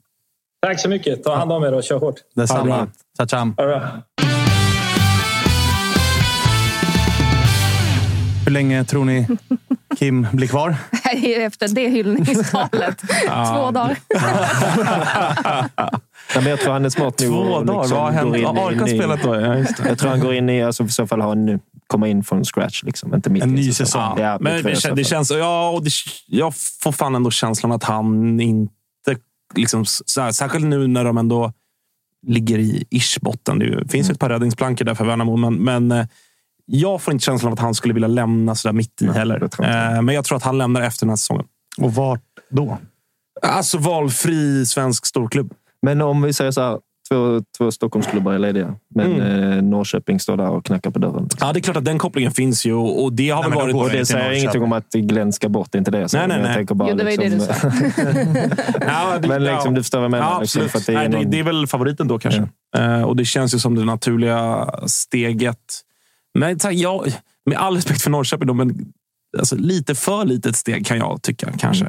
Tack 0.62 0.80
så 0.80 0.90
mycket. 0.90 1.24
Ta 1.24 1.36
hand 1.36 1.52
om 1.52 1.64
er 1.64 1.74
och 1.74 1.84
kör 1.84 2.00
hårt. 2.00 2.16
Detsamma. 2.36 2.88
Ciao. 3.30 3.54
Hur 8.46 8.52
länge 8.52 8.84
tror 8.84 9.06
ni 9.06 9.28
Kim 9.98 10.28
blir 10.32 10.48
kvar? 10.48 10.76
Efter 11.38 11.68
det 11.68 11.90
hyllningstalet. 11.90 12.98
Två 13.54 13.72
dagar. 13.72 13.98
Ja, 16.34 16.42
men 16.42 16.50
jag 16.50 16.60
tror 16.60 16.74
han 16.74 16.86
är 16.86 16.90
smart 16.90 17.20
nu. 17.20 17.28
Två 17.28 17.62
dagar? 17.62 17.82
Liksom 17.82 17.98
Vad 17.98 18.06
har 18.06 18.72
hänt? 18.72 18.82
Har 18.82 18.88
spelat 18.88 19.24
då? 19.24 19.36
Ja, 19.36 19.66
jag 19.88 19.98
tror 19.98 20.10
han 20.10 20.20
går 20.20 20.34
in 20.34 20.50
i, 20.50 20.64
alltså, 20.64 20.84
i 20.84 20.90
så 20.90 21.08
fall 21.08 21.22
har 21.22 21.32
en, 21.32 21.60
komma 21.88 22.08
in 22.08 22.24
från 22.24 22.46
scratch. 22.46 22.84
Liksom. 22.84 23.16
Inte 23.16 23.30
mitt 23.30 23.44
en 23.44 23.56
ny 23.56 23.74
säsong. 23.74 24.20
Ja, 24.20 24.38
men 24.42 24.64
det, 24.64 24.96
det 24.96 25.04
känns, 25.04 25.32
ja, 25.32 25.80
det, 25.84 25.92
jag 26.28 26.54
får 26.84 26.92
fan 26.92 27.16
ändå 27.16 27.32
känslan 27.32 27.72
att 27.72 27.84
han 27.84 28.40
inte... 28.40 28.72
Liksom, 29.56 29.86
här, 30.18 30.32
särskilt 30.32 30.66
nu 30.66 30.88
när 30.88 31.04
de 31.04 31.18
ändå 31.18 31.54
ligger 32.28 32.60
i 32.60 32.86
ish-botten. 32.90 33.60
Det 33.60 33.92
finns 33.92 34.08
mm. 34.08 34.14
ett 34.14 34.20
par 34.20 34.30
räddningsplankor 34.30 34.86
där 34.86 34.96
för 34.96 35.06
Värnamo, 35.06 35.38
men, 35.38 35.54
men 35.54 35.92
eh, 35.92 36.06
jag 36.66 37.02
får 37.02 37.12
inte 37.14 37.26
känslan 37.26 37.48
av 37.48 37.54
att 37.54 37.60
han 37.60 37.74
skulle 37.76 37.94
vilja 37.94 38.08
lämna 38.08 38.56
sådär 38.56 38.74
mitt 38.74 39.02
i 39.02 39.06
Nej, 39.06 39.14
heller. 39.16 39.44
Eh, 39.44 40.02
men 40.02 40.16
jag 40.16 40.26
tror 40.26 40.36
att 40.38 40.44
han 40.44 40.58
lämnar 40.58 40.82
efter 40.82 41.06
den 41.06 41.10
här 41.10 41.18
säsongen. 41.18 41.46
Och 41.78 41.94
vart 41.94 42.22
då? 42.50 42.78
Alltså 43.42 43.78
valfri 43.78 44.66
svensk 44.66 45.06
storklubb. 45.06 45.54
Men 45.82 46.02
om 46.02 46.22
vi 46.22 46.34
säger 46.34 46.52
så 46.52 46.62
här, 46.62 46.80
två, 47.10 47.42
två 47.58 47.72
Stockholmsklubbar 47.72 48.34
är 48.34 48.40
lediga, 48.40 48.76
men 48.96 49.22
eh, 49.22 49.62
Norrköping 49.62 50.20
står 50.20 50.38
där 50.38 50.50
och 50.50 50.66
knackar 50.66 50.92
på 50.92 51.00
dörren. 51.00 51.30
Ja, 51.40 51.54
det 51.54 51.60
är 51.60 51.62
klart 51.62 51.78
att 51.78 51.86
den 51.86 51.98
kopplingen 51.98 52.32
finns 52.32 52.66
ju 52.66 52.74
och 52.74 53.14
det 53.14 53.30
har 53.30 53.42
Nej, 53.44 53.50
väl 53.52 53.60
varit... 53.60 53.74
går 53.74 53.90
det 53.90 54.06
säger 54.06 54.32
ingenting 54.32 54.64
om 54.64 54.72
att 54.74 54.90
Glenn 54.92 55.34
ska 55.34 55.50
bort, 55.50 55.72
det 55.72 55.76
är 55.76 55.80
inte 55.80 55.92
det. 55.92 56.10
säger, 56.10 56.28
Nej, 56.28 56.38
nej, 56.38 56.38
men 56.38 56.46
jag 56.46 56.50
nej. 56.50 56.60
tänker 56.60 56.76
bara 56.76 56.90
Jo, 56.90 56.96
det 56.98 57.04
var 57.04 57.12
ju 57.12 57.18
det 57.18 57.30
du 57.30 57.36
liksom- 57.36 57.72
Ja, 58.88 59.18
det- 59.22 59.28
Men 59.28 59.44
liksom, 59.44 59.74
du 59.74 59.84
förstår 59.84 59.98
vad 60.00 60.04
jag 60.06 60.12
menar. 60.12 60.26
Ja, 60.32 60.40
liksom, 60.42 60.62
det 60.86 60.90
är 60.90 60.94
Nej, 60.96 61.10
det, 61.10 61.18
någon- 61.18 61.32
det 61.32 61.40
är 61.40 61.44
väl 61.44 61.68
favoriten 61.68 62.08
då 62.08 62.20
kanske. 62.20 62.48
Eh, 62.78 63.02
och 63.02 63.16
det 63.16 63.26
känns 63.26 63.54
ju 63.56 63.60
som 63.60 63.76
det 63.76 63.86
naturliga 63.86 64.70
steget. 64.86 65.58
Så 66.40 66.68
här, 66.68 66.72
jag, 66.72 67.12
med 67.46 67.58
all 67.58 67.76
respekt 67.76 68.02
för 68.02 68.10
Norrköping, 68.10 68.48
då, 68.48 68.54
men 68.54 68.94
alltså, 69.40 69.56
lite 69.56 69.96
för 69.96 70.26
litet 70.26 70.56
steg 70.56 70.86
kan 70.86 70.98
jag 70.98 71.22
tycka 71.22 71.52
kanske. 71.58 71.86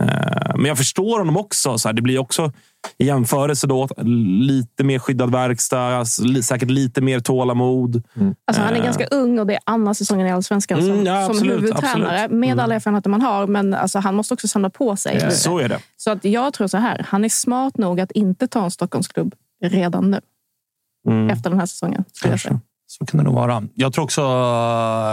Eh, 0.00 0.56
men 0.56 0.64
jag 0.64 0.78
förstår 0.78 1.18
honom 1.18 1.36
också. 1.36 1.78
Så 1.78 1.88
här, 1.88 1.92
det 1.92 2.02
blir 2.02 2.18
också 2.18 2.52
i 2.98 3.06
jämförelse 3.06 3.66
då 3.66 3.88
lite 4.40 4.84
mer 4.84 4.98
skyddad 4.98 5.32
verkstad, 5.32 5.80
alltså, 5.80 6.24
li- 6.24 6.42
säkert 6.42 6.70
lite 6.70 7.00
mer 7.00 7.20
tålamod. 7.20 8.02
Alltså, 8.44 8.62
han 8.62 8.74
är 8.74 8.78
Eh, 8.78 8.84
ganska 8.84 9.06
ung 9.06 9.38
och 9.38 9.46
det 9.46 9.54
är 9.54 9.60
andra 9.66 9.94
säsongen 9.94 10.26
i 10.26 10.30
Allsvenskan 10.30 10.80
som, 10.82 10.90
Mm, 10.90 11.06
ja, 11.06 11.22
som 11.26 11.30
absolut, 11.30 11.52
huvudtränare. 11.62 12.22
absolut. 12.22 12.40
Med 12.40 12.48
Mm. 12.52 12.64
alla 12.64 12.74
erfarenheter 12.74 13.10
man 13.10 13.22
har. 13.22 13.46
Men 13.46 13.74
alltså, 13.74 13.98
han 13.98 14.14
måste 14.14 14.34
också 14.34 14.48
samla 14.48 14.70
på 14.70 14.96
sig. 14.96 15.14
lite. 15.14 15.30
Så 15.30 15.58
är 15.58 15.68
det. 15.68 15.78
Så 15.96 16.10
att 16.10 16.24
jag 16.24 16.52
tror 16.52 16.66
så 16.66 16.76
här. 16.76 17.06
Han 17.08 17.24
är 17.24 17.28
smart 17.28 17.78
nog 17.78 18.00
att 18.00 18.10
inte 18.12 18.48
ta 18.48 18.64
en 18.64 18.70
Stockholmsklubb 18.70 19.34
redan 19.64 20.10
nu. 20.10 20.20
Mm. 21.08 21.30
Efter 21.30 21.50
den 21.50 21.58
här 21.58 21.66
säsongen. 21.66 22.04
skulle 22.12 22.32
jag 22.32 22.40
säga. 22.40 22.60
Så 22.90 23.06
kan 23.06 23.18
det 23.18 23.24
nog 23.24 23.34
vara. 23.34 23.62
Jag 23.74 23.92
tror 23.92 24.04
också 24.04 24.20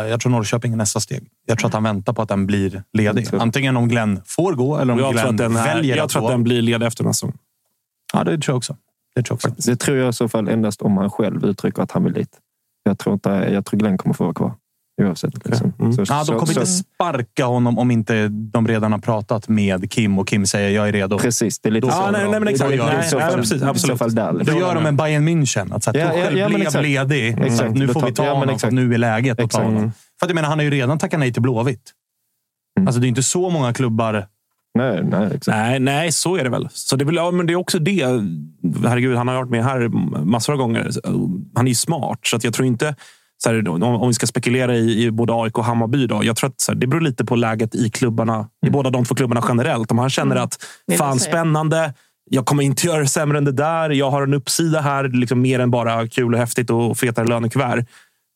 jag 0.10 0.22
tror 0.22 0.32
Norrköping 0.32 0.74
är 0.74 0.78
nästa 0.78 1.00
steg. 1.00 1.28
Jag 1.46 1.60
tror 1.60 1.68
att 1.68 1.74
han 1.74 1.84
väntar 1.84 2.14
på 2.14 2.22
att 2.22 2.30
den 2.30 2.48
blir 2.48 2.84
ledig. 2.94 3.28
Antingen 3.34 3.78
om 3.78 3.88
Glenn 3.90 4.22
får 4.26 4.54
gå 4.54 4.78
eller 4.78 4.94
om 4.94 5.00
Jag 5.00 5.08
tror 5.08 5.14
Glenn 5.14 5.30
att 5.30 5.38
den, 5.38 5.56
är, 5.56 5.66
väljer 5.76 5.96
jag 5.98 6.06
att 6.06 6.10
tror 6.12 6.22
gå. 6.22 6.28
att 6.28 6.34
den 6.34 6.44
blir 6.44 6.62
ledig 6.62 6.86
efter 6.86 7.04
nästa 7.04 7.14
säsong. 7.28 7.38
Ja, 8.14 8.24
det 8.24 8.38
tror 8.38 8.54
jag 8.54 8.58
också. 8.58 8.78
Det 9.16 9.24
tror 9.24 9.40
jag 9.44 9.52
också. 9.52 9.72
Det 9.72 9.78
tror 9.78 9.98
jag 9.98 10.10
i 10.10 10.14
så 10.14 10.30
fall 10.30 10.48
endast 10.48 10.82
om 10.82 10.98
han 10.98 11.10
själv 11.10 11.46
uttrycker 11.46 11.82
att 11.82 11.92
han 11.92 12.04
vill 12.04 12.14
dit. 12.14 12.38
Jag 12.84 13.00
tror, 13.00 13.14
inte, 13.14 13.30
jag 13.30 13.66
tror 13.66 13.80
Glenn 13.80 13.98
kommer 13.98 14.14
få 14.14 14.24
vara 14.24 14.34
kvar. 14.34 14.54
Oavsett. 15.02 15.46
Liksom. 15.46 15.72
Så- 15.96 16.04
Ja, 16.08 16.18
de 16.18 16.26
så- 16.26 16.34
kommer 16.34 16.46
så- 16.54 16.60
inte 16.60 16.66
sparka 16.72 17.46
honom 17.46 17.80
om 17.80 17.92
inte 17.92 18.28
de 18.28 18.68
redan 18.68 18.92
har 18.92 19.00
pratat 19.00 19.50
med 19.50 19.92
Kim 19.92 20.20
och 20.20 20.28
Kim 20.28 20.46
säger 20.46 20.70
jag 20.70 20.88
är 20.88 20.92
redo. 20.94 21.18
Precis, 21.18 21.60
det 21.60 21.70
är 21.70 21.74
lite 21.74 21.88
Då 21.88 21.94
så. 21.94 22.00
gör 22.02 22.12
nej, 22.12 22.22
de- 22.24 22.32
nej, 22.32 22.40
men 22.40 22.46
då 22.46 22.50
exakt. 22.52 22.70
Nej, 22.70 22.78
i 22.78 23.10
så 23.10 23.20
fall- 23.20 23.46
så 23.46 23.66
absolut. 23.66 23.98
fall 23.98 24.16
där. 24.16 24.32
Då 24.32 24.38
liksom. 24.38 24.60
gör 24.60 24.76
de 24.76 24.86
en 24.86 24.98
Bayern 24.98 25.28
München. 25.30 25.76
Att 25.76 25.84
så 25.84 25.92
här, 25.92 26.00
Ja, 26.00 26.14
ja, 26.18 26.32
ja, 26.40 26.48
blev 26.50 26.62
exakt. 26.62 26.84
ledig. 26.86 27.28
Exakt. 27.30 27.58
Så 27.58 27.64
att 27.66 27.74
Nu 27.76 27.86
Då 27.88 27.94
får 27.94 28.06
vi 28.06 28.14
ta 28.14 28.26
ja, 28.26 28.34
honom 28.34 28.56
exakt. 28.56 28.74
nu 28.74 28.94
är 28.94 28.98
läget 28.98 29.32
att 29.32 29.38
ta 29.38 29.44
Exakt. 29.44 29.66
honom. 29.66 29.92
För 30.20 30.26
att 30.26 30.30
jag 30.30 30.36
menar, 30.36 30.50
han 30.50 30.58
har 30.60 30.64
ju 30.64 30.72
redan 30.72 30.98
tackat 31.00 31.20
nej 31.20 31.34
till 31.34 31.42
Blåvitt. 31.42 31.92
Alltså, 32.80 33.02
det 33.02 33.08
är 33.08 33.10
inte 33.10 33.24
så 33.24 33.50
många 33.50 33.74
klubbar. 33.74 34.28
Nej, 34.76 35.04
nej, 35.04 35.26
exakt. 35.28 35.48
Nej, 35.48 35.80
nej, 35.80 36.12
så 36.12 36.36
är 36.38 36.44
det 36.44 36.50
väl. 36.50 36.68
Så 36.72 36.96
det, 36.96 37.14
ja, 37.16 37.32
men 37.32 37.46
det 37.48 37.54
är 37.54 37.56
också 37.56 37.80
det. 37.80 38.04
Herregud, 38.86 39.18
han 39.18 39.28
har 39.28 39.36
varit 39.36 39.50
med 39.50 39.64
här 39.64 39.88
massor 40.26 40.54
av 40.54 40.60
gånger. 40.60 40.90
Han 41.56 41.66
är 41.68 41.70
ju 41.72 41.76
smart, 41.76 42.20
så 42.24 42.36
att 42.38 42.44
jag 42.44 42.54
tror 42.54 42.68
inte... 42.68 42.96
Så 43.44 43.50
här, 43.50 43.68
om, 43.70 43.84
om 43.84 44.08
vi 44.08 44.14
ska 44.14 44.28
spekulera 44.28 44.76
i, 44.76 45.04
i 45.04 45.12
både 45.12 45.34
AIK 45.34 45.58
och 45.58 45.66
Hammarby. 45.66 46.08
Då, 46.08 46.24
jag 46.24 46.36
tror 46.36 46.50
att 46.50 46.62
så 46.62 46.72
här, 46.72 46.80
det 46.80 46.88
beror 46.88 47.02
lite 47.02 47.26
på 47.26 47.36
läget 47.36 47.76
i 47.76 47.90
klubbarna, 47.90 48.50
i 48.66 48.70
båda 48.70 48.90
de 48.90 49.06
två 49.06 49.16
klubbarna 49.16 49.44
generellt. 49.48 49.92
Om 49.92 49.98
han 49.98 50.10
känner 50.10 50.36
Mm. 50.36 50.44
att 50.46 50.66
fan 50.98 51.20
spännande, 51.20 51.94
jag 52.30 52.46
kommer 52.46 52.64
inte 52.64 52.88
göra 52.88 53.00
det 53.00 53.08
sämre 53.08 53.38
än 53.38 53.46
det 53.46 53.52
där. 53.52 53.90
Jag 53.90 54.10
har 54.12 54.22
en 54.24 54.34
uppsida 54.34 54.82
här, 54.82 55.10
liksom 55.10 55.42
mer 55.42 55.60
än 55.60 55.72
bara 55.72 56.08
kul 56.08 56.34
och 56.34 56.40
häftigt 56.40 56.70
och 56.70 56.98
fetare 56.98 57.28
lönekuvert. 57.28 57.86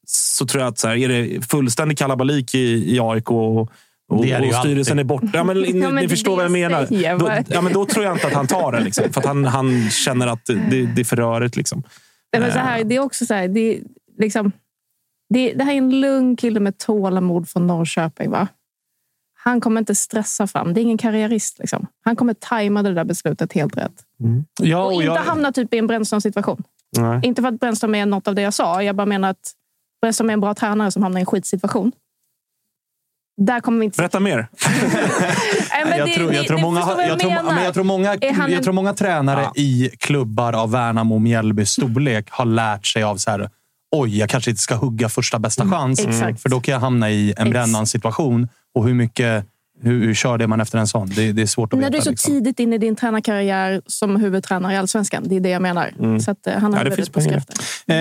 Så 0.08 0.46
tror 0.46 0.64
jag 0.64 0.70
att 0.72 0.78
så 0.80 0.88
här, 0.88 0.96
är 0.96 1.08
det 1.08 1.42
fullständig 1.48 1.98
kalabalik 1.98 2.56
i, 2.56 2.96
i 2.96 3.00
AIK 3.00 3.32
och, 3.32 3.60
och, 3.62 3.70
Det 4.22 4.32
är 4.32 4.42
det 4.42 4.48
och 4.48 4.56
styrelsen 4.56 5.00
alltid. 5.00 5.00
är 5.00 5.04
borta. 5.04 5.28
Ja, 5.34 5.44
men, 5.44 5.58
ni, 5.62 5.80
Ja, 5.80 5.92
men 5.92 5.96
ni 5.96 6.10
förstår 6.10 6.36
vad 6.36 6.46
jag 6.46 6.52
menar. 6.52 6.88
Då, 7.20 7.44
ja, 7.48 7.62
men 7.62 7.74
då 7.74 7.86
tror 7.86 8.06
jag 8.06 8.16
inte 8.16 8.28
att 8.28 8.34
han 8.34 8.48
tar 8.48 8.72
det. 8.72 8.80
Liksom, 8.80 9.14
för 9.14 9.22
att 9.22 9.28
han, 9.28 9.46
han 9.46 9.90
känner 9.90 10.28
att 10.28 10.46
det, 10.46 10.86
det 10.96 11.02
är 11.02 11.06
för 11.06 11.16
rörigt. 11.16 11.56
Liksom. 11.56 11.84
Nej, 12.34 12.42
men 12.42 12.52
så 12.52 12.60
här, 12.60 12.84
det 12.84 12.96
är 12.96 13.00
också 13.00 13.26
så 13.26 13.34
här, 13.34 13.48
det, 13.48 13.80
liksom, 14.20 14.52
det, 15.34 15.54
det 15.54 15.64
här 15.64 15.74
är 15.74 15.78
en 15.78 16.00
lugn 16.00 16.36
kille 16.36 16.60
med 16.60 16.78
tålamod 16.78 17.50
från 17.50 17.68
Norrköping. 17.68 18.32
Va? 18.32 18.48
Han 19.34 19.62
kommer 19.62 19.82
inte 19.82 19.96
stressa 19.96 20.48
fram. 20.48 20.74
Det 20.74 20.80
är 20.80 20.84
ingen 20.84 20.98
karriärist. 20.98 21.60
Liksom. 21.60 21.88
Han 22.06 22.16
kommer 22.16 22.34
tajma 22.34 22.84
det 22.84 22.94
där 22.94 23.04
beslutet 23.04 23.54
helt 23.54 23.78
rätt. 23.78 23.92
Ja, 24.62 24.78
och 24.78 24.86
och 24.86 24.94
inte 24.94 25.06
jag, 25.06 25.16
hamna 25.16 25.52
typ 25.52 25.74
i 25.74 25.78
en 25.78 25.88
Brännström-situation. 25.88 26.64
Inte 27.24 27.42
för 27.42 27.50
att 27.50 27.60
Brännström 27.60 27.96
är 27.96 28.06
något 28.06 28.28
av 28.28 28.36
det 28.36 28.42
jag 28.42 28.54
sa. 28.54 28.84
Jag 28.84 28.96
bara 28.96 29.06
menar 29.06 29.30
att 29.30 29.52
Brännström 30.02 30.30
är 30.30 30.34
en 30.34 30.42
bra 30.42 30.54
tränare 30.54 30.92
som 30.92 31.04
hamnar 31.04 31.20
i 31.20 31.22
en 31.22 31.26
skitsituation. 31.26 31.92
Där 33.38 33.60
kommer 33.60 33.80
vi 33.80 33.86
inte... 33.86 33.98
Berätta 33.98 34.20
mer. 34.20 34.48
Jag, 35.98 36.14
tror, 36.14 36.32
många, 38.74 38.94
tränare 38.94 39.42
Ja. 39.42 39.54
i 39.56 39.90
klubbar 39.98 40.54
av 40.54 40.72
Värnamo 40.72 41.16
och 41.16 41.22
Mjällbys 41.22 41.70
storlek 41.70 42.30
har 42.30 42.46
lärt 42.46 42.86
sig 42.86 43.04
av 43.04 43.18
så 43.18 43.32
här, 43.32 43.50
oj, 43.92 44.18
jag 44.18 44.30
kanske 44.30 44.52
inte 44.52 44.62
ska 44.62 44.76
hugga 44.76 45.10
första 45.10 45.40
bästa 45.40 45.70
chans. 45.70 46.06
Mm. 46.06 46.38
För 46.38 46.50
då 46.50 46.60
kan 46.60 46.74
jag 46.74 46.80
hamna 46.80 47.10
i 47.10 47.34
en 47.38 47.50
brännande 47.50 47.88
situation. 47.88 48.48
Och 48.74 48.88
hur 48.88 48.94
mycket 48.94 49.46
hur, 49.84 50.06
hur 50.06 50.14
kör 50.14 50.38
det 50.38 50.48
man 50.48 50.62
efter 50.62 50.78
en 50.78 50.88
sån? 50.88 51.10
Det, 51.10 51.32
det 51.32 51.42
är 51.42 51.46
svårt 51.46 51.74
att 51.74 51.80
När 51.80 51.86
veta. 51.86 51.92
du 51.92 51.98
är 51.98 52.02
så 52.02 52.10
liksom. 52.10 52.34
tidigt 52.34 52.60
in 52.60 52.74
i 52.74 52.78
din 52.78 52.96
tränarkarriär 52.96 53.82
som 53.86 54.16
huvudtränare 54.16 54.74
i 54.74 54.78
Allsvenskan. 54.78 55.24
Det 55.28 55.36
är 55.36 55.40
det 55.40 55.50
jag 55.50 55.62
menar. 55.62 56.20
Så 56.20 56.32
att, 56.32 56.48
eh, 56.48 56.54
han 56.54 56.74
har 56.74 56.80
Ja, 56.84 56.90
det 56.90 56.96
finns 56.96 57.10
på 57.10 57.22
skriften. 57.22 57.56
Eh, 57.88 57.96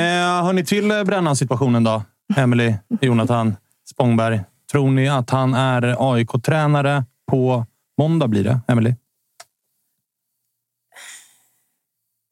hör 0.45 0.53
ni 0.53 0.65
till 0.65 0.91
eh, 0.91 1.05
Brännan-situationen 1.05 1.85
då? 1.85 2.03
Emily, 2.37 2.75
Jonathan, 3.01 3.57
Spångberg. 3.91 4.41
Tror 4.73 4.91
ni 4.91 5.09
att 5.09 5.31
han 5.31 5.55
är 5.55 6.13
AIK-tränare 6.15 7.05
på 7.31 7.67
måndag 7.99 8.29
blir 8.29 8.45
det, 8.45 8.61
Emily? 8.69 8.95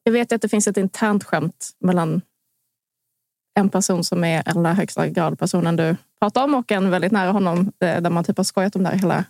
Jag 0.03 0.13
vet 0.13 0.33
att 0.33 0.43
det 0.43 0.49
finns 0.49 0.67
ett 0.69 0.77
internt 0.77 1.25
skämt 1.25 1.71
mellan 1.81 2.21
en 3.59 3.69
person 3.69 4.05
som 4.05 4.25
är 4.25 4.49
allra 4.49 4.73
högsta 4.73 5.09
grad 5.09 5.39
personen 5.39 5.77
du 5.77 5.97
pratar 6.21 6.45
om 6.45 6.55
och 6.55 6.73
en 6.73 6.91
väldigt 6.91 7.13
nära 7.13 7.31
honom 7.31 7.73
eh, 7.81 8.01
där 8.01 8.11
man 8.11 8.25
typ 8.25 8.37
har 8.37 8.45
skojat 8.45 8.77
om 8.77 8.83
det 8.83 8.89
här 8.89 8.97
hela 8.97 9.25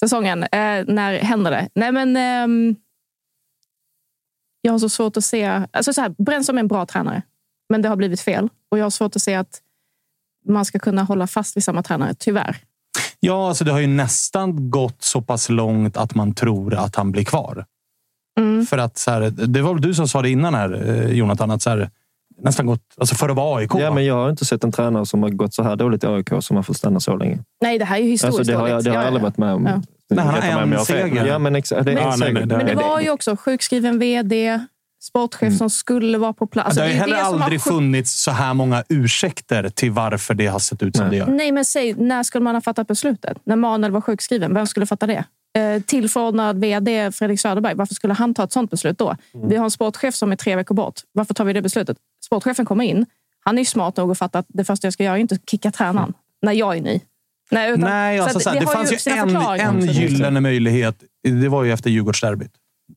säsongen. 0.00 0.42
Eh, 0.42 0.84
när 0.86 1.18
händer 1.18 1.50
det? 1.50 1.68
Nej, 1.74 1.92
men 1.92 2.16
ehm, 2.16 2.76
jag 4.62 4.72
har 4.72 4.78
så 4.78 4.88
svårt 4.88 5.16
att 5.16 5.24
se... 5.24 5.66
Alltså 5.70 5.92
så 5.92 6.00
här, 6.00 6.14
Brännström 6.18 6.56
är 6.56 6.60
en 6.60 6.68
bra 6.68 6.86
tränare, 6.86 7.22
men 7.68 7.82
det 7.82 7.88
har 7.88 7.96
blivit 7.96 8.20
fel. 8.20 8.48
Och 8.70 8.78
jag 8.78 8.84
har 8.84 8.90
svårt 8.90 9.16
att 9.16 9.22
se 9.22 9.34
att 9.34 9.60
man 10.48 10.64
ska 10.64 10.78
kunna 10.78 11.02
hålla 11.02 11.26
fast 11.26 11.56
vid 11.56 11.64
samma 11.64 11.82
tränare, 11.82 12.14
tyvärr. 12.14 12.56
Ja, 13.20 13.48
alltså 13.48 13.64
det 13.64 13.72
har 13.72 13.80
ju 13.80 13.86
nästan 13.86 14.70
gått 14.70 15.02
så 15.02 15.22
pass 15.22 15.48
långt 15.48 15.96
att 15.96 16.14
man 16.14 16.34
tror 16.34 16.74
att 16.74 16.96
han 16.96 17.12
blir 17.12 17.24
kvar. 17.24 17.66
Mm. 18.38 18.66
För 18.66 18.78
att 18.78 18.98
så 18.98 19.10
här, 19.10 19.20
det 19.30 19.62
var 19.62 19.72
väl 19.72 19.82
du 19.82 19.94
som 19.94 20.08
sa 20.08 20.22
det 20.22 20.30
innan 20.30 20.54
här, 20.54 20.88
eh, 20.88 21.12
Jonathan, 21.12 21.50
att 21.50 21.62
så 21.62 21.70
här, 21.70 21.90
nästan 22.44 22.66
gått 22.66 22.80
alltså 22.98 23.14
för 23.14 23.28
att 23.28 23.36
vara 23.36 23.58
AIK. 23.58 23.70
Ja, 23.74 23.90
men 23.94 24.04
jag 24.04 24.14
har 24.14 24.30
inte 24.30 24.44
sett 24.44 24.64
en 24.64 24.72
tränare 24.72 25.06
som 25.06 25.22
har 25.22 25.30
gått 25.30 25.54
så 25.54 25.62
här 25.62 25.76
dåligt 25.76 26.04
i 26.04 26.06
AIK 26.06 26.28
som 26.40 26.56
har 26.56 26.62
fått 26.62 26.76
stanna 26.76 27.00
så 27.00 27.16
länge. 27.16 27.38
Nej, 27.62 27.78
det 27.78 27.84
här 27.84 27.96
är 27.96 28.00
ju 28.02 28.10
historiskt 28.10 28.38
Alltså, 28.38 28.52
det 28.52 28.58
har 28.58 28.68
jag, 28.68 28.74
dåligt. 28.74 28.84
det 28.84 28.90
har 28.90 28.96
jag 28.96 29.02
Ja, 29.02 29.06
aldrig 29.06 29.20
ja. 29.22 29.26
varit 29.26 29.38
med 29.38 29.54
om. 29.54 29.66
Ja. 29.66 29.82
Nej, 30.10 30.24
han 30.24 30.34
har 30.52 30.62
en 30.62 30.72
har 30.72 30.84
seger. 30.84 31.26
Ja, 31.26 31.38
men 31.38 31.56
exakt. 31.56 31.84
Det 31.84 31.90
är 31.90 31.94
Men- 31.94 32.02
en 32.04 32.10
Ja, 32.10 32.16
nej, 32.16 32.18
seger. 32.18 32.32
nej, 32.32 32.46
det- 32.46 32.56
Men 32.56 32.66
det 32.66 32.74
var 32.74 33.00
ju 33.00 33.10
också 33.10 33.36
sjukskriven 33.36 33.98
vd, 33.98 34.60
sportchef 35.02 35.56
som 35.58 35.70
skulle 35.70 36.18
vara 36.18 36.32
på 36.32 36.46
plats. 36.46 36.74
det 36.74 36.80
har 36.82 36.88
ju 36.88 36.94
Alltså, 36.94 37.08
är 37.08 37.14
heller 37.16 37.24
har 37.24 37.44
aldrig 37.44 37.60
sjuk- 37.62 37.72
funnits 37.72 38.22
så 38.22 38.30
här 38.30 38.54
många 38.54 38.84
ursäkter 38.88 39.68
till 39.68 39.90
varför 39.90 40.34
det 40.34 40.46
har 40.46 40.58
sett 40.58 40.82
ut 40.82 40.96
som 40.96 41.04
Nej. 41.06 41.10
det 41.10 41.16
gör. 41.16 41.26
Nej, 41.26 41.52
men 41.52 41.64
säg, 41.64 41.94
när 41.94 42.22
skulle 42.22 42.44
man 42.44 42.54
ha 42.54 42.60
fattat 42.60 42.86
beslutet? 42.86 43.38
När 43.44 43.56
Manuel 43.56 43.92
var 43.92 44.00
sjukskriven, 44.00 44.54
vem 44.54 44.66
skulle 44.66 44.86
fatta 44.86 45.06
det? 45.06 45.24
Eh, 45.58 45.82
tillförordnad 45.82 46.60
vd 46.60 47.12
Fredrik 47.12 47.40
Söderberg, 47.40 47.74
varför 47.74 47.94
skulle 47.94 48.14
han 48.14 48.34
ta 48.34 48.44
ett 48.44 48.52
sånt 48.52 48.70
beslut 48.70 48.98
då? 48.98 49.16
Mm. 49.34 49.48
Vi 49.48 49.56
har 49.56 49.64
en 49.64 49.70
sportchef 49.70 50.14
som 50.14 50.32
är 50.32 50.36
tre 50.36 50.56
veckor 50.56 50.74
bort. 50.74 51.00
Varför 51.12 51.34
tar 51.34 51.44
vi 51.44 51.52
det 51.52 51.62
beslutet? 51.62 51.96
Sportchefen 52.32 52.66
kommer 52.66 52.84
in. 52.84 53.06
Han 53.44 53.58
är 53.58 53.62
ju 53.62 53.64
smart 53.64 53.96
nog 53.96 54.10
att 54.10 54.18
fatta 54.18 54.38
att 54.38 54.46
det 54.48 54.64
första 54.64 54.86
jag 54.86 54.92
ska 54.92 55.04
göra 55.04 55.16
är 55.16 55.20
inte 55.20 55.34
att 55.34 55.50
kicka 55.50 55.70
tränaren 55.70 56.12
när 56.42 56.52
jag 56.52 56.76
är 56.76 56.80
ny. 56.80 57.00
Nej, 57.50 57.70
utan, 57.70 57.80
Nej, 57.80 58.18
så 58.18 58.24
alltså, 58.24 58.40
så 58.40 58.50
det 58.50 58.64
har 58.64 58.74
fanns 58.74 59.06
ju 59.06 59.12
en, 59.12 59.36
en 59.60 59.86
gyllene 59.86 60.40
möjlighet. 60.40 60.96
Det 61.22 61.48
var 61.48 61.64
ju 61.64 61.72
efter 61.72 61.90
Djurgårdsderbyt. 61.90 62.52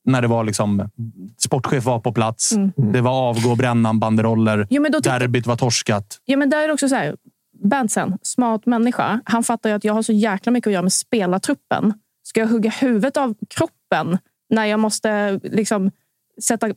När 0.05 0.21
det 0.21 0.27
var 0.27 0.43
liksom, 0.43 0.89
sportchef 1.37 1.83
var 1.83 1.99
på 1.99 2.13
plats. 2.13 2.53
Det 2.75 3.01
var 3.01 3.11
avgå, 3.11 3.55
brännan, 3.55 3.99
banderoller. 3.99 4.53
Mm. 4.53 4.67
Jo, 4.69 4.83
Derbyt 4.99 5.47
var 5.47 5.55
torskat. 5.55 6.21
Ja, 6.25 6.37
men 6.37 6.49
där 6.49 6.63
är 6.63 6.67
det 6.67 6.73
också 6.73 6.89
så 6.89 6.95
här. 6.95 7.15
Bentsen, 7.63 8.17
smart 8.21 8.65
människa. 8.65 9.21
Han 9.25 9.43
fattar 9.43 9.69
ju 9.69 9.75
att 9.75 9.83
jag 9.83 9.93
har 9.93 10.01
så 10.01 10.13
jäkla 10.13 10.51
mycket 10.51 10.67
att 10.67 10.73
göra 10.73 10.83
med 10.83 10.93
spelartruppen. 10.93 11.93
Ska 12.23 12.39
jag 12.39 12.47
hugga 12.47 12.69
huvudet 12.69 13.17
av 13.17 13.35
kroppen 13.49 14.17
när 14.49 14.65
jag 14.65 14.79
måste 14.79 15.39
liksom 15.43 15.91
sätta, 16.41 16.67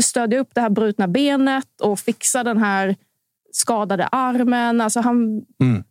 stödja 0.00 0.38
upp 0.40 0.48
det 0.54 0.60
här 0.60 0.70
brutna 0.70 1.08
benet 1.08 1.80
och 1.82 1.98
fixa 2.00 2.44
den 2.44 2.58
här 2.58 2.96
skadade 3.52 4.06
armen? 4.06 4.80
Alltså 4.80 5.00
han, 5.00 5.42
Mm. 5.60 5.84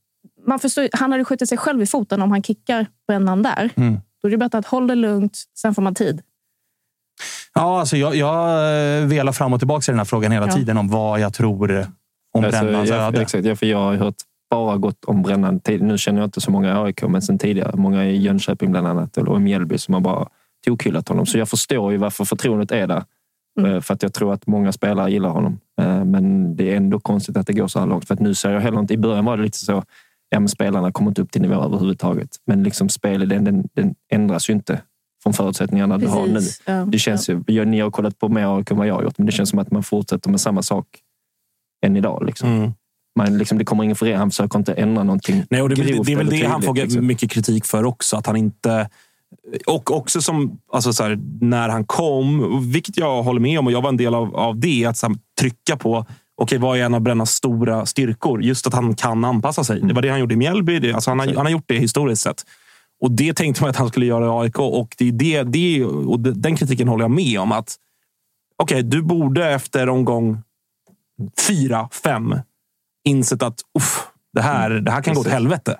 man 0.47 0.59
förstår, 0.59 0.89
han 0.93 1.11
hade 1.11 1.26
skjutit 1.26 1.49
sig 1.49 1.57
själv 1.57 1.82
i 1.82 1.86
foten 1.86 2.22
om 2.22 2.32
han 2.32 2.43
kickar 2.43 2.86
brännan 3.07 3.43
där. 3.43 3.70
Mm. 3.76 3.99
Då 4.22 4.28
är 4.28 4.32
det 4.32 4.38
bättre 4.38 4.57
att 4.57 4.65
hålla 4.65 4.88
det 4.88 4.95
lugnt, 4.95 5.43
sen 5.57 5.76
får 5.76 5.82
man 5.82 5.95
tid. 5.95 6.22
Ja, 7.53 7.80
alltså 7.80 7.97
jag, 7.97 8.15
jag 8.15 8.45
eh, 9.01 9.05
velar 9.07 9.32
fram 9.32 9.53
och 9.53 9.59
tillbaka 9.59 9.91
i 9.91 9.93
den 9.93 9.97
här 9.99 10.05
frågan 10.05 10.32
hela 10.32 10.47
Ja. 10.47 10.53
tiden 10.55 10.78
om 10.78 10.88
vad 10.89 11.20
jag 11.20 11.34
tror 11.34 11.72
om 12.34 12.43
Alltså, 12.45 12.61
Brännans 12.63 12.89
jag, 12.89 12.99
öde. 12.99 13.22
exakt, 13.22 13.45
ja, 13.45 13.55
för 13.55 13.65
jag 13.65 13.78
har 13.78 13.95
hört 13.95 14.15
bara 14.49 14.78
gott 14.78 15.05
om 15.05 15.22
Brännan. 15.22 15.61
Nu 15.67 15.97
känner 15.97 16.20
jag 16.20 16.28
inte 16.28 16.41
så 16.41 16.51
många 16.51 16.70
i 16.70 16.72
AIK, 16.86 17.01
men 17.01 17.22
sen 17.22 17.38
tidigare. 17.38 17.78
Många 17.78 18.05
i 18.05 18.17
Jönköping 18.17 18.72
bland 18.72 18.88
annat, 18.88 19.17
eller 19.17 19.36
i 19.36 19.39
Mjällby, 19.39 19.78
som 19.78 19.93
har 19.93 20.01
bara 20.01 20.28
tokhyllat 20.65 21.09
honom. 21.09 21.26
Så 21.26 21.38
jag 21.38 21.49
förstår 21.49 21.91
ju 21.91 21.97
varför 21.97 22.26
förtroendet 22.26 22.72
är 22.72 22.88
där. 22.88 23.03
Eh, 23.66 23.82
För 23.82 23.93
att 23.93 24.03
jag 24.03 24.14
tror 24.14 24.34
att 24.34 24.47
många 24.47 24.72
spelare 24.72 25.12
gillar 25.12 25.30
honom. 25.30 25.60
Eh, 25.82 26.05
Men 26.05 26.55
det 26.55 26.72
är 26.72 26.76
ändå 26.78 26.99
konstigt 26.99 27.38
att 27.38 27.47
det 27.47 27.53
går 27.53 27.68
så 27.68 27.80
här 27.80 27.88
långt. 27.88 28.07
För 28.07 28.14
att 28.14 28.20
nu 28.20 28.34
ser 28.34 28.51
jag 28.51 28.62
heller 28.62 28.80
inte... 28.80 28.93
I 28.93 28.97
början 28.97 29.26
var 29.26 29.38
det 29.38 29.43
lite 29.43 29.57
så, 29.57 29.84
ja 30.30 30.39
men 30.39 30.49
spelarna 30.49 30.91
kommer 30.91 31.12
inte 31.12 31.22
upp 31.22 31.32
till 31.32 31.41
nivå 31.41 31.64
överhuvudtaget. 31.64 32.30
Men 32.45 32.64
liksom 32.64 32.89
spelet, 32.89 33.30
den, 33.30 33.43
den, 33.43 33.68
den 33.74 33.95
ändras 34.12 34.49
ju 34.49 34.53
inte 34.53 34.82
från 35.24 35.34
förutsättningarna 35.34 35.97
du 35.97 36.07
har 36.07 36.28
nu. 36.28 36.34
Precis, 36.34 36.62
ja. 36.66 36.86
Det 36.86 36.99
känns 36.99 37.30
ju, 37.30 37.43
jag, 37.47 37.68
ni 37.68 37.80
har 37.80 37.91
kollat 37.91 38.20
på 38.20 38.30
mer 38.30 38.57
AIK 38.57 38.72
än 38.72 38.78
vad 38.78 38.88
jag 38.88 38.95
har 38.95 39.03
gjort, 39.03 39.18
men 39.18 39.26
det 39.26 39.32
känns 39.32 39.49
som 39.49 39.60
att 39.60 39.72
man 39.72 39.84
fortsätter 39.84 40.30
med 40.30 40.41
samma 40.41 40.62
sak 40.62 40.86
än 41.86 41.97
idag. 41.97 42.24
Liksom. 42.26 42.49
Mm. 42.49 42.72
Man, 43.18 43.38
liksom, 43.38 43.57
det 43.57 43.66
kommer 43.66 43.84
ingen 43.84 43.95
förändring. 43.95 44.20
Han 44.20 44.30
försöker 44.30 44.60
inte 44.60 44.74
ändra 44.74 45.03
någonting 45.03 45.43
Nej, 45.49 45.62
och 45.62 45.70
det, 45.70 45.76
är 45.76 45.78
väl- 45.78 45.93
grovt 45.93 46.05
det 46.07 46.14
är 46.14 46.18
väl 46.18 46.30
det 46.30 46.45
han 46.45 46.62
får 46.62 46.74
liksom. 46.76 47.07
mycket 47.07 47.32
kritik 47.32 47.66
för 47.66 47.84
också. 47.86 48.18
Att 48.18 48.26
han 48.28 48.36
inte... 48.36 48.89
Och 49.67 49.91
också 49.91 50.21
som, 50.21 50.59
alltså 50.73 50.93
så 50.93 51.03
här, 51.03 51.19
när 51.41 51.69
han 51.69 51.86
kom, 51.86 52.71
vilket 52.71 52.97
jag 52.97 53.23
håller 53.23 53.39
med 53.39 53.59
om 53.59 53.67
och 53.67 53.73
jag 53.73 53.82
var 53.82 53.89
en 53.89 53.97
del 53.97 54.15
av, 54.15 54.36
av 54.36 54.59
det, 54.59 54.86
att 54.86 55.01
här, 55.01 55.15
trycka 55.39 55.77
på 55.77 56.05
okej, 56.41 56.57
vad 56.57 56.77
är 56.77 56.84
en 56.84 56.93
av 56.93 57.01
Brännas 57.01 57.32
stora 57.32 57.86
styrkor? 57.86 58.43
Just 58.43 58.67
att 58.67 58.73
han 58.73 58.95
kan 58.95 59.25
anpassa 59.25 59.63
sig. 59.63 59.82
Det 59.82 59.93
var 59.93 60.01
det 60.01 60.09
han 60.09 60.19
gjorde 60.19 60.34
i 60.34 60.38
Mjällby. 60.38 60.80
Det, 60.80 60.93
alltså 60.93 61.11
han, 61.11 61.19
har, 61.19 61.27
han 61.27 61.45
har 61.45 61.49
gjort 61.49 61.67
det 61.67 61.77
historiskt 61.80 62.21
sett. 62.21 62.45
Och 63.01 63.11
det 63.11 63.34
tänkte 63.34 63.63
man 63.63 63.69
att 63.69 63.75
han 63.75 63.89
skulle 63.89 64.05
göra 64.05 64.25
i 64.25 64.45
AIK. 64.45 64.59
Och, 64.59 64.95
det, 64.97 65.07
är 65.07 65.11
det, 65.11 65.43
det, 65.43 65.86
och 65.86 66.19
den 66.19 66.55
kritiken 66.55 66.88
håller 66.88 67.03
jag 67.03 67.11
med 67.11 67.39
om. 67.39 67.51
att 67.51 67.75
Okej, 68.57 68.84
du 68.84 69.01
borde 69.01 69.49
efter 69.49 69.89
omgång 69.89 70.41
fyra, 71.47 71.89
fem 72.03 72.36
insett 73.03 73.43
att 73.43 73.61
uff, 73.77 74.07
det, 74.34 74.41
här, 74.41 74.69
det 74.69 74.91
här 74.91 75.01
kan 75.01 75.13
gå 75.13 75.19
åt 75.19 75.25
Precis. 75.25 75.34
helvete. 75.34 75.77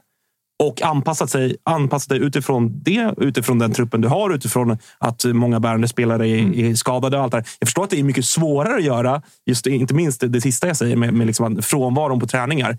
Och 0.64 0.82
anpassat 0.82 1.30
sig, 1.30 1.56
anpassat 1.64 2.10
dig 2.10 2.20
utifrån 2.20 2.82
det, 2.84 3.14
utifrån 3.18 3.60
den 3.60 3.72
truppen 3.74 4.02
du 4.02 4.08
har, 4.08 4.34
utifrån 4.34 4.78
att 4.98 5.26
många 5.26 5.60
bärande 5.60 5.88
spelare 5.88 6.28
är, 6.30 6.56
är 6.56 6.76
skadade. 6.76 7.18
Och 7.18 7.24
allt 7.24 7.32
det 7.32 7.38
här. 7.38 7.46
Jag 7.60 7.68
förstår 7.68 7.84
att 7.84 7.90
det 7.90 8.00
är 8.00 8.04
mycket 8.04 8.26
svårare 8.26 8.76
att 8.76 8.84
göra, 8.84 9.22
just 9.46 9.68
inte 9.68 9.94
minst 9.94 10.22
det, 10.22 10.28
det 10.28 10.42
sista 10.42 10.68
jag 10.68 10.78
säger 10.78 10.96
med, 10.96 11.14
med 11.14 11.28
liksom 11.28 11.62
frånvaron 11.62 12.20
på 12.20 12.28
träningar. 12.28 12.78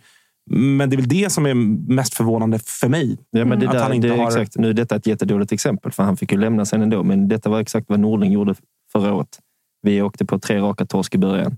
Men 0.51 0.91
det 0.91 0.95
är 0.95 0.99
väl 0.99 1.09
det 1.09 1.33
som 1.33 1.47
är 1.47 1.55
mest 1.95 2.15
förvånande 2.15 2.59
för 2.59 2.89
mig. 2.89 3.19
Ja, 3.31 3.45
men 3.45 3.61
det 3.61 3.67
Att 3.67 3.73
där, 3.73 3.83
han 3.83 3.93
inte 3.93 4.09
det 4.09 4.15
är 4.15 4.19
har- 4.19 4.27
exakt, 4.29 4.57
nu 4.57 4.69
är 4.69 4.73
detta 4.73 4.97
ett 4.97 5.07
jättedåligt 5.07 5.53
exempel, 5.53 5.93
för 5.93 6.03
han 6.03 6.17
fick 6.17 6.33
ju 6.33 6.39
lämna 6.39 6.65
sen 6.65 6.83
ändå. 6.83 7.03
Men 7.03 7.29
detta 7.29 7.51
var 7.51 7.61
exakt 7.61 7.87
vad 7.89 8.01
Norling 8.01 8.33
gjorde 8.33 8.55
förra 8.93 9.15
året. 9.15 9.39
Vi 9.83 10.03
åkte 10.03 10.25
på 10.25 10.39
tre 10.39 10.59
raka 10.61 10.87
torsk 10.87 11.15
i 11.15 11.19
början. 11.19 11.57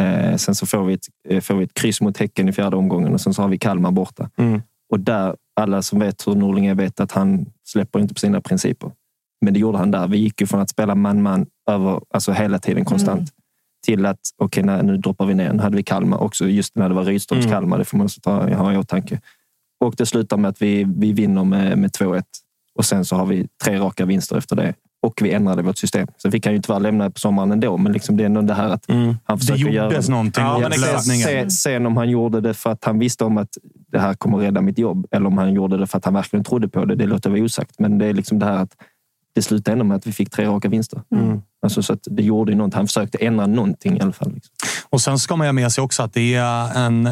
Eh, 0.00 0.36
sen 0.36 0.54
så 0.54 0.66
får 0.66 0.84
vi, 0.84 0.94
ett, 0.94 1.06
eh, 1.28 1.40
får 1.40 1.54
vi 1.54 1.64
ett 1.64 1.74
kryss 1.74 2.00
mot 2.00 2.16
Häcken 2.18 2.48
i 2.48 2.52
fjärde 2.52 2.76
omgången 2.76 3.12
och 3.14 3.20
sen 3.20 3.34
så 3.34 3.42
har 3.42 3.48
vi 3.48 3.58
Kalmar 3.58 3.90
borta. 3.90 4.30
Mm. 4.36 4.62
Och 4.92 5.00
där, 5.00 5.36
alla 5.60 5.82
som 5.82 5.98
vet 5.98 6.26
hur 6.26 6.34
Norling 6.34 6.66
är 6.66 6.74
vet 6.74 7.00
att 7.00 7.12
han 7.12 7.46
släpper 7.64 7.98
inte 7.98 8.14
på 8.14 8.20
sina 8.20 8.40
principer. 8.40 8.90
Men 9.40 9.54
det 9.54 9.60
gjorde 9.60 9.78
han 9.78 9.90
där. 9.90 10.08
Vi 10.08 10.18
gick 10.18 10.40
ju 10.40 10.46
från 10.46 10.60
att 10.60 10.70
spela 10.70 10.94
man-man 10.94 11.46
över, 11.70 12.00
alltså 12.10 12.32
hela 12.32 12.58
tiden 12.58 12.84
konstant 12.84 13.30
till 13.86 14.06
att 14.06 14.20
okej, 14.36 14.62
nej, 14.62 14.82
nu 14.82 14.96
droppar 14.96 15.26
vi 15.26 15.34
ner. 15.34 15.52
Nu 15.52 15.62
hade 15.62 15.76
vi 15.76 15.82
Kalmar 15.82 16.18
också, 16.18 16.48
just 16.48 16.76
när 16.76 16.88
det 16.88 16.94
var 16.94 17.04
Rydströms 17.04 17.44
Mm. 17.44 17.54
Kalmar. 17.56 17.78
Det 17.78 17.84
får 17.84 17.98
man 17.98 18.04
också 18.04 18.20
ta, 18.20 18.54
ha 18.54 18.72
i 18.72 18.76
åtanke. 18.76 19.20
Och 19.80 19.94
det 19.96 20.06
slutar 20.06 20.36
med 20.36 20.48
att 20.48 20.62
vi, 20.62 20.84
vi 20.96 21.12
vinner 21.12 21.44
med, 21.44 21.78
med 21.78 21.90
2-1 21.90 22.22
och 22.74 22.84
sen 22.84 23.04
så 23.04 23.16
har 23.16 23.26
vi 23.26 23.48
tre 23.64 23.78
raka 23.78 24.04
vinster 24.04 24.36
efter 24.36 24.56
det. 24.56 24.74
Och 25.02 25.20
vi 25.22 25.32
ändrade 25.32 25.62
vårt 25.62 25.78
system. 25.78 26.08
Så 26.16 26.28
vi 26.28 26.40
kan 26.40 26.52
ju 26.52 26.60
tyvärr 26.62 26.80
lämna 26.80 27.10
på 27.10 27.18
sommaren 27.20 27.52
ändå, 27.52 27.76
men 27.76 27.92
liksom 27.92 28.16
det 28.16 28.22
är 28.22 28.26
ändå 28.26 28.40
det 28.42 28.54
här 28.54 28.68
att 28.68 28.88
Mm. 28.88 29.16
han 29.24 29.36
Det 29.36 29.40
försöker 29.40 29.70
göra... 29.70 29.84
gjordes 29.84 30.08
någonting 30.08 30.44
Ja. 30.44 30.70
Sen, 31.02 31.50
sen 31.50 31.86
om 31.86 31.96
han 31.96 32.10
gjorde 32.10 32.40
det 32.40 32.54
för 32.54 32.70
att 32.70 32.84
han 32.84 32.98
visste 32.98 33.24
om 33.24 33.38
att 33.38 33.48
det 33.92 33.98
här 33.98 34.14
kommer 34.14 34.38
rädda 34.38 34.60
mitt 34.60 34.78
jobb 34.78 35.06
eller 35.10 35.26
om 35.26 35.38
han 35.38 35.52
gjorde 35.54 35.76
det 35.76 35.86
för 35.86 35.98
att 35.98 36.04
han 36.04 36.14
verkligen 36.14 36.44
trodde 36.44 36.68
på 36.68 36.84
det, 36.84 36.94
det 36.94 37.06
låter 37.06 37.30
vara 37.30 37.40
osagt. 37.42 37.74
Men 37.78 37.98
det 37.98 38.06
är 38.06 38.12
liksom 38.12 38.38
det 38.38 38.46
här 38.46 38.56
att 38.56 38.70
det 39.34 39.42
slutade 39.42 39.72
ändå 39.72 39.84
med 39.84 39.96
att 39.96 40.06
vi 40.06 40.12
fick 40.12 40.30
tre 40.30 40.46
raka 40.46 40.68
vinster. 40.68 41.02
Mm. 41.14 41.42
Alltså, 41.62 41.82
så 41.82 41.92
att 41.92 42.06
det 42.10 42.22
gjorde 42.22 42.52
ju 42.52 42.58
något. 42.58 42.74
Han 42.74 42.86
försökte 42.86 43.18
ändra 43.18 43.46
någonting 43.46 43.96
i 43.98 44.00
alla 44.00 44.12
fall. 44.12 44.32
Liksom. 44.34 44.54
Och 44.90 45.00
sen 45.00 45.18
ska 45.18 45.36
man 45.36 45.44
ju 45.44 45.48
ha 45.48 45.52
med 45.52 45.72
sig 45.72 45.84
också 45.84 46.02
att 46.02 46.12
det 46.12 46.34
är 46.34 46.78
en 46.86 47.08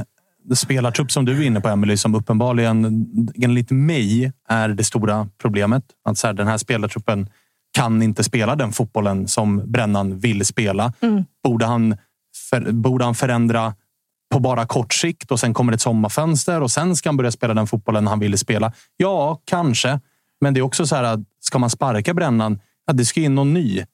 spelartrupp 0.55 1.13
som 1.13 1.25
du 1.25 1.43
är 1.43 1.47
inne 1.47 1.61
på, 1.61 1.69
Emily, 1.69 1.97
som 1.97 2.15
uppenbarligen 2.15 3.07
enligt 3.43 3.71
mig 3.71 4.33
är 4.49 4.69
det 4.69 4.85
stora 4.85 5.29
problemet. 5.43 5.83
Att 6.05 6.19
så 6.19 6.27
här, 6.27 6.35
den 6.35 6.47
här 6.47 6.59
spelartruppen 6.59 7.29
kan 7.73 8.03
inte 8.03 8.25
spela 8.25 8.57
den 8.57 8.73
fotbollen 8.73 9.29
som 9.29 9.63
Brännan 9.73 10.19
vill 10.19 10.47
spela. 10.47 10.93
Borde, 11.45 11.67
han 11.67 11.97
för, 12.51 12.73
borde 12.73 13.05
han 13.05 13.15
förändra 13.15 13.75
på 14.33 14.41
bara 14.41 14.67
kort 14.67 14.95
sikt 14.95 15.31
och 15.31 15.41
sen 15.41 15.55
kommer 15.55 15.73
ett 15.73 15.81
sommarfönster 15.81 16.61
och 16.61 16.71
sen 16.71 16.97
ska 16.97 17.09
han 17.09 17.17
börja 17.17 17.31
spela 17.31 17.55
den 17.55 17.67
fotbollen 17.67 18.07
han 18.07 18.21
vill 18.21 18.39
spela? 18.39 18.73
Ja, 18.97 19.41
kanske. 19.45 20.01
Men 20.41 20.55
det 20.55 20.61
är 20.61 20.63
också 20.63 20.87
så 20.87 20.97
här 20.97 21.03
att 21.03 21.21
ska 21.41 21.59
man 21.59 21.71
sparka 21.71 22.15
Brännan, 22.15 22.61
ja, 22.87 22.93
det 22.93 23.05
ska 23.05 23.21
in 23.21 23.35
någon 23.35 23.55
ny. 23.55 23.85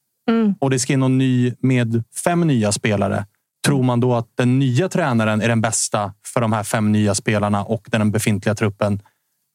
Och 0.61 0.71
det 0.71 0.79
ska 0.79 0.93
in 0.93 1.01
någon 1.01 1.19
ny 1.19 1.53
med 1.61 2.05
fem 2.25 2.41
nya 2.41 2.73
spelare. 2.73 3.27
Tror 3.67 3.83
man 3.83 4.01
då 4.01 4.15
att 4.15 4.29
den 4.35 4.59
nya 4.59 4.89
tränaren 4.89 5.41
är 5.41 5.49
den 5.49 5.61
bästa 5.61 6.13
för 6.35 6.41
de 6.41 6.53
här 6.53 6.63
fem 6.63 6.93
nya 6.93 7.15
spelarna 7.15 7.65
och 7.65 7.89
den 7.91 8.11
befintliga 8.11 8.55
truppen? 8.55 9.03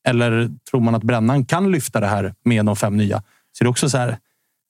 Eller 0.08 0.50
tror 0.70 0.82
man 0.82 0.96
att 0.96 1.04
Brännan 1.04 1.46
kan 1.46 1.72
lyfta 1.72 2.00
det 2.00 2.08
här 2.08 2.34
med 2.46 2.66
de 2.66 2.76
fem 2.76 2.98
nya? 2.98 3.24
Så 3.58 3.64
det 3.64 3.68
är 3.68 3.70
också 3.70 3.90
så 3.90 3.98
här. 3.98 4.18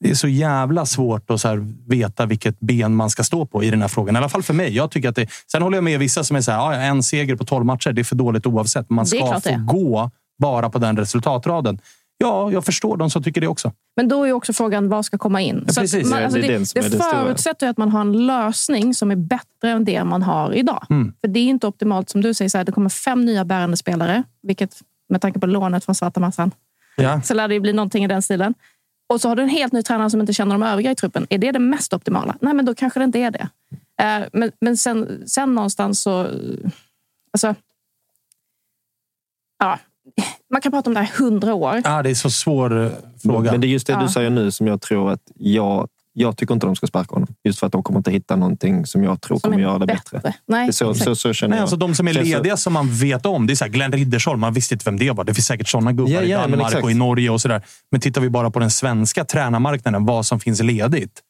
Det 0.03 0.09
är 0.11 0.15
så 0.15 0.27
jävla 0.27 0.85
svårt 0.85 1.29
att 1.31 1.41
så 1.41 1.47
här 1.47 1.73
veta 1.87 2.25
vilket 2.25 2.59
ben 2.59 2.95
man 2.95 3.09
ska 3.09 3.23
stå 3.23 3.45
på 3.45 3.63
i 3.63 3.69
den 3.69 3.81
här 3.81 3.87
frågan. 3.87 4.15
I 4.15 4.17
alla 4.17 4.29
fall 4.29 4.43
för 4.43 4.53
mig. 4.53 4.75
Jag 4.75 4.91
tycker 4.91 5.09
att 5.09 5.15
det, 5.15 5.27
sen 5.51 5.61
håller 5.61 5.77
jag 5.77 5.83
med 5.83 5.99
vissa 5.99 6.23
som 6.23 6.35
är 6.37 6.41
så 6.41 6.51
här, 6.51 6.57
"Ja, 6.59 6.73
en 6.73 7.03
seger 7.03 7.35
på 7.35 7.45
12 7.45 7.65
matcher, 7.65 7.91
det 7.91 8.01
är 8.01 8.03
för 8.03 8.15
dåligt 8.15 8.45
oavsett. 8.45 8.89
Man 8.89 9.05
Det 9.05 9.09
ska 9.09 9.19
få 9.41 9.49
det. 9.49 9.63
gå 9.67 10.11
bara 10.39 10.69
på 10.69 10.79
den 10.79 10.97
resultatraden. 10.97 11.79
Ja, 12.17 12.51
jag 12.51 12.65
förstår 12.65 12.97
de 12.97 13.09
som 13.09 13.23
tycker 13.23 13.41
det 13.41 13.47
också. 13.47 13.71
Men 13.95 14.07
då 14.07 14.23
är 14.23 14.27
ju 14.27 14.33
också 14.33 14.53
frågan 14.53 14.89
vad 14.89 15.05
ska 15.05 15.17
komma 15.17 15.41
in. 15.41 15.63
Ja, 15.67 15.73
precis. 15.81 16.09
man, 16.09 16.23
alltså 16.23 16.39
det 16.39 16.45
är 16.45 16.47
det 16.47 16.53
den 16.57 16.65
som 16.65 16.81
det 16.81 16.89
stora. 16.89 17.03
förutsätter 17.03 17.67
att 17.69 17.77
man 17.77 17.89
har 17.89 18.01
en 18.01 18.25
lösning 18.25 18.93
som 18.93 19.11
är 19.11 19.15
bättre 19.15 19.69
än 19.71 19.85
det 19.85 20.03
man 20.03 20.23
har 20.23 20.53
idag. 20.53 20.85
Mm. 20.89 21.13
För 21.21 21.27
det 21.27 21.39
är 21.39 21.43
inte 21.43 21.67
optimalt 21.67 22.09
som 22.09 22.21
du 22.21 22.33
säger, 22.33 22.49
så 22.49 22.57
här, 22.57 22.65
det 22.65 22.71
kommer 22.71 22.89
fem 22.89 23.25
nya 23.25 23.45
bärande 23.45 23.77
spelare, 23.77 24.23
vilket 24.43 24.75
med 25.09 25.21
tanke 25.21 25.39
på 25.39 25.45
lånet 25.47 25.85
från 25.85 25.95
svarta 25.95 26.19
massan 26.19 26.51
Ja. 26.95 27.21
så 27.21 27.33
lär 27.33 27.47
det 27.47 27.53
ju 27.53 27.59
bli 27.59 27.73
någonting 27.73 28.03
i 28.03 28.07
den 28.07 28.21
stilen. 28.21 28.53
Och 29.13 29.21
så 29.21 29.29
har 29.29 29.35
du 29.35 29.43
en 29.43 29.49
helt 29.49 29.73
ny 29.73 29.83
tränare 29.83 30.09
som 30.09 30.21
inte 30.21 30.33
känner 30.33 30.51
de 30.55 30.63
övriga 30.63 30.91
i 30.91 30.95
truppen. 30.95 31.27
Är 31.29 31.37
det 31.37 31.51
det 31.51 31.59
mest 31.59 31.93
optimala? 31.93 32.35
Nej, 32.41 32.53
men 32.53 32.65
då 32.65 32.75
kanske 32.75 32.99
det 32.99 33.03
inte 33.03 33.19
är 33.19 33.31
det. 33.31 33.49
Eh, 34.01 34.27
Men, 34.33 34.51
men 34.61 34.77
sen, 34.77 35.23
sen 35.27 35.55
någonstans 35.55 36.01
så... 36.01 36.27
Alltså, 37.33 37.55
ja, 39.59 39.79
man 40.51 40.61
kan 40.61 40.71
prata 40.71 40.89
om 40.89 40.93
det 40.93 40.99
här 40.99 41.17
hundra 41.17 41.53
år. 41.53 41.81
Ja, 41.83 42.03
det 42.03 42.09
är 42.09 42.15
så 42.15 42.29
svår 42.29 42.83
eh, 42.85 42.91
fråga. 43.23 43.51
Men 43.51 43.61
det 43.61 43.67
är 43.67 43.69
just 43.69 43.87
det 43.87 43.93
Ja. 43.93 44.01
du 44.01 44.07
säger 44.09 44.29
nu 44.29 44.51
som 44.51 44.67
jag 44.67 44.81
tror 44.81 45.11
att 45.11 45.31
jag, 45.35 45.89
jag 46.13 46.37
tycker 46.37 46.53
inte 46.53 46.65
de 46.65 46.75
ska 46.75 46.87
sparka 46.87 47.15
honom. 47.15 47.27
Just 47.43 47.59
för 47.59 47.67
att 47.67 47.73
de 47.73 47.83
kommer 47.83 47.99
inte 47.99 48.11
hitta 48.11 48.35
någonting 48.35 48.85
som 48.85 49.03
jag 49.03 49.21
tror 49.21 49.37
Som 49.39 49.51
kommer 49.51 49.57
är 49.63 49.67
göra 49.67 49.79
det 49.79 49.85
bättre. 49.85 50.17
bättre. 50.17 50.33
Nej, 50.47 50.67
Det 50.67 50.73
så, 50.73 50.93
så, 50.93 51.15
så 51.15 51.33
känner 51.33 51.49
Nej, 51.49 51.57
jag. 51.57 51.61
alltså 51.61 51.75
de 51.75 51.95
som 51.95 52.07
är 52.07 52.13
lediga 52.13 52.57
som 52.57 52.73
man 52.73 52.89
vet 52.93 53.25
om. 53.25 53.47
Det 53.47 53.53
är 53.53 53.55
så 53.55 53.63
här 53.65 53.71
Glenn 53.71 53.91
Riddersholm, 53.91 54.39
man 54.39 54.53
visste 54.53 54.75
inte 54.75 54.85
vem 54.85 54.97
det 54.97 55.11
var. 55.11 55.23
Det 55.23 55.33
finns 55.33 55.47
säkert 55.47 55.67
sådana 55.67 55.91
gubbar 55.91 56.11
Ja, 56.11 56.21
i 56.21 56.29
ja, 56.31 56.47
men 56.47 56.59
Danmark 56.59 56.83
och 56.83 56.91
i 56.91 56.93
Norge 56.93 57.29
och 57.29 57.41
sådär. 57.41 57.61
Men 57.91 58.01
tittar 58.01 58.21
vi 58.21 58.29
bara 58.29 58.51
på 58.51 58.59
den 58.59 58.71
svenska 58.71 59.25
tränarmarknaden, 59.25 60.05
vad 60.05 60.25
som 60.25 60.39
finns 60.39 60.61
ledigt. 60.61 61.21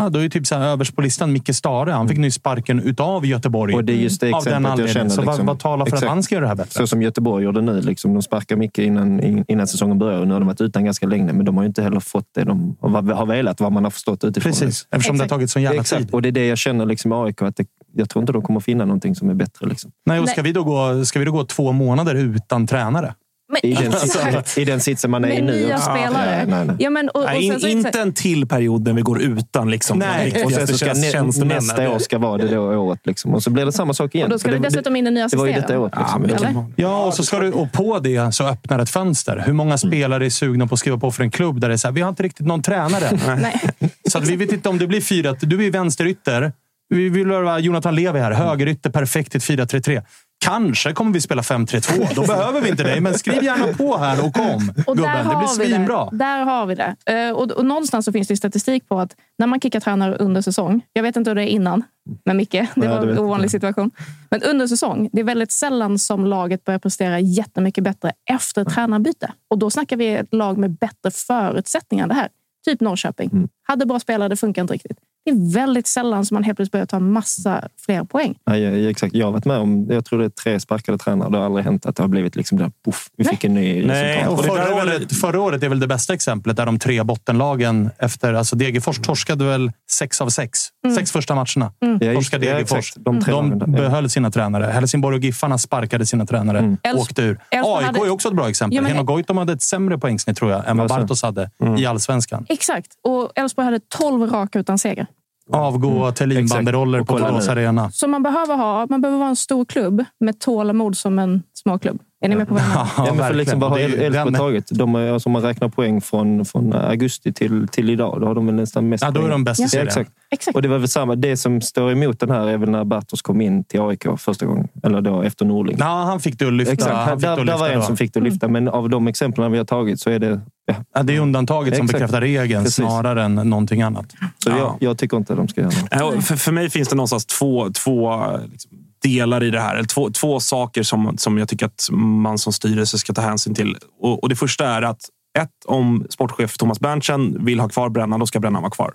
Ja, 0.00 0.08
då 0.08 0.18
är 0.18 0.22
ju 0.22 0.28
typ 0.28 0.46
så 0.46 0.54
här, 0.54 0.68
överst 0.68 0.96
på 0.96 1.02
listan 1.02 1.32
Micke 1.32 1.54
Stare. 1.54 1.90
Han 1.90 2.08
fick 2.08 2.18
ny 2.18 2.30
sparken 2.30 2.80
utav 2.80 3.26
Göteborg. 3.26 3.74
Och 3.74 3.84
det 3.84 3.92
är 3.92 3.96
just 3.96 4.20
det 4.20 4.32
av 4.32 4.44
den 4.44 4.52
jag 4.52 4.70
anledningen. 4.70 4.94
känner. 4.94 5.10
Så 5.10 5.20
liksom, 5.22 5.46
vad, 5.46 5.46
vad 5.46 5.58
talar 5.58 5.84
för 5.84 5.92
exakt. 5.92 6.02
att 6.02 6.08
han 6.08 6.22
ska 6.22 6.34
göra 6.34 6.44
det 6.44 6.48
här 6.48 6.54
bättre? 6.54 6.70
Så 6.70 6.86
som 6.86 7.02
Göteborg 7.02 7.44
gjorde 7.44 7.60
nu. 7.60 7.80
Liksom, 7.80 8.14
de 8.14 8.22
sparkar 8.22 8.56
mycket 8.56 8.84
innan, 8.84 9.20
in- 9.20 9.44
innan 9.48 9.66
säsongen 9.66 9.98
börjar. 9.98 10.24
Nu 10.24 10.32
har 10.32 10.40
de 10.40 10.46
varit 10.46 10.60
utan 10.60 10.84
ganska 10.84 11.06
länge, 11.06 11.32
men 11.32 11.44
de 11.44 11.56
har 11.56 11.64
ju 11.64 11.66
inte 11.68 11.82
heller 11.82 12.00
fått 12.00 12.26
det 12.34 12.44
de 12.44 12.76
har 12.80 13.26
velat, 13.26 13.60
vad 13.60 13.72
man 13.72 13.84
har 13.84 13.90
förstått 13.90 14.24
utifrån. 14.24 14.52
Precis, 14.52 14.66
liksom. 14.66 14.88
eftersom 14.90 15.16
det 15.18 15.24
har 15.24 15.28
tagit 15.28 15.50
sån 15.50 15.62
jävla 15.62 15.80
Exakt. 15.80 16.02
tid. 16.02 16.10
Och 16.14 16.22
det 16.22 16.28
är 16.28 16.32
det 16.32 16.46
jag 16.46 16.58
känner 16.58 16.86
liksom, 16.86 17.12
AIK. 17.12 17.42
Att 17.42 17.56
det, 17.56 17.66
jag 17.94 18.10
tror 18.10 18.22
inte 18.22 18.32
de 18.32 18.42
kommer 18.42 18.60
finna 18.60 18.84
någonting 18.84 19.14
som 19.14 19.30
är 19.30 19.34
bättre. 19.34 19.66
Liksom. 19.66 19.90
Nej, 20.06 20.20
och 20.20 20.28
ska, 20.28 20.42
vi 20.42 20.52
då 20.52 20.64
gå, 20.64 21.04
ska 21.04 21.18
vi 21.18 21.24
då 21.24 21.32
gå 21.32 21.44
två 21.44 21.72
månader 21.72 22.14
utan 22.14 22.66
tränare? 22.66 23.14
I, 23.62 23.74
den, 23.74 23.92
exakt. 23.92 24.58
I 24.58 24.64
den 24.64 24.80
sitsen 24.80 25.10
man 25.10 25.24
är 25.24 25.28
i 25.28 25.34
Med 25.34 25.44
nu. 25.44 25.52
nya 25.52 25.74
också. 25.74 25.90
spelare. 25.90 26.38
Ja, 26.40 26.56
nej, 26.56 26.66
nej. 26.66 26.76
Ja, 26.78 26.90
men, 26.90 27.08
och, 27.08 27.20
och 27.20 27.26
Nej, 27.26 27.48
sen 27.48 27.60
så 27.60 27.66
in, 27.66 27.82
det 27.82 27.88
inte 27.88 28.00
en 28.00 28.14
till 28.14 28.46
period 28.46 28.84
när 28.84 28.92
vi 28.92 29.02
går 29.02 29.22
utan 29.22 29.70
liksom, 29.70 29.98
Nej. 29.98 30.44
Och 30.44 30.52
sen 30.52 30.66
så 30.66 30.78
ska 30.78 30.94
nä, 30.94 31.44
nästa 31.44 31.90
år 31.90 31.98
ska 31.98 32.18
vara 32.18 32.38
det 32.38 32.48
då 32.48 32.60
året. 32.60 33.00
Liksom. 33.04 33.34
Och 33.34 33.42
så 33.42 33.50
blir 33.50 33.64
det 33.64 33.72
samma 33.72 33.94
sak 33.94 34.14
igen. 34.14 34.24
Och 34.26 34.30
då 34.30 34.38
ska 34.38 34.48
För 34.48 34.56
du 34.56 34.62
det, 34.62 34.68
dessutom 34.68 34.96
in 34.96 35.06
en 35.06 35.14
ny 35.14 35.26
det 35.30 35.36
var 35.36 35.46
ju 35.46 35.52
detta 35.52 35.78
året. 35.78 35.94
Liksom. 35.98 36.28
Ja, 36.76 36.86
men- 36.86 37.06
och, 37.06 37.14
så 37.14 37.24
ska 37.24 37.38
du, 37.38 37.52
och 37.52 37.72
på 37.72 37.98
det 37.98 38.34
så 38.34 38.44
öppnar 38.44 38.78
ett 38.78 38.90
fönster. 38.90 39.42
Hur 39.46 39.52
många 39.52 39.78
spelare 39.78 40.26
är 40.26 40.30
sugna 40.30 40.66
på 40.66 40.74
att 40.74 40.78
skriva 40.78 40.98
på 40.98 41.10
för 41.10 41.22
en 41.22 41.30
klubb 41.30 41.60
där 41.60 41.68
det 41.68 41.74
är 41.74 41.76
så 41.76 41.88
här, 41.88 41.92
vi 41.92 42.00
har 42.00 42.08
inte 42.08 42.22
riktigt 42.22 42.46
någon 42.46 42.62
tränare. 42.62 43.18
Nej. 43.40 43.60
Så 44.08 44.18
att 44.18 44.26
vi 44.28 44.36
vet 44.36 44.52
inte 44.52 44.68
om 44.68 44.78
det 44.78 44.86
blir 44.86 45.00
fyra. 45.00 45.36
Du 45.40 45.66
är 45.66 45.70
vänsterytter. 45.70 46.52
Vi 46.88 47.08
vill 47.08 47.30
ha 47.30 47.58
Jonathan 47.58 47.94
Levi 47.94 48.18
här. 48.18 48.32
Högerytter, 48.32 48.90
perfekt 48.90 49.34
i 49.34 49.38
ett 49.38 49.44
4-3-3. 49.44 50.02
Kanske 50.44 50.92
kommer 50.92 51.12
vi 51.12 51.20
spela 51.20 51.42
5-3-2. 51.42 52.14
Då 52.14 52.22
behöver 52.26 52.60
vi 52.60 52.68
inte 52.68 52.82
dig, 52.82 53.00
men 53.00 53.14
skriv 53.18 53.42
gärna 53.44 53.66
på 53.72 53.96
här 53.96 54.26
och 54.26 54.34
kom. 54.34 54.72
Och 54.86 54.96
där 54.96 55.02
Gubben, 55.02 55.28
det 55.28 55.36
blir 55.36 55.40
vi 55.40 55.66
svinbra. 55.66 56.08
det. 56.10 56.16
Där 56.16 56.44
har 56.44 56.66
vi 56.66 56.74
det. 56.74 56.96
Eh, 57.06 57.30
Och, 57.30 57.50
och 57.50 57.64
någonstans 57.66 58.04
så 58.04 58.12
finns 58.12 58.28
det 58.28 58.36
statistik 58.36 58.88
på 58.88 59.00
att 59.00 59.16
när 59.38 59.46
man 59.46 59.60
kickar 59.60 59.80
tränare 59.80 60.16
under 60.16 60.40
säsong. 60.40 60.82
Jag 60.92 61.02
vet 61.02 61.16
inte 61.16 61.30
hur 61.30 61.34
det 61.34 61.42
är 61.42 61.46
innan 61.46 61.82
med 62.24 62.36
Micke. 62.36 62.52
Det 62.52 62.88
var 62.88 63.06
en 63.06 63.18
ovanlig 63.18 63.50
situation. 63.50 63.90
Men 64.30 64.42
under 64.42 64.66
säsong, 64.66 65.08
det 65.12 65.20
är 65.20 65.24
väldigt 65.24 65.52
sällan 65.52 65.98
som 65.98 66.24
laget 66.26 66.64
börjar 66.64 66.78
prestera 66.78 67.20
jättemycket 67.20 67.84
bättre 67.84 68.12
efter 68.30 68.64
tränarbyte. 68.64 69.32
Och 69.50 69.58
då 69.58 69.70
snackar 69.70 69.96
vi 69.96 70.08
ett 70.14 70.34
lag 70.34 70.58
med 70.58 70.70
bättre 70.70 71.10
förutsättningar 71.10 72.02
än 72.02 72.08
det 72.08 72.14
här. 72.14 72.28
Typ 72.64 72.80
Norrköping. 72.80 73.30
Mm. 73.32 73.48
Hade 73.62 73.86
bra 73.86 74.00
spelare, 74.00 74.28
det 74.28 74.36
funkar 74.36 74.62
inte 74.62 74.74
riktigt. 74.74 74.98
Det 75.30 75.36
är 75.36 75.52
väldigt 75.66 75.86
sällan 75.86 76.24
som 76.26 76.34
man 76.34 76.44
helt 76.44 76.56
plötsligt 76.58 76.72
börjar 76.72 76.86
ta 76.86 76.98
massa 76.98 77.68
fler 77.86 78.04
poäng. 78.04 78.34
Ja, 78.44 78.56
ja, 78.56 78.90
exakt. 78.90 79.14
Jag 79.14 79.26
har 79.26 79.32
varit 79.32 79.44
med 79.44 79.58
om, 79.58 79.86
jag 79.90 80.04
tror 80.04 80.18
det 80.18 80.24
är 80.24 80.28
tre 80.28 80.60
sparkade 80.60 80.98
tränare. 80.98 81.30
Det 81.30 81.36
har 81.38 81.44
aldrig 81.44 81.64
hänt 81.64 81.86
att 81.86 81.96
det 81.96 82.02
har 82.02 82.08
blivit 82.08 82.36
liksom 82.36 82.58
där, 82.58 82.70
poff, 82.84 83.08
vi 83.16 83.24
fick 83.24 83.44
en 83.44 83.54
ny 83.54 83.88
resultat. 83.88 84.38
Och 84.38 84.44
förra, 84.44 84.74
året, 84.74 85.12
förra 85.16 85.40
året 85.40 85.62
är 85.62 85.68
väl 85.68 85.80
det 85.80 85.86
bästa 85.86 86.14
exemplet 86.14 86.56
där 86.56 86.66
de 86.66 86.78
tre 86.78 87.02
bottenlagen 87.02 87.90
efter... 87.98 88.34
Alltså 88.34 88.56
Degerfors 88.56 88.98
torskade 88.98 89.44
väl 89.44 89.72
sex 89.90 90.20
av 90.20 90.28
sex. 90.28 90.58
Sex 90.96 91.12
första 91.12 91.34
matcherna. 91.34 91.72
Ja, 91.78 91.88
just 91.90 92.14
Torskade. 92.14 92.46
Ja, 92.46 92.52
Degerfors. 92.54 92.92
De 92.96 93.20
tre 93.20 93.32
de 93.34 93.58
behöll 93.72 94.10
sina 94.10 94.30
tränare. 94.30 94.64
Helsingborg 94.64 95.16
och 95.16 95.22
Giffarna 95.24 95.58
sparkade 95.58 96.06
sina 96.06 96.26
tränare. 96.26 96.76
Älvs- 96.82 97.00
Åkte 97.00 97.22
ur. 97.22 97.40
Elfsborg 97.50 97.74
AIK 97.84 97.86
hade- 97.86 97.98
är 98.06 98.10
också 98.10 98.28
ett 98.28 98.34
bra 98.34 98.48
exempel. 98.48 98.76
Ja, 98.76 98.82
men- 98.82 98.90
Heno 98.92 99.02
Goitom 99.04 99.36
hade 99.36 99.52
ett 99.52 99.62
sämre 99.62 99.98
poängsnitt 99.98 100.36
tror 100.36 100.50
jag 100.50 100.68
än 100.68 100.76
vad. 100.76 100.88
Bartos 100.88 101.22
hade 101.22 101.50
i 101.78 101.86
allsvenskan. 101.86 102.46
Exakt. 102.48 102.86
Och 103.04 103.32
Elfsborg 103.34 103.64
hade 103.64 103.80
12 103.98 104.30
raka 104.30 104.58
utan 104.58 104.78
seger. 104.78 105.06
Avgå 105.52 106.12
Thelin-banderoller 106.12 107.00
Och 107.00 107.06
på 107.06 107.14
Borås. 107.14 107.48
Arena. 107.48 107.90
Så 107.90 108.08
man 108.08 108.22
behöver, 108.22 108.56
ha, 108.56 108.86
man 108.90 109.00
behöver 109.00 109.18
vara 109.18 109.28
en 109.28 109.36
stor 109.36 109.64
klubb 109.64 110.04
med 110.20 110.40
tålamod 110.40 110.96
som 110.96 111.18
en 111.18 111.42
småklubb. 111.54 112.00
Är 112.22 112.28
ni 112.28 112.36
med 112.36 112.48
på 112.48 112.54
vad 112.54 112.62
jag 112.62 112.68
menar? 112.68 112.88
Ja, 112.96 113.14
men 113.14 113.26
för 113.26 113.34
liksom, 113.34 113.60
ju 113.78 113.84
Elfsborg? 114.04 114.62
De, 114.70 114.94
är- 114.94 115.12
alltså, 115.12 115.28
man 115.28 115.42
räknar 115.42 115.68
poäng 115.68 116.00
från, 116.00 116.44
från 116.44 116.72
augusti 116.72 117.32
till, 117.32 117.68
till 117.68 117.90
idag, 117.90 118.20
då 118.20 118.26
har 118.26 118.34
de 118.34 118.46
väl 118.46 118.54
nästan 118.54 118.88
mest 118.88 119.04
Ja, 119.04 119.10
då 119.10 119.24
är 119.24 119.28
de 119.28 119.44
bäst 119.44 119.60
i 119.60 119.62
ja, 119.62 119.68
serien. 119.68 119.86
exakt. 119.86 120.10
Exakt. 120.30 120.54
Och 120.56 120.62
det 120.62 120.68
var 120.68 120.78
väl 120.78 120.88
samma. 120.88 121.14
Det 121.14 121.36
som 121.36 121.60
står 121.60 121.92
emot 121.92 122.20
den 122.20 122.30
här 122.30 122.46
är 122.48 122.56
väl 122.58 122.70
när 122.70 122.84
Bartos 122.84 123.22
kom 123.22 123.40
in 123.40 123.64
till 123.64 123.80
AIK 123.80 124.04
första 124.18 124.46
gången. 124.46 124.68
Eller 124.82 125.00
då 125.00 125.22
efter 125.22 125.44
Norling. 125.44 125.76
Ja, 125.78 126.02
han 126.04 126.20
fick 126.20 126.38
det 126.38 126.46
att 126.46 126.52
lyfta. 126.52 126.72
Exakt, 126.72 126.94
Han 126.94 127.20
fick 127.20 127.28
det 127.28 127.36
där, 127.36 127.44
där 127.44 127.58
var 127.58 127.68
en 127.68 127.78
då. 127.78 127.82
som 127.84 127.96
fick 127.96 128.14
det 128.14 128.18
att 128.20 128.24
lyfta. 128.24 128.48
Men 128.48 128.68
av 128.68 128.88
de 128.90 129.08
exemplen 129.08 129.52
vi 129.52 129.58
har 129.58 129.64
tagit 129.64 130.00
så 130.00 130.10
är 130.10 130.18
det... 130.18 130.40
Ja. 130.66 130.74
Ja, 130.94 131.02
det 131.02 131.16
är 131.16 131.20
undantaget 131.20 131.76
som 131.76 131.84
Exakt. 131.84 131.98
bekräftar 131.98 132.20
regeln 132.20 132.62
Precis. 132.64 132.74
snarare 132.74 133.22
än 133.24 133.34
någonting 133.34 133.82
annat. 133.82 134.12
Så 134.44 134.50
Ja. 134.50 134.56
jag, 134.58 134.76
jag 134.80 134.98
tycker 134.98 135.16
inte 135.16 135.32
att 135.32 135.36
de 135.38 135.48
ska 135.48 135.60
göra 135.60 135.70
något. 136.10 136.24
För, 136.24 136.36
för 136.36 136.52
mig 136.52 136.70
finns 136.70 136.88
det 136.88 136.94
någonstans 136.96 137.26
två, 137.26 137.70
två 137.70 138.22
liksom, 138.52 138.70
delar 139.02 139.42
i 139.42 139.50
det 139.50 139.60
här. 139.60 139.74
Eller 139.74 139.88
två, 139.88 140.10
två 140.10 140.40
saker 140.40 140.82
som, 140.82 141.18
som 141.18 141.38
jag 141.38 141.48
tycker 141.48 141.66
att 141.66 141.88
man 141.92 142.38
som 142.38 142.52
styrelse 142.52 142.98
ska 142.98 143.12
ta 143.12 143.22
hänsyn 143.22 143.54
till. 143.54 143.76
Och, 144.00 144.22
och 144.22 144.28
Det 144.28 144.36
första 144.36 144.66
är 144.66 144.82
att 144.82 145.00
ett, 145.38 145.50
om 145.64 146.06
sportchef 146.10 146.56
Thomas 146.56 146.80
Berntsen 146.80 147.44
vill 147.44 147.60
ha 147.60 147.68
kvar 147.68 147.88
Brännan, 147.88 148.20
då 148.20 148.26
ska 148.26 148.40
Brännan 148.40 148.62
vara 148.62 148.70
kvar. 148.70 148.94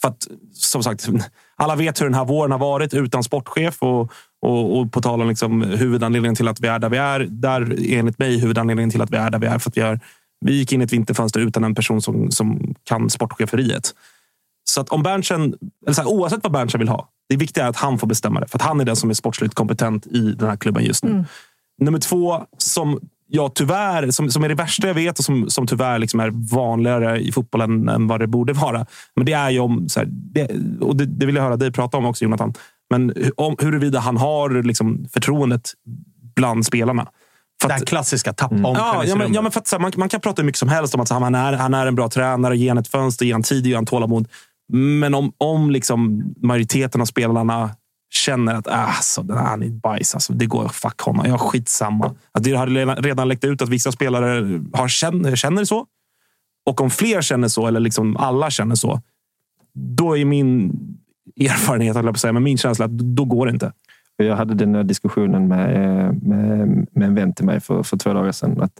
För 0.00 0.08
att, 0.08 0.28
som 0.52 0.82
sagt, 0.82 1.08
alla 1.56 1.76
vet 1.76 2.00
hur 2.00 2.06
den 2.06 2.14
här 2.14 2.24
våren 2.24 2.52
har 2.52 2.58
varit 2.58 2.94
utan 2.94 3.24
sportchef. 3.24 3.82
Och, 3.82 4.12
och, 4.42 4.78
och 4.78 4.92
på 4.92 5.00
tal 5.00 5.22
om 5.22 5.28
liksom, 5.28 5.62
huvudanledningen 5.62 6.34
till 6.34 6.48
att 6.48 6.60
vi 6.60 6.68
är 6.68 6.78
där 6.78 6.88
vi 6.88 6.96
är. 6.96 7.20
Där 7.20 7.76
enligt 7.92 8.18
mig 8.18 8.38
huvudanledningen 8.38 8.90
till 8.90 9.02
att 9.02 9.10
vi 9.10 9.16
är 9.16 9.30
där 9.30 9.38
vi 9.38 9.46
är. 9.46 9.58
För 9.58 9.70
att 9.70 9.76
vi, 9.76 9.80
är, 9.80 10.00
vi 10.40 10.52
gick 10.52 10.72
in 10.72 10.80
i 10.80 10.84
ett 10.84 10.92
vinterfönster 10.92 11.40
utan 11.40 11.64
en 11.64 11.74
person 11.74 12.02
som, 12.02 12.30
som 12.30 12.74
kan 12.84 13.10
sportcheferiet. 13.10 13.94
Så 14.64 14.80
att 14.80 14.88
om 14.88 15.02
Berntsen, 15.02 15.54
eller 15.86 15.94
så 15.94 16.02
här, 16.02 16.08
oavsett 16.08 16.42
vad 16.42 16.52
Berntsen 16.52 16.78
vill 16.78 16.88
ha, 16.88 17.08
det 17.28 17.36
viktiga 17.36 17.64
är 17.64 17.68
att 17.68 17.76
han 17.76 17.98
får 17.98 18.06
bestämma 18.06 18.40
det. 18.40 18.46
För 18.48 18.58
han 18.58 18.80
är 18.80 18.84
den 18.84 18.96
som 18.96 19.10
är 19.10 19.14
sportsligt 19.14 19.54
kompetent 19.54 20.06
i 20.06 20.20
den 20.32 20.48
här 20.48 20.56
klubben 20.56 20.84
just 20.84 21.04
nu. 21.04 21.24
Nummer 21.82 21.98
två, 21.98 22.46
som 22.58 23.00
jag 23.30 23.54
tyvärr, 23.54 24.10
som, 24.10 24.30
som 24.30 24.44
är 24.44 24.48
det 24.48 24.54
värsta 24.54 24.86
jag 24.86 24.94
vet 24.94 25.18
och 25.18 25.24
som, 25.24 25.50
som 25.50 25.66
tyvärr 25.66 25.98
liksom 25.98 26.20
är 26.20 26.30
vanligare 26.54 27.20
i 27.20 27.32
fotbollen 27.32 27.88
än 27.88 28.06
vad 28.06 28.20
det 28.20 28.26
borde 28.26 28.52
vara. 28.52 28.86
Men 29.16 29.26
det 29.26 29.32
är 29.32 29.50
ju 29.50 29.58
om, 29.58 29.88
så 29.88 30.00
här, 30.00 30.06
det, 30.10 30.48
och 30.80 30.96
det, 30.96 31.06
det 31.06 31.26
vill 31.26 31.34
jag 31.36 31.42
höra 31.42 31.56
dig 31.56 31.72
prata 31.72 31.96
om 31.96 32.04
också 32.06 32.24
Jonathan. 32.24 32.54
Men 32.90 33.14
om, 33.36 33.56
huruvida 33.60 34.00
han 34.00 34.16
har 34.16 34.62
liksom, 34.62 35.08
förtroendet 35.12 35.72
bland 36.36 36.66
spelarna. 36.66 37.06
För 37.62 37.68
Det 37.68 37.74
att- 37.74 37.80
här 37.80 37.86
klassiska 37.86 38.32
tappa 38.32 38.56
Ja, 38.62 39.04
ja, 39.06 39.16
men, 39.16 39.34
ja, 39.34 39.42
men 39.42 39.52
för 39.52 39.60
att, 39.60 39.72
här, 39.72 39.78
man, 39.78 39.92
man 39.96 40.08
kan 40.08 40.20
prata 40.20 40.42
hur 40.42 40.46
mycket 40.46 40.58
som 40.58 40.68
helst 40.68 40.94
om 40.94 41.00
att 41.00 41.10
här, 41.10 41.20
han, 41.20 41.34
är, 41.34 41.52
han 41.52 41.74
är 41.74 41.86
en 41.86 41.94
bra 41.94 42.08
tränare, 42.08 42.56
ge 42.58 42.68
han 42.68 42.78
ett 42.78 42.88
fönster, 42.88 43.26
ge 43.26 43.32
han 43.32 43.42
tid, 43.42 43.66
ge 43.66 43.74
han 43.74 43.86
tålamod. 43.86 44.28
Men 44.72 45.14
om, 45.14 45.32
om 45.38 45.70
liksom 45.70 46.22
majoriteten 46.42 47.00
av 47.00 47.04
spelarna 47.04 47.70
känner 48.10 48.54
att 48.54 48.66
ah, 48.66 48.70
alltså, 48.70 49.22
den 49.22 49.36
här, 49.36 49.44
han 49.44 49.62
är 49.62 49.70
bajs, 49.70 50.14
alltså, 50.14 50.32
det 50.32 50.46
går 50.46 50.68
fuck 50.68 51.00
honom, 51.00 51.24
jag 51.24 51.32
har 51.32 51.38
skitsamma. 51.38 52.14
Att 52.32 52.44
det 52.44 52.52
har 52.52 52.66
redan, 53.02 53.28
läckt 53.28 53.44
ut 53.44 53.62
att 53.62 53.68
vissa 53.68 53.92
spelare 53.92 54.60
har, 54.72 54.88
känner, 54.88 55.36
känner 55.36 55.64
så. 55.64 55.86
Och 56.66 56.80
om 56.80 56.90
fler 56.90 57.22
känner 57.22 57.48
så, 57.48 57.66
eller 57.66 57.80
liksom 57.80 58.16
alla 58.16 58.50
känner 58.50 58.74
så, 58.74 59.00
då 59.74 60.18
är 60.18 60.24
min 60.24 60.72
erfarenhet, 61.40 61.94
höll 61.96 62.04
jag 62.04 62.14
på 62.14 62.16
att 62.16 62.20
säga, 62.20 62.32
men 62.32 62.42
min 62.42 62.58
känsla 62.58 62.84
att 62.84 62.98
då 62.98 63.24
går 63.24 63.46
det 63.46 63.52
inte. 63.52 63.72
Jag 64.16 64.36
hade 64.36 64.54
den 64.54 64.74
här 64.74 64.84
diskussionen 64.84 65.48
med, 65.48 65.74
eh, 65.74 66.12
med, 66.12 66.68
med 66.92 67.08
en 67.08 67.14
vän 67.14 67.32
till 67.32 67.44
mig 67.44 67.60
för, 67.60 67.82
för 67.82 67.96
två 67.96 68.12
dagar 68.12 68.32
sedan. 68.32 68.60
Att, 68.62 68.72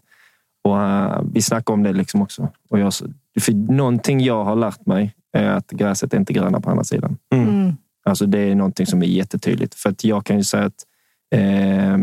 och, 0.65 0.77
uh, 0.77 1.23
vi 1.33 1.43
snackade 1.43 1.75
om 1.75 1.83
det 1.83 1.93
liksom 1.93 2.23
också. 2.23 2.49
Och 2.71 2.79
jag, 2.79 2.93
för 3.41 3.53
någonting 3.73 4.21
jag 4.21 4.45
har 4.45 4.57
lärt 4.57 4.87
mig 4.87 5.15
är 5.33 5.51
att 5.51 5.71
gräset 5.71 6.15
är 6.15 6.19
inte 6.19 6.33
gröna 6.33 6.61
på 6.61 6.71
andra 6.71 6.85
sidan. 6.85 7.17
Mm. 7.35 7.77
Alltså 8.05 8.27
det 8.27 8.39
är 8.39 8.55
någonting 8.55 8.87
som 8.87 9.03
är 9.03 9.07
jättetydligt. 9.07 9.75
För 9.75 9.91
att 9.91 10.05
jag 10.05 10.27
kan 10.27 10.37
ju 10.37 10.45
säga 10.45 10.65
att 10.65 10.87
eh, 11.35 11.99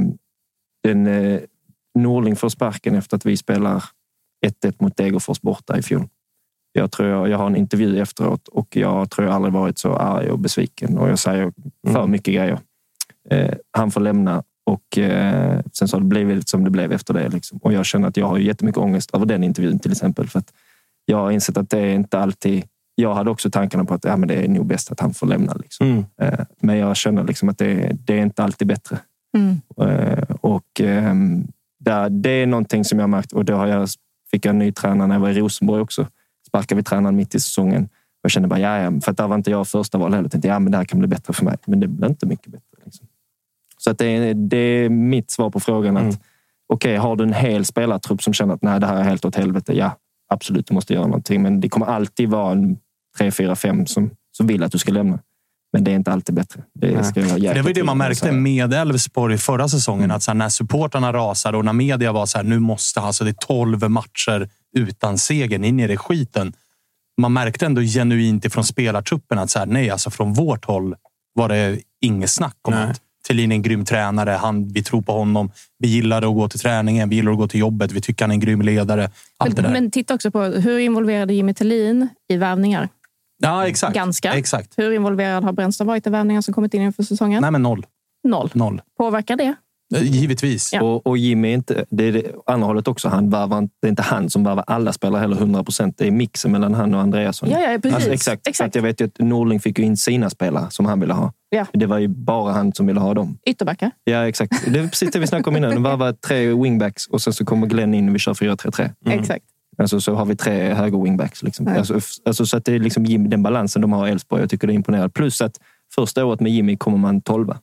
den, 0.83 1.07
eh, 1.07 1.39
Norling 1.95 2.35
får 2.35 2.49
sparken 2.49 2.95
efter 2.95 3.17
att 3.17 3.25
vi 3.25 3.37
spelar 3.37 3.83
1-1 4.45 4.75
mot 4.79 4.97
Degerfors 4.97 5.41
borta 5.41 5.77
i 5.77 5.81
fjol. 5.81 6.07
Jag, 6.71 6.91
tror 6.91 7.09
jag, 7.09 7.29
jag 7.29 7.37
har 7.37 7.47
en 7.47 7.55
intervju 7.55 7.99
efteråt 7.99 8.47
och 8.47 8.77
jag 8.77 9.09
tror 9.09 9.27
jag 9.27 9.35
aldrig 9.35 9.53
varit 9.53 9.77
så 9.77 9.93
arg 9.93 10.31
och 10.31 10.39
besviken. 10.39 10.97
Och 10.97 11.09
jag 11.09 11.19
säger 11.19 11.53
för 11.87 12.07
mycket 12.07 12.33
grejer. 12.33 12.59
Eh, 13.29 13.53
han 13.71 13.91
får 13.91 14.01
lämna 14.01 14.43
och 14.65 14.97
eh, 14.97 15.61
sen 15.73 15.87
så 15.87 15.95
har 15.95 16.01
det 16.01 16.07
blivit 16.07 16.49
som 16.49 16.63
det 16.63 16.69
blev 16.69 16.91
efter 16.91 17.13
det. 17.13 17.29
Liksom. 17.29 17.57
Och 17.57 17.73
jag 17.73 17.85
känner 17.85 18.07
att 18.07 18.17
jag 18.17 18.27
har 18.27 18.37
ju 18.37 18.45
jättemycket 18.45 18.77
ångest 18.77 19.15
över 19.15 19.25
den 19.25 19.43
intervjun 19.43 19.79
till 19.79 19.91
exempel. 19.91 20.27
För 20.29 20.39
att 20.39 20.53
jag 21.05 21.17
har 21.17 21.31
insett 21.31 21.57
att 21.57 21.69
det 21.69 21.79
är 21.79 21.93
inte 21.93 22.19
alltid... 22.19 22.63
Jag 22.95 23.13
hade 23.13 23.29
också 23.29 23.51
tankarna 23.51 23.85
på 23.85 23.93
att 23.93 24.03
ja, 24.03 24.17
men 24.17 24.27
det 24.27 24.35
är 24.35 24.47
nog 24.47 24.65
bäst 24.65 24.91
att 24.91 24.99
han 24.99 25.13
får 25.13 25.27
lämna. 25.27 25.53
Liksom. 25.53 26.05
Eh, 26.21 26.39
men 26.59 26.77
jag 26.77 26.95
känner 26.95 27.23
liksom 27.23 27.49
att 27.49 27.57
det, 27.57 27.91
det 27.93 28.13
är 28.13 28.21
inte 28.21 28.43
alltid 28.43 28.67
bättre. 28.67 28.99
Mm. 29.37 29.61
Eh, 29.81 30.35
och 30.41 30.81
där, 31.79 32.09
det 32.09 32.29
är 32.29 32.45
någonting 32.45 32.85
som 32.85 32.99
jag 32.99 33.03
har 33.03 33.07
märkt 33.07 33.31
och 33.31 33.45
då 33.45 33.55
har 33.55 33.67
jag, 33.67 33.89
fick 34.31 34.45
jag 34.45 34.49
en 34.49 34.59
ny 34.59 34.71
tränare 34.71 35.07
när 35.07 35.15
jag 35.15 35.19
var 35.19 35.29
i 35.29 35.39
Rosenborg 35.39 35.81
också. 35.81 36.07
Sparkade 36.47 36.75
vi 36.75 36.83
tränaren 36.83 37.15
mitt 37.15 37.35
i 37.35 37.39
säsongen. 37.39 37.83
Och 37.83 38.19
jag 38.21 38.31
kände 38.31 38.47
bara, 38.47 38.59
ja, 38.59 38.77
ja, 38.77 39.01
för 39.01 39.11
att 39.11 39.17
där 39.17 39.27
var 39.27 39.35
inte 39.35 39.51
jag 39.51 39.67
första 39.67 39.97
val 39.97 40.13
heller. 40.13 40.23
Jag 40.23 40.31
tänkte, 40.31 40.47
ja, 40.47 40.59
men 40.59 40.71
det 40.71 40.77
här 40.77 40.85
kan 40.85 40.99
bli 40.99 41.07
bättre 41.07 41.33
för 41.33 41.45
mig. 41.45 41.57
Men 41.65 41.79
det 41.79 41.87
blev 41.87 42.11
inte 42.11 42.25
mycket 42.25 42.51
bättre. 42.51 42.77
Liksom. 42.85 43.07
Så 43.77 43.91
att 43.91 43.97
det, 43.97 44.05
är, 44.05 44.33
det 44.33 44.57
är 44.57 44.89
mitt 44.89 45.31
svar 45.31 45.49
på 45.49 45.59
frågan. 45.59 45.97
att 45.97 46.21
Okej, 46.67 46.97
har 46.97 47.15
du 47.15 47.23
en 47.23 47.33
hel 47.33 47.65
spelartrupp 47.65 48.23
som 48.23 48.33
känner 48.33 48.53
att 48.53 48.61
nej, 48.61 48.79
det 48.79 48.87
här 48.87 48.97
är 48.97 49.03
helt 49.03 49.25
åt 49.25 49.35
helvete. 49.35 49.73
Ja, 49.73 49.97
absolut, 50.27 50.67
du 50.67 50.73
måste 50.73 50.93
göra 50.93 51.05
någonting. 51.05 51.41
Men 51.41 51.59
det 51.59 51.69
kommer 51.69 51.85
alltid 51.85 52.29
vara 52.29 52.51
en 52.51 52.77
tre, 53.17 53.31
fyra, 53.31 53.55
fem 53.55 53.85
som, 53.85 54.11
som 54.31 54.47
vill 54.47 54.63
att 54.63 54.71
du 54.71 54.77
ska 54.77 54.91
lämna. 54.91 55.19
Men 55.73 55.83
det 55.83 55.91
är 55.91 55.95
inte 55.95 56.11
alltid 56.11 56.35
bättre. 56.35 56.61
Det, 56.73 57.03
ska 57.03 57.21
det 57.21 57.61
var 57.61 57.73
det 57.73 57.83
man 57.83 57.97
märkte 57.97 58.31
med 58.31 58.73
Elfsborg 58.73 59.37
förra 59.37 59.67
säsongen. 59.67 60.11
Att 60.11 60.23
så 60.23 60.31
här, 60.31 60.35
när 60.35 60.49
supportrarna 60.49 61.13
rasade 61.13 61.57
och 61.57 61.65
när 61.65 61.73
media 61.73 62.11
var 62.11 62.25
så 62.25 62.37
här, 62.37 62.45
nu 62.45 62.59
måste 62.59 62.99
alltså 62.99 63.23
det 63.23 63.29
är 63.29 63.45
12 63.47 63.89
matcher 63.89 64.49
utan 64.77 65.17
seger. 65.17 65.59
Ni 65.59 65.67
är 65.67 65.73
nere 65.73 65.93
i 65.93 65.97
skiten. 65.97 66.53
Man 67.21 67.33
märkte 67.33 67.65
ändå 67.65 67.81
genuint 67.81 68.45
ifrån 68.45 68.63
spelartruppen 68.63 69.39
att 69.39 69.49
så 69.49 69.59
här, 69.59 69.65
nej, 69.65 69.89
alltså 69.89 70.09
från 70.09 70.33
vårt 70.33 70.65
håll 70.65 70.95
var 71.33 71.49
det 71.49 71.79
inget 72.01 72.29
snack 72.29 72.57
om 72.61 72.73
Nej. 72.73 72.83
att 72.83 73.01
Thelin 73.27 73.51
är 73.51 73.55
en 73.55 73.61
grym 73.61 73.85
tränare. 73.85 74.31
Han, 74.31 74.67
vi 74.67 74.83
tror 74.83 75.01
på 75.01 75.11
honom. 75.11 75.51
Vi 75.79 75.87
gillar 75.87 76.17
att 76.17 76.35
gå 76.35 76.49
till 76.49 76.59
träningen. 76.59 77.09
Vi 77.09 77.15
gillar 77.15 77.31
att 77.31 77.37
gå 77.37 77.47
till 77.47 77.59
jobbet. 77.59 77.91
Vi 77.91 78.01
tycker 78.01 78.25
han 78.25 78.31
är 78.31 78.35
en 78.35 78.39
grym 78.39 78.61
ledare. 78.61 79.09
Allt 79.37 79.55
det 79.55 79.61
Men, 79.61 79.73
där. 79.73 79.81
men 79.81 79.91
titta 79.91 80.13
också 80.13 80.31
på 80.31 80.43
hur 80.43 80.79
involverade 80.79 81.33
Jimmy 81.33 81.53
Tillin 81.53 82.09
i 82.29 82.37
värvningar? 82.37 82.89
Ja, 83.43 83.67
exakt. 83.67 83.93
Ganska. 83.95 84.33
Exakt. 84.33 84.73
Hur 84.77 84.91
involverad 84.91 85.43
har 85.43 85.51
Brännström 85.53 85.87
varit 85.87 86.07
i 86.07 86.09
värvningar 86.09 86.41
som 86.41 86.53
kommit 86.53 86.73
in 86.73 86.81
inför 86.81 87.03
säsongen? 87.03 87.41
Nej, 87.41 87.51
men 87.51 87.63
noll. 87.63 87.85
Noll. 88.27 88.49
Noll. 88.53 88.81
Påverkar 88.97 89.35
det? 89.35 89.55
Eh, 89.95 90.03
Givetvis. 90.03 90.69
Ja. 90.73 90.81
Och, 90.83 91.07
och 91.07 91.17
Jimmy 91.17 91.49
är 91.49 91.53
inte, 91.53 91.85
det 91.89 92.03
är 92.03 92.11
det 92.13 92.23
andra 92.45 92.67
hållet 92.67 92.87
också. 92.87 93.09
Han 93.09 93.29
värvar, 93.29 93.57
inte- 93.57 93.75
det 93.81 93.87
är 93.87 93.89
inte 93.89 94.01
han 94.03 94.29
som 94.29 94.43
värvar 94.43 94.63
alla 94.67 94.93
spelare 94.93 95.21
heller 95.21 95.35
100 95.35 95.63
procent. 95.63 95.97
Det 95.97 96.07
är 96.07 96.11
mixen 96.11 96.51
mellan 96.51 96.73
han 96.73 96.93
och 96.95 97.01
Andreasson. 97.01 97.49
Ja, 97.49 97.59
ja, 97.59 97.77
precis. 97.79 97.95
Alltså, 97.95 98.11
exakt. 98.13 98.47
Exakt. 98.47 98.67
Att 98.67 98.75
jag 98.75 98.81
vet 98.81 99.01
ju 99.01 99.05
att 99.05 99.19
Norling 99.19 99.59
fick 99.59 99.79
ju 99.79 99.85
in 99.85 99.97
sina 99.97 100.29
spelare 100.29 100.65
som 100.69 100.85
han 100.85 100.99
ville 100.99 101.13
ha. 101.13 101.33
Ja. 101.49 101.65
Det 101.73 101.85
var 101.85 101.97
ju 101.97 102.07
bara 102.07 102.53
han 102.53 102.73
som 102.73 102.87
ville 102.87 102.99
ha 102.99 103.13
dem. 103.13 103.37
Ytterbackar? 103.47 103.91
Ja, 104.03 104.27
exakt. 104.27 104.53
Det 104.73 104.79
är 104.79 104.87
precis 104.87 105.11
det 105.11 105.19
vi 105.19 105.27
snackade 105.27 105.49
om 105.49 105.57
innan. 105.57 105.73
De 105.73 105.83
värvar 105.83 106.11
tre 106.13 106.53
wingbacks 106.53 107.07
och 107.07 107.21
sen 107.21 107.33
så 107.33 107.45
kommer 107.45 107.67
Glenn 107.67 107.93
in 107.93 108.09
och 108.09 108.15
vi 108.15 108.19
kör 108.19 108.33
4-3-3. 108.33 108.89
Exakt. 109.09 109.45
Alltså, 109.77 110.01
så 110.01 110.15
har 110.15 110.25
vi 110.25 110.35
tre 110.35 110.73
höger 110.73 111.03
wingbacks. 111.03 111.43
Liksom. 111.43 111.67
Alltså, 111.67 111.99
alltså, 112.25 112.45
så 112.45 112.57
att 112.57 112.65
det 112.65 112.73
är 112.73 112.79
liksom 112.79 113.05
Jimmy, 113.05 113.29
den 113.29 113.43
balansen 113.43 113.81
de 113.81 113.93
har 113.93 114.07
i 114.07 114.11
Elfsborg. 114.11 114.41
Jag 114.41 114.49
tycker 114.49 114.67
det 114.67 114.73
är 114.73 114.75
imponerande. 114.75 115.09
Plus 115.09 115.41
att 115.41 115.59
första 115.95 116.25
året 116.25 116.39
med 116.39 116.51
Jimmy 116.51 116.77
kommer 116.77 116.97
man 116.97 117.21
tolva. 117.21 117.57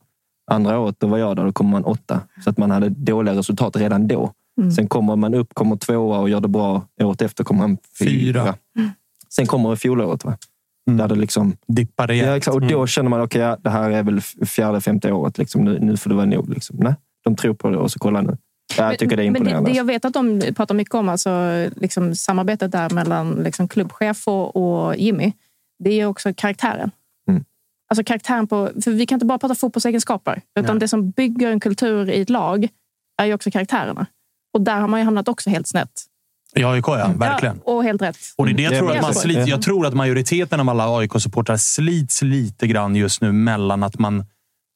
Andra 0.51 0.79
året, 0.79 0.97
då 0.99 1.07
var 1.07 1.19
jag 1.19 1.37
där, 1.37 1.45
då 1.45 1.53
kommer 1.53 1.71
man 1.71 1.85
åtta. 1.85 2.21
Så 2.45 2.51
att 2.51 2.59
man 2.59 2.71
hade 2.71 2.89
dåliga 2.89 3.35
resultat 3.35 3.77
redan 3.77 4.09
då. 4.09 4.33
Mm. 4.61 4.71
Sen 4.71 4.89
kommer 4.89 5.17
man 5.17 5.35
upp, 5.35 5.55
kommer 5.55 5.77
tvåa 5.77 6.19
och 6.19 6.29
gör 6.29 6.41
det 6.41 6.49
bra. 6.49 6.87
Året 7.03 7.23
efter 7.23 7.45
kommer 7.45 7.69
man 7.69 7.79
fyra. 7.99 8.45
Fyra. 8.45 8.55
Sen 9.29 9.47
kommer 9.47 9.77
fjolåret. 9.77 10.25
Va? 10.25 10.37
Där 10.91 11.09
det 11.09 11.15
liksom, 11.15 11.57
Dippar 11.67 12.07
rejält. 12.07 12.29
ja, 12.29 12.37
exakt. 12.37 12.55
Och 12.55 12.61
då 12.61 12.87
känner 12.87 13.11
man, 13.11 13.21
okej, 13.21 13.41
ja, 13.41 13.57
det 13.61 13.71
här 13.71 13.91
är 13.91 14.03
väl 14.03 14.21
fjärde, 14.47 14.81
femte 14.81 15.13
året. 15.13 15.39
Liksom. 15.39 15.65
Nu, 15.65 15.79
nu 15.81 15.97
får 15.97 16.11
det 16.11 16.17
vara 16.17 16.27
nog. 16.27 16.51
Liksom. 16.51 16.77
Nej, 16.81 16.95
de 17.25 17.37
tror 17.37 17.55
på 17.55 17.71
det 17.71 17.77
och 17.77 17.91
så 17.91 17.99
kolla 17.99 18.21
nu. 18.21 18.37
Jag 18.77 18.99
tycker 18.99 19.17
det 19.17 19.23
är 19.23 19.31
Men 19.31 19.37
imponerande. 19.37 19.71
det, 19.71 19.73
det 19.73 19.77
jag 19.77 19.85
vet 19.85 20.05
att 20.05 20.13
de 20.13 20.41
pratar 20.57 20.75
mycket 20.75 20.95
om, 20.95 21.09
alltså, 21.09 21.31
liksom, 21.77 22.15
samarbetet 22.15 22.73
där 22.73 22.91
mellan 22.91 23.35
liksom, 23.35 23.69
klubbchef 23.69 24.29
och, 24.29 24.57
och 24.57 24.97
Jimmy, 24.97 25.33
det 25.79 26.01
är 26.01 26.07
också 26.07 26.35
karaktären. 26.35 26.91
Mm. 27.29 27.45
Alltså 27.91 28.05
karaktären 28.05 28.47
på, 28.47 28.71
för 28.85 28.91
vi 28.91 29.07
kan 29.07 29.17
inte 29.17 29.27
bara 29.27 29.39
prata 29.39 29.55
fotbollsegenskaper, 29.55 30.43
utan 30.59 30.77
Nej. 30.77 30.81
det 30.81 30.89
som 30.89 31.11
bygger 31.11 31.51
en 31.51 31.61
kultur 31.61 32.11
i 32.11 32.21
ett 32.21 32.31
lag 32.31 32.69
är 33.23 33.27
ju 33.27 33.35
också 33.35 33.51
karaktärerna. 33.51 34.07
Och 34.55 34.61
där 34.61 34.81
har 34.81 34.89
man 34.89 35.01
ju 35.01 35.05
hamnat 35.05 35.29
också 35.29 35.51
helt 35.51 35.69
snett. 35.69 36.07
I 36.55 36.65
AIK, 36.65 36.85
ja. 36.87 37.11
Verkligen. 37.17 37.61
Ja, 37.67 37.73
och 37.73 37.85
helt 37.85 38.03
rätt. 38.03 38.19
Och 38.37 38.47
det 38.47 38.53
är 38.53 38.55
det 38.55 38.63
jag, 38.63 38.79
tror 38.79 38.97
att 38.97 39.03
man 39.03 39.15
sliter. 39.15 39.49
jag 39.49 39.63
tror 39.63 39.87
att 39.87 39.95
majoriteten 39.95 40.61
av 40.61 40.69
alla 40.69 40.99
AIK-supportrar 40.99 41.57
slits 41.57 42.23
lite 42.23 42.67
grann 42.67 42.97
just 42.97 43.21
nu 43.21 43.33
mellan 43.33 43.83
att 43.83 43.99
man 43.99 44.25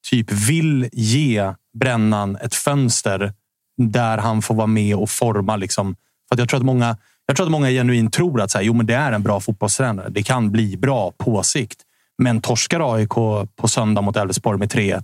typ 0.09 0.31
vill 0.31 0.89
ge 0.91 1.53
Brännan 1.79 2.35
ett 2.35 2.55
fönster 2.55 3.33
där 3.77 4.17
han 4.17 4.41
får 4.41 4.55
vara 4.55 4.67
med 4.67 4.95
och 4.95 5.09
forma. 5.09 5.55
Liksom. 5.55 5.95
För 6.29 6.35
att 6.35 6.39
jag, 6.39 6.49
tror 6.49 6.57
att 6.59 6.65
många, 6.65 6.97
jag 7.25 7.35
tror 7.35 7.45
att 7.45 7.51
många 7.51 7.69
genuint 7.69 8.13
tror 8.13 8.41
att 8.41 8.51
så 8.51 8.57
här, 8.57 8.65
jo, 8.65 8.73
men 8.73 8.85
det 8.85 8.95
är 8.95 9.11
en 9.11 9.23
bra 9.23 9.39
fotbollstränare. 9.39 10.09
Det 10.09 10.23
kan 10.23 10.51
bli 10.51 10.77
bra 10.77 11.11
på 11.17 11.43
sikt. 11.43 11.79
Men 12.17 12.41
torskar 12.41 12.95
AIK 12.95 13.09
på 13.55 13.67
söndag 13.67 14.01
mot 14.01 14.15
Elfsborg 14.17 14.59
med 14.59 14.71
3-1. 14.73 15.03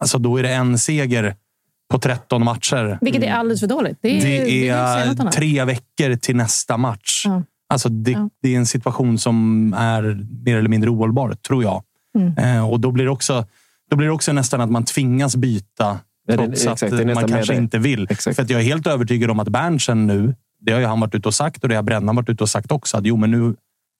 Alltså, 0.00 0.18
då 0.18 0.36
är 0.36 0.42
det 0.42 0.52
en 0.54 0.78
seger 0.78 1.36
på 1.90 1.98
13 1.98 2.44
matcher. 2.44 2.98
Vilket 3.00 3.22
är 3.22 3.32
alldeles 3.32 3.60
för 3.60 3.66
dåligt. 3.66 3.98
Det 4.02 4.08
är, 4.08 4.44
Det 4.44 4.68
är 4.68 5.08
annat. 5.20 5.32
tre 5.32 5.64
veckor 5.64 6.16
till 6.16 6.36
nästa 6.36 6.76
match. 6.76 7.22
Ja. 7.26 7.42
Alltså 7.68 7.88
det, 7.88 8.10
Ja. 8.10 8.28
det 8.42 8.54
är 8.54 8.58
en 8.58 8.66
situation 8.66 9.18
som 9.18 9.74
är 9.78 10.26
mer 10.44 10.56
eller 10.56 10.68
mindre 10.68 10.90
ohållbar, 10.90 11.32
tror 11.48 11.62
jag. 11.62 11.82
Mm. 12.18 12.38
Eh, 12.38 12.70
och 12.70 12.80
då 12.80 12.90
blir, 12.90 13.04
det 13.04 13.10
också, 13.10 13.46
då 13.90 13.96
blir 13.96 14.06
det 14.06 14.12
också 14.12 14.32
nästan 14.32 14.60
att 14.60 14.70
man 14.70 14.84
tvingas 14.84 15.36
byta 15.36 15.86
det- 15.88 15.98
trots 16.30 16.52
exakt, 16.52 16.82
att 16.82 16.92
är 16.92 17.14
man 17.14 17.28
kanske 17.28 17.54
inte 17.54 17.78
vill. 17.78 18.06
Exakt. 18.10 18.36
För 18.36 18.42
att 18.42 18.50
jag 18.50 18.60
är 18.60 18.64
helt 18.64 18.86
övertygad 18.86 19.30
om 19.30 19.40
att 19.40 19.48
Berntsen 19.48 20.06
nu, 20.06 20.34
det 20.60 20.72
har 20.72 20.80
ju 20.80 20.86
han 20.86 21.00
varit 21.00 21.14
ute 21.14 21.28
och 21.28 21.34
sagt 21.34 21.62
och 21.62 21.68
det 21.68 21.74
har 21.74 21.82
Brännan 21.82 22.16
varit 22.16 22.28
ute 22.28 22.44
och 22.44 22.50
sagt 22.50 22.72
också, 22.72 22.96
att 22.96 23.06
jo, 23.06 23.16
men 23.16 23.30
nu 23.30 23.54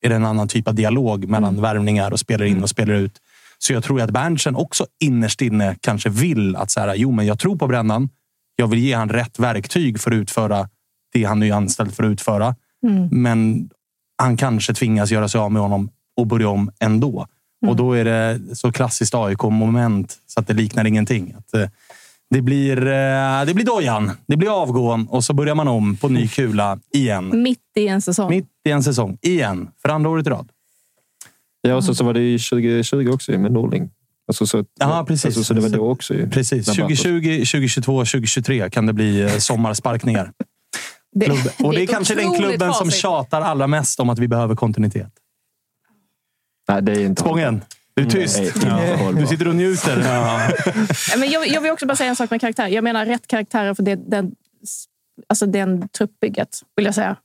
är 0.04 0.08
det 0.08 0.14
en 0.14 0.24
annan 0.24 0.48
typ 0.48 0.68
av 0.68 0.74
dialog 0.74 1.28
mellan 1.28 1.50
Mm. 1.50 1.62
värvningar 1.62 2.10
och 2.10 2.20
spelar 2.20 2.46
in 2.46 2.62
och 2.62 2.70
spelar 2.70 2.94
ut. 2.94 3.18
Så 3.58 3.72
jag 3.72 3.84
tror 3.84 4.00
att 4.00 4.10
Berntsen 4.10 4.56
också 4.56 4.86
innerst 5.04 5.42
inne 5.42 5.76
kanske 5.80 6.08
vill 6.08 6.56
att 6.56 6.70
så 6.70 6.80
här, 6.80 6.94
jo, 6.94 7.10
men 7.10 7.26
jag 7.26 7.38
tror 7.38 7.56
på 7.56 7.66
Brännan. 7.66 8.08
Jag 8.56 8.66
vill 8.66 8.78
ge 8.78 8.94
han 8.94 9.08
rätt 9.08 9.38
verktyg 9.38 10.00
för 10.00 10.10
att 10.10 10.14
utföra 10.14 10.68
det 11.12 11.24
han 11.24 11.42
är 11.42 11.52
anställd 11.52 11.94
för 11.94 12.04
att 12.04 12.10
utföra. 12.10 12.54
Mm. 12.86 13.08
Men 13.10 13.70
han 14.18 14.36
kanske 14.36 14.74
tvingas 14.74 15.10
göra 15.10 15.28
sig 15.28 15.40
av 15.40 15.52
med 15.52 15.62
honom 15.62 15.90
och 16.16 16.26
börja 16.26 16.48
om 16.48 16.70
ändå. 16.80 17.26
Och 17.66 17.76
då 17.76 17.92
är 17.92 18.04
det 18.04 18.40
så 18.56 18.72
klassiskt 18.72 19.14
AIK-moment 19.14 20.18
så 20.26 20.40
att 20.40 20.46
det 20.46 20.54
liknar 20.54 20.84
ingenting. 20.84 21.34
Att, 21.38 21.54
eh, 21.54 21.68
det, 22.32 22.42
blir, 22.42 22.86
eh, 22.86 23.44
det 23.46 23.54
blir 23.54 23.64
dojan, 23.64 24.10
det 24.26 24.36
blir 24.36 24.62
avgång 24.62 25.06
och 25.06 25.24
så 25.24 25.32
börjar 25.34 25.54
man 25.54 25.68
om 25.68 25.96
på 25.96 26.08
ny 26.08 26.28
kula 26.28 26.78
igen. 26.94 27.42
Mitt 27.42 27.58
i 27.76 27.88
en 27.88 28.00
säsong. 28.02 28.30
Mitt 28.30 28.48
i 28.64 28.70
en 28.70 28.82
säsong. 28.82 29.18
Igen. 29.22 29.68
För 29.82 29.88
andra 29.88 30.10
året 30.10 30.26
i 30.26 30.30
rad. 30.30 30.48
Ja, 31.60 31.74
och 31.74 31.84
så, 31.84 31.94
så 31.94 32.04
var 32.04 32.14
det 32.14 32.20
ju 32.20 32.38
2020 32.38 33.10
också 33.14 33.32
med 33.32 33.52
Norling. 33.52 33.90
Alltså, 34.28 34.46
så, 34.46 34.64
Ja, 34.80 35.04
precis. 35.08 35.24
Alltså, 35.24 35.44
så 35.44 35.54
det 35.54 35.60
var 35.60 35.68
då 35.68 35.90
också. 35.90 36.14
Ju. 36.14 36.30
Precis. 36.30 36.66
När 36.66 36.74
Bartos- 36.74 37.02
2020, 37.02 37.44
2022, 37.44 37.98
2023 38.04 38.70
kan 38.70 38.86
det 38.86 38.92
bli 38.92 39.20
eh, 39.22 39.28
sommarsparkningar. 39.28 40.32
Det, 41.14 41.26
Klubb. 41.26 41.38
Och 41.64 41.72
det 41.72 41.82
är 41.82 41.86
kanske 41.86 42.14
den 42.14 42.34
klubben 42.34 42.72
som 42.72 42.86
facit. 42.86 43.00
tjatar 43.00 43.40
allra 43.40 43.66
mest 43.66 44.00
om 44.00 44.10
att 44.10 44.18
vi 44.18 44.28
behöver 44.28 44.54
kontinuitet. 44.54 45.12
Nej, 46.68 46.82
det 46.82 46.92
är 46.92 47.00
inte 47.04 47.20
Spången, 47.22 47.60
du 47.94 48.02
är 48.02 48.06
tyst. 48.10 48.40
Nej. 48.64 49.12
Du 49.16 49.26
sitter 49.26 49.48
och 49.48 49.54
njuter. 49.56 50.02
Ja. 50.04 50.40
Men 51.18 51.30
jag, 51.30 51.48
jag 51.48 51.60
vill 51.60 51.70
också 51.70 51.86
bara 51.86 51.96
säga 51.96 52.10
en 52.10 52.16
sak 52.16 52.30
med 52.30 52.40
karaktär. 52.40 52.68
Jag 52.68 52.84
menar 52.84 53.06
rätt 53.06 53.26
karaktärer 53.26 53.74
för 53.74 53.82
det, 53.82 53.94
den, 53.94 54.32
alltså 55.28 55.46
den 55.46 55.88
truppbygget, 55.88 56.60
vill 56.76 56.84
jag 56.86 56.94
säga. 56.94 57.16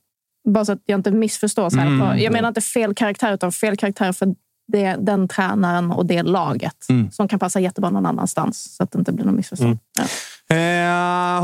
Bara 0.48 0.64
så 0.64 0.72
att 0.72 0.82
jag 0.86 0.98
inte 0.98 1.10
missförstås. 1.10 1.76
Här. 1.76 1.86
Mm. 1.86 2.18
Jag 2.18 2.32
menar 2.32 2.48
inte 2.48 2.60
fel 2.60 2.94
karaktär, 2.94 3.34
utan 3.34 3.52
fel 3.52 3.76
karaktär 3.76 4.12
för 4.12 4.34
det, 4.72 4.96
den 5.00 5.28
tränaren 5.28 5.90
och 5.92 6.06
det 6.06 6.22
laget 6.22 6.86
Mm. 6.88 7.10
som 7.10 7.28
kan 7.28 7.38
passa 7.38 7.60
jättebra 7.60 7.90
någon 7.90 8.06
annanstans. 8.06 8.76
Så 8.76 8.82
att 8.82 8.92
det 8.92 8.98
inte 8.98 9.12
blir 9.12 9.24
något 9.24 9.34
missförstånd. 9.34 9.78
Ja. 9.98 10.04
Eh, 10.50 10.56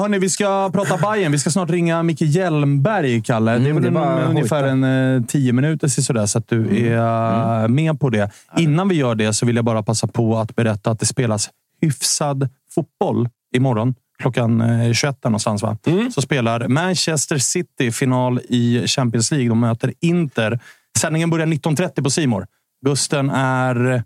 hörni, 0.00 0.18
vi 0.18 0.28
ska 0.30 0.70
prata 0.72 0.96
Bayern. 0.96 1.32
Vi 1.32 1.38
ska 1.38 1.50
snart 1.50 1.70
ringa 1.70 2.02
Micke 2.02 2.20
Hjelmberg, 2.20 3.22
Kalle. 3.22 3.50
det 3.50 3.56
är 3.56 3.70
Mm, 3.70 3.82
väl 3.82 3.92
det 3.94 4.00
en, 4.00 4.28
ungefär 4.30 4.64
en 4.64 4.84
eh, 4.84 5.22
tio 5.26 5.52
minuter 5.52 5.88
sådär, 5.88 6.26
så 6.26 6.38
att 6.38 6.48
du 6.48 6.86
är 6.92 7.62
eh, 7.62 7.68
med 7.68 8.00
på 8.00 8.10
det. 8.10 8.30
Innan 8.56 8.88
vi 8.88 8.94
gör 8.94 9.14
det 9.14 9.32
så 9.32 9.46
vill 9.46 9.56
jag 9.56 9.64
bara 9.64 9.82
passa 9.82 10.06
på 10.06 10.38
att 10.38 10.56
berätta 10.56 10.90
att 10.90 11.00
det 11.00 11.06
spelas 11.06 11.50
hyfsad 11.80 12.48
fotboll 12.74 13.28
imorgon. 13.54 13.94
Klockan 14.18 14.60
eh, 14.60 14.92
21 14.92 15.22
där 15.22 15.30
någonstans. 15.30 15.62
Va? 15.62 15.76
Så 16.14 16.22
spelar 16.22 16.68
Manchester 16.68 17.38
City 17.38 17.92
final 17.92 18.40
i 18.48 18.86
Champions 18.86 19.30
League. 19.30 19.48
De 19.48 19.60
möter 19.60 19.92
Inter. 20.00 20.60
Sändningen 20.98 21.30
börjar 21.30 21.46
19.30 21.46 22.02
på 22.02 22.10
Simor. 22.10 22.46
Gusten 22.86 23.30
är 23.30 24.02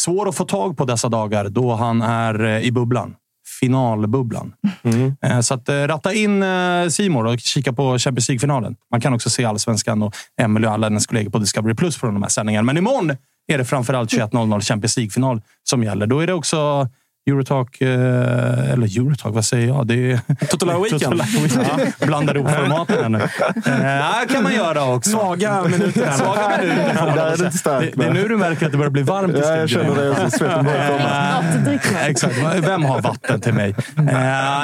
svår 0.00 0.28
att 0.28 0.34
få 0.36 0.44
tag 0.44 0.76
på 0.76 0.84
dessa 0.84 1.08
dagar 1.08 1.48
då 1.48 1.74
han 1.74 2.02
är 2.02 2.44
eh, 2.44 2.60
i 2.60 2.72
bubblan. 2.72 3.14
Finalbubblan. 3.60 4.52
Eh, 5.22 5.40
Så 5.40 5.54
att, 5.54 5.68
eh, 5.68 5.74
ratta 5.74 6.12
in 6.14 6.44
Simor 6.90 7.26
och 7.26 7.38
kika 7.40 7.72
på 7.72 7.98
Champions 7.98 8.28
League-finalen. 8.28 8.76
Man 8.90 9.00
kan 9.00 9.14
också 9.14 9.30
se 9.30 9.44
Allsvenskan 9.44 10.02
och 10.02 10.14
Emelie 10.40 10.68
och 10.68 10.74
alla 10.74 10.86
hennes 10.86 11.06
kollegor 11.06 11.30
på 11.30 11.38
Discovery 11.38 11.74
Plus 11.74 11.96
från 11.96 12.14
de 12.14 12.22
här 12.22 12.30
sändningarna. 12.30 12.66
Men 12.66 12.76
imorgon 12.76 13.16
är 13.52 13.58
det 13.58 13.64
framförallt 13.64 14.10
21.00 14.12 14.60
Champions 14.60 14.96
League-final 14.96 15.42
som 15.62 15.84
gäller. 15.84 16.06
Då 16.06 16.20
är 16.20 16.26
det 16.26 16.32
också 16.34 16.88
Eurotalk, 17.26 17.80
eh, 17.80 18.70
eller 18.72 18.98
Eurotalk, 18.98 19.34
vad 19.34 19.44
säger 19.44 19.66
jag? 19.68 19.86
Det 19.86 19.94
är 20.12 20.20
Total 20.46 20.82
Weekend. 20.82 21.22
Ja, 22.00 22.06
blandar 22.06 22.36
ihop 22.36 22.50
formaten 22.50 22.96
här 23.02 23.08
nu. 23.08 23.18
Eh, 23.18 24.32
kan 24.34 24.42
man 24.42 24.54
göra 24.54 24.94
också. 24.94 25.10
Svaga 25.10 25.62
minuter. 25.62 26.12
Svaga 26.18 26.58
minuter 26.60 26.94
får 26.94 27.06
man 27.06 27.16
Där 27.16 27.26
är 27.32 27.36
det 27.36 27.44
inte 27.44 27.58
starkt, 27.58 27.92
det, 27.96 28.02
det 28.02 28.08
är 28.08 28.12
nu 28.14 28.28
du 28.28 28.36
märker 28.36 28.66
att 28.66 28.72
det 28.72 28.78
börjar 28.78 28.90
bli 28.90 29.02
varmt 29.02 29.34
i 29.34 29.38
Ja, 29.38 29.56
jag 29.56 29.70
studion. 29.70 29.94
känner 29.96 30.24
det. 30.24 30.30
Svetten 30.30 30.64
börjar 30.64 30.88
komma. 30.88 31.44
Exakt. 32.06 32.34
Vem 32.66 32.84
har 32.84 33.00
vatten 33.00 33.40
till 33.40 33.54
mig? 33.54 33.70
Eh, 33.96 34.04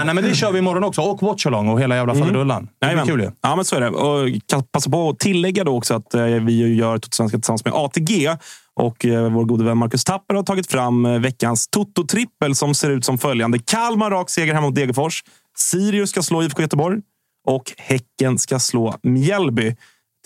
nej, 0.05 0.15
men 0.15 0.17
det 0.17 0.35
kör 0.35 0.53
vi 0.53 0.59
imorgon 0.59 0.85
också. 0.85 1.01
Och 1.01 1.23
watchalong 1.23 1.69
och 1.69 1.81
hela 1.81 1.97
jävla 1.97 2.15
faderullan. 2.15 2.69
Det 2.81 2.87
blir 2.95 3.05
kul 3.05 3.21
ju. 3.21 3.31
Ja, 3.43 3.57
men 3.57 3.65
så 3.65 3.77
är 3.77 3.81
det. 3.81 3.89
Och 3.89 4.29
kan 4.47 4.63
passa 4.63 4.91
på 4.91 5.09
att 5.09 5.19
tillägga 5.19 5.65
då 5.65 5.77
också 5.77 5.95
att 5.95 6.15
vi 6.41 6.75
gör 6.77 6.99
Totosvenska 6.99 7.39
tillsammans 7.39 7.65
med 7.65 7.75
ATG. 7.75 8.31
Och 8.77 9.05
eh, 9.05 9.33
vår 9.33 9.45
gode 9.45 9.65
vän 9.65 9.79
Marcus 9.79 10.05
Tapper 10.05 10.35
har 10.35 10.43
tagit 10.43 10.71
fram 10.71 11.07
eh, 11.07 11.19
veckans 11.19 11.69
Toto-trippel 11.69 12.55
som 12.55 12.75
ser 12.75 12.91
ut 12.91 13.05
som 13.05 13.19
följande. 13.19 13.59
Kalmar 13.59 14.11
rak 14.11 14.31
seger 14.31 14.55
hemma 14.55 14.67
mot 14.67 14.75
Degerfors. 14.75 15.25
Sirius 15.57 16.11
ska 16.11 16.23
slå 16.23 16.43
IFK 16.43 16.63
Göteborg. 16.63 17.01
Och 17.47 17.73
Häcken 17.77 18.39
ska 18.39 18.59
slå 18.59 18.95
Mjällby 19.03 19.77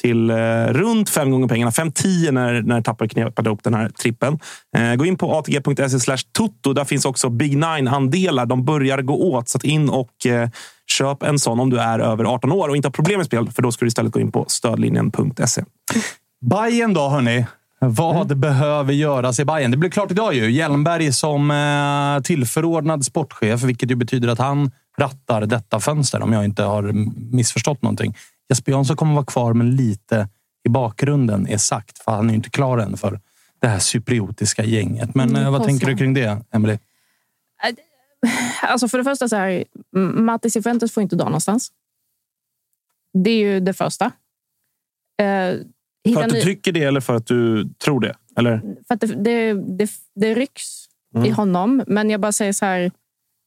till 0.02 0.30
eh, 0.30 0.36
runt 0.66 1.10
fem 1.10 1.30
gånger 1.30 1.48
pengarna. 1.48 1.70
5-10 1.70 2.32
när, 2.32 2.62
när 2.62 2.80
Tapper 2.80 3.06
knepade 3.06 3.50
upp 3.50 3.62
den 3.62 3.74
här 3.74 3.88
trippen. 3.88 4.38
Gå 4.96 5.06
in 5.06 5.16
på 5.16 5.32
atg.se 5.38 6.00
slash 6.00 6.18
toto. 6.32 6.72
Där 6.72 6.84
finns 6.84 7.04
också 7.04 7.28
Big 7.30 7.56
Nine-andelar. 7.56 8.46
De 8.46 8.64
börjar 8.64 9.02
gå 9.02 9.14
åt. 9.14 9.48
Så 9.48 9.58
att 9.58 9.64
in 9.64 9.88
och 9.88 10.10
köp 10.86 11.22
en 11.22 11.38
sån 11.38 11.60
om 11.60 11.70
du 11.70 11.78
är 11.78 11.98
över 11.98 12.24
18 12.24 12.52
år 12.52 12.68
och 12.68 12.76
inte 12.76 12.88
har 12.88 12.92
problem 12.92 13.18
med 13.18 13.26
spel. 13.26 13.50
För 13.50 13.62
då 13.62 13.72
ska 13.72 13.84
du 13.84 13.88
istället 13.88 14.12
gå 14.12 14.20
in 14.20 14.32
på 14.32 14.44
stödlinjen.se. 14.48 15.64
Bajen 16.40 16.94
då, 16.94 17.08
hörni. 17.08 17.44
Vad 17.80 18.38
behöver 18.38 18.92
göras 18.92 19.40
i 19.40 19.44
Bayern? 19.44 19.70
Det 19.70 19.76
blev 19.76 19.90
klart 19.90 20.10
idag 20.10 20.34
ju. 20.34 20.50
Hjelmberg 20.50 21.12
som 21.12 21.50
eh, 21.50 22.22
tillförordnad 22.22 23.04
sportchef, 23.04 23.62
vilket 23.62 23.90
ju 23.90 23.94
betyder 23.96 24.28
att 24.28 24.38
han 24.38 24.70
rattar 24.98 25.46
detta 25.46 25.80
fönster, 25.80 26.22
om 26.22 26.32
jag 26.32 26.44
inte 26.44 26.62
har 26.62 26.92
missförstått 27.36 27.82
någonting. 27.82 28.16
Jesper 28.48 28.72
Jansson 28.72 28.96
kommer 28.96 29.14
vara 29.14 29.24
kvar, 29.24 29.52
men 29.52 29.76
lite 29.76 30.28
i 30.64 30.68
bakgrunden 30.68 31.46
är 31.48 31.56
sagt, 31.58 31.98
för 31.98 32.12
han 32.12 32.26
är 32.26 32.30
ju 32.30 32.36
inte 32.36 32.50
klar 32.50 32.78
än 32.78 32.96
för 32.96 33.20
det 33.60 33.68
här 33.68 33.78
cypriotiska 33.78 34.64
gänget. 34.64 35.14
Men 35.14 35.28
Mm, 35.30 35.42
eh, 35.42 35.50
vad 35.50 35.64
tänker 35.64 35.86
du 35.86 35.96
kring 35.96 36.14
det, 36.14 36.42
Emily? 36.50 36.78
Alltså 38.62 38.88
för 38.88 38.98
det 38.98 39.04
första, 39.04 39.28
så 39.28 39.36
här, 39.36 39.64
M- 39.96 40.24
Matti 40.24 40.50
Cifuentes 40.50 40.92
får 40.92 41.02
inte 41.02 41.16
dra 41.16 41.24
någonstans. 41.24 41.72
Det 43.24 43.30
är 43.30 43.38
ju 43.38 43.60
det 43.60 43.72
första. 43.74 44.12
Eh, 46.08 46.14
För 46.14 46.20
hitta 46.20 46.24
att 46.24 46.28
du 46.28 46.34
ny- 46.36 46.42
tycker 46.42 46.72
det 46.72 46.82
eller 46.84 47.00
för 47.00 47.14
att 47.16 47.26
du 47.26 47.68
tror 47.84 48.00
det? 48.00 48.14
Eller? 48.38 48.60
för 48.88 48.94
att 48.94 49.00
det, 49.00 49.06
det, 49.06 49.52
det, 49.78 49.90
det 50.14 50.34
rycks 50.34 50.84
i 51.26 51.30
honom. 51.30 51.82
Men 51.86 52.10
jag 52.10 52.20
bara 52.20 52.32
säger 52.32 52.52
så 52.52 52.64
här. 52.64 52.90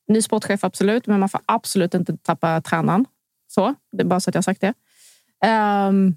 Ny 0.07 0.21
sportchef, 0.21 0.63
absolut. 0.63 1.07
Men 1.07 1.19
man 1.19 1.29
får 1.29 1.41
absolut 1.45 1.93
inte 1.93 2.17
tappa 2.17 2.61
tränaren. 2.61 3.05
Så, 3.47 3.75
det 3.91 4.03
är 4.03 4.05
bara 4.07 4.19
så 4.19 4.29
att 4.29 4.35
jag 4.35 4.37
har 4.39 4.43
sagt 4.43 4.61
det. 4.61 4.73
Ehm, 5.45 6.15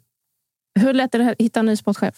hur 0.81 0.95
lätt 0.95 1.15
är 1.15 1.19
det 1.19 1.31
att 1.31 1.41
hitta 1.41 1.61
en 1.61 1.67
ny 1.67 1.77
sportchef? 1.77 2.15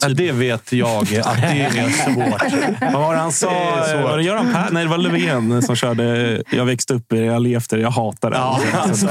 Ja, 0.00 0.08
Det 0.08 0.32
vet 0.32 0.72
jag 0.72 0.98
att 1.00 1.08
det 1.08 1.16
är 1.16 1.88
svårt. 2.14 2.92
Vad 2.92 3.02
var 3.02 3.14
det 3.14 3.20
han 3.20 3.32
sa? 3.32 3.50
Det. 3.86 4.02
Var 4.02 4.16
det 4.16 4.22
Göran 4.24 4.52
Per? 4.52 4.68
Nej, 4.72 4.84
det 4.84 4.90
var 4.90 4.98
Löfven 4.98 5.62
som 5.62 5.76
körde 5.76 6.42
Jag 6.50 6.64
växte 6.64 6.94
upp, 6.94 7.12
jag 7.12 7.42
levt 7.42 7.70
det, 7.70 7.80
jag 7.80 7.90
hatar 7.90 8.30
det. 8.30 8.36
Ja, 8.36 8.60
alltså, 8.72 9.08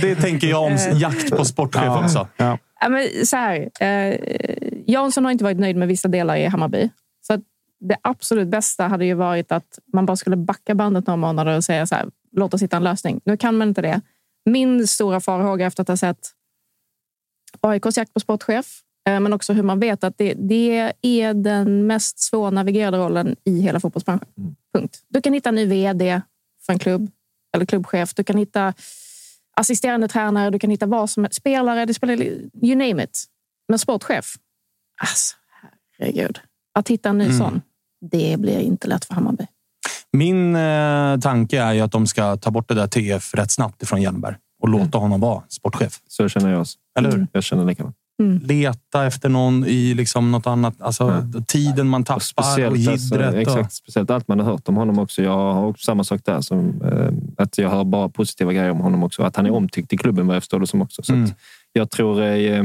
det 0.00 0.16
tänker 0.16 0.46
jag 0.48 0.62
om 0.62 0.78
jakt 0.92 1.30
på 1.30 1.44
sportchef 1.44 1.88
också. 2.04 2.28
Ja. 2.36 2.58
Ja, 2.80 2.88
men 2.88 3.26
så 3.26 3.36
här, 3.36 3.70
eh, 3.80 4.18
Jansson 4.86 5.24
har 5.24 5.32
inte 5.32 5.44
varit 5.44 5.58
nöjd 5.58 5.76
med 5.76 5.88
vissa 5.88 6.08
delar 6.08 6.36
i 6.36 6.46
Hammarby. 6.46 6.90
Så 7.26 7.32
att 7.32 7.40
det 7.80 7.96
absolut 8.02 8.48
bästa 8.48 8.88
hade 8.88 9.04
ju 9.04 9.14
varit 9.14 9.52
att 9.52 9.78
man 9.92 10.06
bara 10.06 10.16
skulle 10.16 10.36
backa 10.36 10.74
bandet 10.74 11.06
några 11.06 11.16
månader 11.16 11.56
och 11.56 11.64
säga 11.64 11.86
så 11.86 11.94
här, 11.94 12.06
låt 12.32 12.54
oss 12.54 12.62
hitta 12.62 12.76
en 12.76 12.84
lösning. 12.84 13.20
Nu 13.24 13.36
kan 13.36 13.56
man 13.56 13.68
inte 13.68 13.82
det. 13.82 14.00
Min 14.44 14.86
stora 14.86 15.20
farhåga 15.20 15.66
efter 15.66 15.82
att 15.82 15.88
ha 15.88 15.96
sett 15.96 16.28
AIKs 17.60 17.96
jakt 17.96 18.14
på 18.14 18.20
sportchef, 18.20 18.80
eh, 19.08 19.20
men 19.20 19.32
också 19.32 19.52
hur 19.52 19.62
man 19.62 19.80
vet 19.80 20.04
att 20.04 20.18
det, 20.18 20.34
det 20.34 20.92
är 21.02 21.34
den 21.34 21.86
mest 21.86 22.18
svårnavigerade 22.18 22.98
rollen 22.98 23.36
i 23.44 23.60
hela 23.60 23.80
fotbollsbranschen. 23.80 24.28
Punkt. 24.74 25.02
Du 25.08 25.20
kan 25.20 25.32
hitta 25.32 25.48
en 25.48 25.54
ny 25.54 25.66
vd 25.66 26.20
för 26.66 26.72
en 26.72 26.78
klubb 26.78 27.10
eller 27.54 27.66
klubbchef. 27.66 28.14
Du 28.14 28.24
kan 28.24 28.38
hitta 28.38 28.74
assisterande 29.56 30.08
tränare, 30.08 30.50
du 30.50 30.58
kan 30.58 30.70
hitta 30.70 30.86
vad 30.86 31.10
som 31.10 31.24
helst. 31.24 31.36
Spelare, 31.36 31.84
det 31.84 31.94
spelar, 31.94 32.14
you 32.62 32.74
name 32.74 33.02
it. 33.04 33.24
Men 33.68 33.78
sportchef, 33.78 34.34
alltså 35.00 35.36
herregud. 35.98 36.38
Att 36.74 36.88
hitta 36.88 37.08
en 37.08 37.18
ny 37.18 37.24
Mm. 37.24 37.38
sån, 37.38 37.62
det 38.10 38.36
blir 38.40 38.58
inte 38.60 38.88
lätt 38.88 39.04
för 39.04 39.14
Hammarby. 39.14 39.46
Min 40.12 40.56
eh, 40.56 41.18
tanke 41.18 41.60
är 41.62 41.72
ju 41.72 41.80
att 41.80 41.92
de 41.92 42.06
ska 42.06 42.36
ta 42.36 42.50
bort 42.50 42.68
det 42.68 42.74
där 42.74 42.86
TF 42.86 43.34
rätt 43.34 43.50
snabbt 43.50 43.82
ifrån 43.82 44.02
Hjelmberg 44.02 44.36
och 44.62 44.68
låta 44.68 44.98
honom 44.98 45.20
vara 45.20 45.42
sportchef. 45.48 46.00
Så 46.08 46.28
känner 46.28 46.50
jag 46.50 46.60
också. 46.60 46.78
Eller 46.98 47.12
hur? 47.12 47.26
Jag 47.32 47.42
känner 47.44 47.64
likadant. 47.64 47.96
Leta 48.42 49.06
efter 49.06 49.28
någon 49.28 49.64
i 49.66 49.94
liksom 49.94 50.32
något 50.32 50.46
annat. 50.46 50.74
Alltså 50.80 51.22
tiden 51.46 51.88
man 51.88 52.04
tappar 52.04 52.16
och, 52.16 52.22
Speciellt, 52.22 52.88
alltså, 52.88 53.14
jiddret. 53.14 53.34
och- 53.34 53.40
exakt, 53.40 53.72
speciellt 53.72 54.10
allt 54.10 54.28
man 54.28 54.38
har 54.40 54.46
hört 54.46 54.68
om 54.68 54.76
honom 54.76 54.98
också. 54.98 55.22
Jag 55.22 55.52
har 55.54 55.66
också 55.66 55.84
samma 55.84 56.04
sak 56.04 56.20
där. 56.24 56.40
Som, 56.40 56.82
eh, 56.82 57.42
att 57.44 57.58
jag 57.58 57.70
hör 57.70 57.84
bara 57.84 58.08
positiva 58.08 58.52
grejer 58.52 58.70
om 58.70 58.80
honom 58.80 59.02
också. 59.02 59.22
Att 59.22 59.36
han 59.36 59.46
är 59.46 59.50
omtyckt 59.50 59.92
i 59.92 59.96
klubben 59.96 60.26
vad 60.26 60.36
jag 60.36 60.42
förstår 60.42 60.60
det 60.60 60.66
som 60.66 60.82
också. 60.82 61.02
Så 61.02 61.12
Mm. 61.12 61.24
att 61.24 61.32
jag 61.72 61.90
tror... 61.90 62.22
Eh, 62.22 62.60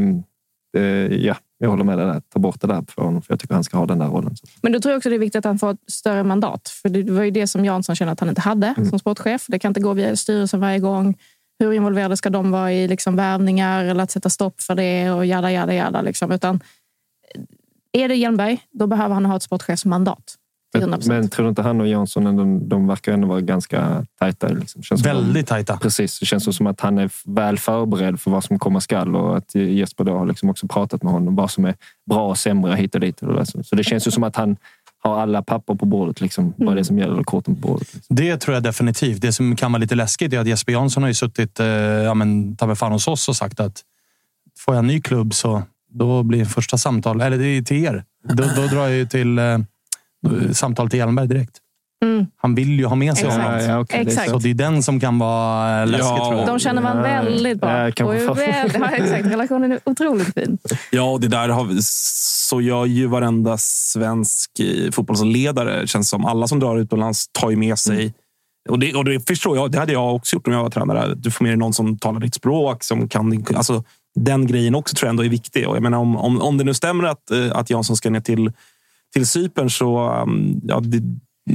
eh, 0.77 0.83
ja, 1.25 1.35
jag 1.57 1.69
håller 1.69 1.83
med 1.83 1.97
dig 1.97 2.05
där. 2.07 2.21
Ta 2.33 2.39
bort 2.39 2.61
det 2.61 2.67
där 2.67 2.83
för 2.89 3.01
honom. 3.01 3.21
För 3.21 3.33
jag 3.33 3.39
tycker 3.39 3.53
han 3.53 3.63
ska 3.63 3.77
ha 3.77 3.85
den 3.85 3.99
där 3.99 4.07
rollen. 4.07 4.35
Så. 4.35 4.47
Men 4.61 4.71
då 4.71 4.79
tror 4.79 4.91
jag 4.91 4.97
också 4.97 5.09
det 5.09 5.15
är 5.15 5.19
viktigt 5.19 5.39
att 5.39 5.45
han 5.45 5.59
får 5.59 5.71
ett 5.71 5.79
större 5.91 6.23
mandat. 6.23 6.69
För 6.81 6.89
det 6.89 7.11
var 7.11 7.23
ju 7.23 7.31
det 7.31 7.47
som 7.47 7.65
Jansson 7.65 7.95
kände 7.95 8.11
att 8.11 8.19
han 8.19 8.29
inte 8.29 8.41
hade 8.41 8.67
Mm. 8.77 8.89
som 8.89 8.99
sportchef. 8.99 9.45
Det 9.47 9.59
kan 9.59 9.69
inte 9.69 9.79
gå 9.79 9.93
via 9.93 10.15
styrelsen 10.15 10.59
varje 10.59 10.79
gång. 10.79 11.15
Hur 11.61 11.73
involverade 11.73 12.17
ska 12.17 12.29
de 12.29 12.51
vara 12.51 12.73
i 12.73 12.87
liksom 12.87 13.15
värvningar 13.15 13.85
eller 13.85 14.03
att 14.03 14.11
sätta 14.11 14.29
stopp 14.29 14.61
för 14.61 14.75
det 14.75 15.11
och 15.11 15.25
jada, 15.25 15.51
jada, 15.51 15.73
jada. 15.73 16.01
Liksom. 16.01 16.31
Utan, 16.31 16.59
är 17.91 18.07
det 18.07 18.15
Hjelmberg, 18.15 18.59
då 18.71 18.87
behöver 18.87 19.13
han 19.13 19.25
ha 19.25 19.35
ett 19.35 19.43
sportchefsmandat. 19.43 20.37
Men, 20.73 20.93
100%. 20.93 21.07
men 21.07 21.29
tror 21.29 21.43
du 21.43 21.49
inte 21.49 21.61
han 21.61 21.81
och 21.81 21.87
Jansson, 21.87 22.23
de, 22.23 22.69
de 22.69 22.87
verkar 22.87 23.13
ändå 23.13 23.27
vara 23.27 23.41
ganska 23.41 24.05
tajta? 24.19 24.47
Liksom. 24.47 24.83
Känns 24.83 25.01
som 25.01 25.11
Väldigt 25.11 25.47
de, 25.47 25.49
tajta. 25.49 25.77
Precis. 25.77 26.19
Det 26.19 26.25
känns 26.25 26.57
som 26.57 26.67
att 26.67 26.81
han 26.81 26.97
är 26.97 27.11
väl 27.25 27.57
förberedd 27.57 28.19
för 28.19 28.31
vad 28.31 28.43
som 28.43 28.59
komma 28.59 28.81
skall 28.81 29.15
och 29.15 29.37
att 29.37 29.55
Jesper 29.55 30.03
då 30.03 30.17
har 30.17 30.25
liksom 30.25 30.49
också 30.49 30.67
pratat 30.67 31.03
med 31.03 31.13
honom 31.13 31.35
vad 31.35 31.51
som 31.51 31.65
är 31.65 31.75
bra 32.09 32.29
och 32.29 32.37
sämre 32.37 32.75
hit 32.75 32.95
och 32.95 33.01
dit. 33.01 33.21
Och 33.21 33.27
det 33.27 33.33
där. 33.33 33.63
Så 33.63 33.75
det 33.75 33.83
känns 33.83 34.07
ju 34.07 34.11
som 34.11 34.23
att 34.23 34.35
han 34.35 34.57
har 35.03 35.19
alla 35.19 35.41
papper 35.43 35.75
på 35.75 35.85
bordet, 35.85 36.21
liksom, 36.21 36.53
vad 36.57 36.75
det 36.75 36.81
är 36.81 36.83
som 36.83 36.99
gäller 36.99 37.19
och 37.19 37.25
korten 37.25 37.55
på 37.55 37.67
bordet. 37.67 37.93
Liksom. 37.93 38.15
Det 38.15 38.37
tror 38.37 38.53
jag 38.53 38.63
definitivt. 38.63 39.21
Det 39.21 39.31
som 39.31 39.55
kan 39.55 39.71
vara 39.71 39.79
lite 39.79 39.95
läskigt 39.95 40.33
är 40.33 40.39
att 40.39 40.47
Jesper 40.47 40.71
Jansson 40.71 41.03
har 41.03 41.07
ju 41.07 41.13
suttit 41.13 41.59
eh, 41.59 41.67
ja, 41.67 42.13
men, 42.13 42.57
fan 42.75 42.91
hos 42.91 43.07
oss 43.07 43.29
och 43.29 43.35
sagt 43.35 43.59
att 43.59 43.81
får 44.59 44.73
jag 44.73 44.79
en 44.79 44.87
ny 44.87 45.01
klubb 45.01 45.33
så 45.33 45.63
då 45.89 46.23
blir 46.23 46.45
första 46.45 46.77
samtal, 46.77 47.21
eller 47.21 47.37
det 47.37 47.45
är 47.45 47.61
till 47.61 47.85
er. 47.85 48.03
Då, 48.23 48.43
då 48.55 48.67
drar 48.67 48.81
jag 48.81 48.91
ju 48.91 49.07
till 49.07 49.39
eh, 49.39 49.59
samtal 50.51 50.89
till 50.89 50.99
Hjelmberg 50.99 51.27
direkt. 51.27 51.57
Mm. 52.05 52.25
Han 52.37 52.55
vill 52.55 52.79
ju 52.79 52.85
ha 52.85 52.95
med 52.95 53.17
sig 53.17 53.27
Exakt. 53.27 53.45
honom. 53.45 53.61
Ja, 53.61 53.79
okej, 53.79 54.05
det 54.05 54.11
är 54.17 54.29
Så 54.29 54.37
det 54.37 54.49
är 54.49 54.53
den 54.53 54.83
som 54.83 54.99
kan 54.99 55.19
vara 55.19 55.85
läskig 55.85 56.05
Ja. 56.05 56.27
tror 56.27 56.39
jag. 56.39 56.47
De 56.47 56.59
känner 56.59 56.81
man 56.81 57.01
väldigt 57.01 57.61
bra. 57.61 57.85
Ja, 57.85 57.91
kanske 57.91 58.27
och 58.27 58.37
ja, 58.37 58.89
exakt. 58.91 59.25
Relationen 59.25 59.71
är 59.71 59.79
otroligt 59.85 60.33
fin. 60.33 60.57
Ja, 60.91 61.03
och 61.03 61.21
det 61.21 61.27
där 61.27 61.49
har 61.49 61.63
vi, 61.63 61.79
så 61.81 62.61
gör 62.61 62.85
ju 62.85 63.07
varenda 63.07 63.57
svensk 63.57 64.59
eh, 64.59 64.91
fotbollsledare. 64.91 65.87
Känns 65.87 66.09
som 66.09 66.25
alla 66.25 66.47
som 66.47 66.59
drar 66.59 66.77
utomlands 66.77 67.27
tar 67.31 67.49
ju 67.49 67.55
med 67.55 67.79
sig. 67.79 68.13
Och, 68.69 68.79
det, 68.79 68.93
och 68.93 69.05
det 69.05 69.27
förstår 69.27 69.57
jag. 69.57 69.71
Det 69.71 69.79
hade 69.79 69.93
jag 69.93 70.15
också 70.15 70.35
gjort 70.35 70.47
om 70.47 70.53
jag 70.53 70.63
var 70.63 70.69
tränare. 70.69 71.15
Du 71.15 71.31
får 71.31 71.43
med 71.43 71.51
dig 71.51 71.57
någon 71.57 71.73
som 71.73 71.97
talar 71.97 72.19
ditt 72.19 72.35
språk. 72.35 72.83
Som 72.83 73.09
kan, 73.09 73.45
alltså, 73.55 73.83
den 74.15 74.47
grejen 74.47 74.75
också 74.75 74.95
tror 74.95 75.07
jag 75.07 75.09
ändå 75.09 75.25
är 75.25 75.29
viktig. 75.29 75.67
Och 75.67 75.75
jag 75.75 75.83
menar, 75.83 75.97
om, 75.97 76.17
om, 76.17 76.41
om 76.41 76.57
det 76.57 76.63
nu 76.63 76.73
stämmer 76.73 77.03
att, 77.03 77.31
eh, 77.31 77.51
att 77.51 77.69
Jansson 77.69 77.95
ska 77.95 78.09
ner 78.09 78.19
till, 78.19 78.51
till 79.13 79.27
Cypern 79.27 79.69
så 79.69 80.21
um, 80.21 80.61
ja, 80.63 80.79
det, 80.79 81.01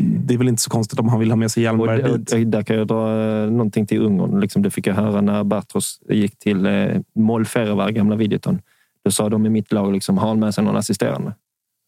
det 0.00 0.34
är 0.34 0.38
väl 0.38 0.48
inte 0.48 0.62
så 0.62 0.70
konstigt 0.70 0.98
om 0.98 1.08
han 1.08 1.20
vill 1.20 1.30
ha 1.30 1.36
med 1.36 1.50
sig 1.50 1.62
Hjelmberg 1.62 2.02
Och, 2.02 2.18
dit. 2.18 2.32
och, 2.32 2.38
och 2.38 2.46
där 2.46 2.62
kan 2.62 2.76
jag 2.76 2.86
dra 2.86 3.22
eh, 3.22 3.50
någonting 3.50 3.86
till 3.86 4.02
Ungern. 4.02 4.40
Liksom, 4.40 4.62
det 4.62 4.70
fick 4.70 4.86
jag 4.86 4.94
höra 4.94 5.20
när 5.20 5.44
Bartros 5.44 6.00
gick 6.08 6.38
till 6.38 6.66
eh, 6.66 7.00
Moll 7.14 7.44
Ferevar, 7.44 7.90
gamla 7.90 8.16
Videoton. 8.16 8.60
Då 9.04 9.10
sa 9.10 9.28
de 9.28 9.46
i 9.46 9.48
mitt 9.48 9.72
lag, 9.72 9.92
liksom, 9.92 10.18
har 10.18 10.28
han 10.28 10.38
med 10.38 10.54
sig 10.54 10.64
någon 10.64 10.76
assisterande? 10.76 11.34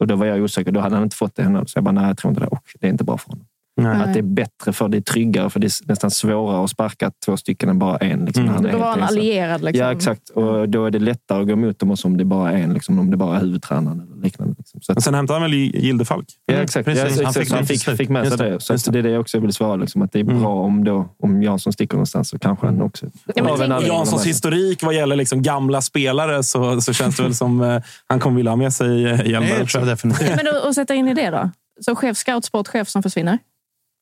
Och 0.01 0.07
då 0.07 0.17
var 0.17 0.27
jag 0.27 0.43
osäker. 0.43 0.73
Då 0.73 0.81
hade 0.81 0.95
han 0.95 1.05
inte 1.05 1.17
fått 1.17 1.37
det. 1.37 1.65
Så 1.67 1.77
jag 1.77 1.85
bara, 1.85 1.93
nej, 1.93 2.07
jag 2.07 2.19
tror 2.19 2.31
inte 2.31 2.41
det. 2.41 2.47
Och 2.47 2.63
det 2.81 2.87
är 2.87 2.91
inte 2.91 3.05
bra 3.05 3.19
för 3.19 3.31
honom. 3.31 3.47
Nej. 3.83 3.97
Att 4.03 4.13
det 4.13 4.19
är 4.19 4.23
bättre 4.23 4.73
för 4.73 4.89
det 4.89 4.97
är 4.97 5.01
tryggare, 5.01 5.51
för 5.51 5.61
det 5.61 5.67
är 5.67 5.89
nästan 5.89 6.11
svårare 6.11 6.65
att 6.65 6.71
sparka 6.71 7.11
två 7.27 7.37
stycken 7.37 7.69
än 7.69 7.79
bara 7.79 7.97
en. 7.97 8.25
Liksom, 8.25 8.49
är 8.49 8.73
Då 8.73 8.79
var 8.79 8.93
ensam. 8.93 9.03
allierad. 9.03 9.63
Liksom. 9.65 9.87
Ja, 9.87 9.93
exakt. 9.93 10.29
Och 10.29 10.69
då 10.69 10.87
är 10.87 10.91
det 10.91 10.99
lättare 10.99 11.41
att 11.41 11.47
gå 11.47 11.53
emot 11.53 11.79
dem 11.79 11.97
som 11.97 12.17
det 12.17 12.25
bara 12.25 12.53
är 12.53 12.57
en, 12.63 12.73
liksom, 12.75 12.99
om 12.99 13.11
det 13.11 13.17
bara 13.17 13.37
är 13.37 13.41
huvudtränaren 13.41 14.01
eller 14.01 14.23
liknande. 14.23 14.55
Liksom. 14.59 14.81
Så 14.81 14.93
att, 14.93 14.97
Men 14.97 15.03
sen 15.03 15.15
hämtade 15.15 15.41
han 15.41 15.51
väl 15.51 15.55
Gildefalk? 15.59 16.27
Ja, 16.47 16.55
exakt. 16.55 16.85
Precis. 16.85 17.03
Ja, 17.03 17.09
exakt. 17.09 17.25
Han 17.25 17.35
fick 17.35 17.51
han 17.53 17.61
det 17.61 17.67
fick, 17.67 17.97
fick 17.99 18.09
med 18.09 18.29
sig 18.29 18.39
det. 18.39 18.51
det. 18.51 18.61
Så 18.61 18.73
Just 18.73 18.87
att 18.89 18.93
det 18.93 18.99
är 18.99 19.03
det 19.03 19.11
jag 19.11 19.21
också 19.21 19.41
vill 19.41 19.53
svara. 19.53 19.77
Liksom, 19.77 20.03
att 20.03 20.13
det 20.13 20.21
är 20.21 20.25
bra 20.25 20.55
om, 20.55 20.85
då, 20.85 21.09
om 21.23 21.43
Jansson 21.43 21.73
sticker 21.73 21.95
någonstans 21.95 22.29
så 22.29 22.39
kanske 22.39 22.67
han 22.67 22.83
också... 22.83 23.05
men 23.05 23.13
en 23.27 23.45
tänk- 23.47 23.61
anledning 23.63 23.89
Janssons 23.89 24.27
historik 24.27 24.83
vad 24.83 24.95
gäller 24.95 25.17
liksom 25.17 25.43
gamla 25.43 25.81
spelare 25.83 26.43
så, 26.43 26.81
så 26.81 26.93
känns 26.93 27.17
det 27.17 27.23
väl 27.23 27.35
som 27.35 27.61
eh, 27.63 27.83
han 28.07 28.21
kommer 28.21 28.37
vilja 28.37 28.51
ha 28.53 28.57
med 28.57 28.73
sig 28.73 29.05
eh, 29.07 29.27
Hjelmberg. 29.27 29.67
Det 29.73 29.85
definitivt. 29.85 30.37
Men 30.37 30.49
att- 30.49 30.65
att 30.65 30.75
sätta 30.75 30.95
in 30.95 31.09
i 31.09 31.15
det 31.15 31.31
då? 31.31 31.51
Så 31.81 31.97
chef, 31.97 32.17
scout, 32.17 32.45
sportchef 32.45 32.89
som 32.89 33.03
försvinner? 33.03 33.39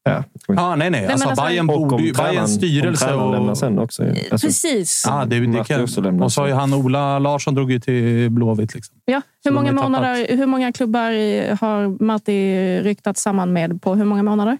Ja. 0.07 0.25
Ja, 0.49 0.77
nej, 0.77 0.91
nej. 0.91 1.01
men 1.03 1.11
Alltså, 1.11 1.29
alltså- 1.29 1.45
Bayern 1.45 1.71
Och 1.71 1.77
om 1.77 1.89
borde 1.89 2.41
om 2.41 2.49
styrelse 2.49 3.11
lämnar 3.11 3.39
och... 3.51 3.59
sen 3.59 3.79
också. 3.79 4.03
Alltså, 4.31 4.47
Precis. 4.47 5.05
Ja, 5.07 5.25
det, 5.25 5.41
det 5.41 5.65
kan... 5.65 6.23
Och 6.23 6.33
så 6.33 6.41
har 6.41 6.49
ju 6.49 6.55
han 6.55 6.75
Ola 6.75 7.19
Larsson 7.19 7.55
drog 7.55 7.73
ju 7.73 7.81
till 7.81 8.31
Blåvitt. 8.31 8.75
Liksom. 8.75 8.97
Ja. 9.05 9.23
Hur, 9.45 9.51
många 9.51 9.73
månader, 9.73 10.37
hur 10.37 10.47
många 10.47 10.73
klubbar 10.73 11.11
har 11.61 12.05
Marti 12.05 12.81
ryktat 12.83 13.19
samman 13.19 13.53
med 13.53 13.83
på 13.83 13.95
hur 13.95 14.05
många 14.05 14.23
månader? 14.23 14.59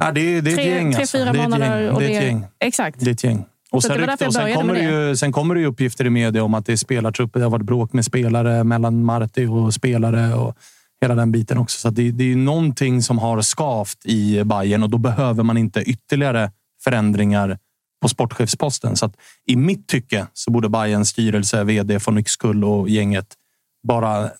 Ja, 0.00 0.12
det, 0.12 0.40
det 0.40 0.50
är 0.50 0.52
ett 0.52 0.54
Tre- 0.54 0.68
gäng. 0.70 0.92
tre, 0.92 1.00
alltså. 1.00 1.18
fyra 1.18 1.32
det 1.32 1.38
är 1.38 1.42
ett 1.42 1.50
månader 1.50 1.90
och 1.92 2.00
Det 2.00 2.06
är 2.14 2.18
ett 2.18 2.24
gäng. 2.24 2.44
Exakt. 2.60 3.00
Det 3.00 3.10
är 3.10 3.12
ett 3.12 3.24
gäng. 3.24 3.44
Och 3.70 3.82
sen, 3.82 4.00
det 4.00 4.06
rykte, 4.06 4.26
och 4.26 4.32
sen, 4.34 4.54
kommer 4.54 4.74
det 4.74 4.80
ju, 4.80 5.16
sen 5.16 5.32
kommer 5.32 5.54
det 5.54 5.60
ju 5.60 5.66
uppgifter 5.66 6.06
i 6.06 6.10
media 6.10 6.44
om 6.44 6.54
att 6.54 6.66
det 6.66 6.72
är 6.72 6.76
spelartrupper. 6.76 7.40
Det 7.40 7.46
har 7.46 7.50
varit 7.50 7.64
bråk 7.64 7.92
med 7.92 8.04
spelare 8.04 8.64
mellan 8.64 9.04
Marti 9.04 9.46
och 9.46 9.74
spelare 9.74 10.34
och 10.34 10.56
hela 11.00 11.14
den 11.14 11.32
biten 11.32 11.58
också. 11.58 11.78
Så 11.78 11.88
att 11.88 11.94
det, 11.94 12.10
det 12.10 12.24
är 12.24 12.28
ju 12.28 12.36
någonting 12.36 13.02
som 13.02 13.18
har 13.18 13.42
skavt 13.42 13.98
i 14.04 14.44
Bayern 14.44 14.82
och 14.82 14.90
då 14.90 14.98
behöver 14.98 15.42
man 15.42 15.56
inte 15.56 15.80
ytterligare 15.80 16.50
förändringar 16.84 17.58
på 18.02 18.08
sportchefsposten. 18.08 18.96
Så 18.96 19.12
i 19.46 19.56
mitt 19.56 19.86
tycke 19.86 20.26
så 20.32 20.50
borde 20.50 20.68
Bayerns 20.68 21.08
styrelse, 21.08 21.64
vd 21.64 21.98
von 22.06 22.18
Yxkull 22.18 22.64
och 22.64 22.88
gänget 22.88 23.34
bara, 23.82 24.30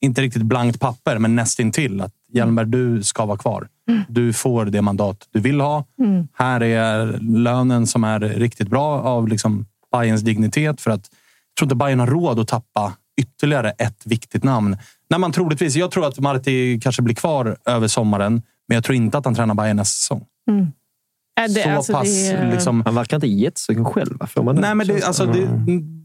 inte 0.00 0.22
riktigt 0.22 0.42
blankt 0.42 0.80
papper, 0.80 1.18
men 1.18 1.36
nästintill 1.36 2.00
att 2.00 2.12
Hjelmberg, 2.32 2.66
du 2.66 3.02
ska 3.02 3.24
vara 3.26 3.38
kvar. 3.38 3.68
Du 4.08 4.32
får 4.32 4.64
det 4.64 4.82
mandat 4.82 5.28
du 5.30 5.40
vill 5.40 5.60
ha. 5.60 5.84
Mm. 5.98 6.28
Här 6.32 6.62
är 6.62 7.18
lönen 7.20 7.86
som 7.86 8.04
är 8.04 8.20
riktigt 8.20 8.68
bra 8.68 9.02
av 9.02 9.28
liksom 9.28 9.66
Bayerns 9.92 10.22
dignitet. 10.22 10.80
För 10.80 10.90
att 10.90 11.10
jag 11.10 11.56
tror 11.58 11.66
inte 11.66 11.74
Bayern 11.74 12.00
har 12.00 12.06
råd 12.06 12.38
att 12.38 12.48
tappa 12.48 12.92
ytterligare 13.20 13.70
ett 13.70 14.02
viktigt 14.04 14.44
namn. 14.44 14.76
När 15.14 15.18
man 15.18 15.32
troligtvis, 15.32 15.76
jag 15.76 15.90
tror 15.90 16.06
att 16.06 16.18
Marti 16.18 16.80
kanske 16.82 17.02
blir 17.02 17.14
kvar 17.14 17.56
över 17.64 17.88
sommaren, 17.88 18.42
men 18.68 18.74
jag 18.74 18.84
tror 18.84 18.96
inte 18.96 19.18
att 19.18 19.24
han 19.24 19.34
tränar 19.34 19.54
Bayern 19.54 19.76
nästa 19.76 19.96
säsong. 19.96 20.24
Mm. 20.50 20.62
Äh, 21.40 21.54
det, 21.54 21.62
Så 21.62 21.70
alltså, 21.70 21.92
pass 21.92 22.08
det, 22.08 22.26
är- 22.30 22.52
liksom, 22.52 22.82
Han 22.86 22.94
verkar 22.94 23.16
inte 23.16 23.26
jättesugen 23.26 23.84
själv. 23.84 24.18
man 24.36 24.56
Nej, 24.56 24.74
men 24.74 24.86
det, 24.86 25.02
alltså, 25.02 25.26
det, 25.26 25.48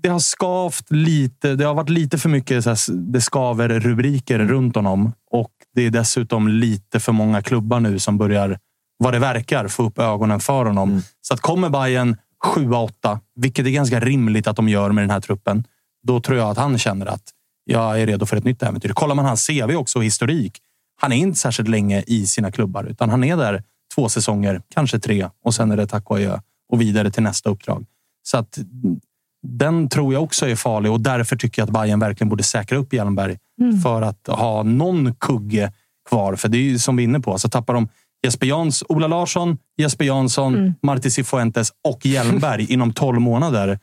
det 0.03 0.10
har 0.10 0.19
skavt 0.19 0.91
lite. 0.91 1.56
Det 1.56 1.64
har 1.65 1.73
varit 1.73 1.90
lite 1.90 2.18
för 2.18 2.30
mycket 2.30 2.64
så 2.64 2.69
här, 2.69 2.77
det 3.11 3.22
skaver 3.22 3.69
rubriker 3.69 4.40
runt 4.40 4.76
honom. 4.76 5.14
Och 5.31 5.52
det 5.76 5.86
är 5.86 5.90
dessutom 5.90 6.48
lite 6.48 6.99
för 6.99 7.11
många 7.11 7.41
klubbar 7.41 7.80
nu 7.80 7.99
som 7.99 8.18
börjar, 8.18 8.60
vad 8.98 9.14
det 9.14 9.19
verkar, 9.19 9.68
få 9.68 9.84
upp 9.84 9.99
ögonen 9.99 10.40
för 10.40 10.65
honom. 10.65 11.02
Så 11.22 11.34
att 11.34 11.40
kommer 11.40 11.69
Bayern 11.69 12.18
7-8, 12.56 13.19
vilket 13.36 13.65
är 13.65 13.69
ganska 13.69 13.99
rimligt 13.99 14.48
att 14.48 14.56
de 14.56 14.69
gör 14.69 14.91
med 14.91 15.03
den 15.03 15.11
här 15.11 15.22
truppen, 15.22 15.64
då 16.07 16.19
tror 16.22 16.38
jag 16.38 16.49
att 16.49 16.57
han 16.57 16.77
känner 16.77 17.06
att 17.06 17.23
jag 17.71 18.01
är 18.01 18.07
redo 18.07 18.25
för 18.25 18.37
ett 18.37 18.43
nytt 18.43 18.63
äventyr. 18.63 18.89
Kollar 18.89 19.15
man 19.15 19.25
hans 19.25 19.47
CV 19.47 19.75
också 19.75 19.99
och 19.99 20.05
historik. 20.05 20.57
Han 21.01 21.11
är 21.11 21.15
inte 21.15 21.39
särskilt 21.39 21.69
länge 21.69 22.03
i 22.07 22.25
sina 22.25 22.51
klubbar, 22.51 22.83
utan 22.83 23.09
han 23.09 23.23
är 23.23 23.37
där 23.37 23.63
två 23.95 24.09
säsonger, 24.09 24.61
kanske 24.73 24.99
tre 24.99 25.29
och 25.43 25.53
sen 25.53 25.71
är 25.71 25.77
det 25.77 25.87
tack 25.87 26.09
och 26.09 26.17
adjö 26.17 26.39
och 26.71 26.81
vidare 26.81 27.11
till 27.11 27.23
nästa 27.23 27.49
uppdrag. 27.49 27.85
Så 28.23 28.37
att 28.37 28.57
mm, 28.57 28.99
den 29.47 29.89
tror 29.89 30.13
jag 30.13 30.23
också 30.23 30.47
är 30.47 30.55
farlig 30.55 30.91
och 30.91 31.01
därför 31.01 31.35
tycker 31.35 31.61
jag 31.61 31.67
att 31.67 31.73
Bayern 31.73 31.99
verkligen 31.99 32.29
borde 32.29 32.43
säkra 32.43 32.77
upp 32.77 32.93
Hjelmberg 32.93 33.37
för 33.83 34.01
att 34.01 34.27
ha 34.27 34.63
någon 34.63 35.15
kugge 35.15 35.73
kvar. 36.09 36.35
För 36.35 36.49
det 36.49 36.57
är 36.57 36.61
ju 36.61 36.79
som 36.79 36.95
vi 36.95 37.03
är 37.03 37.07
inne 37.07 37.19
på, 37.19 37.37
så 37.37 37.49
tappar 37.49 37.73
de 37.73 37.87
Jesper 38.23 38.47
Jans, 38.47 38.83
Ola 38.89 39.07
Larsson, 39.07 39.57
Jesper 39.77 40.05
Jansson, 40.05 40.73
Marti 40.81 41.11
Cifuentes 41.11 41.71
och 41.87 42.05
Hjelmberg 42.05 42.65
inom 42.73 42.93
12 42.93 43.19
månader. 43.21 43.79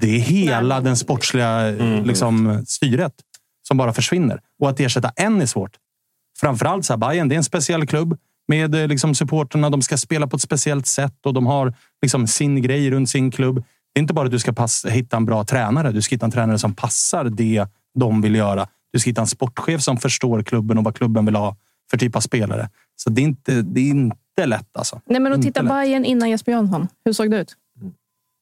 Det 0.00 0.16
är 0.16 0.20
hela 0.20 0.80
den 0.80 0.96
sportsliga 0.96 1.70
liksom, 2.04 2.64
styret 2.66 3.12
som 3.68 3.76
bara 3.76 3.92
försvinner. 3.92 4.40
Och 4.60 4.70
att 4.70 4.80
ersätta 4.80 5.12
en 5.16 5.42
är 5.42 5.46
svårt. 5.46 5.76
framförallt 6.40 6.84
så 6.84 6.92
här, 6.92 6.98
Bayern, 6.98 7.28
det 7.28 7.34
är 7.34 7.36
en 7.36 7.44
speciell 7.44 7.86
klubb 7.86 8.18
med 8.48 8.74
eh, 8.74 8.88
liksom, 8.88 9.14
supporterna. 9.14 9.70
De 9.70 9.82
ska 9.82 9.96
spela 9.96 10.26
på 10.26 10.36
ett 10.36 10.42
speciellt 10.42 10.86
sätt 10.86 11.26
och 11.26 11.34
de 11.34 11.46
har 11.46 11.74
liksom, 12.02 12.26
sin 12.26 12.62
grej 12.62 12.90
runt 12.90 13.10
sin 13.10 13.30
klubb. 13.30 13.64
Det 13.92 13.98
är 13.98 14.02
inte 14.02 14.14
bara 14.14 14.26
att 14.26 14.32
du 14.32 14.38
ska 14.38 14.52
pass, 14.52 14.86
hitta 14.88 15.16
en 15.16 15.24
bra 15.24 15.44
tränare. 15.44 15.92
Du 15.92 16.02
ska 16.02 16.14
hitta 16.14 16.26
en 16.26 16.32
tränare 16.32 16.58
som 16.58 16.74
passar 16.74 17.24
det 17.24 17.66
de 17.94 18.20
vill 18.22 18.34
göra. 18.34 18.68
Du 18.92 18.98
ska 18.98 19.10
hitta 19.10 19.20
en 19.20 19.26
sportchef 19.26 19.82
som 19.82 19.96
förstår 19.96 20.42
klubben 20.42 20.78
och 20.78 20.84
vad 20.84 20.96
klubben 20.96 21.24
vill 21.24 21.36
ha 21.36 21.56
för 21.90 21.98
typ 21.98 22.16
av 22.16 22.20
spelare. 22.20 22.68
Så 22.96 23.10
det 23.10 23.20
är 23.20 23.24
inte, 23.24 23.62
det 23.62 23.80
är 23.80 23.90
inte 23.90 24.46
lätt 24.46 24.76
alltså. 24.76 25.00
Nej, 25.06 25.20
men 25.20 25.32
att 25.32 25.42
titta 25.42 25.62
lätt. 25.62 25.70
Bayern 25.70 26.04
innan 26.04 26.30
Jesper 26.30 26.52
Jansson. 26.52 26.88
Hur 27.04 27.12
såg 27.12 27.30
det 27.30 27.40
ut? 27.40 27.56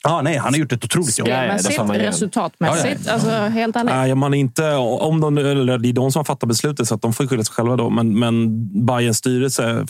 Ja, 0.04 0.22
nej, 0.22 0.36
han 0.36 0.52
har 0.52 0.58
gjort 0.58 0.72
ett 0.72 0.84
otroligt 0.84 1.18
jobb. 1.18 1.28
Spelmässigt, 1.28 1.80
resultatmässigt. 1.80 3.08
Alltså, 3.08 3.30
helt 3.30 3.76
ärligt. 3.76 3.94
Nej, 3.94 4.14
man 4.14 4.34
är 4.34 4.38
inte, 4.38 4.74
om 4.74 5.20
de, 5.20 5.38
eller 5.38 5.78
det 5.78 5.88
är 5.88 5.92
de 5.92 6.12
som 6.12 6.24
fattar 6.24 6.46
beslutet, 6.46 6.88
så 6.88 6.94
att 6.94 7.02
de 7.02 7.12
får 7.12 7.26
skylla 7.26 7.44
sig 7.44 7.54
själva. 7.54 7.76
Då. 7.76 7.90
Men, 7.90 8.18
men 8.18 8.46
Bayerns 8.86 9.18
styrelse, 9.18 9.86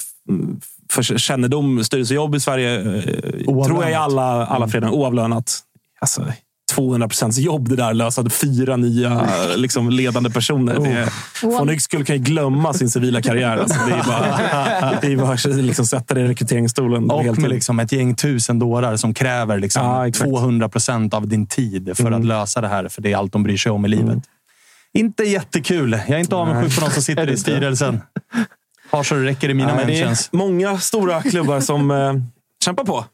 för 0.92 1.02
kännedom, 1.02 1.84
styrelsejobb 1.84 2.34
i 2.34 2.40
Sverige, 2.40 2.96
eh, 2.96 3.64
tror 3.64 3.82
jag 3.82 3.90
i 3.90 3.94
alla, 3.94 4.46
alla 4.46 4.68
fredagar, 4.68 4.94
oavlönat. 4.94 5.60
Alltså, 6.00 6.24
200 6.68 7.08
procents 7.08 7.38
jobb 7.38 7.68
det 7.68 7.76
där. 7.76 7.94
Lösa 7.94 8.30
fyra 8.30 8.76
nya 8.76 9.28
liksom, 9.56 9.90
ledande 9.90 10.30
personer. 10.30 10.74
Det, 10.74 11.08
von 11.42 11.70
Yx 11.70 11.84
skulle 11.84 12.04
kan 12.04 12.16
ju 12.16 12.22
glömma 12.22 12.72
sin 12.74 12.90
civila 12.90 13.22
karriär. 13.22 13.56
Alltså, 13.56 13.78
det 13.86 13.92
är 13.94 14.04
bara, 14.04 14.98
det 15.02 15.12
är 15.12 15.16
bara 15.16 15.32
att 15.32 15.44
liksom, 15.64 15.86
sätta 15.86 16.14
det 16.14 16.20
i 16.20 16.28
rekryteringsstolen. 16.28 17.10
Och 17.10 17.22
helt 17.22 17.38
med 17.38 17.50
liksom 17.50 17.80
ett 17.80 17.92
gäng 17.92 18.14
tusen 18.14 18.58
dårar 18.58 18.96
som 18.96 19.14
kräver 19.14 19.58
liksom 19.58 20.04
exakt. 20.06 20.30
200 20.30 20.68
procent 20.68 21.14
av 21.14 21.28
din 21.28 21.46
tid 21.46 21.90
för 21.96 22.06
Mm. 22.08 22.20
att 22.20 22.26
lösa 22.26 22.60
det 22.60 22.68
här. 22.68 22.88
För 22.88 23.02
det 23.02 23.12
är 23.12 23.16
allt 23.16 23.32
de 23.32 23.42
bryr 23.42 23.56
sig 23.56 23.72
om 23.72 23.84
i 23.84 23.88
livet. 23.88 24.18
Inte 24.92 25.22
jättekul. 25.24 25.92
Jag 25.92 26.10
är 26.16 26.18
inte 26.18 26.36
avundsjuk 26.36 26.74
på 26.80 26.86
de 26.86 26.90
som 26.92 27.02
sitter 27.02 27.30
i 27.30 27.36
styrelsen. 27.36 28.00
Har 28.90 29.02
så 29.02 29.14
det 29.14 29.24
räcker 29.24 29.48
i 29.48 29.54
mina 29.54 29.74
Nej, 29.74 29.84
det 29.86 29.92
är 29.92 29.96
mentions. 29.98 30.28
många 30.32 30.78
stora 30.78 31.22
klubbar 31.22 31.60
som 31.60 31.90
eh, 31.90 32.14
kämpar 32.64 32.84
på. 32.84 33.04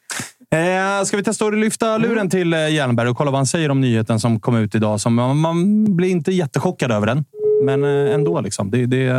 Eh, 0.55 1.05
ska 1.05 1.17
vi 1.17 1.23
testa 1.23 1.47
att 1.47 1.59
lyfta 1.59 1.99
luren 1.99 2.31
till 2.31 2.55
eh, 2.55 2.69
Hjelmberg 2.69 3.09
och 3.09 3.17
kolla 3.17 3.31
vad 3.31 3.39
han 3.39 3.47
säger 3.47 3.71
om 3.71 3.81
nyheten 3.81 4.21
som 4.21 4.41
kom 4.41 4.57
ut 4.57 4.75
idag? 4.75 5.01
Som, 5.01 5.15
man, 5.15 5.97
blir 5.97 6.09
inte 6.09 6.33
jättechockad 6.33 6.93
över 6.93 7.07
den, 7.07 7.25
men 7.65 7.85
eh, 7.85 8.15
ändå. 8.15 8.41
Liksom. 8.41 8.71
Det, 8.71 8.87
det, 8.87 9.13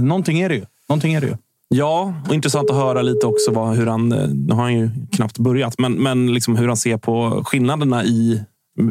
någonting 0.00 0.40
är 0.40 0.48
det 0.48 0.54
ju. 0.54 0.64
Någonting 0.88 1.14
är 1.14 1.20
det 1.20 1.26
ju. 1.26 1.36
Ja, 1.68 2.14
och 2.28 2.34
intressant 2.34 2.70
att 2.70 2.76
höra 2.76 3.02
lite 3.02 3.26
också 3.26 3.50
vad, 3.50 3.76
hur 3.76 3.86
han... 3.86 4.08
Nu 4.08 4.54
har 4.54 4.62
han 4.62 4.74
ju 4.74 4.90
knappt 5.12 5.38
börjat, 5.38 5.78
men, 5.78 5.92
men 5.92 6.34
liksom 6.34 6.56
hur 6.56 6.68
han 6.68 6.76
ser 6.76 6.96
på 6.96 7.42
skillnaderna 7.44 8.04
i... 8.04 8.42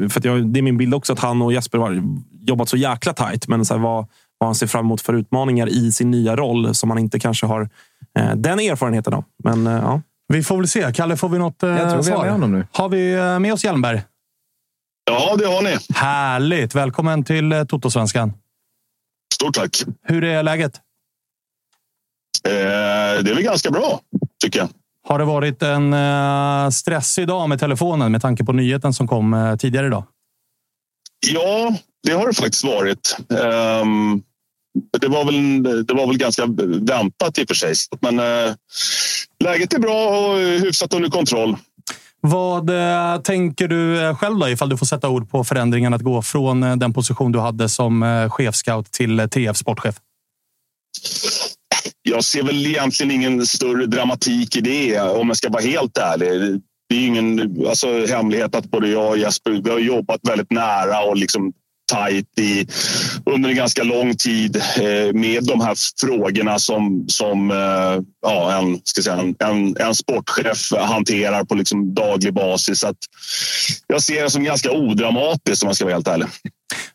För 0.09 0.27
jag, 0.27 0.47
det 0.47 0.59
är 0.59 0.61
min 0.61 0.77
bild 0.77 0.93
också 0.93 1.13
att 1.13 1.19
han 1.19 1.41
och 1.41 1.53
Jesper 1.53 1.77
har 1.77 2.03
jobbat 2.39 2.69
så 2.69 2.77
jäkla 2.77 3.13
tajt. 3.13 3.47
Men 3.47 3.65
så 3.65 3.73
här, 3.73 3.81
vad, 3.81 4.05
vad 4.37 4.47
han 4.47 4.55
ser 4.55 4.67
fram 4.67 4.85
emot 4.85 5.01
för 5.01 5.13
utmaningar 5.13 5.67
i 5.69 5.91
sin 5.91 6.11
nya 6.11 6.35
roll 6.35 6.75
som 6.75 6.89
han 6.89 6.99
inte 6.99 7.19
kanske 7.19 7.45
har 7.45 7.69
eh, 8.19 8.35
den 8.35 8.59
erfarenheten 8.59 9.13
av. 9.13 9.23
Men 9.43 9.67
eh, 9.67 9.73
ja. 9.73 10.01
Vi 10.27 10.43
får 10.43 10.57
väl 10.57 10.67
se. 10.67 10.91
Kalle, 10.93 11.17
får 11.17 11.29
vi 11.29 11.37
något 11.37 11.63
eh, 11.63 11.69
Jag 11.69 11.77
tror 11.79 11.89
vi 11.89 11.95
har 11.95 12.03
svar? 12.03 12.23
med 12.23 12.31
honom 12.31 12.51
nu. 12.51 12.67
Har 12.71 12.89
vi 12.89 13.13
eh, 13.13 13.39
med 13.39 13.53
oss 13.53 13.63
Hjelmberg? 13.63 14.01
Ja, 15.05 15.35
det 15.35 15.45
har 15.45 15.61
ni. 15.61 15.77
Härligt! 15.95 16.75
Välkommen 16.75 17.23
till 17.23 17.51
eh, 17.51 17.63
Toto-svenskan. 17.63 18.33
Stort 19.33 19.55
tack. 19.55 19.83
Hur 20.01 20.23
är 20.23 20.43
läget? 20.43 20.75
Eh, 22.47 22.51
det 23.23 23.29
är 23.31 23.33
väl 23.35 23.43
ganska 23.43 23.71
bra, 23.71 23.99
tycker 24.43 24.59
jag. 24.59 24.69
Har 25.07 25.19
det 25.19 25.25
varit 25.25 25.63
en 25.63 25.93
eh, 25.93 26.69
stressig 26.69 27.27
dag 27.27 27.49
med 27.49 27.59
telefonen 27.59 28.11
med 28.11 28.21
tanke 28.21 28.43
på 28.43 28.53
nyheten 28.53 28.93
som 28.93 29.07
kom 29.07 29.33
eh, 29.33 29.55
tidigare 29.55 29.87
idag? 29.87 30.03
Ja, 31.27 31.75
det 32.03 32.11
har 32.13 32.27
det 32.27 32.33
faktiskt 32.33 32.63
varit. 32.63 33.17
Ehm, 33.43 34.21
det, 35.03 35.09
var 35.09 35.25
väl, 35.25 35.85
det 35.85 35.93
var 35.93 36.07
väl 36.07 36.17
ganska 36.17 36.45
väntat 36.81 37.37
i 37.37 37.43
och 37.43 37.47
för 37.47 37.55
sig. 37.55 37.73
Men 37.99 38.19
eh, 38.19 38.53
läget 39.43 39.73
är 39.73 39.79
bra 39.79 40.09
och 40.09 40.37
hyfsat 40.39 40.93
under 40.93 41.09
kontroll. 41.09 41.57
Vad 42.21 42.69
eh, 42.69 43.21
tänker 43.21 43.67
du 43.67 44.01
eh, 44.01 44.17
själv 44.17 44.39
då, 44.39 44.49
ifall 44.49 44.69
du 44.69 44.77
får 44.77 44.85
sätta 44.85 45.09
ord 45.09 45.29
på 45.29 45.43
förändringen 45.43 45.93
att 45.93 46.01
gå 46.01 46.21
från 46.21 46.63
eh, 46.63 46.75
den 46.75 46.93
position 46.93 47.31
du 47.31 47.39
hade 47.39 47.69
som 47.69 48.29
chefscout 48.31 48.91
till 48.91 49.27
TF 49.31 49.57
sportchef? 49.57 49.95
Jag 52.01 52.23
ser 52.23 52.43
väl 52.43 52.67
egentligen 52.67 53.11
ingen 53.11 53.45
större 53.45 53.85
dramatik 53.85 54.55
i 54.55 54.61
det, 54.61 54.99
om 55.01 55.27
jag 55.27 55.37
ska 55.37 55.49
vara 55.49 55.63
helt 55.63 55.97
ärlig. 55.97 56.61
Det 56.89 56.95
är 56.95 57.07
ingen 57.07 57.57
alltså, 57.67 58.05
hemlighet 58.05 58.55
att 58.55 58.71
både 58.71 58.87
jag 58.87 59.09
och 59.09 59.17
Jesper 59.17 59.51
vi 59.51 59.69
har 59.69 59.79
jobbat 59.79 60.19
väldigt 60.29 60.51
nära 60.51 61.03
och 61.03 61.17
liksom 61.17 61.53
tajt 61.91 62.39
i, 62.39 62.67
under 63.25 63.49
en 63.49 63.55
ganska 63.55 63.83
lång 63.83 64.15
tid 64.15 64.55
eh, 64.55 65.13
med 65.13 65.43
de 65.43 65.61
här 65.61 65.75
frågorna 66.01 66.59
som, 66.59 67.05
som 67.07 67.51
eh, 67.51 68.03
ja, 68.21 68.59
en, 68.59 68.79
ska 68.83 69.01
säga, 69.01 69.15
en, 69.15 69.35
en, 69.39 69.77
en 69.77 69.95
sportchef 69.95 70.71
hanterar 70.79 71.43
på 71.43 71.55
liksom 71.55 71.93
daglig 71.93 72.33
basis. 72.33 72.79
Så 72.79 72.87
att 72.87 72.97
jag 73.87 74.03
ser 74.03 74.23
det 74.23 74.29
som 74.29 74.43
ganska 74.43 74.71
odramatiskt 74.71 75.63
om 75.63 75.67
jag 75.67 75.75
ska 75.75 75.85
vara 75.85 75.95
helt 75.95 76.07
ärlig. 76.07 76.27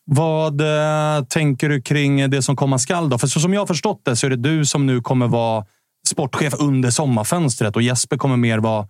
Vad 0.05 0.61
eh, 0.61 1.25
tänker 1.25 1.69
du 1.69 1.83
kring 1.83 2.31
det 2.31 2.43
som 2.43 2.57
komma 2.57 2.79
skall? 2.79 3.11
Då? 3.11 3.19
För 3.19 3.27
så 3.27 3.41
som 3.41 3.55
jag 3.55 3.61
har 3.61 3.67
förstått 3.67 4.01
det 4.05 4.17
så 4.17 4.27
är 4.27 4.31
det 4.31 4.37
du 4.37 4.67
som 4.67 4.87
nu 4.87 5.01
kommer 5.01 5.27
vara 5.27 5.65
sportchef 6.09 6.55
under 6.59 6.91
sommarfönstret 6.91 7.77
och 7.77 7.83
Jesper 7.83 8.17
kommer 8.17 8.37
mer 8.37 8.59
vara 8.59 8.87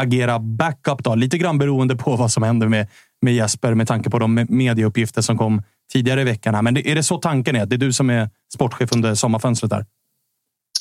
agera 0.00 0.38
backup. 0.38 1.04
Då. 1.04 1.14
Lite 1.14 1.38
grann 1.38 1.58
beroende 1.58 1.96
på 1.96 2.16
vad 2.16 2.30
som 2.30 2.42
händer 2.42 2.68
med, 2.68 2.88
med 3.22 3.34
Jesper 3.34 3.74
med 3.74 3.88
tanke 3.88 4.10
på 4.10 4.18
de 4.18 4.46
medieuppgifter 4.48 5.22
som 5.22 5.38
kom 5.38 5.62
tidigare 5.92 6.20
i 6.20 6.24
veckan. 6.24 6.54
Här. 6.54 6.62
Men 6.62 6.74
det, 6.74 6.90
är 6.90 6.94
det 6.94 7.02
så 7.02 7.18
tanken 7.18 7.56
är? 7.56 7.62
Att 7.62 7.70
det 7.70 7.76
är 7.76 7.78
du 7.78 7.92
som 7.92 8.10
är 8.10 8.30
sportchef 8.54 8.92
under 8.92 9.14
sommarfönstret? 9.14 9.70
Där? 9.70 9.86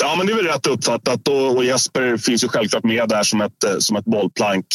Ja, 0.03 0.15
men 0.17 0.27
det 0.27 0.33
är 0.33 0.35
väl 0.35 0.45
rätt 0.45 0.67
uppfattat 0.67 1.27
och, 1.27 1.55
och 1.55 1.65
Jesper 1.65 2.17
finns 2.17 2.43
ju 2.43 2.47
självklart 2.47 2.83
med 2.83 3.09
där 3.09 3.23
som 3.23 3.41
ett, 3.41 3.63
eh, 3.63 3.77
som 3.79 3.97
ett 3.97 4.05
bollplank 4.05 4.65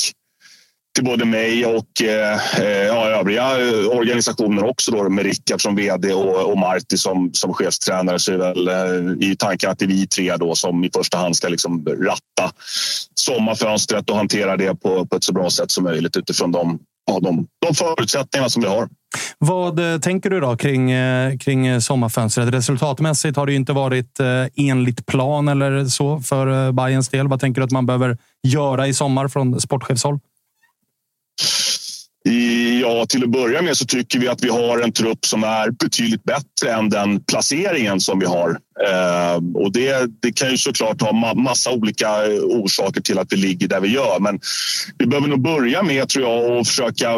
till 0.96 1.04
både 1.04 1.24
mig 1.24 1.66
och 1.66 2.02
eh, 2.02 2.60
eh 2.60 2.86
ja, 2.86 3.08
övriga 3.08 3.42
eh, 3.42 3.88
organisationer 3.88 4.64
också 4.64 4.90
då, 4.90 5.08
med 5.08 5.24
Rickard 5.24 5.62
som 5.62 5.76
vd 5.76 6.12
och, 6.12 6.50
och 6.50 6.58
Marti 6.58 6.98
som, 6.98 7.30
som 7.32 7.54
chefstränare 7.54 8.18
så 8.18 8.32
är 8.32 8.38
väl 8.38 8.68
eh, 8.68 9.28
i 9.30 9.36
tanken 9.36 9.70
att 9.70 9.78
det 9.78 9.84
är 9.84 9.88
vi 9.88 10.06
tre 10.06 10.36
då 10.36 10.54
som 10.54 10.84
i 10.84 10.90
första 10.94 11.18
hand 11.18 11.36
ska 11.36 11.48
liksom 11.48 11.86
ratta 11.86 12.52
sommarfönstret 13.14 14.10
och 14.10 14.16
hantera 14.16 14.56
det 14.56 14.74
på, 14.74 15.06
på 15.06 15.16
ett 15.16 15.24
så 15.24 15.32
bra 15.32 15.50
sätt 15.50 15.70
som 15.70 15.84
möjligt 15.84 16.16
utifrån 16.16 16.52
de, 16.52 16.78
ja, 17.06 17.20
de, 17.20 17.46
de 17.66 17.74
förutsättningar 17.74 18.48
som 18.48 18.62
vi 18.62 18.68
har. 18.68 18.88
Vad 19.38 19.92
eh, 19.92 20.00
tänker 20.00 20.30
du 20.30 20.40
då 20.40 20.56
kring, 20.56 20.90
eh, 20.90 21.38
kring 21.38 21.66
eh, 21.66 21.78
sommarfönstret? 21.78 22.54
Resultatmässigt 22.54 23.36
har 23.36 23.46
det 23.46 23.52
ju 23.52 23.56
inte 23.56 23.72
varit 23.72 24.20
eh, 24.20 24.26
enligt 24.56 25.06
plan 25.06 25.48
eller 25.48 25.84
så 25.84 26.20
för 26.20 26.66
eh, 26.66 26.72
Bayerns 26.72 27.08
del. 27.08 27.28
Vad 27.28 27.40
tänker 27.40 27.60
du 27.60 27.64
att 27.64 27.70
man 27.70 27.86
behöver 27.86 28.18
göra 28.42 28.86
i 28.86 28.94
sommar 28.94 29.28
från 29.28 29.60
sportchefshåll? 29.60 30.18
Ja, 32.80 33.06
till 33.06 33.24
att 33.24 33.30
börja 33.30 33.62
med 33.62 33.76
så 33.76 33.84
tycker 33.84 34.18
vi 34.18 34.28
att 34.28 34.44
vi 34.44 34.48
har 34.48 34.78
en 34.78 34.92
trupp 34.92 35.26
som 35.26 35.44
är 35.44 35.70
betydligt 35.70 36.24
bättre 36.24 36.72
än 36.72 36.88
den 36.88 37.20
placeringen 37.20 38.00
som 38.00 38.18
vi 38.18 38.26
har. 38.26 38.50
Eh, 38.88 39.36
och 39.54 39.72
det, 39.72 40.20
det 40.22 40.32
kan 40.32 40.50
ju 40.50 40.56
såklart 40.56 41.00
ha 41.00 41.12
ma- 41.12 41.34
massa 41.34 41.72
olika 41.72 42.06
eh, 42.06 42.42
orsaker 42.42 43.00
till 43.00 43.18
att 43.18 43.32
vi 43.32 43.36
ligger 43.36 43.68
där 43.68 43.80
vi 43.80 43.88
gör. 43.88 44.20
Men 44.20 44.40
vi 44.98 45.06
behöver 45.06 45.28
nog 45.28 45.42
börja 45.42 45.82
med, 45.82 46.08
tror 46.08 46.24
jag, 46.24 46.58
att 46.58 46.68
försöka 46.68 47.10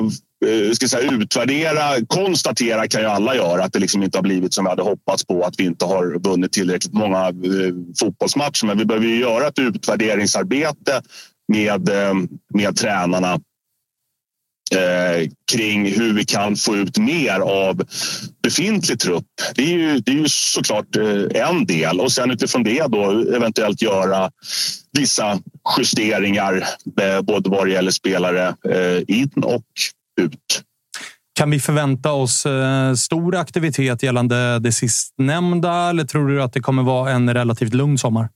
eh, 0.47 0.73
ska 0.73 0.89
säga, 0.89 1.11
utvärdera. 1.11 2.07
Konstatera 2.07 2.89
kan 2.89 3.01
ju 3.01 3.07
alla 3.07 3.37
göra 3.37 3.65
att 3.65 3.73
det 3.73 3.79
liksom 3.79 4.03
inte 4.03 4.19
har 4.19 4.23
blivit 4.23 4.55
som 4.55 4.65
vi 4.65 4.71
hade 4.71 4.83
hoppats 4.83 5.27
på. 5.27 5.45
Att 5.45 5.55
vi 5.61 5.65
inte 5.65 5.85
har 5.85 6.19
vunnit 6.19 6.53
tillräckligt 6.53 6.95
många 6.95 7.27
eh, 7.29 7.75
fotbollsmatcher. 8.01 8.67
Men 8.67 8.79
vi 8.79 8.85
behöver 8.85 9.07
ju 9.07 9.21
göra 9.21 9.47
ett 9.47 9.59
utvärderingsarbete 9.59 11.03
med, 11.53 11.89
eh, 11.89 12.15
med 12.55 12.77
tränarna 12.77 13.41
eh, 14.75 15.29
kring 15.53 15.93
hur 15.93 16.13
vi 16.13 16.25
kan 16.25 16.57
få 16.57 16.77
ut 16.77 16.99
mer 16.99 17.41
av 17.41 17.83
befintlig 18.43 19.01
trupp. 19.01 19.25
Det 19.55 19.63
är 19.63 19.79
ju, 19.79 19.99
det 19.99 20.11
är 20.11 20.17
ju 20.17 20.29
såklart 20.29 20.97
eh, 20.97 21.49
en 21.49 21.67
del 21.67 22.01
och 22.01 22.13
sen 22.13 22.31
utifrån 22.31 22.63
det 22.63 22.87
då 22.89 23.11
eventuellt 23.37 23.83
göra 23.83 24.31
vissa 24.93 25.41
justeringar 25.79 26.65
eh, 27.01 27.21
både 27.23 27.51
vad 27.51 27.67
det 27.67 27.73
gäller 27.73 27.91
spelare 27.91 28.47
eh, 28.49 29.17
in 29.17 29.31
och 29.43 29.65
ut. 30.21 30.63
Kan 31.35 31.51
vi 31.51 31.61
förvänta 31.61 32.13
oss 32.13 32.47
eh, 32.47 32.95
stor 32.95 33.37
aktivitet 33.37 34.03
gällande 34.03 34.59
det 34.59 34.73
sistnämnda 34.73 35.91
eller 35.91 36.05
tror 36.05 36.29
du 36.29 36.43
att 36.43 36.53
det 36.53 36.61
kommer 36.61 36.83
vara 36.83 37.11
en 37.11 37.35
relativt 37.35 37.75
lugn 37.75 37.99
sommar? 37.99 38.29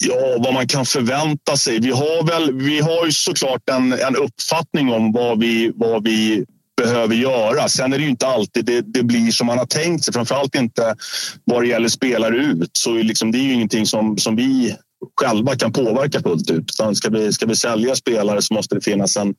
Ja, 0.00 0.36
vad 0.38 0.54
man 0.54 0.68
kan 0.68 0.86
förvänta 0.86 1.56
sig. 1.56 1.80
Vi 1.80 1.90
har, 1.90 2.26
väl, 2.26 2.52
vi 2.52 2.80
har 2.80 3.06
ju 3.06 3.12
såklart 3.12 3.68
en, 3.70 3.92
en 3.92 4.16
uppfattning 4.16 4.92
om 4.92 5.12
vad 5.12 5.40
vi, 5.40 5.72
vad 5.74 6.04
vi 6.04 6.44
behöver 6.82 7.14
göra. 7.14 7.68
Sen 7.68 7.92
är 7.92 7.98
det 7.98 8.04
ju 8.04 8.10
inte 8.10 8.26
alltid 8.26 8.64
det, 8.64 8.80
det 8.80 9.02
blir 9.02 9.30
som 9.30 9.46
man 9.46 9.58
har 9.58 9.66
tänkt 9.66 10.04
sig. 10.04 10.14
Framförallt 10.14 10.54
inte 10.54 10.96
vad 11.44 11.62
det 11.62 11.68
gäller 11.68 11.88
spelare 11.88 12.36
ut. 12.36 12.70
Så 12.72 12.92
liksom, 12.92 13.32
det 13.32 13.38
är 13.38 13.42
ju 13.42 13.52
ingenting 13.52 13.86
som, 13.86 14.18
som 14.18 14.36
vi 14.36 14.76
själva 15.20 15.56
kan 15.56 15.72
påverka 15.72 16.20
fullt 16.20 16.50
ut. 16.50 16.70
Utan 16.70 16.96
ska, 16.96 17.10
vi, 17.10 17.32
ska 17.32 17.46
vi 17.46 17.56
sälja 17.56 17.94
spelare 17.94 18.42
så 18.42 18.54
måste 18.54 18.74
det 18.74 18.80
finnas 18.80 19.16
en, 19.16 19.34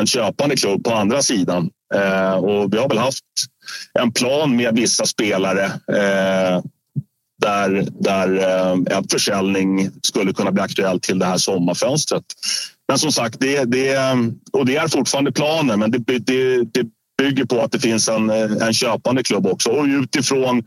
en 0.00 0.06
köpande 0.06 0.56
klubb 0.56 0.84
på 0.84 0.94
andra 0.94 1.22
sidan. 1.22 1.70
Eh, 1.94 2.34
och 2.34 2.74
vi 2.74 2.78
har 2.78 2.88
väl 2.88 2.98
haft 2.98 3.24
en 3.98 4.12
plan 4.12 4.56
med 4.56 4.74
vissa 4.74 5.06
spelare 5.06 5.64
eh, 5.64 6.62
där, 7.38 7.88
där 8.00 8.38
eh, 8.38 8.96
en 8.96 9.08
försäljning 9.10 9.90
skulle 10.02 10.32
kunna 10.32 10.52
bli 10.52 10.62
aktuell 10.62 11.00
till 11.00 11.18
det 11.18 11.26
här 11.26 11.38
sommarfönstret. 11.38 12.24
Men 12.88 12.98
som 12.98 13.12
sagt, 13.12 13.40
det, 13.40 13.64
det, 13.64 13.98
och 14.52 14.66
det 14.66 14.76
är 14.76 14.88
fortfarande 14.88 15.32
planen, 15.32 15.80
men 15.80 15.90
det, 15.90 15.98
det, 15.98 16.62
det 16.62 16.86
bygger 17.22 17.44
på 17.44 17.60
att 17.60 17.72
det 17.72 17.78
finns 17.78 18.08
en, 18.08 18.30
en 18.30 18.72
köpande 18.72 19.22
klubb 19.22 19.46
också. 19.46 19.70
Och 19.70 19.84
utifrån 19.84 20.58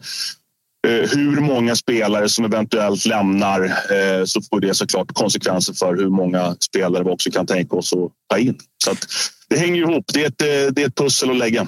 eh, 0.88 1.10
hur 1.10 1.40
många 1.40 1.76
spelare 1.76 2.30
som 2.30 2.46
eventuellt 2.46 3.06
lämnar 3.06 3.64
eh, 3.66 4.26
så 4.26 4.42
får 4.42 4.60
det 4.60 4.74
såklart 4.74 5.14
konsekvenser 5.14 5.74
för 5.74 5.96
hur 5.96 6.10
många 6.10 6.56
spelare 6.60 7.04
vi 7.04 7.10
också 7.10 7.32
kan 7.32 7.46
tänka 7.46 7.76
oss 7.76 7.94
att 7.94 8.12
ta 8.30 8.38
in. 8.38 8.60
Så 8.84 8.92
att 8.92 9.08
det 9.50 9.58
hänger 9.58 9.82
ihop. 9.82 10.06
Det 10.14 10.24
är, 10.24 10.28
ett, 10.28 10.38
det 10.76 10.84
är 10.84 10.88
ett 10.88 10.96
pussel 10.96 11.30
att 11.30 11.38
lägga. 11.38 11.68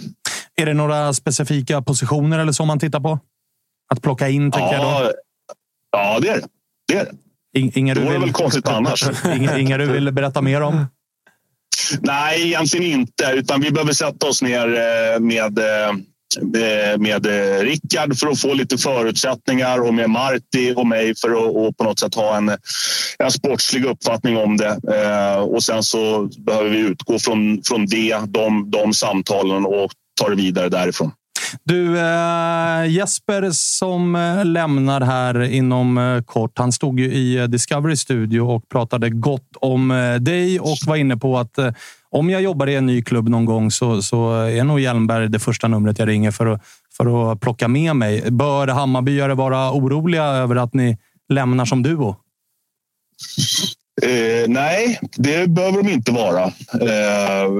Är 0.55 0.65
det 0.65 0.73
några 0.73 1.13
specifika 1.13 1.81
positioner 1.81 2.39
eller 2.39 2.51
så 2.51 2.65
man 2.65 2.79
tittar 2.79 2.99
på? 2.99 3.19
Att 3.93 4.01
plocka 4.01 4.29
in, 4.29 4.51
ja, 4.55 4.73
jag 4.73 4.81
då? 4.81 5.11
Ja, 5.91 6.19
det 6.19 6.29
är 6.29 6.35
det. 6.35 6.47
det, 6.87 6.97
är 6.97 7.05
det. 7.05 7.79
Inga 7.79 7.93
det 7.93 7.99
vore 7.99 8.11
vill... 8.11 8.21
väl 8.21 8.31
konstigt 8.31 8.67
annars. 8.67 9.03
inga, 9.35 9.57
inga 9.57 9.77
du 9.77 9.85
vill 9.85 10.11
berätta 10.11 10.41
mer 10.41 10.61
om? 10.61 10.85
Nej, 11.99 12.47
egentligen 12.47 12.99
inte. 12.99 13.31
Utan 13.33 13.61
vi 13.61 13.71
behöver 13.71 13.93
sätta 13.93 14.27
oss 14.27 14.41
ner 14.41 14.67
eh, 14.67 15.19
med, 15.19 15.59
eh, 15.59 16.97
med 16.97 17.25
Rickard 17.61 18.17
för 18.17 18.27
att 18.27 18.39
få 18.39 18.53
lite 18.53 18.77
förutsättningar 18.77 19.87
och 19.87 19.93
med 19.93 20.09
Marti 20.09 20.73
och 20.75 20.87
mig 20.87 21.13
för 21.21 21.29
att 21.29 21.77
på 21.77 21.83
något 21.83 21.99
sätt 21.99 22.15
ha 22.15 22.37
en, 22.37 22.49
en 23.19 23.31
sportslig 23.31 23.85
uppfattning 23.85 24.37
om 24.37 24.57
det. 24.57 24.79
Eh, 24.93 25.37
och 25.37 25.63
sen 25.63 25.83
så 25.83 26.29
behöver 26.37 26.69
vi 26.69 26.79
utgå 26.79 27.19
från, 27.19 27.61
från 27.63 27.85
det, 27.85 28.17
de, 28.27 28.71
de 28.71 28.93
samtalen 28.93 29.65
och 29.65 29.91
ta 30.21 30.29
det 30.29 30.35
vidare 30.35 30.69
därifrån. 30.69 31.11
Du, 31.63 31.99
eh, 31.99 32.91
Jesper 32.91 33.51
som 33.51 34.15
eh, 34.15 34.45
lämnar 34.45 35.01
här 35.01 35.41
inom 35.41 35.97
eh, 35.97 36.21
kort. 36.21 36.57
Han 36.57 36.71
stod 36.71 36.99
ju 36.99 37.13
i 37.13 37.37
eh, 37.37 37.43
Discovery 37.43 37.95
Studio 37.95 38.41
och 38.41 38.69
pratade 38.69 39.09
gott 39.09 39.57
om 39.61 40.17
dig 40.21 40.59
och 40.59 40.77
var 40.87 40.95
inne 40.95 41.17
på 41.17 41.37
att 41.37 41.59
om 42.09 42.29
jag 42.29 42.41
jobbar 42.41 42.67
i 42.67 42.75
en 42.75 42.85
ny 42.85 43.01
klubb 43.01 43.29
någon 43.29 43.45
gång 43.45 43.71
så, 43.71 44.01
så 44.01 44.33
är 44.33 44.63
nog 44.63 44.79
Hjelmberg 44.79 45.29
det 45.29 45.39
första 45.39 45.67
numret 45.67 45.99
jag 45.99 46.07
ringer 46.07 46.31
för 46.31 46.45
att, 46.45 46.61
för 46.97 47.31
att 47.31 47.41
plocka 47.41 47.67
med 47.67 47.95
mig. 47.95 48.31
Bör 48.31 48.67
Hammarbyare 48.67 49.33
vara 49.33 49.71
oroliga 49.71 50.23
över 50.23 50.55
att 50.55 50.73
ni 50.73 50.97
lämnar 51.29 51.65
som 51.65 51.83
duo? 51.83 52.15
Eh, 54.01 54.47
nej, 54.47 54.99
det 55.17 55.49
behöver 55.49 55.83
de 55.83 55.89
inte 55.89 56.11
vara. 56.11 56.43
Eh, 56.81 57.51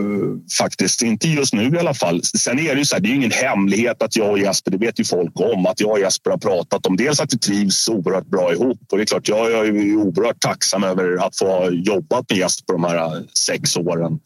faktiskt. 0.57 1.01
Inte 1.01 1.27
just 1.27 1.53
nu 1.53 1.75
i 1.75 1.79
alla 1.79 1.93
fall. 1.93 2.23
Sen 2.23 2.59
är 2.59 2.73
det 2.73 2.79
ju 2.79 2.85
så 2.85 2.95
här, 2.95 3.01
det 3.01 3.09
är 3.09 3.15
ingen 3.15 3.31
hemlighet 3.31 4.01
att 4.01 4.15
jag 4.15 4.31
och 4.31 4.39
Jesper, 4.39 4.71
det 4.71 4.77
vet 4.77 4.99
ju 4.99 5.03
folk 5.03 5.39
om, 5.39 5.65
att 5.65 5.79
jag 5.79 5.91
och 5.91 5.99
Jesper 5.99 6.31
har 6.31 6.37
pratat 6.37 6.85
om 6.85 6.97
dels 6.97 7.19
att 7.19 7.33
vi 7.33 7.37
trivs 7.37 7.89
oerhört 7.89 8.25
bra 8.25 8.53
ihop. 8.53 8.79
Och 8.91 8.97
det 8.97 9.03
är 9.03 9.05
klart, 9.05 9.27
jag 9.27 9.51
är 9.51 9.63
ju 9.63 9.97
oerhört 9.97 10.39
tacksam 10.39 10.83
över 10.83 11.25
att 11.25 11.37
få 11.37 11.47
ha 11.47 11.69
jobbat 11.69 12.29
med 12.29 12.39
Jesper 12.39 12.73
de 12.73 12.83
här 12.83 12.97
eh, 12.97 13.21
sex 13.37 13.77
åren. 13.77 14.19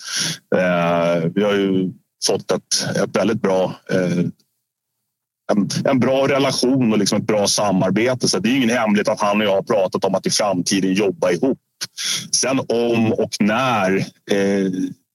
Eh, 0.55 1.29
vi 1.35 1.43
har 1.43 1.53
ju 1.53 1.91
fått 2.27 2.51
ett, 2.51 2.97
ett 3.03 3.15
väldigt 3.15 3.41
bra 3.41 3.75
eh, 3.91 4.25
en, 5.51 5.69
en, 5.85 5.99
bra 5.99 6.27
relation 6.27 6.91
och 6.91 6.97
liksom 6.97 7.17
ett 7.19 7.27
bra 7.27 7.47
samarbete. 7.47 8.27
Så 8.27 8.39
det 8.39 8.49
är 8.49 8.55
ingen 8.55 8.69
hemlighet 8.69 9.07
att 9.07 9.21
han 9.21 9.41
och 9.41 9.47
jag 9.47 9.55
har 9.55 9.63
pratat 9.63 10.05
om 10.05 10.15
att 10.15 10.25
i 10.25 10.29
framtiden 10.29 10.93
jobba 10.93 11.31
ihop. 11.31 11.59
Sen 12.31 12.59
om 12.59 13.13
och 13.13 13.29
när 13.39 13.97
eh, 14.31 14.71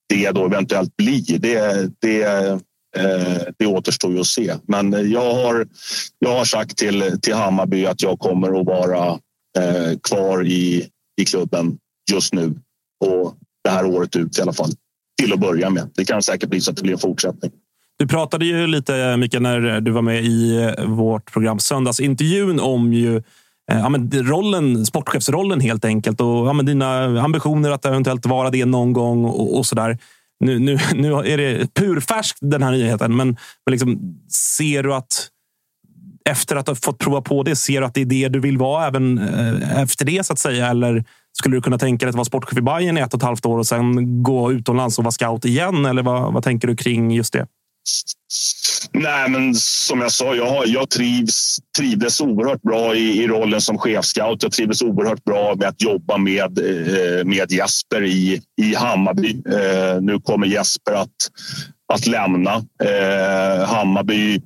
det 0.08 0.30
då 0.30 0.46
eventuellt 0.46 0.96
blir, 0.96 1.38
det, 1.38 1.90
det, 1.98 2.22
eh, 2.96 3.42
det 3.58 3.66
återstår 3.66 4.12
ju 4.12 4.20
att 4.20 4.26
se. 4.26 4.54
Men 4.66 5.10
jag 5.10 5.34
har, 5.34 5.66
jag 6.18 6.38
har 6.38 6.44
sagt 6.44 6.76
till, 6.76 7.18
till 7.22 7.34
Hammarby 7.34 7.86
att 7.86 8.02
jag 8.02 8.18
kommer 8.18 8.60
att 8.60 8.66
vara 8.66 9.08
eh, 9.58 9.98
kvar 10.02 10.46
i, 10.46 10.88
i 11.20 11.24
klubben 11.24 11.78
just 12.12 12.32
nu 12.32 12.54
och 13.04 13.36
det 13.64 13.70
här 13.70 13.86
året 13.86 14.16
ut 14.16 14.38
i 14.38 14.42
alla 14.42 14.52
fall. 14.52 14.70
Till 15.20 15.32
att 15.32 15.40
börja 15.40 15.70
med. 15.70 15.90
Det 15.94 16.04
kan 16.04 16.22
säkert 16.22 16.50
bli 16.50 16.60
så 16.60 16.70
att 16.70 16.76
det 16.76 16.82
blir 16.82 16.92
en 16.92 16.98
fortsättning. 16.98 17.50
Du 18.02 18.08
pratade 18.08 18.46
ju 18.46 18.66
lite, 18.66 19.16
Mikael, 19.16 19.42
när 19.42 19.80
du 19.80 19.90
var 19.90 20.02
med 20.02 20.24
i 20.24 20.56
eh, 20.78 20.84
vårt 20.84 21.32
program 21.32 21.58
Söndagsintervjun 21.58 22.60
om 22.60 22.92
ju 22.92 23.16
eh, 23.16 23.22
ja, 23.78 23.88
men 23.88 24.10
rollen, 24.12 24.86
sportchefsrollen 24.86 25.60
helt 25.60 25.84
enkelt 25.84 26.20
och 26.20 26.48
ja, 26.48 26.52
men 26.52 26.66
dina 26.66 27.20
ambitioner 27.20 27.70
att 27.70 27.84
eventuellt 27.84 28.26
vara 28.26 28.50
det 28.50 28.64
någon 28.64 28.92
gång 28.92 29.24
och, 29.24 29.58
och 29.58 29.66
så 29.66 29.74
där. 29.74 29.98
Nu, 30.44 30.58
nu, 30.58 30.78
nu 30.94 31.12
är 31.12 31.36
det 31.36 31.74
purfärsk 31.74 32.36
den 32.40 32.62
här 32.62 32.70
nyheten, 32.72 33.16
men, 33.16 33.28
men 33.66 33.70
liksom, 33.70 34.16
ser 34.30 34.82
du 34.82 34.94
att 34.94 35.28
efter 36.30 36.56
att 36.56 36.68
ha 36.68 36.74
fått 36.74 36.98
prova 36.98 37.20
på 37.20 37.42
det, 37.42 37.56
ser 37.56 37.80
du 37.80 37.86
att 37.86 37.94
det 37.94 38.00
är 38.00 38.06
det 38.06 38.28
du 38.28 38.40
vill 38.40 38.58
vara 38.58 38.86
även 38.86 39.18
eh, 39.18 39.82
efter 39.82 40.04
det 40.04 40.26
så 40.26 40.32
att 40.32 40.38
säga? 40.38 40.66
Eller 40.66 41.04
skulle 41.32 41.56
du 41.56 41.62
kunna 41.62 41.78
tänka 41.78 42.06
dig 42.06 42.10
att 42.10 42.16
vara 42.16 42.24
sportchef 42.24 42.58
i 42.58 42.62
Bayern 42.62 42.98
i 42.98 43.00
ett 43.00 43.14
och 43.14 43.18
ett 43.18 43.24
halvt 43.24 43.46
år 43.46 43.58
och 43.58 43.66
sen 43.66 44.22
gå 44.22 44.52
utomlands 44.52 44.98
och 44.98 45.04
vara 45.04 45.12
scout 45.12 45.44
igen? 45.44 45.86
Eller 45.86 46.02
vad, 46.02 46.32
vad 46.32 46.44
tänker 46.44 46.68
du 46.68 46.76
kring 46.76 47.10
just 47.10 47.32
det? 47.32 47.46
Nej, 48.92 49.30
men 49.30 49.54
som 49.54 50.00
jag 50.00 50.12
sa, 50.12 50.34
jag, 50.34 50.66
jag 50.66 50.90
trivs, 50.90 51.58
trivdes 51.78 52.20
oerhört 52.20 52.62
bra 52.62 52.94
i, 52.94 53.22
i 53.22 53.26
rollen 53.26 53.60
som 53.60 53.78
chefscout. 53.78 54.42
Jag 54.42 54.52
trivdes 54.52 54.82
oerhört 54.82 55.24
bra 55.24 55.54
med 55.54 55.68
att 55.68 55.82
jobba 55.82 56.18
med, 56.18 56.58
eh, 56.58 57.24
med 57.24 57.52
Jesper 57.52 58.04
i, 58.04 58.42
i 58.62 58.74
Hammarby. 58.74 59.42
Eh, 59.48 60.00
nu 60.00 60.20
kommer 60.20 60.46
Jesper 60.46 60.92
att, 60.92 61.16
att 61.92 62.06
lämna. 62.06 62.54
Eh, 62.84 63.66
Hammarby 63.66 64.40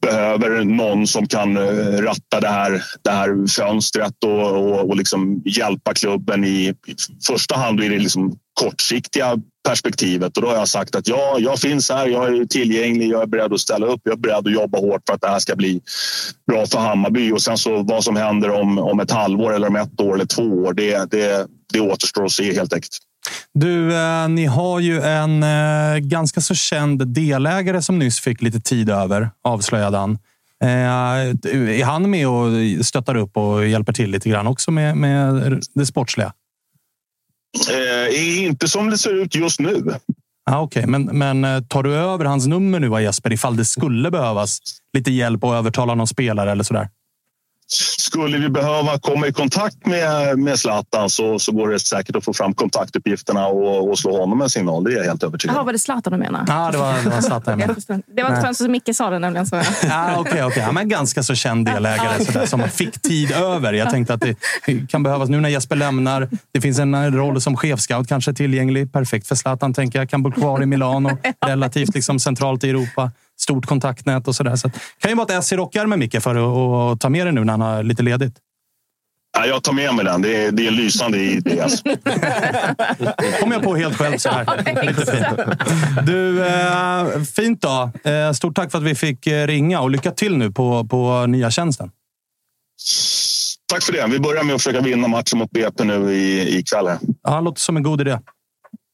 behöver 0.00 0.64
någon 0.64 1.06
som 1.06 1.26
kan 1.26 1.56
eh, 1.56 2.02
ratta 2.02 2.40
det 2.40 2.48
här, 2.48 2.82
det 3.02 3.10
här 3.10 3.46
fönstret 3.46 4.24
och, 4.24 4.50
och, 4.50 4.88
och 4.88 4.96
liksom 4.96 5.42
hjälpa 5.44 5.94
klubben 5.94 6.44
i, 6.44 6.74
i 6.86 6.94
första 7.26 7.56
hand 7.56 7.80
i 7.80 7.88
det 7.88 7.98
liksom 7.98 8.38
kortsiktiga 8.60 9.36
perspektivet. 9.68 10.36
Och 10.36 10.42
då 10.42 10.48
har 10.48 10.54
jag 10.54 10.68
sagt 10.68 10.94
att 10.94 11.08
ja, 11.08 11.36
jag 11.38 11.58
finns 11.58 11.90
här, 11.90 12.06
jag 12.06 12.36
är 12.36 12.44
tillgänglig, 12.44 13.08
jag 13.08 13.22
är 13.22 13.26
beredd 13.26 13.52
att 13.52 13.60
ställa 13.60 13.86
upp, 13.86 14.00
jag 14.04 14.12
är 14.12 14.16
beredd 14.16 14.46
att 14.46 14.52
jobba 14.52 14.78
hårt 14.78 15.02
för 15.06 15.14
att 15.14 15.20
det 15.20 15.28
här 15.28 15.38
ska 15.38 15.56
bli 15.56 15.80
bra 16.46 16.66
för 16.66 16.78
Hammarby. 16.78 17.32
Och 17.32 17.42
sen 17.42 17.58
så 17.58 17.82
vad 17.82 18.04
som 18.04 18.16
händer 18.16 18.50
om, 18.50 18.78
om 18.78 19.00
ett 19.00 19.10
halvår 19.10 19.54
eller 19.54 19.66
om 19.66 19.76
ett 19.76 20.00
år 20.00 20.14
eller 20.14 20.26
två 20.26 20.42
år, 20.42 20.72
det, 20.74 21.10
det, 21.10 21.46
det 21.72 21.80
återstår 21.80 22.24
att 22.24 22.32
se 22.32 22.54
helt 22.54 22.72
enkelt. 22.72 22.98
Du, 23.54 23.94
eh, 23.96 24.28
ni 24.28 24.44
har 24.44 24.80
ju 24.80 25.00
en 25.00 25.42
eh, 25.42 25.96
ganska 25.98 26.40
så 26.40 26.54
känd 26.54 27.06
delägare 27.08 27.82
som 27.82 27.98
nyss 27.98 28.20
fick 28.20 28.42
lite 28.42 28.60
tid 28.60 28.90
över, 28.90 29.30
avslöjade 29.44 29.98
han. 29.98 30.18
Eh, 30.64 30.70
är 31.80 31.84
han 31.84 32.10
med 32.10 32.28
och 32.28 32.48
stöttar 32.86 33.14
upp 33.14 33.36
och 33.36 33.66
hjälper 33.66 33.92
till 33.92 34.10
lite 34.10 34.28
grann 34.28 34.46
också 34.46 34.70
med, 34.70 34.96
med 34.96 35.62
det 35.74 35.86
sportsliga? 35.86 36.32
Eh, 37.70 38.44
inte 38.44 38.68
som 38.68 38.90
det 38.90 38.98
ser 38.98 39.22
ut 39.22 39.34
just 39.34 39.60
nu. 39.60 39.84
Ah, 40.50 40.60
Okej, 40.60 40.80
okay. 40.80 40.90
men, 40.90 41.18
men 41.18 41.44
eh, 41.44 41.62
tar 41.62 41.82
du 41.82 41.94
över 41.94 42.24
hans 42.24 42.46
nummer 42.46 42.80
nu 42.80 43.02
Jesper 43.02 43.32
ifall 43.32 43.56
det 43.56 43.64
skulle 43.64 44.10
behövas 44.10 44.58
lite 44.96 45.10
hjälp 45.10 45.44
att 45.44 45.54
övertala 45.54 45.94
någon 45.94 46.06
spelare 46.06 46.52
eller 46.52 46.64
sådär? 46.64 46.88
Skulle 47.70 48.38
vi 48.38 48.48
behöva 48.48 48.98
komma 48.98 49.26
i 49.26 49.32
kontakt 49.32 49.86
med, 49.86 50.38
med 50.38 50.58
Zlatan 50.58 51.10
så, 51.10 51.38
så 51.38 51.52
går 51.52 51.68
det 51.68 51.78
säkert 51.78 52.16
att 52.16 52.24
få 52.24 52.32
fram 52.32 52.54
kontaktuppgifterna 52.54 53.46
och, 53.46 53.90
och 53.90 53.98
slå 53.98 54.20
honom 54.20 54.42
en 54.42 54.50
signal. 54.50 54.84
Det 54.84 54.92
är 54.92 54.96
jag 54.96 55.04
helt 55.04 55.22
övertygad 55.22 55.56
om. 55.56 55.66
var 55.66 55.72
det 55.72 55.78
Zlatan 55.78 56.12
du 56.12 56.18
menade? 56.18 56.44
Ja, 56.48 56.70
det 56.72 56.78
var, 56.78 57.02
det 57.04 57.10
var 57.10 57.20
Zlatan. 57.20 57.60
jag 57.60 57.76
det 58.06 58.22
var 58.22 58.36
inte 58.36 58.54
så 58.54 58.68
Micke 58.68 58.96
sa 58.96 59.10
det 59.10 59.18
nämligen. 59.18 59.46
Så. 59.46 59.56
ja, 59.82 60.20
okay, 60.20 60.42
okay. 60.42 60.62
Ja, 60.62 60.72
men 60.72 60.88
ganska 60.88 61.22
så 61.22 61.34
känd 61.34 61.66
delägare 61.66 62.24
sådär, 62.24 62.46
som 62.46 62.68
fick 62.68 63.02
tid 63.02 63.32
över. 63.32 63.72
Jag 63.72 63.90
tänkte 63.90 64.14
att 64.14 64.20
det 64.20 64.36
kan 64.88 65.02
behövas 65.02 65.28
nu 65.28 65.40
när 65.40 65.48
Jesper 65.48 65.76
lämnar. 65.76 66.28
Det 66.52 66.60
finns 66.60 66.78
en 66.78 67.16
roll 67.16 67.40
som 67.40 67.56
chefscout 67.56 68.08
kanske 68.08 68.32
tillgänglig. 68.32 68.92
Perfekt 68.92 69.26
för 69.26 69.34
Zlatan, 69.34 69.74
tänker 69.74 69.98
jag. 69.98 70.10
Kan 70.10 70.22
bo 70.22 70.30
kvar 70.30 70.62
i 70.62 70.66
Milano, 70.66 71.18
relativt 71.46 71.94
liksom, 71.94 72.18
centralt 72.20 72.64
i 72.64 72.70
Europa 72.70 73.10
stort 73.48 73.66
kontaktnät 73.66 74.28
och 74.28 74.36
sådär. 74.36 74.56
Så 74.56 74.68
det 74.68 74.74
kan 74.98 75.10
ju 75.10 75.16
vara 75.16 75.26
ett 75.26 75.44
S 75.44 75.52
i 75.52 75.56
rockärmen, 75.56 75.98
Micke, 75.98 76.22
för 76.22 76.34
att, 76.92 77.00
ta 77.00 77.08
med 77.08 77.26
det 77.26 77.32
nu 77.32 77.44
när 77.44 77.52
han 77.52 77.60
har 77.60 77.82
lite 77.82 78.02
ledigt. 78.02 78.34
Ja, 79.38 79.46
jag 79.46 79.62
tar 79.62 79.72
med 79.72 79.94
mig 79.94 80.04
den. 80.04 80.22
Det 80.22 80.44
är, 80.44 80.52
det 80.52 80.64
är 80.64 80.68
en 80.68 80.76
lysande 80.76 81.18
idé. 81.18 81.60
Alltså. 81.60 81.82
kom 83.40 83.52
jag 83.52 83.62
på 83.62 83.76
helt 83.76 83.96
själv 83.96 84.18
så 84.18 84.28
här. 84.28 84.84
Lite 84.86 85.12
fint. 85.12 85.26
Du, 86.06 86.46
eh, 86.46 87.22
fint 87.22 87.62
då. 87.62 87.90
Eh, 88.10 88.32
stort 88.32 88.56
tack 88.56 88.70
för 88.70 88.78
att 88.78 88.84
vi 88.84 88.94
fick 88.94 89.26
eh, 89.26 89.46
ringa 89.46 89.80
och 89.80 89.90
lycka 89.90 90.10
till 90.10 90.36
nu 90.36 90.52
på, 90.52 90.84
på 90.84 91.26
nya 91.26 91.50
tjänsten. 91.50 91.90
Tack 93.72 93.82
för 93.82 93.92
det. 93.92 94.06
Vi 94.06 94.20
börjar 94.20 94.44
med 94.44 94.54
att 94.54 94.62
försöka 94.62 94.80
vinna 94.80 95.08
matchen 95.08 95.38
mot 95.38 95.50
BP 95.50 95.84
nu 95.84 96.14
i, 96.14 96.58
ikväll. 96.58 96.90
Ja, 97.22 97.40
låter 97.40 97.60
som 97.60 97.76
en 97.76 97.82
god 97.82 98.00
idé. 98.00 98.18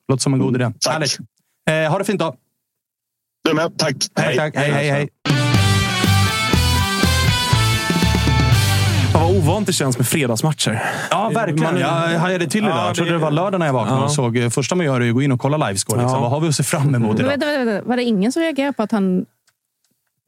Låter 0.09 0.23
som 0.23 0.35
en 0.35 0.41
god 0.41 0.55
idé. 0.55 0.73
Tack. 0.81 0.93
Härligt. 0.93 1.19
Eh, 1.71 1.91
ha 1.91 1.99
det 1.99 2.05
fint 2.05 2.21
då. 2.21 2.37
Du 3.49 3.55
med. 3.55 3.79
Tack. 3.79 3.95
Hej. 4.16 4.37
Tack, 4.37 4.57
hej, 4.57 4.71
hej, 4.71 4.91
hej. 4.91 5.09
Fan 9.12 9.23
vad 9.23 9.37
ovant 9.37 9.66
det 9.66 9.73
känns 9.73 9.99
med 9.99 10.07
fredagsmatcher. 10.07 10.83
Ja, 11.11 11.31
verkligen. 11.35 11.79
Jag 11.79 11.89
hajade 12.19 12.47
till 12.47 12.65
idag. 12.65 12.77
Jag 12.77 12.95
trodde 12.95 13.12
det 13.12 13.19
var 13.19 13.31
lördag 13.31 13.59
när 13.59 13.66
jag 13.66 13.73
vaknade 13.73 14.01
ja. 14.01 14.05
och 14.05 14.12
såg. 14.12 14.37
Eh, 14.37 14.51
första 14.51 14.75
man 14.75 14.87
gör 14.87 15.01
är 15.01 15.09
att 15.09 15.15
gå 15.15 15.23
in 15.23 15.33
och 15.33 15.41
kolla 15.41 15.57
livescore. 15.57 16.01
Liksom. 16.01 16.16
Ja. 16.16 16.21
Vad 16.21 16.31
har 16.31 16.41
vi 16.41 16.49
att 16.49 16.55
se 16.55 16.62
fram 16.62 16.95
emot 16.95 17.19
idag? 17.19 17.31
Men 17.31 17.41
vänta, 17.41 17.65
vänta, 17.65 17.89
Var 17.89 17.97
det 17.97 18.03
ingen 18.03 18.33
som 18.33 18.43
reagerade 18.43 18.73
på 18.73 18.83
att 18.83 18.93
han 18.93 19.25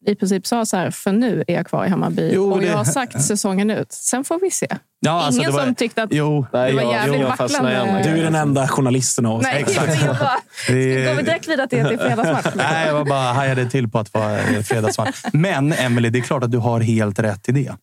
i 0.06 0.14
princip 0.14 0.46
sa 0.46 0.66
så 0.66 0.76
här, 0.76 0.90
för 0.90 1.12
nu 1.12 1.44
är 1.46 1.54
jag 1.54 1.66
kvar 1.66 1.86
i 1.86 1.88
Hammarby 1.88 2.30
Jo, 2.34 2.52
och 2.52 2.60
det- 2.60 2.66
jag 2.66 2.76
har 2.76 2.84
sagt 2.84 3.22
säsongen 3.26 3.70
ut. 3.70 3.92
Sen 3.92 4.24
får 4.24 4.40
vi 4.40 4.50
se. 4.50 4.66
Ja, 5.00 5.10
alltså, 5.10 5.40
Ingen 5.40 5.50
det 5.50 5.56
var- 5.56 5.64
som 5.64 5.74
tyckte 5.74 6.02
att 6.02 6.08
Jo, 6.12 6.46
det 6.52 6.58
var 6.58 6.92
jävligt 6.92 7.22
vacklande. 7.28 8.00
Du 8.04 8.10
är 8.18 8.22
den 8.24 8.34
enda 8.34 8.68
journalisten 8.68 9.26
av 9.26 9.36
oss. 9.36 9.42
Nej, 9.42 9.64
jag 9.76 9.86
bara, 9.86 10.36
Det- 10.68 11.04
Går 11.06 11.14
vi 11.14 11.22
direkt 11.22 11.48
vidare 11.48 11.68
till, 11.68 11.86
till 11.88 11.98
fredagsmatch? 11.98 12.46
Nej, 12.54 12.86
jag 12.86 12.94
var 12.94 13.04
bara 13.04 13.32
hajade 13.32 13.70
till 13.70 13.88
på 13.88 13.98
att 13.98 14.14
vara 14.14 14.38
fredagsmatch. 14.62 15.22
Men 15.32 15.72
Emily, 15.72 16.10
det 16.10 16.18
är 16.18 16.22
klart 16.22 16.42
att 16.44 16.52
du 16.52 16.58
har 16.58 16.80
helt 16.80 17.18
rätt 17.18 17.48
i 17.48 17.52
det. 17.52 17.74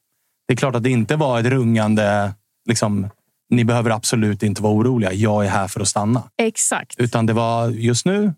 Det 0.47 0.53
är 0.53 0.57
klart 0.57 0.75
att 0.75 0.83
det 0.83 0.89
inte 0.89 1.15
var 1.15 1.39
ett 1.39 1.45
rungande... 1.45 2.33
Liksom, 2.69 3.09
ni 3.49 3.65
behöver 3.65 3.89
absolut 3.91 4.43
inte 4.43 4.61
vara 4.61 4.73
oroliga. 4.73 5.13
Jag 5.13 5.45
är 5.45 5.49
här 5.49 5.67
för 5.67 5.79
att 5.81 5.87
stanna. 5.87 6.23
Exakt. 6.37 6.95
Utan 6.99 7.25
det 7.25 7.33
var 7.33 7.67
just 7.69 8.05
nu 8.05 8.33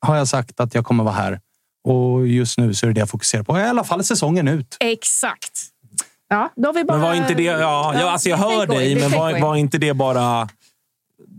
har 0.00 0.16
jag 0.16 0.28
sagt 0.28 0.60
att 0.60 0.74
jag 0.74 0.84
kommer 0.84 1.04
vara 1.04 1.14
här. 1.14 1.40
Och 1.86 2.26
just 2.26 2.58
nu 2.58 2.74
så 2.74 2.86
är 2.86 2.88
det 2.88 2.94
det 2.94 3.00
jag 3.00 3.10
fokuserar 3.10 3.42
på. 3.42 3.58
I 3.58 3.62
alla 3.62 3.84
fall 3.84 4.04
säsongen 4.04 4.48
ut. 4.48 4.76
Exakt. 4.80 5.60
Ja, 6.28 6.52
då 6.56 6.68
har 6.68 6.72
vi 6.74 6.84
bara... 6.84 6.98
Men 6.98 7.06
var 7.06 7.14
inte 7.14 7.34
det... 7.34 7.42
Ja, 7.42 7.94
ja, 8.00 8.10
alltså 8.10 8.28
jag 8.28 8.36
hör 8.36 8.66
dig, 8.66 8.94
men 9.00 9.10
var, 9.10 9.40
var 9.40 9.56
inte 9.56 9.78
det 9.78 9.94
bara... 9.94 10.48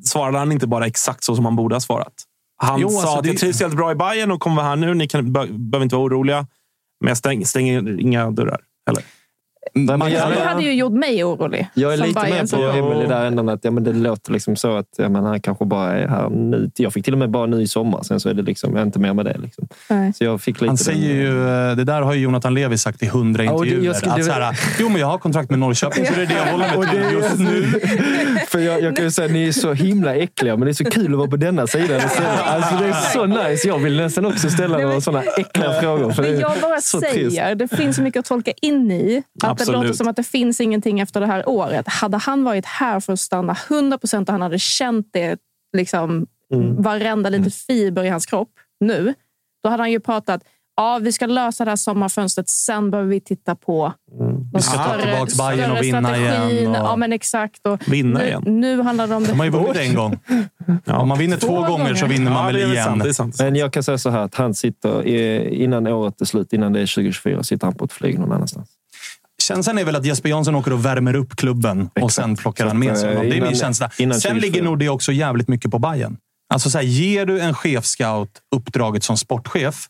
Svarade 0.04 0.38
han 0.38 0.52
inte 0.52 0.68
bara 0.68 0.86
exakt 0.88 1.24
så 1.24 1.36
som 1.36 1.46
han 1.46 1.56
borde 1.56 1.76
ha 1.76 1.80
svarat? 1.80 2.14
Han 2.58 2.80
Jo, 2.82 2.90
sa 2.90 3.00
alltså 3.02 3.18
att 3.18 3.24
det- 3.24 3.30
jag 3.30 3.38
trivs 3.38 3.60
helt 3.62 3.76
bra 3.76 3.92
i 3.92 3.96
Bayern 3.96 4.32
och 4.32 4.40
kommer 4.40 4.56
vara 4.56 4.66
här 4.68 4.76
nu. 4.76 4.94
Ni 4.94 5.08
kan, 5.08 5.34
be, 5.34 5.48
behöver 5.48 5.84
inte 5.84 5.96
vara 5.96 6.06
oroliga. 6.06 6.48
Men 7.02 7.08
jag 7.08 7.18
stäng, 7.18 7.46
stänger 7.46 8.00
inga 8.00 8.32
dörrar. 8.32 8.62
Eller? 8.90 9.04
Men 9.86 10.00
Ja, 10.02 10.10
jag, 10.10 10.32
det 10.32 10.44
hade 10.44 10.64
ju 10.64 10.74
gjort 10.74 10.92
mig 10.94 11.24
orolig. 11.24 11.68
jag 11.74 11.94
är 11.94 11.98
lite 11.98 12.22
med 12.30 12.52
på. 12.52 12.58
Emelie 12.58 13.08
där 13.08 13.26
änden. 13.26 13.50
Att, 13.50 13.60
ja, 13.64 13.72
men 13.72 13.84
det 13.84 13.94
låter 13.94 14.32
liksom 14.34 14.56
så 14.56 14.78
att 14.78 14.86
ja, 14.98 15.10
men 15.10 15.24
han 15.24 15.40
kanske 15.42 15.66
bara 15.66 15.92
är 15.94 16.08
här 16.08 16.30
nu. 16.30 16.72
Jag 16.78 16.94
fick 16.94 17.06
till 17.06 17.14
och 17.14 17.20
med 17.20 17.30
bara 17.30 17.46
nu 17.46 17.62
i 17.62 17.68
sommar. 17.68 18.04
Sen 18.04 18.20
så 18.20 18.30
är 18.30 18.34
det 18.34 18.42
liksom, 18.42 18.72
jag 18.72 18.82
är 18.82 18.86
inte 18.86 19.00
mer 19.00 19.14
med 19.14 19.26
det. 19.26 19.38
Liksom. 19.38 19.68
Nej. 19.90 20.14
Så 20.14 20.24
jag 20.24 20.42
fick 20.42 20.62
lite 20.62 20.70
Han 20.70 20.78
säger 20.78 21.08
den- 21.08 21.18
ju, 21.18 21.70
eh, 21.70 21.76
det 21.76 21.84
där 21.84 22.02
har 22.02 22.14
ju 22.14 22.20
Jonathan 22.22 22.54
Levi 22.54 22.78
sagt 22.78 23.04
i 23.04 23.06
hundra 23.08 23.44
Ja, 23.44 23.52
det- 23.52 23.58
intervjuer. 23.68 23.94
skulle- 23.94 24.14
att 24.14 24.26
så 24.26 24.32
här, 24.32 24.60
jo, 24.80 24.90
men 24.90 25.02
jag 25.02 25.08
har 25.08 25.18
kontrakt 25.18 25.50
med 25.50 25.60
Norrköping, 25.60 26.06
så 26.06 26.14
det 26.14 26.22
är 26.22 26.26
det 26.26 26.34
jag 26.34 26.52
håller 26.52 26.78
mig 26.78 26.90
till 26.90 27.18
just 27.20 27.40
nu. 27.40 27.64
För 28.48 28.60
jag, 28.60 28.82
jag 28.82 28.96
kan 28.96 29.06
ju 29.06 29.12
säga, 29.12 29.28
ni 29.34 29.48
är 29.48 29.52
så 29.52 29.74
himla 29.74 30.16
äckliga, 30.16 30.56
men 30.58 30.66
det 30.66 30.72
är 30.72 30.74
så 30.74 30.86
kul 30.86 31.12
att 31.12 31.18
vara 31.18 31.28
på 31.30 31.36
denna 31.38 31.68
sidan. 31.68 32.02
Alltså, 32.46 32.74
det 32.84 32.86
är 32.90 32.94
så 33.14 33.26
nice. 33.26 33.68
Jag 33.68 33.78
vill 33.80 33.98
nästan 33.98 34.26
också 34.26 34.50
ställa 34.50 34.78
några 34.78 35.02
sådana 35.02 35.24
äckliga 35.38 35.72
frågor. 35.82 36.12
För 36.12 36.24
det 36.24 36.32
Men 36.32 36.40
jag 36.40 36.52
bara 36.62 36.82
så 36.82 37.00
säger, 37.00 37.14
trist. 37.14 37.70
det 37.72 37.78
finns 37.78 37.96
så 37.96 38.02
mycket 38.02 38.20
att 38.20 38.26
tolka 38.26 38.52
in 38.62 38.92
i. 38.92 39.24
Att. 39.44 39.67
Det 39.72 39.78
låter 39.78 39.94
som 39.94 40.08
att 40.08 40.16
det 40.16 40.24
finns 40.24 40.62
ingenting 40.62 41.00
efter 41.00 41.20
det 41.22 41.28
här 41.28 41.50
året. 41.50 41.88
Hade 41.88 42.18
han 42.18 42.44
varit 42.44 42.66
här 42.66 43.00
för 43.00 43.14
att 43.14 43.20
stanna 43.20 43.58
100 43.70 43.98
procent 43.98 44.30
och 44.30 44.34
han 44.34 44.42
hade 44.42 44.60
känt 44.60 45.08
det, 45.14 45.40
liksom, 45.78 46.28
Mm. 46.54 46.82
varenda 46.82 47.30
liten 47.30 47.52
fiber 47.52 48.04
i 48.04 48.10
hans 48.10 48.26
kropp 48.26 48.50
nu, 48.80 49.14
då 49.64 49.70
hade 49.70 49.84
han 49.84 49.92
ju 49.92 50.00
pratat 50.00 50.42
Ja, 50.80 51.00
vi 51.02 51.12
ska 51.12 51.26
lösa 51.26 51.66
det 51.66 51.72
här 51.72 51.76
sommarfönstret. 51.76 52.50
Sen 52.50 52.92
behöver 52.92 53.10
vi 53.10 53.22
titta 53.22 53.56
på 53.56 53.94
de 54.20 54.50
Vi 54.54 54.62
ska 54.62 54.78
ta 54.78 54.98
tillbaka 55.02 55.32
Bayern 55.56 55.72
och 55.72 55.84
vinna 55.84 56.02
strategin. 56.10 56.58
igen 56.58 56.72
och- 56.72 56.78
Ja, 56.78 56.96
men 56.96 57.14
exakt. 57.14 57.68
Och 57.68 57.88
Vinna 57.88 58.20
nu, 58.20 58.26
igen. 58.26 58.44
Nu 58.48 58.82
handlar 58.82 59.08
det 59.08 59.16
om 59.16 59.24
det. 59.24 59.30
De 59.30 59.40
har 59.40 59.46
ju 59.46 59.52
vunnit 59.52 59.76
en 59.78 59.94
gång. 59.96 60.20
Om 60.86 61.08
man 61.08 61.18
vinner 61.18 61.38
två, 61.38 61.48
Två 61.48 61.56
gånger 61.56 61.96
så 61.96 62.06
gånger. 62.06 62.18
vinner 62.18 62.32
man 62.32 62.40
Ja, 62.56 62.60
väl 62.60 62.72
igen. 62.72 62.86
sant. 62.86 63.16
Sant. 63.16 63.40
Men 63.40 63.56
jag 63.56 63.74
kan 63.74 63.84
säga 63.84 63.98
så 63.98 64.10
här 64.10 64.20
att 64.20 64.36
han 64.36 64.54
sitter, 64.54 65.08
innan 65.54 65.88
året 65.88 66.22
är 66.22 66.26
slut, 66.26 66.54
innan 66.54 66.74
det 66.74 66.80
är 66.82 66.86
2024, 66.86 67.44
sitter 67.44 67.68
han 67.68 67.76
på 67.76 67.86
ett 67.86 67.94
flyg 67.94 68.20
någon 68.20 68.32
annanstans. 68.32 68.70
Känslan 69.48 69.78
är 69.78 69.84
väl 69.86 69.96
att 69.96 70.06
Jesper 70.06 70.30
Jansson 70.30 70.56
åker 70.56 70.74
och 70.74 70.86
värmer 70.86 71.16
upp 71.16 71.36
klubben 71.36 71.90
och 72.02 72.12
sen 72.12 72.36
plockar 72.36 72.68
han 72.68 72.80
med 72.80 72.98
sig 72.98 73.10
att, 73.10 73.16
honom. 73.16 73.30
Det 73.30 73.36
är 73.36 73.38
innan- 73.38 73.48
min 73.50 73.58
känsla. 73.58 73.90
Sen 73.90 74.10
2024. 74.12 74.34
ligger 74.42 74.64
nog 74.64 74.80
det 74.80 74.90
också 74.90 75.12
jävligt 75.12 75.48
mycket 75.48 75.72
på 75.72 75.80
Bayern. 75.80 76.18
Alltså 76.54 76.70
så 76.70 76.78
här, 76.78 76.86
ger 76.86 77.26
du 77.26 77.40
en 77.40 77.54
chefscout 77.54 78.30
uppdraget 78.56 79.04
som 79.04 79.18
sportchef 79.18 79.86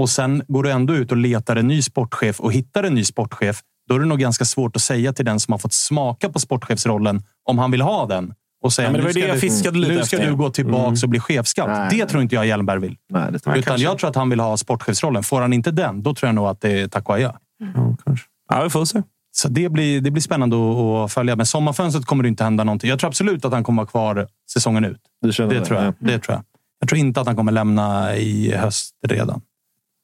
och 0.00 0.10
sen 0.10 0.42
går 0.48 0.62
du 0.62 0.70
ändå 0.70 0.94
ut 0.94 1.10
och 1.10 1.16
letar 1.16 1.56
en 1.56 1.68
ny 1.68 1.82
sportchef 1.82 2.40
och 2.40 2.52
hittar 2.52 2.84
en 2.84 2.94
ny 2.94 3.04
sportchef, 3.04 3.60
då 3.88 3.94
är 3.94 3.98
det 4.00 4.06
nog 4.06 4.18
ganska 4.18 4.44
svårt 4.44 4.76
att 4.76 4.82
säga 4.82 5.12
till 5.12 5.24
den 5.24 5.40
som 5.40 5.52
har 5.52 5.58
fått 5.58 5.72
smaka 5.72 6.28
på 6.28 6.38
sportchefsrollen 6.38 7.22
om 7.48 7.58
han 7.58 7.70
vill 7.70 7.80
ha 7.82 8.06
den. 8.06 8.34
Och 8.64 8.72
säga, 8.72 8.88
Ja, 8.88 8.92
men 8.92 9.00
det 9.00 9.02
nu 9.02 9.04
var 9.04 9.10
ska 9.12 9.20
det 9.20 9.26
jag 9.26 9.36
du- 9.36 9.40
fiskade 9.40 9.78
lite 9.78 9.92
Nu 9.94 10.04
ska 10.04 10.16
efter. 10.16 10.30
du 10.30 10.36
gå 10.36 10.50
tillbaka 10.50 10.96
och 11.02 11.08
bli 11.08 11.20
chefscout. 11.20 11.68
Nej, 11.68 11.88
det 11.98 12.06
tror 12.06 12.22
inte 12.22 12.34
jag 12.34 12.46
Hjelmberg 12.46 12.80
vill. 12.80 12.96
Nej, 13.10 13.32
det 13.32 13.38
tror 13.38 13.54
jag. 13.54 13.58
Utan 13.58 13.70
kanske. 13.70 13.84
jag 13.84 13.98
tror 13.98 14.10
att 14.10 14.16
han 14.16 14.30
vill 14.30 14.40
ha 14.40 14.56
sportchefsrollen. 14.56 15.22
Får 15.22 15.40
han 15.40 15.52
inte 15.52 15.70
den, 15.70 16.02
då 16.02 16.14
tror 16.14 16.28
jag 16.28 16.34
nog 16.34 16.46
att 16.46 16.60
det 16.60 16.80
är 16.80 16.88
tack 16.88 17.08
och 17.08 17.14
adjö. 17.14 17.32
Ja, 17.74 17.96
kanske. 18.04 18.26
Ja, 18.52 18.62
vi 18.62 18.70
får 18.70 18.84
se. 18.84 19.02
Så 19.34 19.48
det 19.48 19.68
blir, 19.68 20.00
det 20.00 20.10
blir 20.10 20.22
spännande 20.22 20.56
att, 20.56 21.12
följa. 21.12 21.36
Men 21.36 21.46
sommarfönstret 21.46 22.06
kommer 22.06 22.22
det 22.22 22.28
inte 22.28 22.44
hända 22.44 22.64
någonting. 22.64 22.90
Jag 22.90 22.98
tror 22.98 23.08
absolut 23.08 23.44
att 23.44 23.52
han 23.52 23.64
kommer 23.64 23.82
vara 23.82 23.90
kvar 23.90 24.28
säsongen 24.52 24.84
ut. 24.84 25.00
Det 25.22 25.32
tror 25.32 25.82
jag. 25.82 25.94
Det 25.98 26.18
tror 26.18 26.34
jag. 26.36 26.44
Jag 26.80 26.88
tror 26.88 26.98
inte 26.98 27.20
att 27.20 27.26
han 27.26 27.36
kommer 27.36 27.52
lämna 27.52 28.16
i 28.16 28.52
höst 28.52 28.94
redan. 29.06 29.40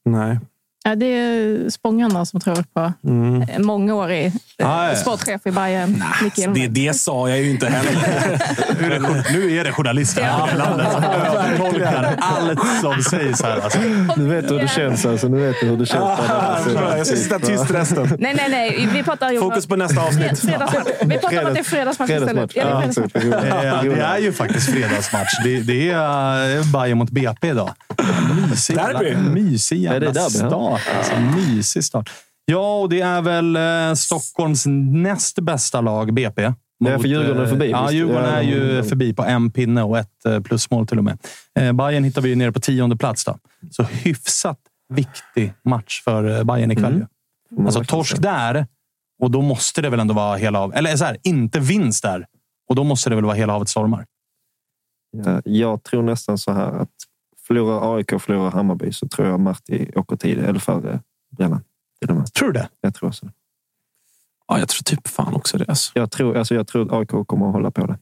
Nej. 0.05 0.41
Ja, 0.85 0.95
det 0.95 1.07
är 1.07 1.71
Spångarna 1.71 2.27
som 2.27 2.41
tror 2.41 2.65
på 2.75 2.93
Mm. 3.05 3.43
eh, 3.43 3.59
mångårig 3.59 4.27
eh, 4.59 4.71
Ah, 4.71 4.89
ja. 4.89 4.97
sportchef 4.97 5.47
i 5.47 5.51
Bayern. 5.51 6.05
Hjelmberg. 6.37 6.69
Det, 6.69 6.87
det 6.87 6.95
sa 6.95 7.29
jag 7.29 7.39
ju 7.39 7.51
inte 7.51 7.67
heller. 7.67 7.93
Nu 8.81 8.87
är 8.95 9.01
det, 9.01 9.25
nu 9.33 9.57
är 9.59 9.65
det 9.65 9.73
journalister 9.73 10.21
i 10.21 10.25
hela 10.25 10.65
landet 10.65 10.87
som 10.93 11.05
övertolkar 11.05 12.15
allt 12.19 12.61
som 12.81 13.03
sägs 13.03 13.43
här. 13.43 13.59
Alltså. 13.61 13.79
Nu 14.17 14.29
vet 14.29 14.49
du 14.49 14.55
hur 14.55 14.61
det 14.63 14.69
känns. 14.69 15.07
Alltså. 15.07 15.29
Nu 15.29 15.39
vet 15.47 15.57
du 15.61 15.67
hur 15.67 15.77
det 15.77 15.87
känns. 15.87 16.03
Ah, 16.03 16.59
jag 16.97 17.07
ska 17.07 17.17
sitta 17.17 17.39
tyst 17.39 17.71
resten. 17.71 18.17
Nej, 18.19 18.35
nej, 18.37 18.49
nej. 18.51 18.89
Vi 18.93 19.03
pratar 19.03 19.31
ju 19.33 19.41
Fokus 19.41 19.67
på 19.67 19.77
nästa 19.77 20.01
avsnitt. 20.03 20.39
fredagsmatch. 20.41 20.87
Vi 21.05 21.19
pratar 21.19 21.41
om 21.43 21.47
att 21.47 21.55
det 21.55 21.61
är 21.61 21.65
fredagsmatch 21.65 22.11
istället. 22.11 22.51
Ja, 22.57 22.65
det 22.65 22.71
är 22.71 23.09
fredagsmatch. 23.21 23.65
Ja, 23.65 23.83
det 23.83 24.01
är 24.03 24.19
ju 24.19 24.33
faktiskt 24.33 24.71
fredagsmatch. 24.73 25.39
Det, 25.45 25.61
det 25.61 25.91
är 25.91 26.57
eh, 26.59 26.63
Bayern 26.73 26.99
mot 26.99 27.11
BP 27.11 27.49
idag. 27.49 27.71
Mysig 28.51 28.79
mysig 29.35 29.83
Ja, 29.83 29.99
det 30.01 30.07
jävla 30.07 30.21
ja. 30.41 30.49
Start. 30.77 30.97
Alltså, 30.97 31.21
mysig 31.21 31.85
start. 31.85 32.11
Ja, 32.45 32.81
och 32.81 32.89
det 32.89 33.01
är 33.01 33.23
väl 33.23 33.57
eh, 33.57 33.95
Stockholms 33.95 34.65
näst 34.93 35.39
bästa 35.39 35.81
lag, 35.81 36.15
BP. 36.15 36.43
Det 36.81 36.91
är 36.91 36.93
Mot, 36.93 37.03
för 37.03 37.09
Djurgården 37.09 37.39
är 37.39 37.43
eh, 37.43 37.49
förbi, 37.49 37.71
Ja? 37.71 37.91
Djurgården 37.91 38.25
är 38.25 38.43
ju 38.43 38.83
förbi 38.83 39.15
på 39.15 39.25
en 39.25 39.51
pinne 39.51 39.83
och 39.83 39.99
ett 39.99 40.25
eh, 40.27 40.41
plusmål 40.41 40.87
till 40.87 40.99
och 40.99 41.05
med. 41.05 41.19
Eh, 41.59 41.73
Bayern 41.73 42.05
hittar 42.05 42.23
vi 42.23 42.29
ju 42.29 42.35
nere 42.35 42.53
på 42.53 42.61
tionde 42.61 42.97
plats. 42.97 43.25
Då. 43.25 43.39
Så 43.71 43.83
hyfsat 43.83 44.59
viktig 44.89 45.53
match 45.65 46.03
för 46.05 46.39
eh, 46.39 46.45
Bayern 46.45 46.71
ikväll. 46.71 47.05
Mm. 47.53 47.67
Alltså 47.67 47.85
torsk 47.85 48.23
där 48.23 48.67
och 49.23 49.31
då 49.31 49.43
måste 49.43 49.83
det 49.83 49.91
väl 49.91 50.01
ändå 50.01 50.15
vara 50.15 50.37
hela 50.37 50.61
av... 50.61 50.75
Eller 50.75 50.97
så 50.97 51.05
här, 51.05 51.17
inte 51.23 51.61
vinst 51.61 52.03
där 52.03 52.27
och 52.69 52.77
då 52.77 52.85
måste 52.85 53.11
det 53.11 53.17
väl 53.17 53.25
vara 53.25 53.35
hela 53.35 53.53
havet 53.53 53.69
stormar. 53.69 54.07
Ja, 55.25 55.41
Jag 55.45 55.83
tror 55.83 56.03
nästan 56.03 56.39
så 56.39 56.53
här 56.53 56.73
att 56.73 56.89
förlorar 57.49 57.97
AIK 57.97 58.13
och 58.13 58.23
förlorar 58.23 58.51
Hammarby 58.51 58.93
så 58.93 59.09
tror 59.09 59.29
jag 59.29 59.41
Marti 59.41 59.91
åker 59.95 60.17
tid 60.17 60.39
eller 60.39 60.59
före 60.59 61.01
Brännan. 61.37 61.63
Tror 62.35 62.53
du 62.53 62.53
det? 62.53 62.69
Jag 62.81 62.95
tror 62.95 63.11
så. 63.11 63.31
Ja, 64.49 64.59
jag 64.59 64.69
tror 64.69 64.83
typ 64.83 65.09
fan 65.09 65.35
också 65.35 65.59
det. 65.59 65.65
Alltså. 65.69 65.93
Jag 65.95 66.11
tror, 66.11 66.37
alltså 66.37 66.55
jag 66.55 66.67
tror 66.67 66.87
att 66.87 66.93
AIK 66.93 67.27
kommer 67.27 67.47
att 67.47 67.53
hålla 67.53 67.71
på 67.71 67.87
det. 67.87 67.99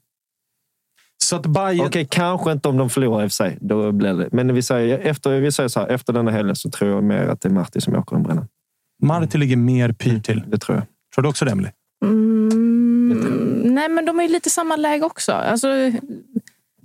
Så 1.18 1.36
att 1.36 1.46
Bayern... 1.46 1.86
Okej, 1.86 2.06
kanske 2.10 2.52
inte 2.52 2.68
om 2.68 2.76
de 2.76 2.90
förlorar 2.90 3.24
i 3.24 3.26
och 3.26 3.30
för 3.30 3.34
sig. 3.34 3.58
Då 3.60 3.92
blir 3.92 4.14
det. 4.14 4.28
Men 4.32 4.54
vi 4.54 4.62
säger, 4.62 4.98
efter, 4.98 5.40
vi 5.40 5.52
säger 5.52 5.68
så 5.68 5.80
här, 5.80 5.88
efter 5.88 6.12
denna 6.12 6.30
helgen 6.30 6.56
så 6.56 6.70
tror 6.70 6.90
jag 6.90 7.04
mer 7.04 7.28
att 7.28 7.40
det 7.40 7.48
är 7.48 7.52
Marti 7.52 7.82
som 7.82 7.96
åker 7.96 8.16
än 8.16 8.22
Brännan. 8.22 8.48
Marti 9.02 9.38
ligger 9.38 9.56
mer 9.56 9.92
pyrt 9.92 10.24
till. 10.24 10.42
Det 10.46 10.58
tror 10.58 10.76
jag. 10.76 10.86
Tror 11.14 11.22
du 11.22 11.28
också 11.28 11.44
det, 11.44 11.50
Emily? 11.50 11.68
Mm, 12.04 13.74
nej, 13.74 13.88
men 13.88 14.06
de 14.06 14.18
är 14.18 14.22
ju 14.22 14.28
lite 14.28 14.50
samma 14.50 14.76
läge 14.76 15.04
också. 15.04 15.32
Alltså, 15.32 15.68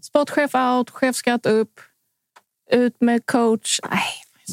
sportchef 0.02 0.56
out, 0.56 0.90
chefskatt 0.90 1.46
upp, 1.46 1.80
ut 2.72 3.02
med 3.02 3.26
coach. 3.26 3.80
Nej, 3.92 4.02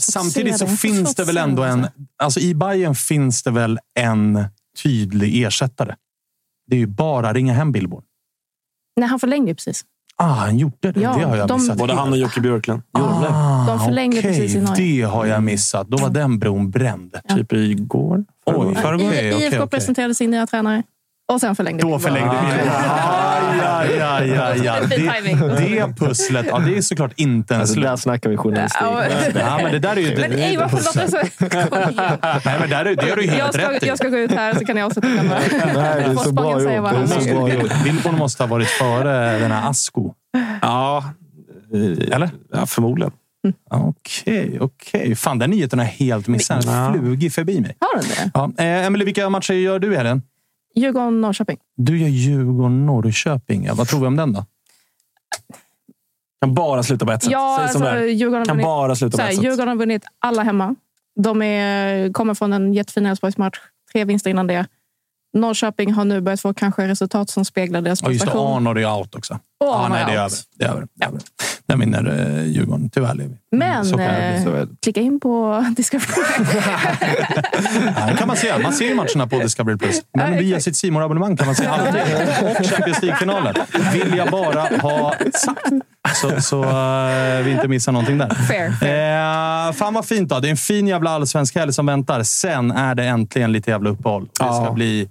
Samtidigt 0.00 0.58
så 0.58 0.64
det. 0.64 0.76
finns 0.76 1.14
det 1.14 1.24
väl 1.24 1.38
att 1.38 1.44
ändå 1.44 1.62
en... 1.62 1.86
alltså. 2.22 2.40
I 2.40 2.54
Bayern 2.54 2.94
finns 2.94 3.42
det 3.42 3.50
väl 3.50 3.78
en 3.94 4.44
tydlig 4.82 5.42
ersättare. 5.42 5.94
Det 6.66 6.76
är 6.76 6.80
ju 6.80 6.86
bara 6.86 7.32
ringa 7.32 7.52
hem 7.54 7.72
Billborn. 7.72 8.02
Nej, 8.96 9.08
han 9.08 9.20
förlängde 9.20 9.50
ju 9.50 9.54
precis. 9.54 9.84
Ah, 10.16 10.24
han 10.32 10.58
gjorde 10.58 10.92
det. 10.92 11.00
Ja, 11.00 11.14
det 11.18 11.24
har 11.24 11.36
jag 11.36 11.48
de- 11.48 11.60
missat. 11.60 11.78
Både 11.78 11.94
han 11.94 12.12
och 12.12 12.18
Jocke 12.18 12.40
Björklund. 12.40 12.82
Ah, 12.92 13.66
De 13.66 13.80
förlängde 13.84 14.18
okej, 14.18 14.30
precis 14.38 14.56
i 14.56 14.60
Norge. 14.60 14.82
Det 15.00 15.02
har 15.08 15.26
jag 15.26 15.42
missat. 15.42 15.88
Då 15.88 15.96
var 15.96 16.10
den 16.10 16.38
bron 16.38 16.70
bränd. 16.70 17.16
Typ 17.36 17.52
igår. 17.52 18.24
Oj, 18.46 18.54
okej, 18.76 18.94
okej, 18.94 19.28
IFK 19.46 19.56
okej. 19.56 19.68
presenterade 19.68 20.14
sin 20.14 20.30
nya 20.30 20.46
tränare 20.46 20.82
och 21.32 21.40
sen 21.40 21.56
förlängde 21.56 21.82
Då 21.82 21.96
vi. 21.96 22.02
förlängde 22.04 22.36
vi. 22.42 22.70
Aj, 24.00 24.38
aj. 24.68 24.88
Fin 24.88 25.10
timing. 25.14 25.48
Det, 25.48 25.56
det 25.56 25.94
pusslet, 25.96 26.46
ja, 26.50 26.58
det 26.58 26.76
är 26.76 26.82
såklart 26.82 27.12
inte 27.16 27.54
en 27.54 27.60
Alltså, 27.60 27.80
där 27.80 27.96
snackar 27.96 28.30
vi 28.30 28.36
journalistik. 28.36 28.82
Ja, 28.82 29.04
Ja, 29.34 29.58
men 29.62 29.72
det 29.72 29.78
där 29.78 29.96
är 29.96 30.00
ju... 30.00 30.20
Men 30.20 30.30
det, 30.30 30.36
ej, 30.44 30.52
det, 30.52 30.58
varför 30.58 30.76
låter 30.76 31.00
det 31.00 31.08
så... 31.10 31.16
Nej, 32.44 32.56
men 32.60 32.70
där 32.70 32.84
är, 32.84 32.96
det 32.96 33.08
har 33.10 33.16
du 33.16 33.24
Jag 33.24 33.32
helt 33.32 33.54
ska, 33.54 33.70
rätt 33.72 33.82
i. 33.82 33.86
jag 33.86 33.98
ska 33.98 34.08
gå 34.08 34.16
ut 34.18 34.32
här 34.32 34.54
så 34.54 34.64
kan 34.64 34.76
ni 34.76 34.82
avsluta 34.82 35.08
den. 35.08 35.26
Nej, 35.26 35.40
det 35.50 36.04
är 36.10 36.14
så 36.14 36.32
bra 36.32 36.60
säga 36.60 36.74
gjort. 36.76 36.82
vad 36.84 36.94
Det 36.94 37.14
är 37.14 37.20
så 37.20 37.34
bra 37.34 37.48
gjort. 37.54 37.84
Billborn 37.84 38.18
måste 38.18 38.42
ha 38.42 38.48
varit 38.48 38.68
före 38.68 39.38
den 39.38 39.50
här 39.50 39.70
Asko. 39.70 40.12
Ja, 40.62 41.04
Eller? 42.12 42.30
ja, 42.52 42.66
förmodligen. 42.66 43.12
Okej, 43.70 44.58
okej. 44.60 45.14
Fan, 45.16 45.38
den 45.38 45.50
nyheten 45.50 45.78
har 45.78 45.86
jag 45.86 45.92
helt 45.92 46.26
missat. 46.28 46.66
Den 46.66 46.74
Ja. 46.74 46.92
flugit 46.92 47.34
förbi 47.34 47.60
mig. 47.60 47.76
Har 47.80 48.00
den 48.00 48.08
det? 48.08 48.30
Ja. 48.34 48.64
Eh, 48.64 48.86
Emily, 48.86 49.04
vilka 49.04 49.28
matcher 49.28 49.54
gör 49.54 49.78
du 49.78 49.92
i 49.92 49.96
helgen? 49.96 50.22
Djurgården-Norrköping. 50.74 51.58
Du 51.76 51.98
gör 51.98 52.08
Djurgården-Norrköping. 52.08 53.64
Ja, 53.66 53.74
vad 53.74 53.88
tror 53.88 54.00
vi 54.00 54.06
om 54.06 54.16
den 54.16 54.32
då? 54.32 54.44
Kan 56.40 56.54
bara 56.54 56.82
sluta 56.82 57.06
på 57.06 57.12
ett 57.12 57.22
sätt. 57.22 57.32
Ja, 57.32 57.58
Säg 57.60 57.68
som 57.72 57.82
alltså, 57.82 57.94
det 57.98 58.00
är. 58.00 58.06
Djurgården, 58.06 58.38
har 58.38 58.44
Kan 58.46 58.56
vunnit, 58.56 58.64
bara 58.64 58.94
sluta 58.96 59.10
så 59.10 59.18
på 59.18 59.22
här, 59.22 59.30
ett 59.30 59.36
sätt. 59.36 59.44
Djurgården 59.44 59.68
har 59.68 59.76
vunnit 59.76 60.04
alla 60.18 60.42
hemma. 60.42 60.74
De 61.20 61.42
är, 61.42 62.12
kommer 62.12 62.34
från 62.34 62.52
en 62.52 62.74
jättefin 62.74 63.06
Elfsborgsmatch. 63.06 63.58
Tre 63.92 64.04
vinster 64.04 64.30
innan 64.30 64.46
det. 64.46 64.66
Norrköping 65.34 65.92
har 65.92 66.04
nu 66.04 66.20
börjat 66.20 66.40
få 66.40 66.54
kanske 66.54 66.88
resultat 66.88 67.30
som 67.30 67.44
speglar 67.44 67.80
deras 67.82 68.02
Och 68.02 68.12
just 68.12 68.20
det, 68.20 68.26
prestation. 68.26 68.56
Arnor 68.56 68.78
är 68.78 68.94
out 68.98 69.14
också. 69.14 69.38
Och 69.60 69.74
ah, 69.74 69.88
nej, 69.88 70.04
det 70.06 70.12
är 70.12 70.16
över. 70.16 70.30
Det 70.58 70.64
är 70.64 70.68
över. 70.68 70.86
Det 70.94 71.04
är 71.04 71.08
över. 71.08 71.20
Där 71.66 71.76
vinner 71.76 72.36
eh, 72.38 72.46
Djurgården. 72.46 72.90
Tyvärr, 72.90 73.14
Levi. 73.14 73.36
Men 73.52 73.84
Så 73.84 73.96
kan 73.96 74.06
det 74.06 74.32
bli, 74.34 74.44
så 74.44 74.50
är 74.50 74.60
eh, 74.60 74.66
klicka 74.82 75.00
in 75.00 75.20
på 75.20 75.64
Discovery. 75.76 76.22
Ja, 77.96 78.06
det 78.06 78.16
kan 78.18 78.28
man 78.28 78.36
se. 78.36 78.58
Man 78.58 78.72
ser 78.72 78.84
ju 78.84 78.94
matcherna 78.94 79.26
på 79.26 79.38
Discovery+. 79.38 79.78
Plus. 79.78 80.00
Men 80.14 80.38
via 80.38 80.60
sitt 80.60 80.76
simor 80.76 81.02
abonnemang 81.02 81.36
kan 81.36 81.46
man 81.46 81.54
se 81.54 81.66
allt. 81.66 81.88
Och 82.42 82.66
Champions 82.66 83.02
League-finalen. 83.02 83.54
Vill 83.92 84.14
jag 84.16 84.30
bara 84.30 84.60
ha 84.60 85.14
sagt. 85.34 85.72
Så, 86.14 86.40
så 86.40 86.62
uh, 86.62 87.44
vi 87.44 87.50
inte 87.52 87.68
missar 87.68 87.92
någonting 87.92 88.18
där. 88.18 88.28
Fair, 88.28 88.68
Eh, 88.68 89.72
fan 89.72 89.94
vad 89.94 90.06
fint 90.06 90.28
då. 90.28 90.40
Det 90.40 90.48
är 90.48 90.50
en 90.50 90.56
fin 90.56 90.88
jävla 90.88 91.10
allsvensk 91.10 91.56
helg 91.56 91.72
som 91.72 91.86
väntar. 91.86 92.22
Sen 92.22 92.70
är 92.70 92.94
det 92.94 93.04
äntligen 93.04 93.52
lite 93.52 93.70
jävla 93.70 93.90
uppehåll. 93.90 94.28
Det 94.38 94.54
ska 94.54 94.72
bli 94.72 95.08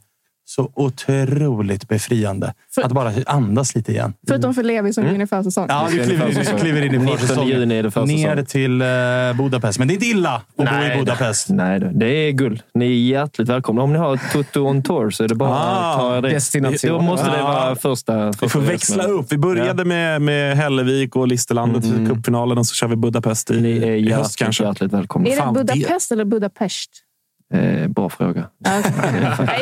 så 0.50 0.72
otroligt 0.76 1.88
befriande. 1.88 2.54
Att 2.84 2.92
bara 2.92 3.12
andas 3.26 3.76
lite 3.76 3.92
igen. 3.92 4.14
Förutom 4.28 4.54
för 4.54 4.64
Levi 4.64 4.94
som 4.94 5.04
går 5.04 5.14
in 5.14 5.22
i 5.22 5.28
försäsong. 5.28 5.66
Ja, 5.70 5.88
vi 5.92 6.00
kliver 6.00 6.40
in, 6.52 6.58
kliver 6.60 6.82
in 6.86 6.94
i 6.94 6.98
19 6.98 7.18
försäsongen. 7.18 7.72
är 7.72 7.84
det. 7.84 7.96
Ner 8.06 8.44
till 8.44 8.82
eh, 8.82 9.44
Budapest. 9.44 9.80
Men 9.80 9.88
det 9.88 9.92
är 9.92 9.96
inte 9.96 10.06
illa 10.06 10.36
att 10.36 10.56
bo 10.58 10.64
i 10.64 10.98
Budapest. 11.00 11.50
Nej, 11.50 11.80
det- 11.80 11.92
det 11.94 12.08
är 12.08 12.32
guld. 12.32 12.62
Ni 12.74 12.86
är 12.86 12.90
hjärtligt 13.20 13.50
välkomna. 13.50 13.82
Om 13.82 13.94
ni 13.94 14.00
har 14.00 14.20
Toto 14.34 14.60
on 14.68 14.84
tour 14.84 15.10
så 15.10 15.24
är 15.24 15.28
det 15.28 15.36
bara 15.36 15.50
Ah, 15.50 15.94
att 15.94 16.00
ta 16.00 16.22
dit. 16.22 16.32
destination. 16.32 16.90
Då 16.90 17.02
måste 17.02 17.32
det 17.32 17.44
Ah. 17.44 17.48
vara 17.54 17.76
första... 17.76 18.26
Vi 18.28 18.34
första 18.34 18.50
får 18.50 18.60
resan. 18.60 18.72
växla 18.74 19.04
upp. 19.04 19.32
Vi 19.32 19.38
började 19.38 19.86
med, 19.86 20.22
med 20.22 20.58
Hällevik 20.58 21.16
och 21.16 21.28
Listerlandet 21.28 21.86
i 21.86 22.06
cupfinalen 22.10 22.58
och 22.58 22.66
så 22.66 22.74
kör 22.76 22.88
vi 22.88 22.96
Budapest 22.96 23.52
i, 23.52 23.62
Ni 23.62 23.78
är 23.78 23.92
i 23.96 24.12
höst 24.12 24.36
kanske. 24.36 24.64
hjärtligt 24.64 24.94
välkomna. 24.94 25.28
Är 25.30 25.32
det 25.36 25.42
Fan, 25.42 25.54
Budapest 25.54 26.12
eller 26.12 26.26
Budapest? 26.26 26.90
Eh, 27.54 27.88
bra 27.88 28.10
fråga. 28.10 28.44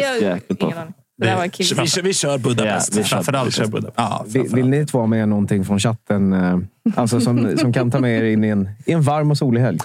Jag- 0.01 0.21
jäkligt 0.21 0.59
bra. 0.59 0.73
Vi, 1.17 1.63
kör- 1.87 2.01
vi 2.01 2.13
kör 2.13 2.37
Budapest. 2.37 2.89
Ja, 2.95 2.97
vi 2.97 3.03
kör- 3.03 3.15
Framförallt 3.15 3.47
vi 3.47 3.51
kör 3.51 3.67
Budapest. 3.67 3.93
Ja, 3.97 4.25
Vill, 4.27 4.55
vill 4.55 4.69
ni 4.69 4.85
två 4.85 4.99
ha 4.99 5.05
med 5.07 5.29
någonting 5.29 5.65
från 5.65 5.79
chatten? 5.79 6.33
eh, 6.33 6.57
Alltså 6.95 7.19
som, 7.21 7.57
som 7.57 7.73
kan 7.73 7.91
ta 7.91 7.99
med 7.99 8.17
er 8.19 8.23
in 8.23 8.43
i 8.43 8.47
en, 8.47 8.69
i 8.85 8.91
en 8.91 9.01
varm 9.01 9.31
och 9.31 9.37
solig 9.37 9.61
helg? 9.61 9.79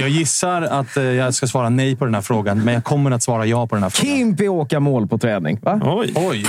Jag 0.00 0.08
gissar 0.08 0.62
att 0.62 0.96
eh, 0.96 1.02
jag 1.02 1.34
ska 1.34 1.46
svara 1.46 1.68
nej 1.68 1.96
på 1.96 2.04
den 2.04 2.14
här 2.14 2.20
frågan, 2.22 2.64
men 2.64 2.74
jag 2.74 2.84
kommer 2.84 3.10
att 3.10 3.22
svara 3.22 3.46
ja 3.46 3.66
på 3.66 3.74
den 3.76 3.82
här 3.82 3.90
frågan. 3.90 4.16
Kimpi 4.16 4.48
åka 4.48 4.80
mål 4.80 5.08
på 5.08 5.18
träning. 5.18 5.58
Va? 5.62 5.80
Oj! 5.84 6.12
Oj! 6.16 6.46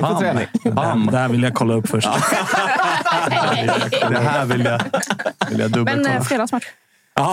Bam! 0.00 0.18
träning. 0.18 0.46
Bam. 0.72 1.06
Det 1.12 1.18
här 1.18 1.28
vill 1.28 1.42
jag 1.42 1.54
kolla 1.54 1.74
upp 1.74 1.88
först. 1.88 2.08
Det 4.10 4.18
här 4.18 4.44
vill 4.44 4.64
jag, 4.64 4.80
vill 5.50 5.58
jag 5.60 5.70
Men 5.70 5.72
dubbelkolla. 5.72 6.14
eh, 6.14 6.22
fredagsmatch. 6.22 6.64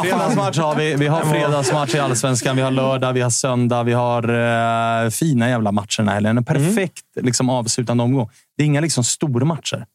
Fredagsmatch 0.03 0.57
har 0.57 0.75
vi. 0.75 0.95
Vi 0.95 1.07
har 1.07 1.21
fredagsmatch 1.21 1.95
i 1.95 1.99
Allsvenskan, 1.99 2.55
vi 2.55 2.61
har 2.61 2.71
lördag, 2.71 3.13
vi 3.13 3.21
har 3.21 3.29
söndag. 3.29 3.83
Vi 3.83 3.93
har 3.93 4.23
eh, 5.03 5.09
fina 5.09 5.49
jävla 5.49 5.71
matcher 5.71 5.97
den 5.97 6.07
här 6.07 6.15
helgen. 6.15 6.37
En 6.37 6.45
perfekt 6.45 7.05
liksom, 7.21 7.49
avslutande 7.49 8.03
omgång. 8.03 8.29
Det 8.57 8.63
är 8.63 8.67
inga 8.67 8.81
liksom, 8.81 9.03
stormatcher. 9.03 9.85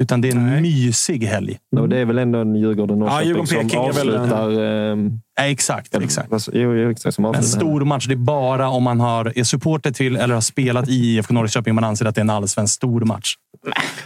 Utan 0.00 0.20
det 0.20 0.28
är 0.28 0.32
en 0.32 0.62
mysig 0.62 1.24
helg. 1.24 1.58
Och 1.76 1.88
det 1.88 1.98
är 1.98 2.04
väl 2.04 2.18
ändå 2.18 2.38
en 2.38 2.56
Djurgården-Norrköping 2.56 3.28
Djurgården-Peking 3.28 3.68
som 3.70 3.84
är 3.88 3.92
väl 3.92 4.08
en- 4.14 4.20
avslutar... 4.20 4.62
ehm, 4.92 5.20
Ja, 5.36 5.44
exakt, 5.46 5.94
exakt. 5.94 6.28
Jo, 6.52 6.74
jo. 6.74 6.94
Som 6.96 7.24
En 7.24 7.28
avslutar. 7.28 7.58
stor 7.58 7.84
match. 7.84 8.06
Det 8.06 8.14
är 8.14 8.16
bara 8.16 8.68
om 8.68 8.82
man 8.82 9.00
har, 9.00 9.32
är 9.38 9.44
supporter 9.44 9.90
till 9.90 10.16
eller 10.16 10.34
har 10.34 10.40
spelat 10.40 10.88
i 10.88 10.92
IFK 11.16 11.34
Norrköping 11.34 11.74
man 11.74 11.84
anser 11.84 12.06
att 12.06 12.14
det 12.14 12.18
är 12.18 12.22
en 12.24 12.30
allsvensk 12.30 12.74
stor 12.74 13.00
match. 13.00 13.34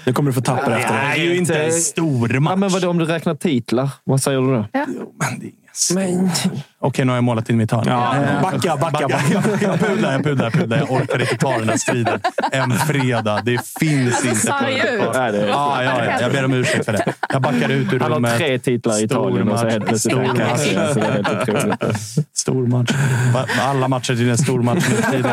Nu 0.06 0.12
kommer 0.12 0.30
du 0.30 0.34
få 0.34 0.40
tappa 0.40 0.70
det 0.70 0.76
efter 0.76 0.94
det. 0.94 1.00
är 1.00 1.16
ju 1.16 1.36
inte 1.36 1.62
en 1.64 1.72
stor 1.72 2.38
match. 2.40 2.50
Ja, 2.52 2.56
men 2.56 2.68
vadå 2.68 2.88
om 2.90 2.98
du 2.98 3.04
räknar 3.04 3.34
titlar? 3.34 3.90
Vad 4.04 4.20
säger 4.22 4.40
du 4.40 4.46
då? 4.46 4.64
Ja. 4.72 4.86
Men 4.88 5.38
det 5.40 5.46
är 5.46 5.50
ingen 5.50 6.30
stor. 6.30 6.50
Okej, 6.80 7.04
nu 7.04 7.10
har 7.12 7.16
jag 7.16 7.24
målat 7.24 7.50
in 7.50 7.56
mitt 7.56 7.72
hörn. 7.72 7.84
Ja, 7.86 8.14
Eh, 8.16 8.42
backa, 8.42 8.76
backa, 8.76 9.08
backa. 9.08 9.20
Jag, 9.32 9.42
pudlar, 9.80 10.12
jag 10.12 10.24
pudlar, 10.24 10.44
jag 10.44 10.52
pudlar. 10.52 10.76
Jag 10.78 10.90
orkar 10.92 11.20
inte 11.20 11.36
ta 11.36 11.58
den 11.58 11.68
här 11.68 11.76
striden. 11.76 12.20
En 12.52 12.72
fredag. 12.72 13.40
Det 13.44 13.60
finns 13.80 14.24
inte. 14.24 14.36
sarg 14.36 14.80
på- 14.80 14.86
ut. 14.88 15.14
Nej, 15.14 15.32
det 15.32 15.38
Ja, 15.48 15.82
ja, 15.84 16.04
ja, 16.04 16.20
jag 16.20 16.32
ber 16.32 16.44
om 16.44 16.52
ursäkt 16.52 16.84
för 16.84 16.92
det. 16.92 17.04
Jag 17.28 17.42
backar 17.42 17.68
ut 17.68 17.92
ur 17.92 18.00
Han 18.00 18.10
har 18.10 18.16
rummet. 18.16 18.36
tre 18.36 18.58
titlar 18.58 19.00
i 19.00 19.04
Italien 19.04 19.48
och 19.48 19.58
så 19.58 19.68
helt 19.68 19.86
plötsligt 19.86 20.12
Stor 20.12 20.34
match. 20.34 21.80
Alltså. 21.80 22.22
Stor 22.34 22.66
match. 22.66 22.90
Alla 23.60 23.88
matcher 23.88 24.14
till 24.14 24.30
en 24.30 24.38
stor 24.38 24.62
match 24.62 24.84
nu 24.90 24.96
tiden. 25.12 25.30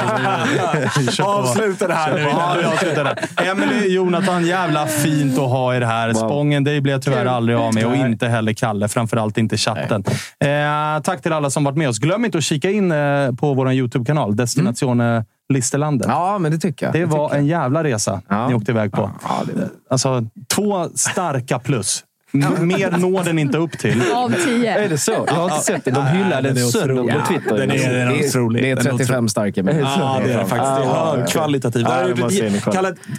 Avsluta 1.23 1.87
det 1.87 1.93
här 1.93 2.13
nu. 2.13 2.21
Ja, 2.21 2.55
vi 2.59 2.65
avslutar 2.65 3.03
det. 3.03 3.43
Emelie, 3.49 3.87
Jonathan, 3.93 4.45
jävla 4.45 4.85
fint 4.87 5.33
att 5.39 5.49
ha 5.49 5.75
er 5.75 5.81
här. 5.81 6.13
Spången, 6.13 6.63
dig 6.63 6.81
blir 6.81 6.93
jag 6.93 7.01
tyvärr 7.01 7.25
aldrig 7.25 7.57
av 7.57 7.73
med 7.73 7.85
och 7.85 7.95
inte 7.95 8.27
heller 8.27 8.53
Kalle. 8.53 8.87
Framförallt 8.87 9.37
inte 9.37 9.57
chatten. 9.57 10.03
Eh, 10.39 11.01
tack 11.03 11.21
till 11.21 11.33
alla 11.35 11.49
som 11.49 11.63
varit 11.63 11.77
med 11.77 11.89
oss. 11.89 11.99
Glöm 11.99 12.25
inte 12.25 12.37
att 12.37 12.43
kika 12.43 12.71
in 12.71 12.91
eh, 12.91 13.31
på 13.31 13.53
vår 13.53 13.71
YouTube-kanal, 13.71 14.35
Destination 14.35 15.01
eh, 15.01 15.23
Listerlandet. 15.53 16.07
Ja, 16.07 16.37
men 16.37 16.51
det 16.51 16.57
tycker 16.57 16.85
jag. 16.85 16.93
Det 16.93 16.99
Det 16.99 17.05
var 17.05 17.33
en 17.35 17.45
jävla 17.45 17.83
resa 17.83 18.21
Ja. 18.29 18.47
ni 18.47 18.53
åkte 18.53 18.71
iväg 18.71 18.91
på. 18.91 19.11
Alltså, 19.89 20.23
två 20.55 20.89
starka 20.95 21.59
plus. 21.59 22.03
Mer 22.59 22.97
når 22.97 23.23
den 23.23 23.39
inte 23.39 23.57
upp 23.57 23.77
till. 23.79 24.01
Av 24.13 24.33
Är 24.33 24.37
tio. 24.45 24.87
det 24.87 24.97
så? 24.97 25.23
Jag 25.27 25.33
har 25.33 25.43
inte 25.51 25.65
sett 25.65 25.85
det. 25.85 25.91
De 25.91 26.07
hyllar 26.07 26.41
den 26.41 26.57
är 26.57 26.61
sönder 26.61 26.95
på 27.19 27.25
Twitter. 27.27 27.57
Den 27.57 27.71
är, 27.71 27.93
den 27.93 28.07
är 28.07 28.13
det. 28.21 28.27
otrolig. 28.27 28.63
Det 28.63 28.71
är 28.71 28.75
Den 28.75 28.97
35 28.97 29.29
starka 29.29 29.63
minuter. 29.63 29.91
Ja, 29.99 30.21
det 30.25 30.33
är 30.33 30.37
det 30.37 30.45
faktiskt. 30.45 30.75
Det 30.75 30.83
är 30.83 31.17
högkvalitativt. 31.17 31.87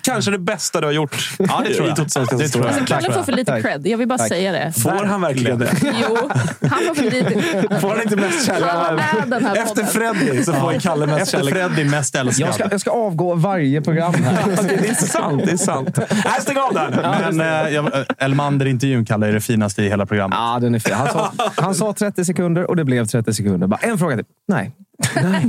kanske 0.03 0.31
det 0.31 0.39
bästa 0.39 0.81
du 0.81 0.87
har 0.87 0.93
gjort 0.93 1.31
Ja, 1.39 1.63
det 1.69 1.75
tror 1.75 1.87
jag. 1.89 1.93
i 1.93 1.97
Totosvenskans 1.97 2.43
Det 2.43 2.49
tror 2.49 2.67
jag. 2.67 2.87
Kalle 2.87 3.13
får 3.13 3.23
för 3.23 3.33
lite 3.33 3.53
Tack. 3.53 3.63
cred. 3.63 3.87
Jag 3.87 3.99
vill 3.99 4.09
bara 4.09 4.19
Tack. 4.19 4.29
säga 4.29 4.53
det. 4.53 4.73
Får 4.83 5.05
han 5.05 5.21
verkligen 5.21 5.59
det? 5.59 5.71
Jo, 5.83 6.17
han 6.61 6.79
får 6.89 6.95
för 6.95 7.03
lite. 7.05 7.81
Får 7.81 7.89
han 7.89 8.03
inte 8.03 8.17
mest 8.17 8.47
kärlek? 8.47 8.69
Han 8.71 8.99
är 8.99 9.27
den 9.27 9.45
här 9.45 9.57
Efter. 9.57 9.85
Freddy 9.85 10.43
så 10.45 10.53
får 10.53 10.81
Kalle 10.81 11.07
mest 11.07 11.23
Efter 11.23 11.39
kärlek. 11.39 11.55
Freddy 11.55 11.85
mest 11.85 12.15
älskad. 12.15 12.49
Jag 12.49 12.55
ska, 12.55 12.65
jag 12.71 12.81
ska 12.81 12.91
avgå 12.91 13.35
varje 13.35 13.81
program 13.81 14.15
här. 14.15 14.37
Det 14.83 14.89
är 14.89 14.95
sant. 14.95 15.43
Det 15.47 15.53
är 15.53 15.57
sant. 15.57 15.99
Nej, 16.11 16.41
stäng 16.41 16.57
av 16.59 16.75
där 16.75 16.91
nu. 16.91 17.33
Men 17.37 17.87
eh, 17.93 18.03
Elmander-intervjun, 18.19 19.06
Kalle, 19.07 19.29
är 19.29 19.33
det 19.33 19.41
finaste 19.41 19.83
i 19.83 19.89
hela 19.89 20.07
programmet. 20.07 20.39
Ja, 20.39 20.59
den 20.61 20.75
är 20.75 20.79
fin. 20.79 20.95
Han 20.95 21.09
sa, 21.09 21.33
han 21.57 21.75
sa 21.75 21.93
30 21.93 22.25
sekunder 22.25 22.71
och 22.71 22.77
det 22.77 22.85
blev 22.85 23.07
30 23.07 23.35
sekunder. 23.35 23.67
Bara 23.67 23.81
en 23.81 23.99
fråga 23.99 24.17
till. 24.17 24.25
Nej. 24.49 24.73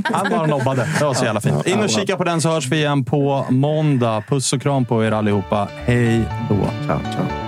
Han 0.04 0.30
bara 0.30 0.46
nobbade. 0.46 0.88
Det 0.98 1.04
var 1.04 1.14
så 1.14 1.24
jävla 1.24 1.40
fint. 1.40 1.66
In 1.66 1.78
och 1.78 1.90
kika 1.90 2.16
på 2.16 2.24
den 2.24 2.40
så 2.40 2.50
hörs 2.50 2.66
vi 2.66 2.76
igen 2.76 3.04
på 3.04 3.46
måndag. 3.48 4.22
Puss 4.28 4.52
och 4.52 4.62
kram 4.62 4.84
på 4.84 5.04
er 5.04 5.12
allihopa. 5.12 5.68
Hej 5.84 6.28
då. 6.48 6.56
Ciao, 6.86 7.00
ciao. 7.12 7.47